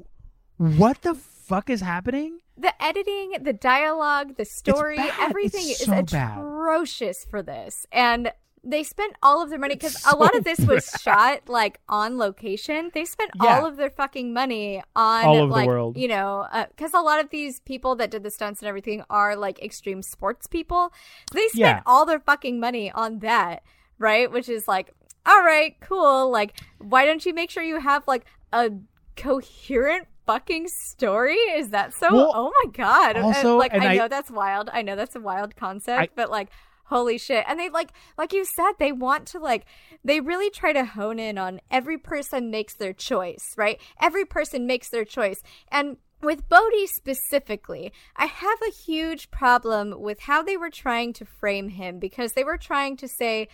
what 0.56 1.02
the 1.02 1.14
fuck 1.14 1.68
is 1.70 1.80
happening? 1.80 2.38
The 2.58 2.72
editing, 2.82 3.34
the 3.42 3.52
dialogue, 3.52 4.36
the 4.36 4.46
story, 4.46 4.98
everything 5.20 5.68
It's 5.68 5.80
is 5.82 5.86
so 5.86 6.02
bad. 6.02 6.38
atrocious 6.38 7.24
for 7.24 7.42
this. 7.42 7.86
And 7.92 8.32
they 8.68 8.82
spent 8.82 9.14
all 9.22 9.42
of 9.42 9.48
their 9.50 9.58
money 9.58 9.74
because 9.74 9.94
It's 9.94 10.12
a 10.12 10.16
lot 10.24 10.34
of 10.36 10.42
this 10.44 10.58
was 10.60 10.90
shot 11.00 11.48
like 11.48 11.78
on 11.88 12.18
location. 12.18 12.90
They 12.92 13.04
spent 13.04 13.30
Yeah. 13.42 13.60
all 13.60 13.66
of 13.66 13.76
their 13.76 13.90
fucking 13.90 14.32
money 14.32 14.82
on 14.96 15.24
All 15.24 15.36
over 15.36 15.46
the 15.46 15.52
like 15.52 15.66
world. 15.68 15.96
you 15.96 16.08
know 16.08 16.46
uh, 16.52 16.66
because 16.68 16.92
a 16.92 17.00
lot 17.00 17.20
of 17.22 17.30
these 17.30 17.60
people 17.60 17.94
that 17.96 18.10
did 18.10 18.22
the 18.22 18.30
stunts 18.30 18.60
and 18.60 18.68
everything 18.68 19.04
are 19.08 19.36
like 19.36 19.62
extreme 19.62 20.02
sports 20.02 20.46
people. 20.46 20.92
They 21.32 21.46
spent 21.48 21.58
Yeah. 21.60 21.82
all 21.86 22.04
their 22.04 22.18
fucking 22.20 22.58
money 22.60 22.90
on 22.90 23.20
that, 23.20 23.62
right? 23.98 24.30
Which 24.30 24.48
is 24.48 24.66
like, 24.66 24.92
all 25.24 25.42
right, 25.42 25.76
cool. 25.80 26.30
Like, 26.30 26.58
why 26.78 27.06
don't 27.06 27.24
you 27.24 27.32
make 27.34 27.50
sure 27.50 27.62
you 27.62 27.80
have 27.80 28.06
like 28.08 28.24
a 28.52 28.70
coherent 29.16 30.06
fucking 30.26 30.68
story? 30.68 31.34
Is 31.34 31.70
that 31.70 31.92
so? 31.94 32.12
Well, 32.14 32.32
oh 32.34 32.52
my 32.64 32.70
god! 32.72 33.16
Also- 33.16 33.56
like 33.56 33.74
I 33.74 33.92
I- 33.92 33.96
know 33.96 34.08
that's 34.08 34.30
wild. 34.30 34.70
I 34.72 34.82
know 34.82 34.96
that's 34.96 35.16
a 35.16 35.20
wild 35.20 35.56
concept, 35.56 36.00
I- 36.00 36.08
but 36.14 36.30
like. 36.30 36.48
Holy 36.88 37.18
shit. 37.18 37.44
And 37.48 37.58
they 37.58 37.68
like 37.68 37.90
like 38.16 38.32
you 38.32 38.44
said 38.44 38.72
they 38.78 38.92
want 38.92 39.26
to 39.28 39.38
like 39.38 39.66
they 40.04 40.20
really 40.20 40.50
try 40.50 40.72
to 40.72 40.84
hone 40.84 41.18
in 41.18 41.36
on 41.36 41.60
every 41.70 41.98
person 41.98 42.50
makes 42.50 42.74
their 42.74 42.92
choice, 42.92 43.54
right? 43.56 43.80
Every 44.00 44.24
person 44.24 44.66
makes 44.66 44.88
their 44.88 45.04
choice. 45.04 45.42
And 45.70 45.96
with 46.22 46.48
Bodhi 46.48 46.86
specifically, 46.86 47.92
I 48.16 48.26
have 48.26 48.58
a 48.66 48.72
huge 48.72 49.30
problem 49.30 50.00
with 50.00 50.20
how 50.20 50.42
they 50.42 50.56
were 50.56 50.70
trying 50.70 51.12
to 51.14 51.24
frame 51.24 51.68
him 51.70 51.98
because 51.98 52.32
they 52.32 52.44
were 52.44 52.56
trying 52.56 52.96
to 52.98 53.08
say 53.08 53.48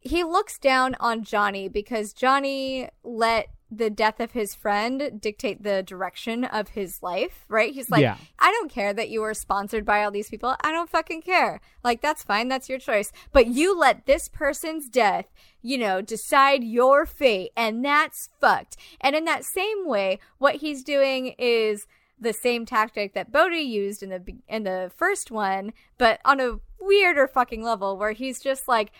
he 0.00 0.22
looks 0.22 0.58
down 0.58 0.94
on 1.00 1.24
Johnny 1.24 1.68
because 1.68 2.12
Johnny 2.12 2.90
let 3.02 3.48
the 3.70 3.90
death 3.90 4.20
of 4.20 4.32
his 4.32 4.54
friend 4.54 5.20
dictate 5.20 5.62
the 5.62 5.82
direction 5.82 6.44
of 6.44 6.70
his 6.70 7.02
life, 7.02 7.44
right? 7.48 7.72
He's 7.72 7.90
like, 7.90 8.02
Yeah. 8.02 8.16
I 8.38 8.50
don't 8.52 8.70
care 8.70 8.92
that 8.92 9.08
you 9.08 9.20
were 9.20 9.34
sponsored 9.34 9.84
by 9.84 10.04
all 10.04 10.10
these 10.10 10.30
people. 10.30 10.56
I 10.62 10.70
don't 10.70 10.88
fucking 10.90 11.22
care. 11.22 11.60
Like, 11.82 12.00
that's 12.00 12.22
fine. 12.22 12.48
That's 12.48 12.68
your 12.68 12.78
choice. 12.78 13.10
But 13.32 13.48
you 13.48 13.76
let 13.76 14.06
this 14.06 14.28
person's 14.28 14.88
death, 14.88 15.26
you 15.62 15.78
know, 15.78 16.00
decide 16.00 16.62
your 16.62 17.06
fate. 17.06 17.50
And 17.56 17.84
that's 17.84 18.30
fucked. 18.40 18.76
And 19.00 19.16
in 19.16 19.24
that 19.24 19.44
same 19.44 19.86
way, 19.86 20.18
what 20.38 20.56
he's 20.56 20.84
doing 20.84 21.34
is 21.38 21.86
the 22.20 22.32
same 22.32 22.64
tactic 22.64 23.14
that 23.14 23.32
Bodhi 23.32 23.58
used 23.58 24.02
in 24.02 24.10
the 24.10 24.22
in 24.48 24.62
the 24.62 24.90
first 24.96 25.30
one, 25.30 25.72
but 25.98 26.20
on 26.24 26.40
a 26.40 26.60
weirder 26.80 27.26
fucking 27.26 27.62
level 27.62 27.96
where 27.96 28.12
he's 28.12 28.40
just 28.40 28.68
like 28.68 28.92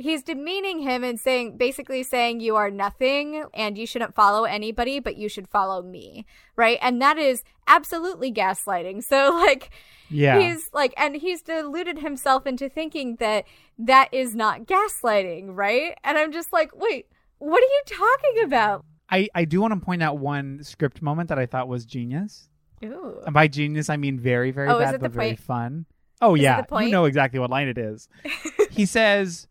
he's 0.00 0.22
demeaning 0.22 0.78
him 0.78 1.02
and 1.02 1.18
saying 1.18 1.56
basically 1.56 2.02
saying 2.04 2.38
you 2.40 2.54
are 2.56 2.70
nothing 2.70 3.44
and 3.52 3.76
you 3.76 3.84
shouldn't 3.86 4.14
follow 4.14 4.44
anybody 4.44 5.00
but 5.00 5.16
you 5.16 5.28
should 5.28 5.48
follow 5.48 5.82
me 5.82 6.24
right 6.56 6.78
and 6.80 7.02
that 7.02 7.18
is 7.18 7.42
absolutely 7.66 8.32
gaslighting 8.32 9.02
so 9.02 9.30
like 9.46 9.70
Yeah. 10.08 10.38
he's 10.38 10.70
like 10.72 10.94
and 10.96 11.16
he's 11.16 11.42
deluded 11.42 11.98
himself 11.98 12.46
into 12.46 12.68
thinking 12.68 13.16
that 13.16 13.44
that 13.76 14.08
is 14.12 14.34
not 14.34 14.66
gaslighting 14.66 15.48
right 15.56 15.98
and 16.04 16.16
i'm 16.16 16.32
just 16.32 16.52
like 16.52 16.70
wait 16.74 17.06
what 17.38 17.58
are 17.58 17.66
you 17.66 17.82
talking 17.86 18.44
about 18.44 18.84
I, 19.10 19.28
I 19.34 19.44
do 19.46 19.60
want 19.60 19.72
to 19.74 19.80
point 19.80 20.02
out 20.02 20.18
one 20.18 20.62
script 20.62 21.00
moment 21.00 21.30
that 21.30 21.38
I 21.38 21.46
thought 21.46 21.66
was 21.66 21.86
genius. 21.86 22.50
Ooh. 22.84 23.22
And 23.24 23.32
by 23.32 23.48
genius, 23.48 23.88
I 23.88 23.96
mean 23.96 24.20
very, 24.20 24.50
very 24.50 24.68
Oh, 24.68 24.78
bad, 24.78 25.00
but 25.00 25.12
very 25.12 25.34
fun. 25.34 25.86
Oh, 26.20 26.34
Is 26.34 26.42
yeah. 26.42 26.62
You 26.70 26.90
know 26.90 27.06
exactly 27.06 27.40
what 27.40 27.48
line 27.48 27.68
it 27.68 27.78
is. 27.78 28.06
he 28.70 28.84
says, 28.84 29.48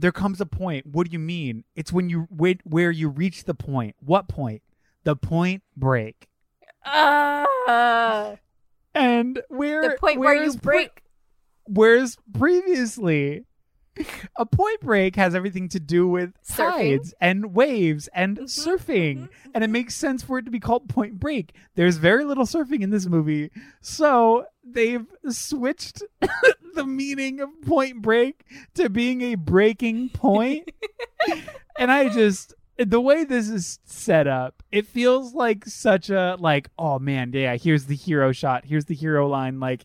There 0.00 0.12
comes 0.12 0.40
a 0.40 0.46
point. 0.46 0.86
What 0.86 1.06
do 1.06 1.12
you 1.12 1.18
mean? 1.18 1.64
It's 1.76 1.92
when 1.92 2.08
you 2.08 2.26
where, 2.30 2.54
where 2.64 2.90
you 2.90 3.08
reach 3.08 3.44
the 3.44 3.54
point. 3.54 3.96
What 4.00 4.28
point? 4.28 4.62
The 5.04 5.14
point 5.14 5.62
break. 5.76 6.28
uh, 6.84 8.36
And 8.94 9.42
where 9.48 9.82
the 9.82 9.96
point 10.00 10.18
where 10.18 10.42
you 10.42 10.52
pre- 10.54 10.60
break 10.62 11.02
whereas 11.66 12.16
previously 12.36 13.44
a 14.36 14.46
point 14.46 14.80
break 14.80 15.16
has 15.16 15.34
everything 15.34 15.68
to 15.70 15.80
do 15.80 16.06
with 16.08 16.32
Surfing. 16.42 16.56
tides 16.56 17.14
and 17.20 17.54
waves 17.54 18.08
and 18.14 18.38
Mhm, 18.38 18.44
surfing. 18.44 19.16
mhm, 19.18 19.28
and 19.54 19.64
it 19.64 19.68
makes 19.70 19.94
sense 19.94 20.22
for 20.22 20.38
it 20.38 20.44
to 20.44 20.50
be 20.50 20.60
called 20.60 20.88
point 20.88 21.18
break. 21.20 21.52
There's 21.74 21.96
very 21.98 22.24
little 22.24 22.44
surfing 22.46 22.80
in 22.82 22.90
this 22.90 23.06
movie. 23.06 23.50
So 23.80 24.46
they've 24.64 25.06
switched 25.28 26.02
the 26.74 26.86
meaning 26.86 27.40
of 27.40 27.48
point 27.62 28.00
break 28.02 28.44
to 28.74 28.88
being 28.88 29.22
a 29.22 29.34
breaking 29.34 30.10
point. 30.10 30.68
And 31.78 31.90
i 31.90 32.08
just 32.10 32.54
the 32.76 33.00
way 33.00 33.24
this 33.24 33.48
is 33.48 33.78
set 33.84 34.26
up 34.26 34.62
it 34.72 34.86
feels 34.86 35.32
like 35.34 35.64
such 35.66 36.10
a 36.10 36.36
like 36.38 36.68
oh 36.78 36.98
man 36.98 37.30
yeah 37.34 37.56
here's 37.56 37.84
the 37.86 37.94
hero 37.96 38.32
shot. 38.32 38.64
Here's 38.66 38.84
the 38.86 38.94
hero 38.94 39.28
line. 39.28 39.60
Like 39.60 39.84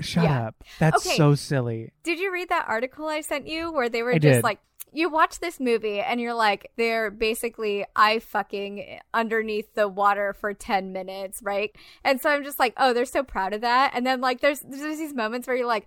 shut 0.00 0.24
Yeah. 0.24 0.46
up 0.48 0.64
that's 0.78 1.06
Okay. 1.06 1.16
so 1.16 1.34
silly 1.34 1.92
Did 2.02 2.18
you 2.18 2.32
read 2.32 2.48
that 2.50 2.66
article 2.68 3.06
I 3.08 3.20
sent 3.22 3.46
you 3.48 3.72
where 3.72 3.88
they 3.88 4.02
were 4.02 4.12
I 4.14 4.18
just 4.18 4.36
did. 4.38 4.44
like 4.44 4.58
you 4.92 5.10
watch 5.10 5.40
this 5.40 5.60
movie 5.60 6.00
and 6.00 6.20
you're 6.20 6.32
like 6.32 6.70
they're 6.76 7.10
basically 7.10 7.84
eye 7.94 8.18
fucking 8.18 8.98
underneath 9.12 9.74
the 9.74 9.88
water 9.88 10.32
for 10.32 10.54
10 10.54 10.92
minutes, 10.92 11.40
right? 11.42 11.70
And 12.02 12.18
so 12.20 12.30
I'm 12.30 12.44
just 12.44 12.58
like, 12.58 12.72
"Oh, 12.78 12.94
they're 12.94 13.04
so 13.04 13.22
proud 13.22 13.52
of 13.52 13.60
that." 13.60 13.90
And 13.94 14.06
then 14.06 14.22
like 14.22 14.40
there's 14.40 14.60
there's 14.60 14.96
these 14.96 15.12
moments 15.12 15.46
where 15.48 15.56
you're 15.56 15.66
like 15.66 15.86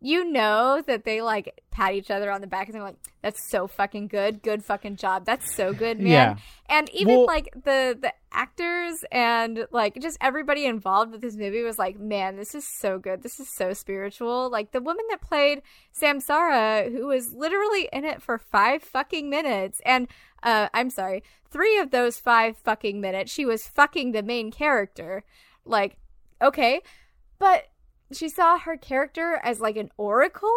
you 0.00 0.30
know 0.30 0.82
that 0.86 1.04
they 1.04 1.20
like 1.20 1.62
pat 1.70 1.92
each 1.94 2.10
other 2.10 2.30
on 2.30 2.40
the 2.40 2.46
back 2.46 2.66
and 2.66 2.74
they're 2.74 2.82
like, 2.82 2.96
"That's 3.22 3.50
so 3.50 3.66
fucking 3.66 4.08
good, 4.08 4.42
good 4.42 4.64
fucking 4.64 4.96
job. 4.96 5.26
That's 5.26 5.54
so 5.54 5.72
good, 5.72 5.98
man." 5.98 6.10
Yeah. 6.10 6.36
And 6.68 6.88
even 6.90 7.18
Well- 7.18 7.26
like 7.26 7.50
the 7.54 7.98
the 8.00 8.12
actors 8.32 9.04
and 9.12 9.66
like 9.72 10.00
just 10.00 10.16
everybody 10.20 10.64
involved 10.64 11.12
with 11.12 11.20
this 11.20 11.36
movie 11.36 11.62
was 11.62 11.78
like, 11.78 11.98
man, 11.98 12.36
this 12.36 12.54
is 12.54 12.64
so 12.78 12.98
good. 12.98 13.22
This 13.22 13.40
is 13.40 13.48
so 13.56 13.72
spiritual. 13.72 14.48
Like 14.50 14.70
the 14.72 14.80
woman 14.80 15.04
that 15.10 15.20
played 15.20 15.62
Samsara, 16.00 16.90
who 16.90 17.06
was 17.06 17.32
literally 17.34 17.88
in 17.92 18.04
it 18.04 18.22
for 18.22 18.38
five 18.38 18.82
fucking 18.82 19.28
minutes, 19.28 19.80
and 19.84 20.08
uh, 20.42 20.68
I'm 20.72 20.90
sorry, 20.90 21.22
three 21.50 21.78
of 21.78 21.90
those 21.90 22.18
five 22.18 22.56
fucking 22.56 23.00
minutes, 23.00 23.30
she 23.32 23.44
was 23.44 23.66
fucking 23.68 24.12
the 24.12 24.22
main 24.22 24.50
character. 24.50 25.24
Like, 25.64 25.96
okay, 26.40 26.80
but 27.38 27.64
she 28.12 28.28
saw 28.28 28.58
her 28.58 28.76
character 28.76 29.40
as 29.42 29.60
like 29.60 29.76
an 29.76 29.90
oracle 29.96 30.56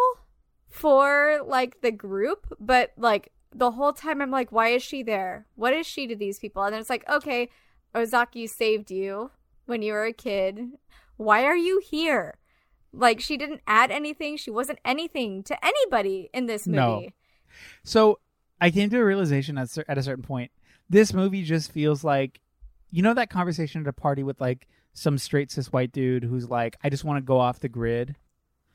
for 0.68 1.40
like 1.46 1.80
the 1.80 1.92
group, 1.92 2.52
but 2.58 2.92
like 2.96 3.32
the 3.54 3.72
whole 3.72 3.92
time 3.92 4.20
I'm 4.20 4.30
like, 4.30 4.50
why 4.50 4.68
is 4.68 4.82
she 4.82 5.02
there? 5.02 5.46
What 5.54 5.72
is 5.72 5.86
she 5.86 6.06
to 6.08 6.16
these 6.16 6.38
people? 6.38 6.64
And 6.64 6.72
then 6.72 6.80
it's 6.80 6.90
like, 6.90 7.08
okay, 7.08 7.48
Ozaki 7.94 8.46
saved 8.46 8.90
you 8.90 9.30
when 9.66 9.82
you 9.82 9.92
were 9.92 10.04
a 10.04 10.12
kid. 10.12 10.60
Why 11.16 11.44
are 11.44 11.56
you 11.56 11.80
here? 11.84 12.38
Like 12.92 13.20
she 13.20 13.36
didn't 13.36 13.60
add 13.66 13.90
anything. 13.90 14.36
She 14.36 14.50
wasn't 14.50 14.80
anything 14.84 15.42
to 15.44 15.64
anybody 15.64 16.30
in 16.32 16.46
this 16.46 16.66
movie. 16.66 16.78
No. 16.78 17.08
So 17.84 18.18
I 18.60 18.70
came 18.70 18.90
to 18.90 18.98
a 18.98 19.04
realization 19.04 19.58
at, 19.58 19.76
at 19.88 19.98
a 19.98 20.02
certain 20.02 20.24
point. 20.24 20.50
This 20.90 21.12
movie 21.12 21.42
just 21.42 21.72
feels 21.72 22.04
like, 22.04 22.40
you 22.90 23.02
know, 23.02 23.14
that 23.14 23.30
conversation 23.30 23.80
at 23.80 23.86
a 23.86 23.92
party 23.92 24.22
with 24.22 24.40
like 24.40 24.66
some 24.94 25.18
straight 25.18 25.50
cis 25.50 25.70
white 25.72 25.92
dude 25.92 26.24
who's 26.24 26.48
like, 26.48 26.76
I 26.82 26.88
just 26.88 27.04
want 27.04 27.18
to 27.18 27.22
go 27.22 27.38
off 27.38 27.60
the 27.60 27.68
grid. 27.68 28.16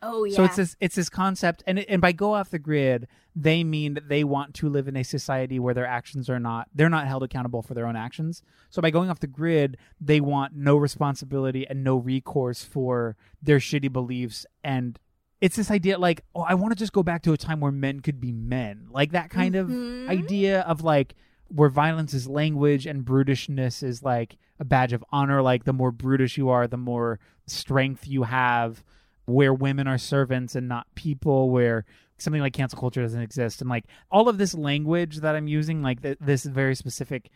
Oh 0.01 0.23
yeah. 0.23 0.35
So 0.35 0.43
it's 0.45 0.55
this 0.55 0.75
it's 0.79 0.95
this 0.95 1.09
concept, 1.09 1.61
and 1.67 1.79
and 1.79 2.01
by 2.01 2.13
go 2.13 2.33
off 2.33 2.51
the 2.51 2.59
grid, 2.59 3.07
they 3.35 3.65
mean 3.65 3.95
that 3.95 4.07
they 4.07 4.23
want 4.23 4.53
to 4.55 4.69
live 4.69 4.87
in 4.87 4.95
a 4.95 5.03
society 5.03 5.59
where 5.59 5.73
their 5.73 5.85
actions 5.85 6.29
are 6.29 6.39
not 6.39 6.67
they're 6.73 6.87
not 6.89 7.05
held 7.07 7.21
accountable 7.23 7.61
for 7.61 7.73
their 7.73 7.85
own 7.85 7.97
actions. 7.97 8.41
So 8.69 8.81
by 8.81 8.91
going 8.91 9.09
off 9.09 9.19
the 9.19 9.27
grid, 9.27 9.75
they 9.99 10.21
want 10.21 10.55
no 10.55 10.77
responsibility 10.77 11.67
and 11.67 11.83
no 11.83 11.97
recourse 11.97 12.63
for 12.63 13.17
their 13.41 13.57
shitty 13.59 13.91
beliefs 13.91 14.45
and. 14.63 14.99
It's 15.41 15.55
this 15.55 15.71
idea 15.71 15.97
like, 15.97 16.25
oh, 16.35 16.41
I 16.41 16.53
want 16.55 16.73
to 16.73 16.75
just 16.75 16.91
go 16.91 17.01
back 17.01 17.21
to 17.21 17.31
a 17.31 17.37
time 17.37 17.61
where 17.61 17.71
men 17.71 18.01
could 18.01 18.19
be 18.19 18.33
men. 18.33 18.87
Like 18.91 19.13
that 19.13 19.29
kind 19.29 19.55
Mhm. 19.55 20.03
of 20.03 20.09
idea 20.09 20.59
of 20.63 20.81
like 20.83 21.15
where 21.49 21.69
violence 21.69 22.13
is 22.13 22.27
language 22.27 22.85
and 22.85 23.05
brutishness 23.05 23.83
is 23.83 24.03
like 24.03 24.37
a 24.59 24.65
badge 24.65 24.93
of 24.93 25.03
honor. 25.11 25.41
Like 25.41 25.65
the 25.65 25.73
more 25.73 25.91
brutish 25.91 26.37
you 26.37 26.49
are, 26.49 26.67
the 26.67 26.77
more 26.77 27.19
strength 27.47 28.07
you 28.07 28.23
have. 28.23 28.83
Where 29.25 29.53
women 29.53 29.87
are 29.87 29.99
servants 29.99 30.55
and 30.55 30.67
not 30.67 30.87
people. 30.95 31.51
Where 31.51 31.85
something 32.21 32.41
like 32.41 32.53
cancel 32.53 32.79
culture 32.79 33.01
doesn't 33.01 33.21
exist, 33.21 33.61
and 33.61 33.69
like 33.69 33.85
all 34.11 34.29
of 34.29 34.37
this 34.37 34.53
language 34.53 35.17
that 35.17 35.35
I'm 35.35 35.47
using, 35.47 35.81
like 35.81 36.01
th- 36.01 36.17
this 36.19 36.43
very 36.43 36.75
specific. 36.75 37.29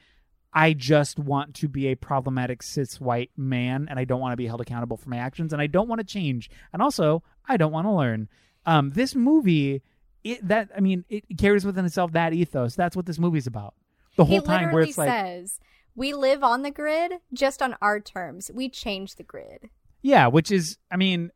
I 0.55 0.73
just 0.73 1.17
want 1.17 1.55
to 1.55 1.67
be 1.67 1.87
a 1.87 1.95
problematic 1.95 2.61
cis 2.61 3.01
white 3.01 3.31
man, 3.35 3.87
and 3.89 3.97
I 3.97 4.05
don't 4.05 4.21
want 4.21 4.33
to 4.33 4.37
be 4.37 4.45
held 4.45 4.61
accountable 4.61 4.97
for 4.97 5.09
my 5.09 5.17
actions, 5.17 5.51
and 5.51 5.61
I 5.61 5.67
don't 5.67 5.87
want 5.87 5.99
to 5.99 6.05
change, 6.05 6.49
and 6.71 6.81
also 6.81 7.23
I 7.47 7.57
don't 7.57 7.71
want 7.71 7.87
to 7.87 7.91
learn. 7.91 8.29
Um, 8.65 8.91
this 8.91 9.15
movie, 9.15 9.81
it 10.23 10.47
that 10.47 10.69
I 10.75 10.79
mean, 10.79 11.05
it 11.09 11.23
carries 11.37 11.65
within 11.65 11.85
itself 11.85 12.11
that 12.11 12.33
ethos. 12.33 12.75
That's 12.75 12.95
what 12.95 13.07
this 13.07 13.19
movie's 13.19 13.47
about. 13.47 13.73
The 14.15 14.25
whole 14.25 14.41
he 14.41 14.45
time, 14.45 14.71
where 14.71 14.83
literally 14.83 14.89
it's 14.89 14.97
like, 14.97 15.09
says, 15.09 15.59
"We 15.95 16.13
live 16.13 16.43
on 16.43 16.61
the 16.61 16.71
grid, 16.71 17.13
just 17.33 17.61
on 17.61 17.75
our 17.81 17.99
terms. 17.99 18.51
We 18.53 18.69
change 18.69 19.15
the 19.15 19.23
grid." 19.23 19.69
yeah, 20.03 20.27
which 20.27 20.51
is, 20.51 20.77
I 20.91 20.97
mean, 20.97 21.31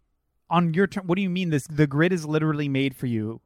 on 0.49 0.73
your 0.75 0.85
term. 0.85 1.07
What 1.07 1.15
do 1.15 1.23
you 1.23 1.29
mean? 1.29 1.49
This 1.49 1.65
the 1.65 1.87
grid 1.87 2.13
is 2.13 2.25
literally 2.25 2.69
made 2.69 2.95
for 2.95 3.07
you, 3.07 3.41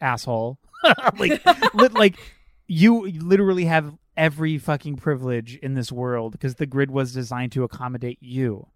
asshole. 0.00 0.58
like, 1.18 1.44
li- 1.74 1.88
like 1.88 2.16
you 2.66 3.08
literally 3.10 3.66
have 3.66 3.96
every 4.16 4.58
fucking 4.58 4.96
privilege 4.96 5.56
in 5.56 5.74
this 5.74 5.92
world 5.92 6.32
because 6.32 6.56
the 6.56 6.66
grid 6.66 6.90
was 6.90 7.12
designed 7.12 7.52
to 7.52 7.62
accommodate 7.62 8.18
you. 8.20 8.66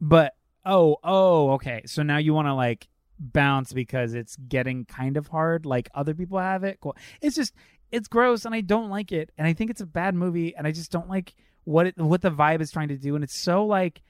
But 0.00 0.34
oh, 0.64 0.96
oh, 1.02 1.50
okay. 1.52 1.82
So 1.86 2.02
now 2.02 2.18
you 2.18 2.32
want 2.32 2.46
to 2.46 2.54
like 2.54 2.88
bounce 3.18 3.72
because 3.72 4.14
it's 4.14 4.36
getting 4.36 4.84
kind 4.84 5.16
of 5.16 5.26
hard 5.26 5.66
like 5.66 5.88
other 5.94 6.14
people 6.14 6.38
have 6.38 6.62
it. 6.62 6.78
Cool. 6.80 6.96
It's 7.20 7.34
just 7.34 7.52
it's 7.90 8.08
gross 8.08 8.44
and 8.44 8.54
I 8.54 8.60
don't 8.60 8.90
like 8.90 9.12
it 9.12 9.30
and 9.38 9.46
I 9.46 9.52
think 9.52 9.70
it's 9.70 9.80
a 9.80 9.86
bad 9.86 10.14
movie 10.14 10.54
and 10.56 10.66
I 10.66 10.72
just 10.72 10.90
don't 10.92 11.08
like 11.08 11.34
what 11.64 11.86
it 11.86 11.96
what 11.98 12.22
the 12.22 12.30
vibe 12.30 12.60
is 12.60 12.70
trying 12.70 12.88
to 12.88 12.96
do 12.96 13.14
and 13.14 13.22
it's 13.24 13.36
so 13.36 13.64
like 13.66 14.02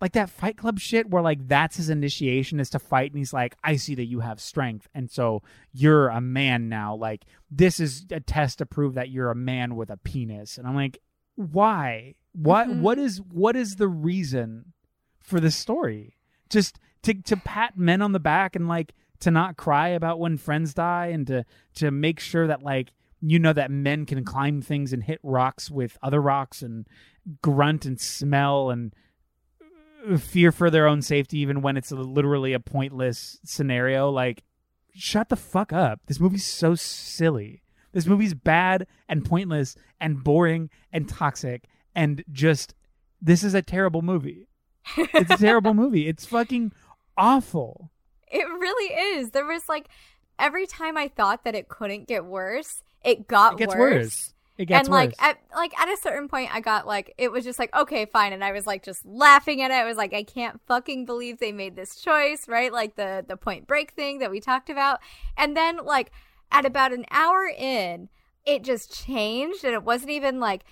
like 0.00 0.12
that 0.12 0.28
fight 0.28 0.58
club 0.58 0.78
shit 0.78 1.08
where 1.08 1.22
like 1.22 1.46
that's 1.48 1.76
his 1.78 1.88
initiation 1.88 2.60
is 2.60 2.68
to 2.70 2.78
fight 2.78 3.10
and 3.12 3.18
he's 3.18 3.32
like 3.32 3.56
i 3.64 3.76
see 3.76 3.94
that 3.94 4.04
you 4.04 4.20
have 4.20 4.38
strength 4.40 4.86
and 4.94 5.10
so 5.10 5.42
you're 5.72 6.08
a 6.08 6.20
man 6.20 6.68
now 6.68 6.94
like 6.94 7.24
this 7.50 7.80
is 7.80 8.04
a 8.10 8.20
test 8.20 8.58
to 8.58 8.66
prove 8.66 8.92
that 8.94 9.08
you're 9.08 9.30
a 9.30 9.34
man 9.34 9.74
with 9.76 9.88
a 9.90 9.96
penis. 9.96 10.58
And 10.58 10.66
i'm 10.66 10.74
like 10.74 10.98
why? 11.36 12.14
What 12.32 12.68
Mhm. 12.68 12.80
what 12.80 12.98
is 12.98 13.20
what 13.20 13.56
is 13.56 13.76
the 13.76 13.88
reason 13.88 14.72
for 15.20 15.38
this 15.38 15.56
story? 15.56 16.16
Just 16.48 16.78
to 17.02 17.14
to 17.14 17.36
pat 17.36 17.76
men 17.78 18.00
on 18.02 18.12
the 18.12 18.20
back 18.20 18.56
and 18.56 18.66
like 18.68 18.94
to 19.20 19.30
not 19.30 19.56
cry 19.56 19.88
about 19.88 20.18
when 20.18 20.36
friends 20.38 20.74
die 20.74 21.06
and 21.08 21.26
to 21.26 21.44
to 21.74 21.90
make 21.90 22.20
sure 22.20 22.46
that 22.46 22.62
like 22.62 22.92
you 23.20 23.38
know 23.38 23.52
that 23.52 23.70
men 23.70 24.06
can 24.06 24.24
climb 24.24 24.60
things 24.60 24.92
and 24.92 25.02
hit 25.02 25.20
rocks 25.22 25.70
with 25.70 25.96
other 26.02 26.20
rocks 26.20 26.62
and 26.62 26.86
grunt 27.42 27.84
and 27.84 28.00
smell 28.00 28.70
and 28.70 28.94
fear 30.18 30.52
for 30.52 30.70
their 30.70 30.86
own 30.86 31.02
safety 31.02 31.38
even 31.38 31.62
when 31.62 31.76
it's 31.76 31.90
literally 31.90 32.52
a 32.52 32.60
pointless 32.60 33.38
scenario. 33.44 34.10
Like 34.10 34.44
shut 34.94 35.28
the 35.28 35.36
fuck 35.36 35.72
up. 35.72 36.00
This 36.06 36.20
movie's 36.20 36.46
so 36.46 36.74
silly. 36.74 37.62
This 37.92 38.06
movie's 38.06 38.34
bad 38.34 38.86
and 39.08 39.24
pointless 39.24 39.74
and 40.00 40.22
boring 40.22 40.70
and 40.92 41.08
toxic 41.08 41.64
and 41.94 42.22
just 42.30 42.74
this 43.20 43.42
is 43.42 43.54
a 43.54 43.62
terrible 43.62 44.02
movie. 44.02 44.48
It's 44.96 45.30
a 45.30 45.36
terrible 45.38 45.74
movie. 45.82 46.06
It's 46.06 46.26
fucking 46.26 46.72
awful. 47.16 47.90
It 48.30 48.44
really 48.44 48.94
is. 49.18 49.30
There 49.30 49.46
was 49.46 49.68
like 49.68 49.88
every 50.38 50.66
time 50.66 50.96
I 50.96 51.08
thought 51.08 51.44
that 51.44 51.54
it 51.54 51.68
couldn't 51.68 52.06
get 52.06 52.24
worse, 52.26 52.82
it 53.04 53.28
got 53.28 53.52
worse. 53.52 53.60
it 53.60 53.66
gets 53.66 53.74
worse. 53.74 53.94
worse 53.94 54.32
it 54.58 54.64
gets 54.66 54.86
and 54.86 54.92
like 54.92 55.12
at 55.18 55.38
like 55.54 55.78
at 55.78 55.88
a 55.88 55.96
certain 55.98 56.28
point 56.28 56.54
I 56.54 56.60
got 56.60 56.86
like 56.86 57.12
it 57.18 57.30
was 57.30 57.44
just 57.44 57.58
like 57.58 57.74
okay 57.74 58.06
fine 58.06 58.32
and 58.32 58.42
I 58.42 58.52
was 58.52 58.66
like 58.66 58.82
just 58.82 59.04
laughing 59.04 59.60
at 59.60 59.70
it. 59.70 59.74
I 59.74 59.84
was 59.84 59.98
like 59.98 60.14
I 60.14 60.22
can't 60.22 60.60
fucking 60.66 61.04
believe 61.04 61.38
they 61.38 61.52
made 61.52 61.76
this 61.76 61.96
choice, 61.96 62.48
right? 62.48 62.72
Like 62.72 62.96
the 62.96 63.24
the 63.26 63.36
point 63.36 63.66
break 63.66 63.90
thing 63.92 64.18
that 64.20 64.30
we 64.30 64.40
talked 64.40 64.70
about. 64.70 65.00
And 65.36 65.56
then 65.56 65.84
like 65.84 66.10
at 66.50 66.64
about 66.64 66.92
an 66.92 67.04
hour 67.10 67.46
in, 67.46 68.08
it 68.46 68.64
just 68.64 69.04
changed 69.04 69.64
and 69.64 69.74
it 69.74 69.82
wasn't 69.82 70.10
even 70.10 70.40
like 70.40 70.64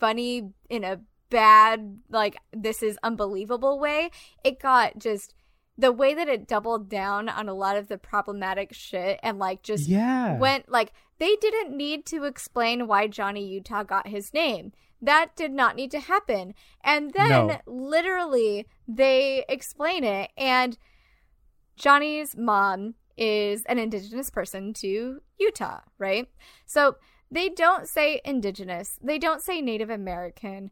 funny 0.00 0.50
in 0.68 0.82
a 0.82 1.00
bad 1.30 2.00
like 2.10 2.36
this 2.52 2.82
is 2.82 2.98
unbelievable 3.04 3.78
way. 3.78 4.10
It 4.42 4.60
got 4.60 4.98
just 4.98 5.34
the 5.78 5.92
way 5.92 6.14
that 6.14 6.28
it 6.28 6.48
doubled 6.48 6.88
down 6.88 7.28
on 7.28 7.48
a 7.48 7.54
lot 7.54 7.76
of 7.76 7.88
the 7.88 7.98
problematic 7.98 8.72
shit 8.72 9.18
and 9.22 9.38
like 9.38 9.62
just 9.62 9.88
yeah 9.88 10.36
went 10.38 10.68
like 10.68 10.92
they 11.18 11.36
didn't 11.36 11.76
need 11.76 12.06
to 12.06 12.24
explain 12.24 12.86
why 12.86 13.06
Johnny 13.06 13.46
Utah 13.46 13.82
got 13.82 14.08
his 14.08 14.32
name. 14.34 14.72
That 15.00 15.36
did 15.36 15.52
not 15.52 15.76
need 15.76 15.90
to 15.92 16.00
happen. 16.00 16.54
And 16.82 17.12
then 17.12 17.46
No. 17.46 17.60
literally 17.66 18.66
they 18.88 19.44
explain 19.48 20.04
it 20.04 20.30
and 20.36 20.78
Johnny's 21.76 22.36
mom 22.36 22.94
is 23.16 23.62
an 23.66 23.78
indigenous 23.78 24.30
person 24.30 24.72
to 24.74 25.20
Utah, 25.38 25.80
right? 25.98 26.28
So 26.66 26.96
they 27.30 27.48
don't 27.48 27.88
say 27.88 28.20
indigenous. 28.24 28.98
They 29.02 29.18
don't 29.18 29.42
say 29.42 29.60
Native 29.60 29.90
American. 29.90 30.70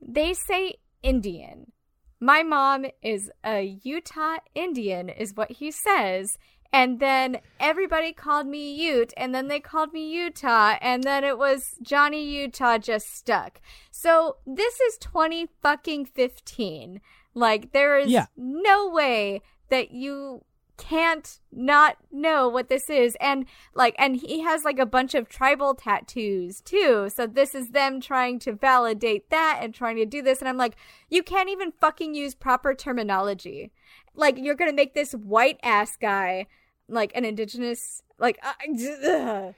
They 0.00 0.34
say 0.34 0.76
Indian. 1.02 1.72
My 2.20 2.42
mom 2.42 2.86
is 3.02 3.30
a 3.44 3.78
Utah 3.82 4.36
Indian, 4.54 5.08
is 5.08 5.34
what 5.34 5.52
he 5.52 5.70
says. 5.70 6.38
And 6.74 6.98
then 6.98 7.38
everybody 7.60 8.12
called 8.12 8.48
me 8.48 8.74
Ute, 8.74 9.14
and 9.16 9.32
then 9.32 9.46
they 9.46 9.60
called 9.60 9.92
me 9.92 10.12
Utah, 10.12 10.74
and 10.80 11.04
then 11.04 11.22
it 11.22 11.38
was 11.38 11.76
Johnny 11.80 12.24
Utah 12.28 12.78
just 12.78 13.16
stuck. 13.16 13.60
So 13.92 14.38
this 14.44 14.80
is 14.80 14.98
20 14.98 15.48
fucking 15.62 16.06
15. 16.06 17.00
Like, 17.32 17.72
there 17.72 17.96
is 17.96 18.10
Yeah. 18.10 18.26
no 18.36 18.88
way 18.88 19.40
that 19.68 19.92
you 19.92 20.44
can't 20.76 21.38
not 21.52 21.96
know 22.10 22.48
what 22.48 22.68
this 22.68 22.90
is 22.90 23.16
and 23.20 23.46
like 23.76 23.94
and 23.96 24.16
he 24.16 24.40
has 24.40 24.64
like 24.64 24.80
a 24.80 24.84
bunch 24.84 25.14
of 25.14 25.28
tribal 25.28 25.72
tattoos 25.72 26.60
too 26.60 27.08
so 27.08 27.28
this 27.28 27.54
is 27.54 27.68
them 27.70 28.00
trying 28.00 28.40
to 28.40 28.52
validate 28.52 29.30
that 29.30 29.60
and 29.62 29.72
trying 29.72 29.94
to 29.94 30.04
do 30.04 30.20
this 30.20 30.40
and 30.40 30.48
i'm 30.48 30.56
like 30.56 30.74
you 31.08 31.22
can't 31.22 31.48
even 31.48 31.70
fucking 31.80 32.12
use 32.12 32.34
proper 32.34 32.74
terminology 32.74 33.70
like 34.16 34.36
you're 34.36 34.56
gonna 34.56 34.72
make 34.72 34.94
this 34.94 35.12
white 35.12 35.60
ass 35.62 35.96
guy 35.96 36.44
like 36.88 37.12
an 37.14 37.24
indigenous 37.24 38.02
like 38.18 38.38
uh. 38.42 39.52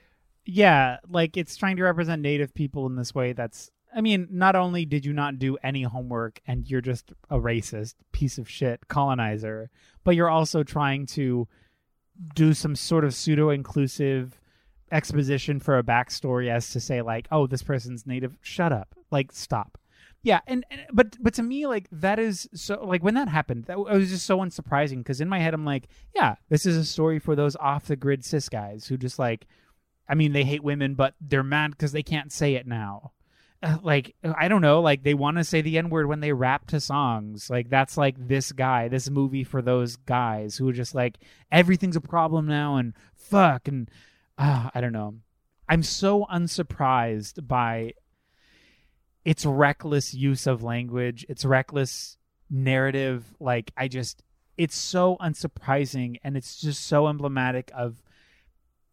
Yeah, 0.45 0.97
like 1.09 1.35
it's 1.35 1.57
trying 1.57 1.75
to 1.77 1.83
represent 1.83 2.21
native 2.21 2.53
people 2.53 2.85
in 2.87 2.95
this 2.95 3.13
way 3.13 3.33
that's 3.33 3.71
I 3.95 4.01
mean, 4.01 4.27
not 4.29 4.55
only 4.55 4.85
did 4.85 5.05
you 5.05 5.13
not 5.13 5.39
do 5.39 5.57
any 5.63 5.83
homework 5.83 6.41
and 6.45 6.69
you're 6.69 6.81
just 6.81 7.11
a 7.29 7.39
racist 7.39 7.95
piece 8.11 8.37
of 8.37 8.49
shit 8.49 8.87
colonizer, 8.87 9.69
but 10.03 10.15
you're 10.15 10.29
also 10.29 10.63
trying 10.63 11.05
to 11.07 11.47
do 12.35 12.53
some 12.53 12.75
sort 12.75 13.05
of 13.05 13.15
pseudo 13.15 13.49
inclusive 13.49 14.39
exposition 14.91 15.59
for 15.59 15.77
a 15.77 15.83
backstory 15.83 16.49
as 16.49 16.69
to 16.71 16.79
say 16.79 17.01
like, 17.01 17.27
oh, 17.31 17.47
this 17.47 17.63
person's 17.63 18.05
native. 18.05 18.37
Shut 18.41 18.71
up. 18.71 18.95
Like 19.09 19.31
stop. 19.31 19.77
Yeah, 20.23 20.41
and, 20.47 20.65
and 20.69 20.81
but 20.91 21.15
but 21.21 21.33
to 21.35 21.43
me 21.43 21.67
like 21.67 21.87
that 21.91 22.19
is 22.19 22.49
so 22.53 22.83
like 22.83 23.03
when 23.03 23.13
that 23.13 23.29
happened, 23.29 23.65
that 23.65 23.77
it 23.77 23.97
was 23.97 24.09
just 24.09 24.25
so 24.25 24.39
unsurprising 24.39 24.97
because 24.97 25.21
in 25.21 25.29
my 25.29 25.39
head 25.39 25.53
I'm 25.53 25.65
like, 25.65 25.87
yeah, 26.15 26.35
this 26.49 26.65
is 26.65 26.75
a 26.75 26.83
story 26.83 27.19
for 27.19 27.35
those 27.35 27.55
off 27.57 27.85
the 27.85 27.95
grid 27.95 28.25
cis 28.25 28.49
guys 28.49 28.87
who 28.87 28.97
just 28.97 29.19
like 29.19 29.47
I 30.09 30.15
mean, 30.15 30.33
they 30.33 30.43
hate 30.43 30.63
women, 30.63 30.95
but 30.95 31.15
they're 31.19 31.43
mad 31.43 31.71
because 31.71 31.91
they 31.91 32.03
can't 32.03 32.31
say 32.31 32.55
it 32.55 32.65
now. 32.65 33.11
Uh, 33.61 33.77
like, 33.81 34.15
I 34.23 34.47
don't 34.47 34.61
know. 34.61 34.81
Like, 34.81 35.03
they 35.03 35.13
want 35.13 35.37
to 35.37 35.43
say 35.43 35.61
the 35.61 35.77
N 35.77 35.89
word 35.89 36.07
when 36.07 36.19
they 36.19 36.31
rap 36.31 36.67
to 36.67 36.79
songs. 36.79 37.49
Like, 37.49 37.69
that's 37.69 37.97
like 37.97 38.15
this 38.27 38.51
guy, 38.51 38.87
this 38.87 39.09
movie 39.09 39.43
for 39.43 39.61
those 39.61 39.95
guys 39.95 40.55
who 40.55 40.69
are 40.69 40.73
just 40.73 40.95
like, 40.95 41.17
everything's 41.51 41.95
a 41.95 42.01
problem 42.01 42.45
now 42.45 42.77
and 42.77 42.93
fuck. 43.15 43.67
And 43.67 43.89
uh, 44.37 44.69
I 44.73 44.79
don't 44.79 44.93
know. 44.93 45.15
I'm 45.67 45.83
so 45.83 46.25
unsurprised 46.31 47.47
by 47.47 47.93
its 49.27 49.45
reckless 49.45 50.13
use 50.13 50.47
of 50.47 50.63
language, 50.63 51.25
its 51.27 51.43
reckless 51.43 52.17
narrative. 52.49 53.35
Like, 53.41 53.73
I 53.75 53.89
just, 53.89 54.23
it's 54.57 54.77
so 54.77 55.17
unsurprising 55.17 56.15
and 56.23 56.37
it's 56.37 56.61
just 56.61 56.85
so 56.85 57.09
emblematic 57.09 57.69
of 57.75 58.01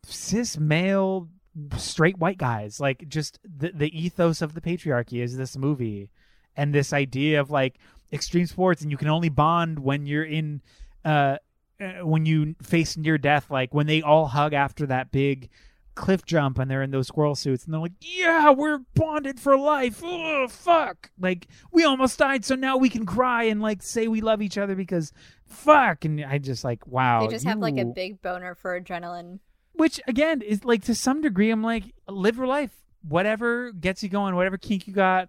cis 0.02 0.58
male 0.58 1.28
straight 1.76 2.18
white 2.18 2.36
guys. 2.36 2.80
Like 2.80 3.06
just 3.06 3.38
the 3.44 3.70
the 3.72 3.96
ethos 3.96 4.42
of 4.42 4.54
the 4.54 4.60
patriarchy 4.60 5.22
is 5.22 5.36
this 5.36 5.56
movie 5.56 6.10
and 6.56 6.74
this 6.74 6.92
idea 6.92 7.40
of 7.40 7.50
like 7.50 7.78
extreme 8.12 8.46
sports 8.46 8.82
and 8.82 8.90
you 8.90 8.96
can 8.96 9.08
only 9.08 9.28
bond 9.28 9.78
when 9.78 10.04
you're 10.04 10.24
in 10.24 10.60
uh 11.04 11.36
uh, 11.80 12.04
when 12.04 12.26
you 12.26 12.56
face 12.60 12.96
near 12.96 13.18
death. 13.18 13.50
Like 13.50 13.72
when 13.72 13.86
they 13.86 14.02
all 14.02 14.26
hug 14.26 14.52
after 14.52 14.84
that 14.86 15.12
big 15.12 15.48
cliff 15.94 16.24
jump 16.24 16.58
and 16.58 16.70
they're 16.70 16.82
in 16.82 16.90
those 16.90 17.08
squirrel 17.08 17.34
suits 17.34 17.64
and 17.64 17.72
they're 17.72 17.80
like 17.80 17.92
yeah 18.00 18.50
we're 18.50 18.78
bonded 18.94 19.38
for 19.38 19.56
life. 19.56 20.00
Oh 20.02 20.48
fuck. 20.48 21.10
Like 21.18 21.46
we 21.72 21.84
almost 21.84 22.18
died 22.18 22.44
so 22.44 22.54
now 22.54 22.76
we 22.76 22.88
can 22.88 23.06
cry 23.06 23.44
and 23.44 23.60
like 23.60 23.82
say 23.82 24.08
we 24.08 24.20
love 24.20 24.42
each 24.42 24.58
other 24.58 24.74
because 24.74 25.12
fuck. 25.46 26.04
And 26.04 26.24
i 26.24 26.38
just 26.38 26.64
like 26.64 26.86
wow 26.86 27.20
they 27.20 27.28
just 27.28 27.46
have 27.46 27.58
like 27.58 27.78
a 27.78 27.84
big 27.84 28.20
boner 28.22 28.54
for 28.54 28.78
adrenaline. 28.80 29.38
Which 29.72 30.00
again 30.06 30.42
is 30.42 30.64
like 30.64 30.84
to 30.84 30.94
some 30.94 31.20
degree 31.20 31.50
i'm 31.50 31.62
like 31.62 31.84
live 32.08 32.36
your 32.36 32.46
life. 32.46 32.72
Whatever 33.02 33.72
gets 33.72 34.02
you 34.02 34.08
going 34.08 34.34
whatever 34.34 34.58
kink 34.58 34.86
you 34.86 34.94
got 34.94 35.28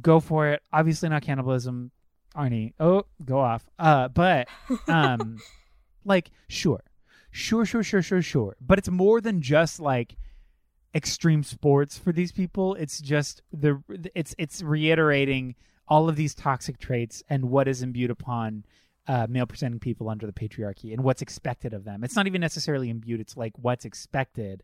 go 0.00 0.20
for 0.20 0.48
it. 0.48 0.62
Obviously 0.72 1.08
not 1.08 1.22
cannibalism. 1.22 1.90
Arnie 2.36 2.74
oh 2.80 3.04
go 3.24 3.38
off. 3.38 3.64
Uh 3.78 4.08
but 4.08 4.48
um 4.88 5.38
like 6.04 6.30
sure 6.48 6.82
sure 7.34 7.64
sure 7.64 7.82
sure 7.82 8.02
sure 8.02 8.22
sure 8.22 8.56
but 8.60 8.78
it's 8.78 8.88
more 8.88 9.20
than 9.20 9.40
just 9.40 9.80
like 9.80 10.16
extreme 10.94 11.42
sports 11.42 11.98
for 11.98 12.12
these 12.12 12.30
people 12.30 12.74
it's 12.74 13.00
just 13.00 13.42
the 13.52 13.82
it's 14.14 14.34
it's 14.38 14.62
reiterating 14.62 15.54
all 15.88 16.08
of 16.08 16.16
these 16.16 16.34
toxic 16.34 16.78
traits 16.78 17.22
and 17.28 17.50
what 17.50 17.68
is 17.68 17.82
imbued 17.82 18.10
upon 18.10 18.64
uh, 19.06 19.26
male 19.28 19.46
presenting 19.46 19.80
people 19.80 20.08
under 20.08 20.26
the 20.26 20.32
patriarchy 20.32 20.92
and 20.92 21.04
what's 21.04 21.22
expected 21.22 21.74
of 21.74 21.84
them. 21.84 22.04
It's 22.04 22.16
not 22.16 22.26
even 22.26 22.40
necessarily 22.40 22.88
imbued, 22.88 23.20
it's 23.20 23.36
like 23.36 23.52
what's 23.56 23.84
expected. 23.84 24.62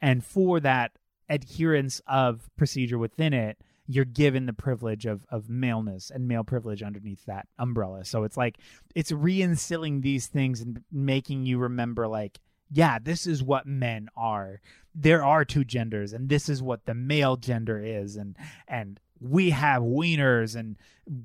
And 0.00 0.24
for 0.24 0.60
that 0.60 0.92
adherence 1.28 2.00
of 2.06 2.48
procedure 2.56 2.98
within 2.98 3.32
it, 3.32 3.58
you're 3.94 4.04
given 4.04 4.46
the 4.46 4.52
privilege 4.52 5.06
of, 5.06 5.24
of 5.30 5.48
maleness 5.48 6.10
and 6.10 6.28
male 6.28 6.44
privilege 6.44 6.82
underneath 6.82 7.24
that 7.26 7.46
umbrella. 7.58 8.04
So 8.04 8.24
it's 8.24 8.36
like 8.36 8.58
it's 8.94 9.12
reinstilling 9.12 10.02
these 10.02 10.26
things 10.26 10.60
and 10.60 10.82
making 10.90 11.44
you 11.46 11.58
remember, 11.58 12.08
like, 12.08 12.40
yeah, 12.70 12.98
this 13.00 13.26
is 13.26 13.42
what 13.42 13.66
men 13.66 14.08
are. 14.16 14.60
There 14.94 15.24
are 15.24 15.44
two 15.44 15.64
genders, 15.64 16.12
and 16.12 16.28
this 16.28 16.48
is 16.48 16.62
what 16.62 16.84
the 16.84 16.94
male 16.94 17.36
gender 17.36 17.82
is, 17.82 18.16
and 18.16 18.36
and 18.68 19.00
we 19.20 19.50
have 19.50 19.82
wieners 19.82 20.56
and 20.56 20.76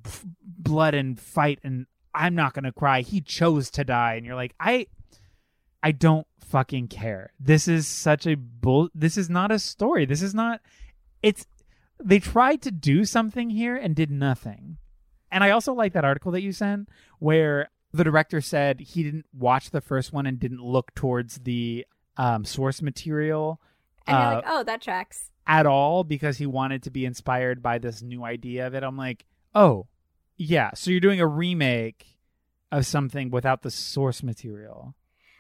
f- 0.06 0.26
blood 0.41 0.94
and 0.94 1.19
fight 1.19 1.60
and 1.64 1.88
I'm 2.14 2.35
not 2.35 2.53
going 2.53 2.64
to 2.64 2.72
cry. 2.72 3.02
He 3.02 3.22
chose 3.22 3.69
to 3.72 3.84
die. 3.84 4.15
And 4.15 4.26
you're 4.26 4.35
like, 4.35 4.56
I 4.60 4.88
I 5.84 5.91
don't 5.91 6.26
fucking 6.39 6.88
care. 6.88 7.31
This 7.39 7.68
is 7.68 7.88
such 7.88 8.26
a 8.26 8.35
bull 8.35 8.89
this 8.95 9.18
is 9.18 9.30
not 9.30 9.52
a 9.52 9.60
story. 9.60 10.06
This 10.06 10.22
is 10.22 10.34
not 10.34 10.61
it's 11.22 11.45
they 12.03 12.19
tried 12.19 12.61
to 12.64 12.72
do 12.72 13.06
something 13.06 13.49
here 13.49 13.76
and 13.76 13.95
did 13.95 14.11
nothing. 14.11 14.78
And 15.32 15.44
I 15.44 15.49
also 15.52 15.74
like 15.74 15.94
that 15.94 16.06
article 16.06 16.32
that 16.32 16.41
you 16.41 16.52
sent 16.52 16.90
where 17.19 17.69
the 17.91 18.03
director 18.03 18.41
said 18.41 18.80
he 18.80 19.03
didn't 19.03 19.26
watch 19.34 19.72
the 19.72 19.82
first 19.82 20.14
one 20.14 20.26
and 20.26 20.40
didn't 20.40 20.61
look 20.64 20.94
towards 20.94 21.40
the 21.40 21.86
um, 22.18 22.45
source 22.45 22.82
material 22.82 23.61
and 24.07 24.15
uh, 24.18 24.19
you're 24.19 24.36
like 24.36 24.44
oh 24.48 24.64
that 24.64 24.82
tracks 24.82 25.30
at 25.45 25.65
all 25.65 26.03
because 26.03 26.38
he 26.38 26.45
wanted 26.45 26.84
to 26.84 26.90
be 26.91 27.06
inspired 27.06 27.61
by 27.61 27.78
this 27.78 28.02
new 28.02 28.24
idea 28.26 28.68
of 28.68 28.74
it. 28.76 28.84
I'm 28.84 28.98
like, 28.98 29.26
oh, 29.56 29.88
yeah. 30.38 30.72
So 30.76 30.91
you're 30.91 30.99
doing 30.99 31.22
a 31.22 31.28
remake 31.28 32.18
of 32.72 32.86
something 32.86 33.30
without 33.32 33.61
the 33.61 33.72
source 33.72 34.22
material. 34.24 34.94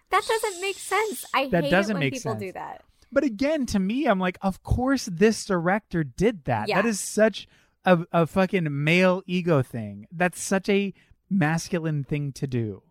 that 0.09 0.23
doesn't 0.25 0.61
make 0.61 0.77
sense 0.77 1.25
i 1.33 1.49
That 1.49 1.65
hate 1.65 1.69
doesn't 1.71 1.91
it 1.91 1.99
when 1.99 1.99
make 2.05 2.13
people 2.13 2.31
sense. 2.31 2.41
do 2.41 2.51
that 2.53 2.83
But 3.11 3.23
again, 3.23 3.65
to 3.67 3.79
me, 3.79 4.05
I'm 4.05 4.19
like, 4.19 4.37
of 4.41 4.63
course 4.63 5.05
this 5.05 5.45
director 5.45 6.03
did 6.03 6.45
that. 6.45 6.67
Yeah. 6.67 6.81
That 6.81 6.87
is 6.87 6.99
such 6.99 7.47
a, 7.85 7.99
a 8.11 8.27
fucking 8.27 8.67
male 8.83 9.23
ego 9.25 9.61
thing. 9.61 10.07
That's 10.11 10.41
such 10.41 10.69
a 10.69 10.93
masculine 11.29 12.03
thing 12.03 12.31
to 12.33 12.47
do. 12.47 12.83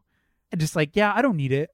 And 0.53 0.61
just 0.61 0.77
like, 0.77 0.95
yeah, 0.95 1.13
I 1.15 1.23
don't 1.23 1.37
need 1.37 1.53
it. 1.53 1.71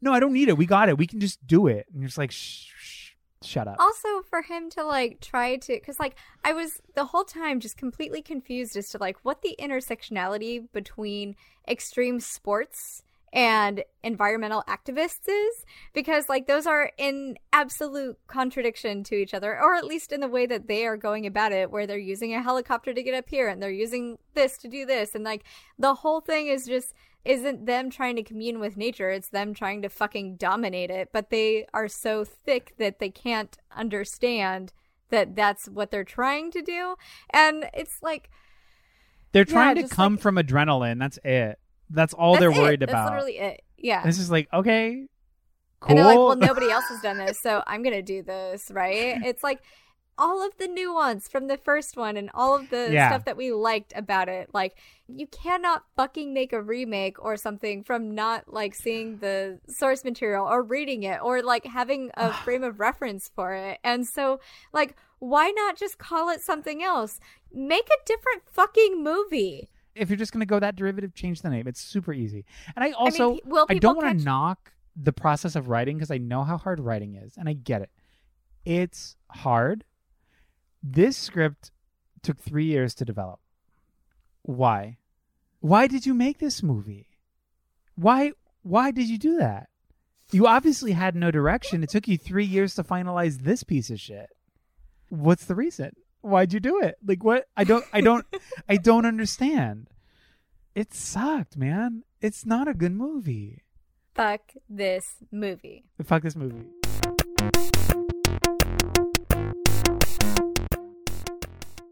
No, 0.00 0.12
I 0.12 0.20
don't 0.20 0.32
need 0.32 0.48
it. 0.48 0.58
We 0.58 0.66
got 0.66 0.88
it. 0.88 0.98
We 0.98 1.06
can 1.06 1.20
just 1.20 1.44
do 1.46 1.66
it. 1.66 1.86
And 1.90 2.00
you're 2.02 2.08
just 2.08 2.18
like, 2.18 2.30
shh, 2.32 2.66
shh 2.78 3.06
shut 3.42 3.68
up. 3.68 3.76
also 3.78 4.22
for 4.22 4.42
him 4.42 4.70
to 4.70 4.82
like 4.84 5.20
try 5.20 5.56
to 5.56 5.74
because 5.74 6.00
like 6.00 6.16
i 6.44 6.52
was 6.52 6.80
the 6.94 7.04
whole 7.04 7.24
time 7.24 7.60
just 7.60 7.76
completely 7.76 8.22
confused 8.22 8.76
as 8.76 8.88
to 8.88 8.98
like 8.98 9.16
what 9.24 9.42
the 9.42 9.54
intersectionality 9.60 10.66
between 10.72 11.36
extreme 11.68 12.18
sports 12.18 13.02
and 13.32 13.82
environmental 14.02 14.62
activists 14.68 15.28
is 15.28 15.64
because 15.92 16.28
like 16.28 16.46
those 16.46 16.66
are 16.66 16.90
in 16.96 17.36
absolute 17.52 18.16
contradiction 18.28 19.02
to 19.04 19.14
each 19.16 19.34
other 19.34 19.58
or 19.60 19.74
at 19.74 19.84
least 19.84 20.12
in 20.12 20.20
the 20.20 20.28
way 20.28 20.46
that 20.46 20.68
they 20.68 20.86
are 20.86 20.96
going 20.96 21.26
about 21.26 21.52
it 21.52 21.70
where 21.70 21.86
they're 21.86 21.98
using 21.98 22.32
a 22.34 22.42
helicopter 22.42 22.94
to 22.94 23.02
get 23.02 23.14
up 23.14 23.28
here 23.28 23.48
and 23.48 23.60
they're 23.62 23.70
using 23.70 24.16
this 24.34 24.56
to 24.56 24.68
do 24.68 24.86
this 24.86 25.14
and 25.14 25.24
like 25.24 25.42
the 25.78 25.94
whole 25.94 26.20
thing 26.20 26.46
is 26.46 26.66
just 26.66 26.94
isn't 27.24 27.66
them 27.66 27.90
trying 27.90 28.14
to 28.14 28.22
commune 28.22 28.60
with 28.60 28.76
nature 28.76 29.10
it's 29.10 29.30
them 29.30 29.52
trying 29.52 29.82
to 29.82 29.88
fucking 29.88 30.36
dominate 30.36 30.90
it 30.90 31.08
but 31.12 31.28
they 31.30 31.66
are 31.74 31.88
so 31.88 32.24
thick 32.24 32.74
that 32.78 33.00
they 33.00 33.10
can't 33.10 33.58
understand 33.74 34.72
that 35.10 35.34
that's 35.34 35.68
what 35.68 35.90
they're 35.90 36.04
trying 36.04 36.50
to 36.50 36.62
do 36.62 36.94
and 37.30 37.68
it's 37.74 38.00
like 38.02 38.30
They're 39.32 39.44
Yeah, 39.46 39.52
trying 39.52 39.76
to 39.76 39.88
come 39.88 40.14
like- 40.14 40.22
from 40.22 40.36
adrenaline. 40.36 40.98
That's 41.00 41.18
it. 41.24 41.58
That's 41.90 42.14
all 42.14 42.32
that's 42.34 42.40
they're 42.42 42.50
it. 42.50 42.60
worried 42.60 42.80
that's 42.80 42.90
about. 42.92 43.06
literally 43.06 43.38
it 43.38 43.62
yeah 43.78 44.04
This 44.04 44.18
is 44.18 44.30
like, 44.30 44.48
okay, 44.52 45.06
cool. 45.80 45.90
And 45.90 45.98
they're 45.98 46.04
like, 46.04 46.18
well, 46.18 46.36
nobody 46.36 46.70
else 46.70 46.84
has 46.88 47.00
done 47.02 47.18
this, 47.18 47.40
so 47.40 47.62
I'm 47.66 47.82
gonna 47.82 48.02
do 48.02 48.22
this, 48.22 48.70
right? 48.70 49.18
It's 49.24 49.42
like 49.42 49.60
all 50.18 50.44
of 50.46 50.56
the 50.56 50.66
nuance 50.66 51.28
from 51.28 51.46
the 51.46 51.58
first 51.58 51.94
one 51.94 52.16
and 52.16 52.30
all 52.32 52.56
of 52.56 52.70
the 52.70 52.88
Yeah. 52.90 53.10
stuff 53.10 53.26
that 53.26 53.36
we 53.36 53.52
liked 53.52 53.92
about 53.94 54.30
it. 54.30 54.48
Like, 54.54 54.78
you 55.08 55.26
cannot 55.26 55.84
fucking 55.94 56.32
make 56.32 56.54
a 56.54 56.62
remake 56.62 57.22
or 57.22 57.36
something 57.36 57.84
from 57.84 58.14
not 58.14 58.50
like 58.50 58.74
seeing 58.74 59.18
the 59.18 59.60
source 59.68 60.04
material 60.04 60.46
or 60.46 60.62
reading 60.62 61.02
it 61.02 61.20
or 61.22 61.42
like 61.42 61.66
having 61.66 62.10
a 62.16 62.32
frame 62.44 62.64
of 62.64 62.80
reference 62.80 63.30
for 63.34 63.52
it. 63.52 63.78
And 63.84 64.06
so, 64.06 64.40
like, 64.72 64.96
why 65.18 65.50
not 65.50 65.76
just 65.76 65.98
call 65.98 66.30
it 66.30 66.40
something 66.40 66.82
else? 66.82 67.20
Make 67.52 67.88
a 67.88 68.04
different 68.06 68.42
fucking 68.50 69.04
movie. 69.04 69.68
If 69.96 70.10
you're 70.10 70.16
just 70.16 70.32
gonna 70.32 70.46
go 70.46 70.58
that 70.60 70.76
derivative, 70.76 71.14
change 71.14 71.42
the 71.42 71.50
name. 71.50 71.66
It's 71.66 71.80
super 71.80 72.12
easy. 72.12 72.44
And 72.74 72.84
I 72.84 72.92
also 72.92 73.34
pe- 73.34 73.40
will 73.44 73.66
I 73.68 73.74
don't 73.74 73.96
want 73.96 74.08
catch- 74.08 74.18
to 74.18 74.24
knock 74.24 74.72
the 74.94 75.12
process 75.12 75.56
of 75.56 75.68
writing 75.68 75.96
because 75.96 76.10
I 76.10 76.18
know 76.18 76.44
how 76.44 76.56
hard 76.56 76.80
writing 76.80 77.14
is, 77.16 77.36
and 77.36 77.48
I 77.48 77.52
get 77.52 77.82
it. 77.82 77.90
It's 78.64 79.16
hard. 79.30 79.84
This 80.82 81.16
script 81.16 81.70
took 82.22 82.38
three 82.38 82.64
years 82.66 82.94
to 82.96 83.04
develop. 83.04 83.40
Why? 84.42 84.98
Why 85.60 85.86
did 85.86 86.06
you 86.06 86.14
make 86.14 86.38
this 86.38 86.62
movie? 86.62 87.08
Why? 87.94 88.32
Why 88.62 88.90
did 88.90 89.08
you 89.08 89.18
do 89.18 89.36
that? 89.38 89.68
You 90.32 90.46
obviously 90.46 90.92
had 90.92 91.14
no 91.14 91.30
direction. 91.30 91.82
It 91.84 91.88
took 91.90 92.08
you 92.08 92.18
three 92.18 92.44
years 92.44 92.74
to 92.74 92.84
finalize 92.84 93.38
this 93.42 93.62
piece 93.62 93.90
of 93.90 94.00
shit. 94.00 94.28
What's 95.08 95.44
the 95.44 95.54
reason? 95.54 95.92
Why'd 96.22 96.52
you 96.52 96.60
do 96.60 96.80
it? 96.80 96.96
Like 97.06 97.22
what? 97.22 97.46
I 97.56 97.64
don't. 97.64 97.84
I 97.92 98.00
don't. 98.00 98.26
I 98.68 98.76
don't 98.76 99.06
understand. 99.06 99.88
It 100.74 100.92
sucked, 100.92 101.56
man. 101.56 102.02
It's 102.20 102.44
not 102.44 102.68
a 102.68 102.74
good 102.74 102.92
movie. 102.92 103.62
Fuck 104.14 104.52
this 104.68 105.16
movie. 105.30 105.84
Fuck 106.04 106.22
this 106.22 106.36
movie. 106.36 106.66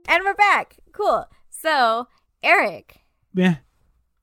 And 0.07 0.23
we're 0.25 0.35
back. 0.35 0.77
Cool. 0.93 1.27
So, 1.51 2.09
Eric, 2.43 3.01
Yeah. 3.33 3.57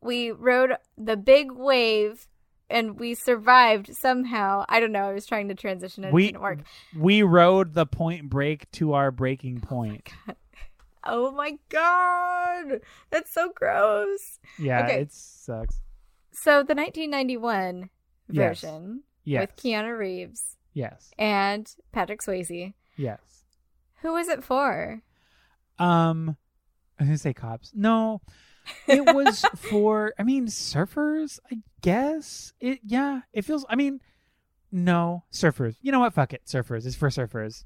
we 0.01 0.31
rode 0.31 0.75
the 0.97 1.17
big 1.17 1.51
wave 1.51 2.27
and 2.71 2.99
we 2.99 3.13
survived 3.13 3.95
somehow. 3.95 4.65
I 4.69 4.79
don't 4.79 4.91
know. 4.91 5.09
I 5.09 5.13
was 5.13 5.25
trying 5.25 5.47
to 5.49 5.55
transition 5.55 6.03
and 6.03 6.11
it 6.11 6.13
We 6.13 6.27
didn't 6.27 6.41
work. 6.41 6.59
we 6.97 7.21
rode 7.23 7.73
the 7.73 7.85
point 7.85 8.29
break 8.29 8.69
to 8.71 8.93
our 8.93 9.11
breaking 9.11 9.59
point. 9.61 10.09
Oh 11.03 11.31
my 11.31 11.57
god. 11.69 12.81
That's 13.09 13.33
so 13.33 13.51
gross. 13.55 14.39
Yeah, 14.59 14.85
Okay. 14.85 15.01
it 15.01 15.11
sucks. 15.11 15.81
So, 16.31 16.63
the 16.63 16.75
1991 16.75 17.89
Yes. 18.29 18.61
version 18.61 19.03
Yes. 19.23 19.41
with 19.41 19.55
Keanu 19.55 19.97
Reeves 19.97 20.57
Yes. 20.73 21.11
and 21.17 21.73
Patrick 21.91 22.21
Swayze. 22.21 22.73
Yes. 22.97 23.19
Who 24.01 24.13
was 24.13 24.27
it 24.27 24.43
for? 24.43 25.01
Um, 25.79 26.37
I 26.99 27.03
was 27.03 27.07
gonna 27.09 27.17
say 27.17 27.33
cops. 27.33 27.71
No, 27.73 28.21
it 28.87 29.13
was 29.13 29.45
for. 29.55 30.13
I 30.19 30.23
mean, 30.23 30.47
surfers. 30.47 31.39
I 31.51 31.57
guess 31.81 32.53
it. 32.59 32.79
Yeah, 32.83 33.21
it 33.33 33.43
feels. 33.43 33.65
I 33.69 33.75
mean, 33.75 33.99
no 34.71 35.23
surfers. 35.31 35.75
You 35.81 35.91
know 35.91 35.99
what? 35.99 36.13
Fuck 36.13 36.33
it. 36.33 36.45
Surfers. 36.45 36.85
It's 36.85 36.95
for 36.95 37.09
surfers. 37.09 37.65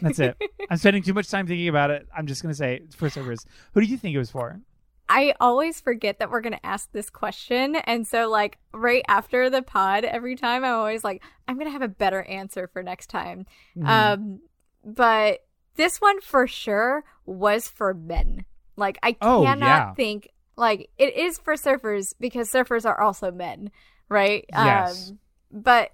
That's 0.00 0.18
it. 0.18 0.36
I'm 0.70 0.78
spending 0.78 1.02
too 1.02 1.14
much 1.14 1.28
time 1.28 1.46
thinking 1.46 1.68
about 1.68 1.90
it. 1.90 2.06
I'm 2.16 2.26
just 2.26 2.42
gonna 2.42 2.54
say 2.54 2.80
it's 2.84 2.94
for 2.94 3.08
surfers. 3.08 3.44
Who 3.74 3.80
do 3.80 3.86
you 3.86 3.96
think 3.98 4.14
it 4.14 4.18
was 4.18 4.30
for? 4.30 4.60
I 5.08 5.34
always 5.40 5.78
forget 5.78 6.20
that 6.20 6.30
we're 6.30 6.40
going 6.40 6.54
to 6.54 6.64
ask 6.66 6.90
this 6.92 7.10
question. 7.10 7.76
And 7.76 8.06
so, 8.06 8.30
like, 8.30 8.56
right 8.72 9.04
after 9.08 9.50
the 9.50 9.60
pod, 9.60 10.04
every 10.04 10.36
time 10.36 10.64
I'm 10.64 10.72
always 10.72 11.04
like, 11.04 11.22
I'm 11.46 11.56
going 11.56 11.66
to 11.66 11.72
have 11.72 11.82
a 11.82 11.88
better 11.88 12.22
answer 12.22 12.66
for 12.72 12.82
next 12.82 13.08
time. 13.08 13.44
Mhm. 13.76 13.86
Um, 13.86 14.40
but 14.82 15.40
this 15.74 16.00
one 16.00 16.20
for 16.22 16.46
sure 16.46 17.04
was 17.26 17.68
for 17.68 17.92
men. 17.92 18.46
Like, 18.76 18.98
I 19.02 19.16
Oh, 19.20 19.42
cannot 19.44 19.66
yeah. 19.66 19.94
think, 19.94 20.28
like, 20.56 20.90
it 20.98 21.16
is 21.16 21.38
for 21.38 21.54
surfers 21.54 22.14
because 22.18 22.50
surfers 22.50 22.84
are 22.86 23.00
also 23.00 23.30
men, 23.30 23.70
right? 24.08 24.44
Yes. 24.50 25.10
Um, 25.10 25.18
but 25.50 25.90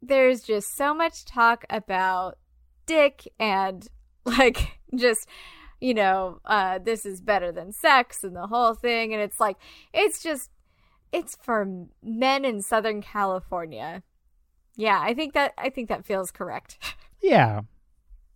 there's 0.00 0.42
just 0.42 0.74
so 0.76 0.94
much 0.94 1.24
talk 1.24 1.64
about 1.70 2.38
dick 2.86 3.26
and, 3.38 3.86
like, 4.24 4.78
just 4.94 5.28
you 5.82 5.94
know, 5.94 6.38
uh, 6.44 6.78
this 6.78 7.04
is 7.04 7.20
better 7.20 7.50
than 7.50 7.72
sex 7.72 8.22
and 8.22 8.36
the 8.36 8.46
whole 8.46 8.72
thing. 8.72 9.12
And 9.12 9.20
it's 9.20 9.40
like, 9.40 9.56
it's 9.92 10.22
just, 10.22 10.48
it's 11.10 11.36
for 11.42 11.66
men 12.00 12.44
in 12.44 12.62
Southern 12.62 13.02
California. 13.02 14.04
Yeah, 14.76 15.00
I 15.00 15.12
think 15.12 15.34
that, 15.34 15.52
I 15.58 15.70
think 15.70 15.88
that 15.88 16.06
feels 16.06 16.30
correct. 16.30 16.78
yeah, 17.20 17.62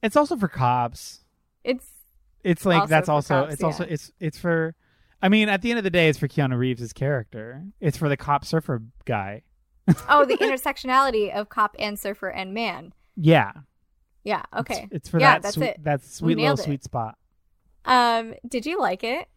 it's 0.02 0.16
also 0.16 0.34
for 0.36 0.48
cops. 0.48 1.20
It's, 1.62 1.86
It's 2.44 2.64
like 2.64 2.82
Also 2.82 2.90
that's 2.90 3.08
also 3.08 3.42
cops, 3.42 3.54
it's 3.54 3.62
also 3.62 3.84
it's 3.84 4.12
it's 4.20 4.38
for. 4.38 4.74
I 5.22 5.28
mean, 5.28 5.48
at 5.48 5.62
the 5.62 5.70
end 5.70 5.78
of 5.78 5.84
the 5.84 5.90
day, 5.90 6.08
it's 6.08 6.18
for 6.18 6.28
Keanu 6.28 6.58
Reeves' 6.58 6.92
character. 6.92 7.64
It's 7.80 7.96
for 7.96 8.08
the 8.08 8.16
cop 8.18 8.44
surfer 8.44 8.82
guy. 9.06 9.42
oh, 10.08 10.24
the 10.24 10.36
intersectionality 10.36 11.34
of 11.34 11.48
cop 11.48 11.74
and 11.78 11.98
surfer 11.98 12.28
and 12.28 12.52
man. 12.52 12.92
Yeah. 13.16 13.52
Yeah, 14.24 14.42
okay. 14.56 14.88
It's, 14.90 15.08
for 15.08 15.20
Yeah, 15.20 15.34
that 15.34 15.42
that's 15.42 15.54
sweet 15.54 15.66
it. 15.66 15.84
that 15.84 16.04
sweet 16.04 16.36
little 16.36 16.54
it. 16.54 16.58
sweet 16.58 16.84
spot. 16.84 17.16
Um, 17.84 18.34
did 18.46 18.66
you 18.66 18.80
like 18.80 19.04
it? 19.04 19.28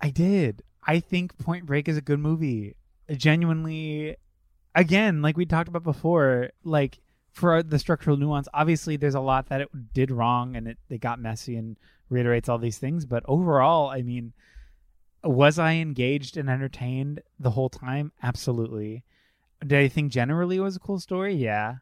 I 0.00 0.10
did. 0.10 0.62
I 0.86 1.00
think 1.00 1.36
Point 1.38 1.66
Break 1.66 1.88
is 1.88 1.96
a 1.96 2.00
good 2.00 2.20
movie. 2.20 2.76
Genuinely, 3.10 4.16
again, 4.74 5.20
like 5.22 5.36
we 5.36 5.44
talked 5.44 5.68
about 5.68 5.82
before, 5.82 6.50
like 6.62 7.00
for 7.32 7.62
the 7.62 7.78
structural 7.78 8.16
nuance, 8.16 8.48
obviously 8.54 8.96
there's 8.96 9.16
a 9.16 9.20
lot 9.20 9.48
that 9.48 9.60
it 9.62 9.68
did 9.92 10.10
wrong 10.10 10.54
and 10.54 10.68
it, 10.68 10.78
it 10.88 11.00
got 11.00 11.18
messy 11.20 11.56
and 11.56 11.76
reiterates 12.10 12.48
all 12.48 12.58
these 12.58 12.78
things. 12.78 13.04
But 13.06 13.22
overall, 13.26 13.88
I 13.90 14.02
mean, 14.02 14.32
was 15.24 15.58
I 15.58 15.74
engaged 15.74 16.36
and 16.36 16.48
entertained 16.48 17.22
the 17.38 17.50
whole 17.50 17.68
time? 17.68 18.12
Absolutely. 18.22 19.04
Did 19.60 19.78
I 19.80 19.88
think 19.88 20.12
generally 20.12 20.56
it 20.56 20.60
was 20.60 20.76
a 20.76 20.80
cool 20.80 21.00
story? 21.00 21.34
Yeah. 21.34 21.76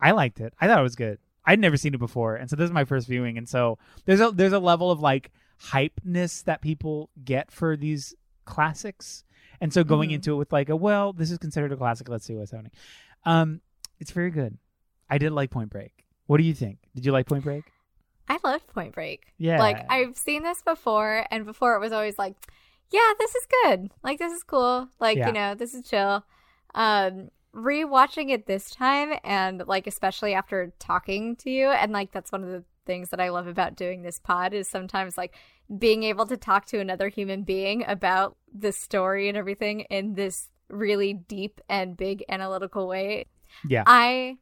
I 0.00 0.12
liked 0.12 0.40
it. 0.40 0.54
I 0.60 0.66
thought 0.66 0.78
it 0.78 0.82
was 0.84 0.96
good. 0.96 1.18
I'd 1.44 1.58
never 1.58 1.76
seen 1.76 1.94
it 1.94 1.98
before, 1.98 2.36
and 2.36 2.48
so 2.48 2.54
this 2.56 2.66
is 2.66 2.70
my 2.72 2.84
first 2.84 3.08
viewing, 3.08 3.36
and 3.38 3.48
so 3.48 3.78
there's 4.04 4.20
a 4.20 4.30
there's 4.30 4.52
a 4.52 4.58
level 4.58 4.90
of 4.90 5.00
like 5.00 5.30
hypeness 5.60 6.44
that 6.44 6.60
people 6.60 7.10
get 7.24 7.50
for 7.50 7.76
these 7.76 8.14
classics, 8.44 9.24
and 9.60 9.72
so 9.72 9.82
going 9.82 10.10
Mhm. 10.10 10.14
into 10.16 10.32
it 10.34 10.36
with 10.36 10.52
like 10.52 10.68
a 10.68 10.76
well, 10.76 11.12
this 11.12 11.30
is 11.30 11.38
considered 11.38 11.72
a 11.72 11.76
classic. 11.76 12.08
Let's 12.08 12.26
see 12.26 12.34
what's 12.34 12.50
happening. 12.50 12.72
Um, 13.24 13.62
it's 13.98 14.10
very 14.10 14.30
good. 14.30 14.58
I 15.08 15.18
did 15.18 15.32
like 15.32 15.50
Point 15.50 15.70
Break. 15.70 16.04
What 16.26 16.36
do 16.36 16.44
you 16.44 16.54
think? 16.54 16.78
Did 16.94 17.04
you 17.06 17.10
like 17.12 17.26
Point 17.26 17.42
Break? 17.44 17.64
I 18.30 18.38
loved 18.44 18.68
Point 18.68 18.94
Break. 18.94 19.26
Yeah. 19.38 19.58
Like 19.58 19.84
I've 19.90 20.16
seen 20.16 20.44
this 20.44 20.62
before, 20.62 21.26
and 21.32 21.44
before 21.44 21.74
it 21.74 21.80
was 21.80 21.90
always 21.92 22.16
like, 22.16 22.36
yeah, 22.92 23.12
this 23.18 23.34
is 23.34 23.46
good. 23.64 23.90
Like 24.04 24.20
this 24.20 24.32
is 24.32 24.44
cool. 24.44 24.88
Like 25.00 25.18
Yeah. 25.18 25.26
you 25.26 25.32
know, 25.32 25.54
this 25.56 25.74
is 25.74 25.86
chill. 25.88 26.24
Um, 26.74 27.30
rewatching 27.52 28.30
it 28.30 28.46
this 28.46 28.70
time, 28.70 29.14
and 29.24 29.64
like 29.66 29.88
especially 29.88 30.32
after 30.32 30.72
talking 30.78 31.34
to 31.36 31.50
you, 31.50 31.70
and 31.70 31.90
like 31.90 32.12
that's 32.12 32.30
one 32.30 32.44
of 32.44 32.50
the 32.50 32.62
things 32.86 33.10
that 33.10 33.20
I 33.20 33.30
love 33.30 33.48
about 33.48 33.74
doing 33.74 34.02
this 34.02 34.20
pod 34.20 34.54
is 34.54 34.68
sometimes 34.68 35.18
like 35.18 35.34
being 35.78 36.04
able 36.04 36.26
to 36.26 36.36
talk 36.36 36.66
to 36.66 36.78
another 36.78 37.08
human 37.08 37.42
being 37.42 37.84
about 37.86 38.36
the 38.52 38.70
story 38.72 39.28
and 39.28 39.36
everything 39.36 39.80
in 39.90 40.14
this 40.14 40.48
really 40.68 41.12
deep 41.14 41.60
and 41.68 41.96
big 41.96 42.24
analytical 42.28 42.86
way. 42.86 43.26
Yeah. 43.68 43.82
I 43.86 44.38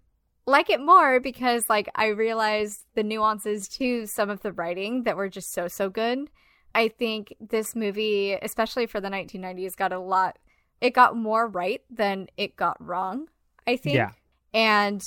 like 0.48 0.70
it 0.70 0.80
more 0.80 1.20
because 1.20 1.68
like 1.68 1.88
I 1.94 2.06
realized 2.08 2.84
the 2.94 3.02
nuances 3.02 3.68
to 3.68 4.06
some 4.06 4.30
of 4.30 4.40
the 4.40 4.52
writing 4.52 5.02
that 5.04 5.16
were 5.16 5.28
just 5.28 5.52
so 5.52 5.68
so 5.68 5.90
good. 5.90 6.30
I 6.74 6.88
think 6.88 7.34
this 7.40 7.74
movie, 7.74 8.32
especially 8.32 8.86
for 8.86 9.00
the 9.00 9.08
1990s, 9.08 9.76
got 9.76 9.92
a 9.92 9.98
lot 9.98 10.38
it 10.80 10.94
got 10.94 11.16
more 11.16 11.46
right 11.46 11.82
than 11.90 12.28
it 12.36 12.56
got 12.56 12.76
wrong, 12.84 13.26
I 13.66 13.76
think. 13.76 13.96
Yeah. 13.96 14.12
And 14.54 15.06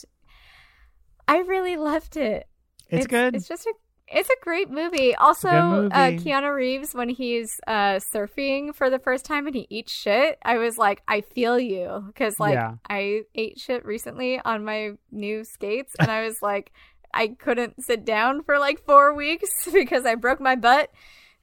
I 1.28 1.40
really 1.40 1.78
loved 1.78 2.18
it. 2.18 2.48
It's, 2.90 3.08
good. 3.08 3.36
It's 3.36 3.48
just 3.48 3.66
a 3.66 3.74
it's 4.14 4.30
a 4.30 4.36
great 4.44 4.70
movie. 4.70 5.16
Also, 5.16 5.50
good 5.50 5.92
Uh. 5.94 6.12
Keanu 6.12 6.54
Reeves 6.54 6.94
when 6.94 7.10
he's 7.10 7.50
uh, 7.68 8.00
surfing 8.14 8.76
for 8.76 8.90
the 8.90 9.00
first 9.00 9.26
time 9.26 9.48
and 9.48 9.56
he 9.56 9.68
eats 9.70 9.92
shit, 9.92 10.38
I 10.44 10.58
was 10.58 10.78
like, 10.78 11.02
I 11.08 11.22
feel 11.22 11.60
you 11.60 12.04
because 12.08 12.40
like 12.40 12.54
Yeah. 12.54 12.74
I 12.90 13.22
ate 13.36 13.60
shit 13.60 13.86
recently 13.86 14.40
on 14.44 14.66
my 14.66 14.92
new 15.12 15.44
skates 15.44 15.94
and 16.00 16.12
I 16.12 16.24
was 16.26 16.42
like, 16.42 16.72
I 17.14 17.30
couldn't 17.30 17.84
sit 17.84 18.06
down 18.06 18.44
for 18.44 18.60
like 18.60 18.86
four 18.86 19.14
weeks 19.14 19.50
because 19.74 20.06
I 20.06 20.16
broke 20.16 20.40
my 20.40 20.56
butt. 20.56 20.90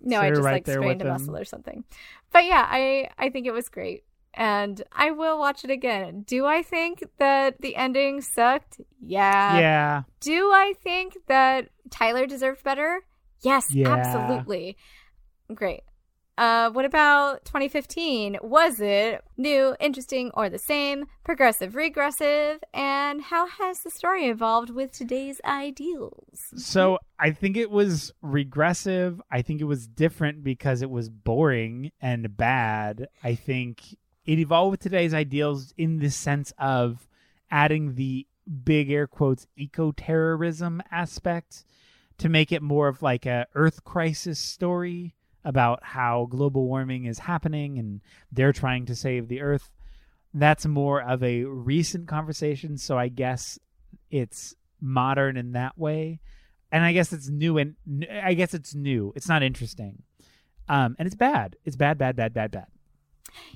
No, 0.01 0.19
So 0.19 0.23
I 0.23 0.31
just 0.31 0.43
right 0.43 0.53
like 0.53 0.67
with 0.67 1.01
a 1.03 1.05
him. 1.05 1.09
muscle 1.09 1.37
or 1.37 1.45
something. 1.45 1.85
But 2.33 2.45
yeah, 2.45 2.65
I 2.69 3.09
I 3.19 3.31
think 3.31 3.47
it 3.47 3.53
was 3.53 3.69
great. 3.69 4.05
And 4.35 4.83
I 4.93 5.11
will 5.11 5.39
watch 5.39 5.65
it 5.65 5.71
again. 5.71 6.23
Do 6.27 6.47
I 6.47 6.63
think 6.63 7.03
that 7.19 7.61
the 7.61 7.75
ending 7.77 8.21
sucked? 8.21 8.81
Yeah. 9.01 9.59
yeah. 9.59 10.03
Do 10.21 10.51
I 10.53 10.75
think 10.83 11.17
that 11.27 11.71
Tyler 11.91 12.27
deserved 12.27 12.63
better? 12.63 13.01
Yes, 13.43 13.75
Yeah. 13.75 13.89
absolutely. 13.95 14.77
Great. 15.55 15.81
Uh, 16.37 16.71
what 16.71 16.85
about 16.85 17.45
2015? 17.47 18.39
Was 18.43 18.81
it 18.81 19.25
new, 19.37 19.75
interesting, 19.81 20.31
or 20.35 20.49
the 20.49 20.59
same? 20.59 21.07
Progressive, 21.25 21.75
regressive? 21.75 22.61
And 22.73 23.21
how 23.21 23.49
has 23.49 23.81
the 23.81 23.91
story 23.91 24.27
evolved 24.29 24.71
with 24.71 24.93
today's 24.93 25.41
ideals? 25.45 26.53
So 26.57 26.99
I 27.19 27.33
think 27.33 27.57
it 27.57 27.73
was 27.73 28.13
regressive. 28.23 29.21
I 29.33 29.43
think 29.43 29.61
it 29.61 29.65
was 29.65 29.89
different 29.89 30.45
because 30.45 30.81
it 30.81 30.91
was 30.91 31.09
boring 31.09 31.91
and 32.01 32.37
bad. 32.37 33.09
I 33.25 33.35
think 33.35 33.83
it 34.29 34.39
evolved 34.39 34.71
with 34.71 34.81
today's 34.81 35.13
ideals 35.13 35.75
in 35.77 35.99
the 35.99 36.11
sense 36.11 36.53
of 36.59 37.09
adding 37.51 37.97
the 37.97 38.27
big 38.65 38.91
air 38.91 39.07
quotes 39.07 39.47
eco 39.57 39.91
terrorism 39.93 40.81
aspect 40.91 41.65
to 42.19 42.29
make 42.29 42.53
it 42.53 42.63
more 42.63 42.89
of 42.89 43.03
like 43.03 43.27
a 43.27 43.47
earth 43.55 43.83
crisis 43.85 44.39
story 44.39 45.15
about 45.45 45.83
how 45.83 46.27
global 46.31 46.67
warming 46.67 47.07
is 47.07 47.21
happening 47.21 47.79
and 47.79 48.01
they're 48.31 48.53
trying 48.53 48.87
to 48.87 48.95
save 48.95 49.29
the 49.29 49.41
earth 49.41 49.71
that's 50.35 50.67
more 50.67 51.03
of 51.03 51.23
a 51.23 51.45
recent 51.45 52.07
conversation. 52.07 52.77
So 52.77 52.99
I 52.99 53.09
guess 53.09 53.59
it's 54.11 54.55
modern 54.81 55.37
in 55.37 55.53
that 55.53 55.77
way, 55.79 56.21
and 56.71 56.85
I 56.85 56.93
guess 56.93 57.13
it's 57.13 57.29
new 57.29 57.59
and 57.59 57.75
I 58.23 58.35
guess 58.35 58.55
it's 58.55 58.75
new. 58.75 59.13
It's 59.17 59.29
not 59.29 59.43
interesting, 59.43 60.03
um, 60.69 60.97
and 60.99 61.07
it's 61.07 61.17
bad. 61.17 61.57
It's 61.65 61.77
bad, 61.77 61.99
bad, 61.99 62.17
bad, 62.17 62.35
bad, 62.35 62.51
bad. 62.51 62.67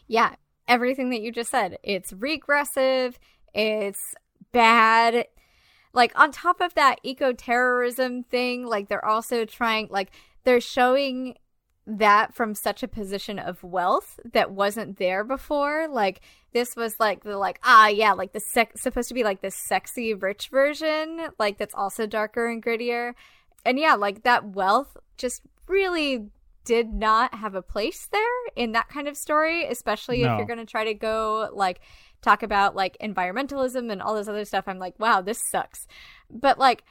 Yeah, 0.07 0.35
everything 0.69 1.11
that 1.11 1.21
you 1.21 1.33
just 1.33 1.51
said. 1.51 1.79
It's 1.83 2.13
regressive. 2.13 3.19
It's 3.55 4.15
bad. 4.53 5.27
Like 5.93 6.19
on 6.19 6.33
top 6.33 6.61
of 6.61 6.75
that 6.75 7.01
eco 7.03 7.33
terrorism 7.33 8.23
thing, 8.23 8.67
like 8.67 8.89
they're 8.89 9.05
also 9.05 9.45
trying 9.45 9.89
like 9.91 10.11
they're 10.45 10.61
showing 10.61 11.37
that 11.87 12.35
from 12.35 12.55
such 12.55 12.83
a 12.83 12.89
position 12.89 13.39
of 13.39 13.63
wealth 13.63 14.21
that 14.33 14.53
wasn't 14.53 14.99
there 14.99 15.25
before. 15.25 15.89
Like 15.89 16.21
this 16.53 16.77
was 16.77 16.99
like 17.01 17.25
the 17.25 17.37
like 17.37 17.59
ah 17.65 17.89
yeah 17.89 18.13
like 18.13 18.33
the 18.33 18.41
sex 18.41 18.83
supposed 18.83 19.09
to 19.09 19.15
be 19.15 19.25
like 19.25 19.43
the 19.43 19.51
sexy 19.51 20.15
rich 20.15 20.49
version 20.49 21.29
like 21.39 21.59
that's 21.59 21.75
also 21.75 22.07
darker 22.07 22.49
and 22.49 22.63
grittier, 22.63 23.15
and 23.65 23.79
yeah 23.79 23.95
like 23.95 24.23
that 24.23 24.45
wealth 24.45 24.97
just 25.17 25.43
really 25.67 26.29
did 26.65 26.93
not 26.93 27.35
have 27.35 27.55
a 27.55 27.63
place 27.63 28.09
there 28.13 28.23
in 28.57 28.73
that 28.73 28.89
kind 28.89 29.09
of 29.09 29.17
story, 29.17 29.65
especially 29.67 30.23
No. 30.23 30.33
if 30.33 30.39
you're 30.39 30.47
going 30.47 30.59
to 30.59 30.71
try 30.71 30.85
to 30.85 30.95
go 30.95 31.51
like 31.53 31.81
talk 32.21 32.43
about 32.43 32.77
like 32.77 32.97
environmentalism 33.01 33.91
and 33.91 34.01
all 34.01 34.15
this 34.15 34.29
other 34.29 34.45
stuff. 34.45 34.65
I'm 34.67 34.79
like, 34.79 34.99
wow, 34.99 35.21
this 35.21 35.41
sucks. 35.51 35.87
But 36.31 36.59
like, 36.59 36.85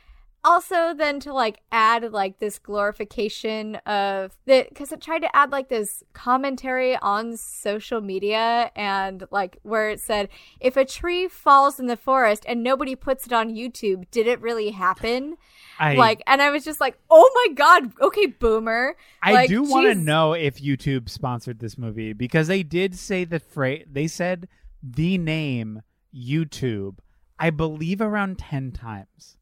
also 0.43 0.93
then 0.93 1.19
to 1.19 1.33
like 1.33 1.59
add 1.71 2.11
like 2.11 2.39
this 2.39 2.57
glorification 2.57 3.75
of 3.85 4.35
the 4.45 4.65
because 4.69 4.91
it 4.91 4.99
tried 4.99 5.19
to 5.19 5.35
add 5.35 5.51
like 5.51 5.69
this 5.69 6.03
commentary 6.13 6.95
on 6.97 7.37
social 7.37 8.01
media 8.01 8.71
and 8.75 9.23
like 9.29 9.57
where 9.61 9.89
it 9.89 9.99
said 9.99 10.29
if 10.59 10.75
a 10.75 10.85
tree 10.85 11.27
falls 11.27 11.79
in 11.79 11.85
the 11.85 11.97
forest 11.97 12.43
and 12.47 12.63
nobody 12.63 12.95
puts 12.95 13.27
it 13.27 13.33
on 13.33 13.53
youtube 13.53 14.05
did 14.09 14.25
it 14.25 14.41
really 14.41 14.71
happen 14.71 15.37
I 15.79 15.95
like 15.95 16.21
and 16.27 16.41
i 16.41 16.49
was 16.51 16.63
just 16.63 16.79
like 16.79 16.97
oh 17.09 17.29
my 17.33 17.53
god 17.53 17.91
okay 18.01 18.27
boomer 18.27 18.95
I 19.23 19.33
like, 19.33 19.49
do 19.49 19.63
want 19.63 19.87
to 19.87 19.95
know 19.95 20.33
if 20.33 20.59
YouTube 20.59 21.07
sponsored 21.09 21.59
this 21.59 21.77
movie 21.77 22.13
because 22.13 22.47
they 22.47 22.63
did 22.63 22.95
say 22.95 23.23
the 23.23 23.39
phrase. 23.39 23.85
They 23.91 24.07
said 24.07 24.47
the 24.81 25.17
name 25.19 25.83
YouTube, 26.15 26.97
I 27.37 27.51
believe, 27.51 28.01
around 28.01 28.39
ten 28.39 28.71
times, 28.71 29.37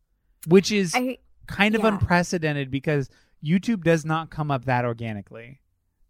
which 0.47 0.71
is 0.71 0.93
I, 0.95 1.19
kind 1.47 1.75
of 1.75 1.81
yeah. 1.81 1.89
unprecedented 1.89 2.69
because 2.69 3.09
YouTube 3.43 3.83
does 3.83 4.03
not 4.05 4.29
come 4.29 4.51
up 4.51 4.65
that 4.65 4.83
organically, 4.83 5.61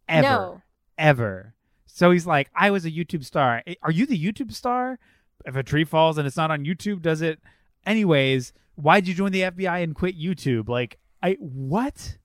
ever, 0.07 0.27
No. 0.27 0.61
ever. 0.97 1.53
So 1.85 2.09
he's 2.11 2.25
like, 2.25 2.49
"I 2.55 2.71
was 2.71 2.85
a 2.85 2.91
YouTube 2.91 3.23
star. 3.23 3.61
Eh, 3.67 3.75
Are 3.83 3.91
you 3.91 4.05
the 4.07 4.17
YouTube 4.19 4.51
star? 4.51 4.97
If 5.45 5.55
a 5.55 5.63
tree 5.63 5.85
falls 5.85 6.17
and 6.17 6.25
it's 6.27 6.37
not 6.37 6.51
on 6.51 6.65
YouTube, 6.65 7.01
does 7.01 7.21
it? 7.21 7.39
Anyways, 7.85 8.53
why'd 8.75 9.07
you 9.07 9.13
join 9.13 9.31
the 9.31 9.41
FBI 9.41 9.83
and 9.83 9.95
quit 9.95 10.17
YouTube? 10.19 10.69
Like, 10.69 10.99
I 11.21 11.33
what? 11.39 12.17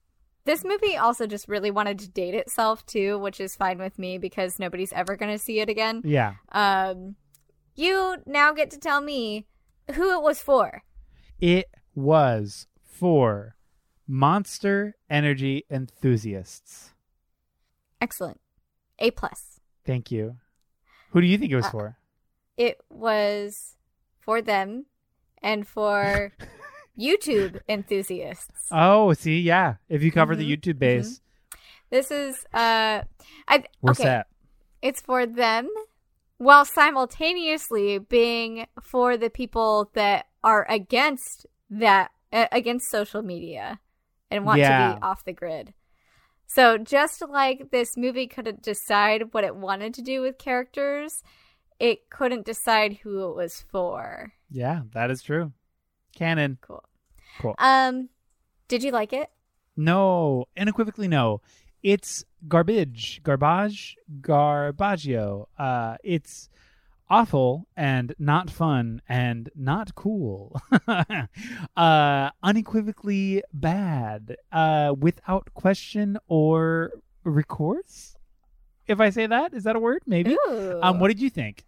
This 0.45 0.63
movie 0.63 0.95
also 0.95 1.25
just 1.25 1.47
really 1.47 1.71
wanted 1.71 1.97
to 1.99 2.09
date 2.09 2.35
itself 2.35 2.85
too, 2.85 3.17
which 3.17 3.39
is 3.39 3.55
fine 3.55 3.79
with 3.79 3.97
me 3.97 4.17
because 4.17 4.59
nobody's 4.59 4.93
ever 4.93 5.15
going 5.15 5.31
to 5.31 5.39
see 5.39 5.59
it 5.59 5.69
again. 5.69 6.01
Yeah." 6.05 6.35
Um, 6.51 7.15
you 7.75 8.17
now 8.25 8.53
get 8.53 8.69
to 8.71 8.79
tell 8.79 9.01
me 9.01 9.47
who 9.95 10.15
it 10.15 10.21
was 10.21 10.41
for. 10.41 10.83
It 11.39 11.65
was 11.95 12.67
for 12.83 13.55
Monster 14.07 14.95
Energy 15.09 15.65
enthusiasts. 15.69 16.93
Excellent, 17.99 18.39
A 18.99 19.11
plus. 19.11 19.59
Thank 19.85 20.11
you. 20.11 20.37
Who 21.11 21.21
do 21.21 21.27
you 21.27 21.37
think 21.37 21.51
it 21.51 21.55
was 21.55 21.65
Uh, 21.65 21.71
for? 21.71 21.97
It 22.57 22.79
was 22.89 23.75
for 24.19 24.41
them 24.41 24.85
and 25.45 25.67
for 25.67 26.33
YouTube 26.99 27.61
enthusiasts. 27.69 28.67
Oh, 28.71 29.13
see, 29.13 29.39
yeah. 29.39 29.75
If 29.87 30.01
you 30.03 30.11
cover 30.11 30.35
Mhm, 30.35 30.39
the 30.39 30.57
YouTube 30.57 30.79
base, 30.79 31.21
This 31.89 32.11
is 32.11 32.45
uh, 32.53 33.03
I 33.47 33.63
we're 33.81 33.91
okay. 33.91 34.03
set. 34.03 34.27
It's 34.81 35.01
for 35.01 35.25
them 35.25 35.69
while 36.37 36.65
simultaneously 36.65 37.99
being 37.99 38.65
for 38.81 39.17
the 39.17 39.29
people 39.29 39.91
that 39.93 40.25
are 40.43 40.65
against 40.69 41.45
that 41.69 42.11
uh, 42.33 42.47
against 42.51 42.89
social 42.89 43.21
media 43.21 43.79
and 44.31 44.45
want 44.45 44.59
to 44.61 44.95
be 44.95 45.01
off 45.01 45.23
the 45.23 45.33
grid. 45.33 45.73
So 46.47 46.77
just 46.77 47.21
like 47.27 47.71
this 47.71 47.95
movie 47.97 48.27
couldn't 48.27 48.61
decide 48.63 49.33
what 49.33 49.43
it 49.43 49.55
wanted 49.55 49.93
to 49.95 50.01
do 50.01 50.21
with 50.21 50.37
characters, 50.37 51.23
it 51.79 52.09
couldn't 52.09 52.45
decide 52.45 52.99
who 53.03 53.29
it 53.29 53.35
was 53.35 53.63
for. 53.71 54.33
Yeah, 54.49 54.81
that 54.93 55.11
is 55.11 55.21
true. 55.21 55.51
Canon. 56.15 56.57
Cool. 56.61 56.83
Cool. 57.39 57.55
Um 57.57 58.09
did 58.67 58.83
you 58.83 58.91
like 58.91 59.13
it? 59.13 59.29
No, 59.77 60.45
unequivocally 60.57 61.07
no. 61.07 61.41
It's 61.83 62.25
garbage, 62.47 63.21
garbage, 63.23 63.95
garbaggio. 64.21 65.45
Uh, 65.57 65.97
it's 66.03 66.49
awful 67.09 67.67
and 67.77 68.15
not 68.17 68.49
fun 68.49 69.01
and 69.07 69.49
not 69.55 69.93
cool. 69.93 70.59
uh, 71.77 72.29
unequivocally 72.41 73.43
bad. 73.53 74.35
Uh, 74.51 74.95
without 74.97 75.53
question 75.53 76.17
or 76.27 76.91
recourse. 77.23 78.15
If 78.87 78.99
I 78.99 79.09
say 79.09 79.27
that, 79.27 79.53
is 79.53 79.63
that 79.65 79.75
a 79.75 79.79
word? 79.79 80.01
Maybe. 80.07 80.37
Ooh. 80.47 80.79
Um, 80.81 80.99
what 80.99 81.09
did 81.09 81.19
you 81.19 81.29
think? 81.29 81.65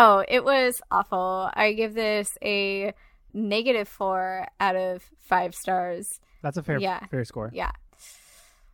Oh, 0.00 0.24
it 0.28 0.44
was 0.44 0.80
awful. 0.92 1.50
I 1.54 1.72
give 1.72 1.94
this 1.94 2.38
a 2.42 2.94
negative 3.34 3.88
4 3.88 4.46
out 4.60 4.76
of 4.76 5.02
5 5.22 5.54
stars. 5.56 6.20
That's 6.40 6.56
a 6.56 6.62
fair, 6.62 6.78
Yeah. 6.78 7.04
fair 7.06 7.24
score. 7.24 7.50
Yeah. 7.52 7.72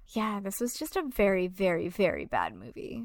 Yeah, 0.08 0.40
this 0.42 0.60
was 0.60 0.74
just 0.74 0.96
a 0.96 1.02
very, 1.02 1.46
very, 1.46 1.88
very 1.88 2.26
bad 2.26 2.54
movie. 2.54 3.04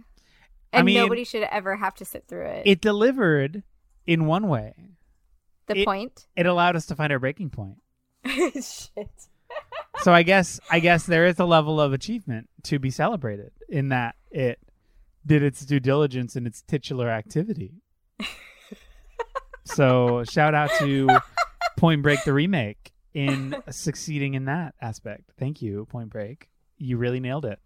I 0.73 0.79
And 0.79 0.85
mean- 0.85 0.97
nobody 0.97 1.23
should 1.23 1.43
ever 1.43 1.77
have 1.77 1.95
to 1.95 2.05
sit 2.05 2.27
through 2.27 2.45
it. 2.45 2.63
It 2.67 2.81
delivered 2.81 3.63
in 4.05 4.25
one 4.25 4.47
way. 4.49 4.73
the 5.67 5.79
it- 5.81 5.85
point? 5.85 6.27
It 6.35 6.45
allowed 6.45 6.75
us 6.75 6.87
to 6.87 6.95
find 6.95 7.13
our 7.13 7.19
breaking 7.19 7.51
point. 7.51 7.77
Shit. 8.25 9.29
so 10.01 10.11
I 10.11 10.23
guess 10.23 10.59
I 10.69 10.79
guess 10.79 11.05
there 11.05 11.25
is 11.27 11.39
a 11.39 11.45
level 11.45 11.79
of 11.79 11.93
achievement 11.93 12.49
to 12.63 12.79
be 12.79 12.89
celebrated 12.89 13.51
in 13.69 13.89
that 13.89 14.15
it 14.31 14.59
did 15.25 15.41
its 15.43 15.63
due 15.65 15.79
diligence 15.79 16.35
in 16.35 16.45
its 16.47 16.61
titular 16.63 17.07
activity. 17.09 17.81
So 19.65 20.23
shout 20.25 20.53
out 20.55 20.71
to 20.79 21.09
Point 21.77 22.01
Break 22.03 22.23
the 22.23 22.33
remake 22.33 22.91
in 23.13 23.55
succeeding 23.69 24.33
in 24.33 24.45
that 24.45 24.75
aspect. 24.81 25.31
Thank 25.37 25.61
you, 25.61 25.85
Point 25.85 26.09
Break. 26.09 26.49
You 26.77 26.97
really 26.97 27.19
nailed 27.19 27.45
it. 27.45 27.59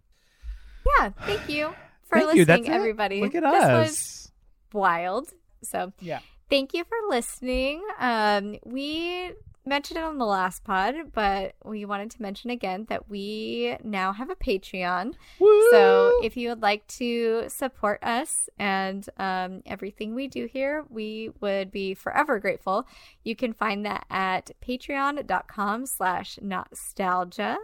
Yeah, 0.98 1.10
thank 1.26 1.48
you 1.48 1.74
for 2.08 2.18
Thank 2.20 2.34
you. 2.36 2.44
listening, 2.44 2.66
it. 2.66 2.72
everybody. 2.72 3.20
Look 3.20 3.34
at 3.34 3.42
this 3.42 3.62
us. 3.64 3.88
was 3.88 4.32
wild. 4.72 5.28
So 5.62 5.92
Yeah. 6.00 6.20
thank 6.50 6.74
you 6.74 6.84
for 6.84 6.96
listening. 7.08 7.82
Um, 7.98 8.56
we 8.64 9.32
mentioned 9.66 9.98
it 9.98 10.04
on 10.04 10.18
the 10.18 10.26
last 10.26 10.64
pod, 10.64 10.94
but 11.12 11.54
we 11.64 11.84
wanted 11.84 12.10
to 12.12 12.22
mention 12.22 12.50
again 12.50 12.86
that 12.88 13.08
we 13.08 13.76
now 13.82 14.12
have 14.12 14.30
a 14.30 14.36
Patreon. 14.36 15.14
Woo! 15.38 15.70
So 15.70 16.20
if 16.22 16.36
you 16.36 16.50
would 16.50 16.62
like 16.62 16.86
to 16.88 17.44
support 17.48 18.02
us 18.02 18.48
and 18.58 19.08
um, 19.16 19.62
everything 19.66 20.14
we 20.14 20.28
do 20.28 20.46
here, 20.46 20.84
we 20.90 21.30
would 21.40 21.70
be 21.70 21.94
forever 21.94 22.38
grateful. 22.38 22.86
You 23.22 23.34
can 23.34 23.52
find 23.52 23.84
that 23.86 24.04
at 24.10 24.50
patreon.com 24.66 25.86
slash 25.86 26.38
nostalgia. 26.42 27.56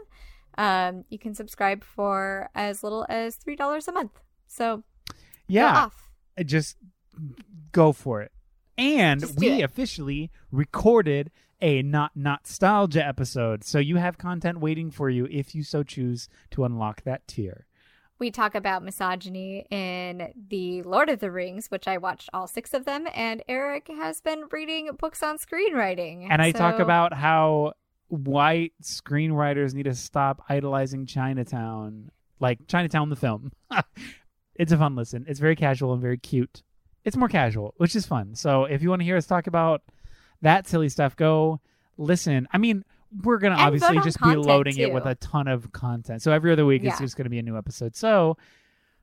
Um, 0.56 1.04
you 1.10 1.18
can 1.18 1.34
subscribe 1.34 1.84
for 1.84 2.50
as 2.54 2.82
little 2.82 3.06
as 3.08 3.36
$3 3.36 3.88
a 3.88 3.92
month. 3.92 4.20
So 4.46 4.82
yeah, 5.46 5.88
just 6.44 6.76
go 7.72 7.92
for 7.92 8.22
it. 8.22 8.32
And 8.78 9.22
we 9.36 9.60
it. 9.60 9.64
officially 9.64 10.30
recorded 10.50 11.30
a 11.62 11.82
not 11.82 12.12
not 12.14 12.42
nostalgia 12.42 13.06
episode, 13.06 13.64
so 13.64 13.78
you 13.78 13.96
have 13.96 14.18
content 14.18 14.60
waiting 14.60 14.90
for 14.90 15.10
you 15.10 15.26
if 15.30 15.54
you 15.54 15.62
so 15.62 15.82
choose 15.82 16.28
to 16.50 16.64
unlock 16.64 17.02
that 17.02 17.26
tier. 17.26 17.66
We 18.18 18.30
talk 18.30 18.54
about 18.54 18.82
misogyny 18.82 19.66
in 19.70 20.34
The 20.48 20.82
Lord 20.82 21.08
of 21.08 21.20
the 21.20 21.30
Rings, 21.30 21.68
which 21.70 21.88
I 21.88 21.96
watched 21.96 22.28
all 22.34 22.46
six 22.46 22.74
of 22.74 22.84
them, 22.84 23.06
and 23.14 23.42
Eric 23.48 23.88
has 23.88 24.20
been 24.20 24.44
reading 24.50 24.90
books 24.98 25.22
on 25.22 25.38
screenwriting. 25.38 26.26
And 26.30 26.42
I 26.42 26.52
talk 26.52 26.78
about 26.78 27.14
how 27.14 27.72
white 28.08 28.74
screenwriters 28.82 29.72
need 29.72 29.84
to 29.84 29.94
stop 29.94 30.42
idolizing 30.50 31.06
Chinatown, 31.06 32.10
like 32.40 32.66
Chinatown 32.66 33.08
the 33.08 33.16
film. 33.16 33.52
it's 34.54 34.72
a 34.72 34.76
fun 34.76 34.96
listen. 34.96 35.24
It's 35.26 35.40
very 35.40 35.56
casual 35.56 35.94
and 35.94 36.02
very 36.02 36.18
cute. 36.18 36.62
It's 37.04 37.16
more 37.16 37.28
casual, 37.28 37.72
which 37.78 37.96
is 37.96 38.04
fun. 38.04 38.34
So 38.34 38.64
if 38.64 38.82
you 38.82 38.90
want 38.90 39.00
to 39.00 39.06
hear 39.06 39.16
us 39.16 39.26
talk 39.26 39.46
about 39.46 39.82
that 40.42 40.66
silly 40.68 40.88
stuff, 40.88 41.16
go 41.16 41.60
listen. 41.96 42.48
I 42.52 42.58
mean, 42.58 42.84
we're 43.24 43.38
gonna 43.38 43.56
obviously 43.56 43.98
just 44.00 44.20
be 44.20 44.36
loading 44.36 44.78
it 44.78 44.92
with 44.92 45.04
a 45.06 45.14
ton 45.16 45.48
of 45.48 45.72
content. 45.72 46.22
So 46.22 46.32
every 46.32 46.52
other 46.52 46.64
week 46.66 46.84
it's 46.84 47.00
Yeah. 47.00 47.04
just 47.04 47.16
gonna 47.16 47.30
be 47.30 47.38
a 47.38 47.42
new 47.42 47.56
episode. 47.58 47.96
So 47.96 48.36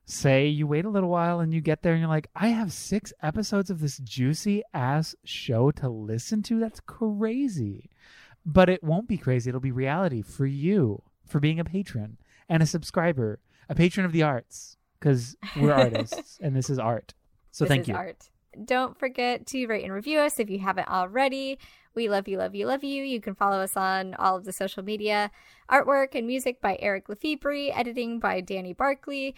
say 0.06 0.46
you 0.46 0.66
wait 0.66 0.86
a 0.86 0.88
little 0.88 1.10
while 1.10 1.40
and 1.40 1.52
you 1.52 1.60
get 1.60 1.82
there 1.82 1.92
and 1.92 2.00
you're 2.00 2.08
like, 2.08 2.28
I 2.34 2.48
have 2.48 2.72
six 2.72 3.12
episodes 3.22 3.68
of 3.68 3.80
this 3.80 3.98
juicy 3.98 4.62
ass 4.72 5.14
show 5.24 5.70
to 5.72 5.88
listen 5.90 6.42
to. 6.44 6.58
That's 6.58 6.80
crazy. 6.80 7.90
But 8.46 8.70
it 8.70 8.82
won't 8.82 9.06
be 9.08 9.18
crazy. 9.18 9.50
It'll 9.50 9.60
be 9.60 9.72
reality 9.72 10.22
for 10.22 10.46
you 10.46 11.02
for 11.26 11.40
being 11.40 11.60
a 11.60 11.64
patron 11.64 12.16
and 12.48 12.62
a 12.62 12.66
subscriber, 12.66 13.40
a 13.68 13.74
patron 13.74 14.06
of 14.06 14.12
the 14.12 14.22
arts, 14.22 14.78
because 14.98 15.36
we're 15.60 15.72
artists 15.74 16.38
and 16.42 16.56
this 16.56 16.70
is 16.70 16.78
art. 16.78 17.12
So 17.50 17.64
this 17.64 17.68
thank 17.68 17.88
you. 17.88 17.94
art. 17.94 18.30
Don't 18.64 18.98
forget 18.98 19.46
to 19.48 19.66
rate 19.66 19.84
and 19.84 19.92
review 19.92 20.18
us 20.18 20.38
if 20.38 20.50
you 20.50 20.58
haven't 20.58 20.88
already. 20.88 21.58
We 21.94 22.08
love 22.08 22.28
you, 22.28 22.38
love 22.38 22.54
you, 22.54 22.66
love 22.66 22.84
you. 22.84 23.02
You 23.02 23.20
can 23.20 23.34
follow 23.34 23.58
us 23.58 23.76
on 23.76 24.14
all 24.14 24.36
of 24.36 24.44
the 24.44 24.52
social 24.52 24.82
media. 24.82 25.30
Artwork 25.70 26.14
and 26.14 26.26
music 26.26 26.60
by 26.60 26.78
Eric 26.80 27.08
Lefebvre, 27.08 27.72
editing 27.72 28.20
by 28.20 28.40
Danny 28.40 28.72
Barkley. 28.72 29.34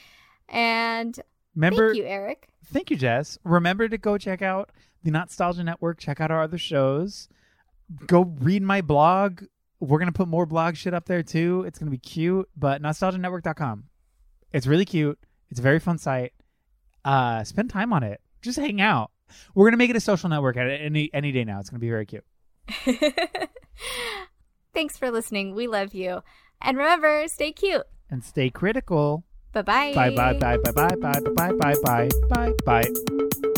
And 0.49 1.19
Remember, 1.55 1.89
thank 1.89 1.99
you, 1.99 2.05
Eric. 2.05 2.49
Thank 2.67 2.91
you, 2.91 2.97
Jess. 2.97 3.39
Remember 3.45 3.89
to 3.89 3.99
go 3.99 4.19
check 4.19 4.43
out 4.43 4.71
the 5.03 5.11
Nostalgia 5.11 5.65
Network, 5.65 5.99
check 5.99 6.21
out 6.21 6.31
our 6.31 6.43
other 6.43 6.59
shows. 6.59 7.29
Go 8.07 8.23
read 8.41 8.63
my 8.63 8.81
blog. 8.83 9.45
We're 9.81 9.99
going 9.99 10.13
to 10.13 10.17
put 10.17 10.29
more 10.29 10.47
blog 10.47 10.77
shit 10.77 10.93
up 10.93 11.07
there 11.07 11.23
too. 11.23 11.65
It's 11.67 11.79
going 11.79 11.87
to 11.87 11.91
be 11.91 11.99
cute, 11.99 12.49
but 12.57 12.83
nostalgianetwork.com. 12.83 13.85
It's 14.53 14.67
really 14.67 14.85
cute. 14.85 15.19
It's 15.51 15.59
a 15.59 15.63
very 15.63 15.79
fun 15.81 15.99
site. 15.99 16.33
Uh 17.05 17.43
spend 17.45 17.71
time 17.71 17.93
on 17.95 18.03
it. 18.03 18.21
Just 18.43 18.59
hang 18.59 18.81
out. 18.81 19.11
We're 19.55 19.65
going 19.65 19.73
to 19.73 19.79
make 19.79 19.91
it 19.91 19.97
a 19.97 20.01
social 20.01 20.29
network 20.29 20.57
at 20.57 20.67
any 20.67 21.11
any 21.13 21.33
day 21.33 21.45
now. 21.45 21.61
It's 21.61 21.71
going 21.71 21.79
to 21.79 21.81
be 21.81 21.91
very 21.91 22.07
cute. 22.07 22.25
Thanks 24.75 24.97
for 24.97 25.11
listening. 25.11 25.55
We 25.55 25.67
love 25.67 25.95
you. 25.95 26.23
And 26.61 26.77
remember, 26.77 27.27
stay 27.29 27.53
cute. 27.53 27.85
And 28.11 28.25
stay 28.25 28.51
critical. 28.51 29.25
Bye-bye. 29.53 29.95
Bye 29.95 30.15
bye 30.15 30.35
bye 30.35 30.57
bye 30.59 30.73
bye 30.73 30.95
bye 30.97 31.21
bye 31.35 31.53
bye 31.53 31.75
bye 31.83 32.09
bye 32.29 32.53
bye. 32.65 33.50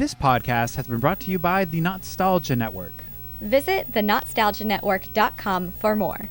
This 0.00 0.14
podcast 0.14 0.76
has 0.76 0.86
been 0.86 0.98
brought 0.98 1.20
to 1.20 1.30
you 1.30 1.38
by 1.38 1.66
the 1.66 1.78
Nostalgia 1.82 2.56
Network. 2.56 2.94
Visit 3.42 3.92
thenostalgianetwork.com 3.92 5.72
for 5.72 5.94
more. 5.94 6.30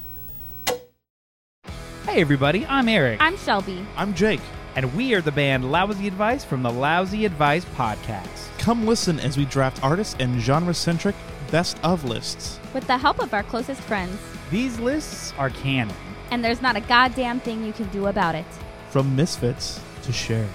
Hey 2.04 2.20
everybody, 2.20 2.66
I'm 2.66 2.90
Eric. 2.90 3.22
I'm 3.22 3.38
Shelby. 3.38 3.86
I'm 3.96 4.16
Jake. 4.16 4.41
and 4.76 4.96
we 4.96 5.14
are 5.14 5.22
the 5.22 5.32
band 5.32 5.72
Lousy 5.72 6.08
Advice 6.08 6.44
from 6.44 6.64
the 6.64 6.72
Lousy 6.72 7.26
Advice 7.26 7.64
Podcast. 7.76 8.58
Come 8.58 8.88
listen 8.88 9.20
as 9.20 9.38
we 9.38 9.46
draft 9.46 9.84
artist 9.84 10.20
and 10.20 10.41
genre 10.41 10.74
centric 10.74 11.16
best 11.52 11.78
of 11.84 12.04
lists. 12.06 12.60
With 12.74 12.88
the 12.88 12.98
help 12.98 13.22
of 13.22 13.36
our 13.36 13.44
closest 13.44 13.82
friends. 13.82 14.18
These 14.50 14.80
lists 14.80 15.32
are 15.38 15.52
canon. 15.52 15.96
And 16.32 16.44
there's 16.44 16.64
not 16.64 16.76
a 16.76 16.82
goddamn 16.82 17.40
thing 17.40 17.64
you 17.64 17.74
can 17.74 17.88
do 17.90 18.08
about 18.08 18.34
it. 18.34 18.46
From 18.90 19.16
Misfits 19.16 19.80
to 20.02 20.12
Cher. 20.12 20.48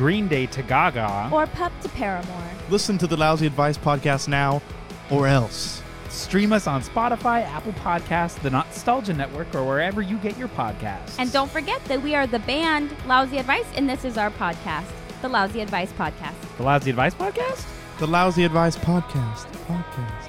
Green 0.00 0.28
Day 0.28 0.46
to 0.46 0.62
Gaga. 0.62 1.28
Or 1.30 1.46
Pup 1.46 1.78
to 1.82 1.88
Paramore. 1.90 2.50
Listen 2.70 2.96
to 2.96 3.06
the 3.06 3.18
Lousy 3.18 3.46
Advice 3.46 3.76
podcast 3.76 4.28
now, 4.28 4.62
or 5.10 5.26
else. 5.26 5.82
Stream 6.08 6.54
us 6.54 6.66
on 6.66 6.82
Spotify, 6.82 7.44
Apple 7.44 7.74
Podcasts, 7.74 8.40
the 8.40 8.48
Nostalgia 8.48 9.12
Network, 9.12 9.54
or 9.54 9.62
wherever 9.62 10.00
you 10.00 10.16
get 10.16 10.38
your 10.38 10.48
podcasts. 10.48 11.16
And 11.18 11.30
don't 11.30 11.50
forget 11.50 11.84
that 11.84 12.02
we 12.02 12.14
are 12.14 12.26
the 12.26 12.38
band 12.38 12.96
Lousy 13.06 13.36
Advice, 13.36 13.66
and 13.76 13.86
this 13.86 14.06
is 14.06 14.16
our 14.16 14.30
podcast, 14.30 14.86
the 15.20 15.28
Lousy 15.28 15.60
Advice 15.60 15.92
Podcast. 15.92 16.56
the 16.56 16.62
Lousy 16.62 16.88
Advice 16.88 17.12
Podcast? 17.12 17.66
The 17.98 18.06
Lousy 18.06 18.44
Advice 18.44 18.78
podcast. 18.78 19.52
Podcast. 19.66 20.19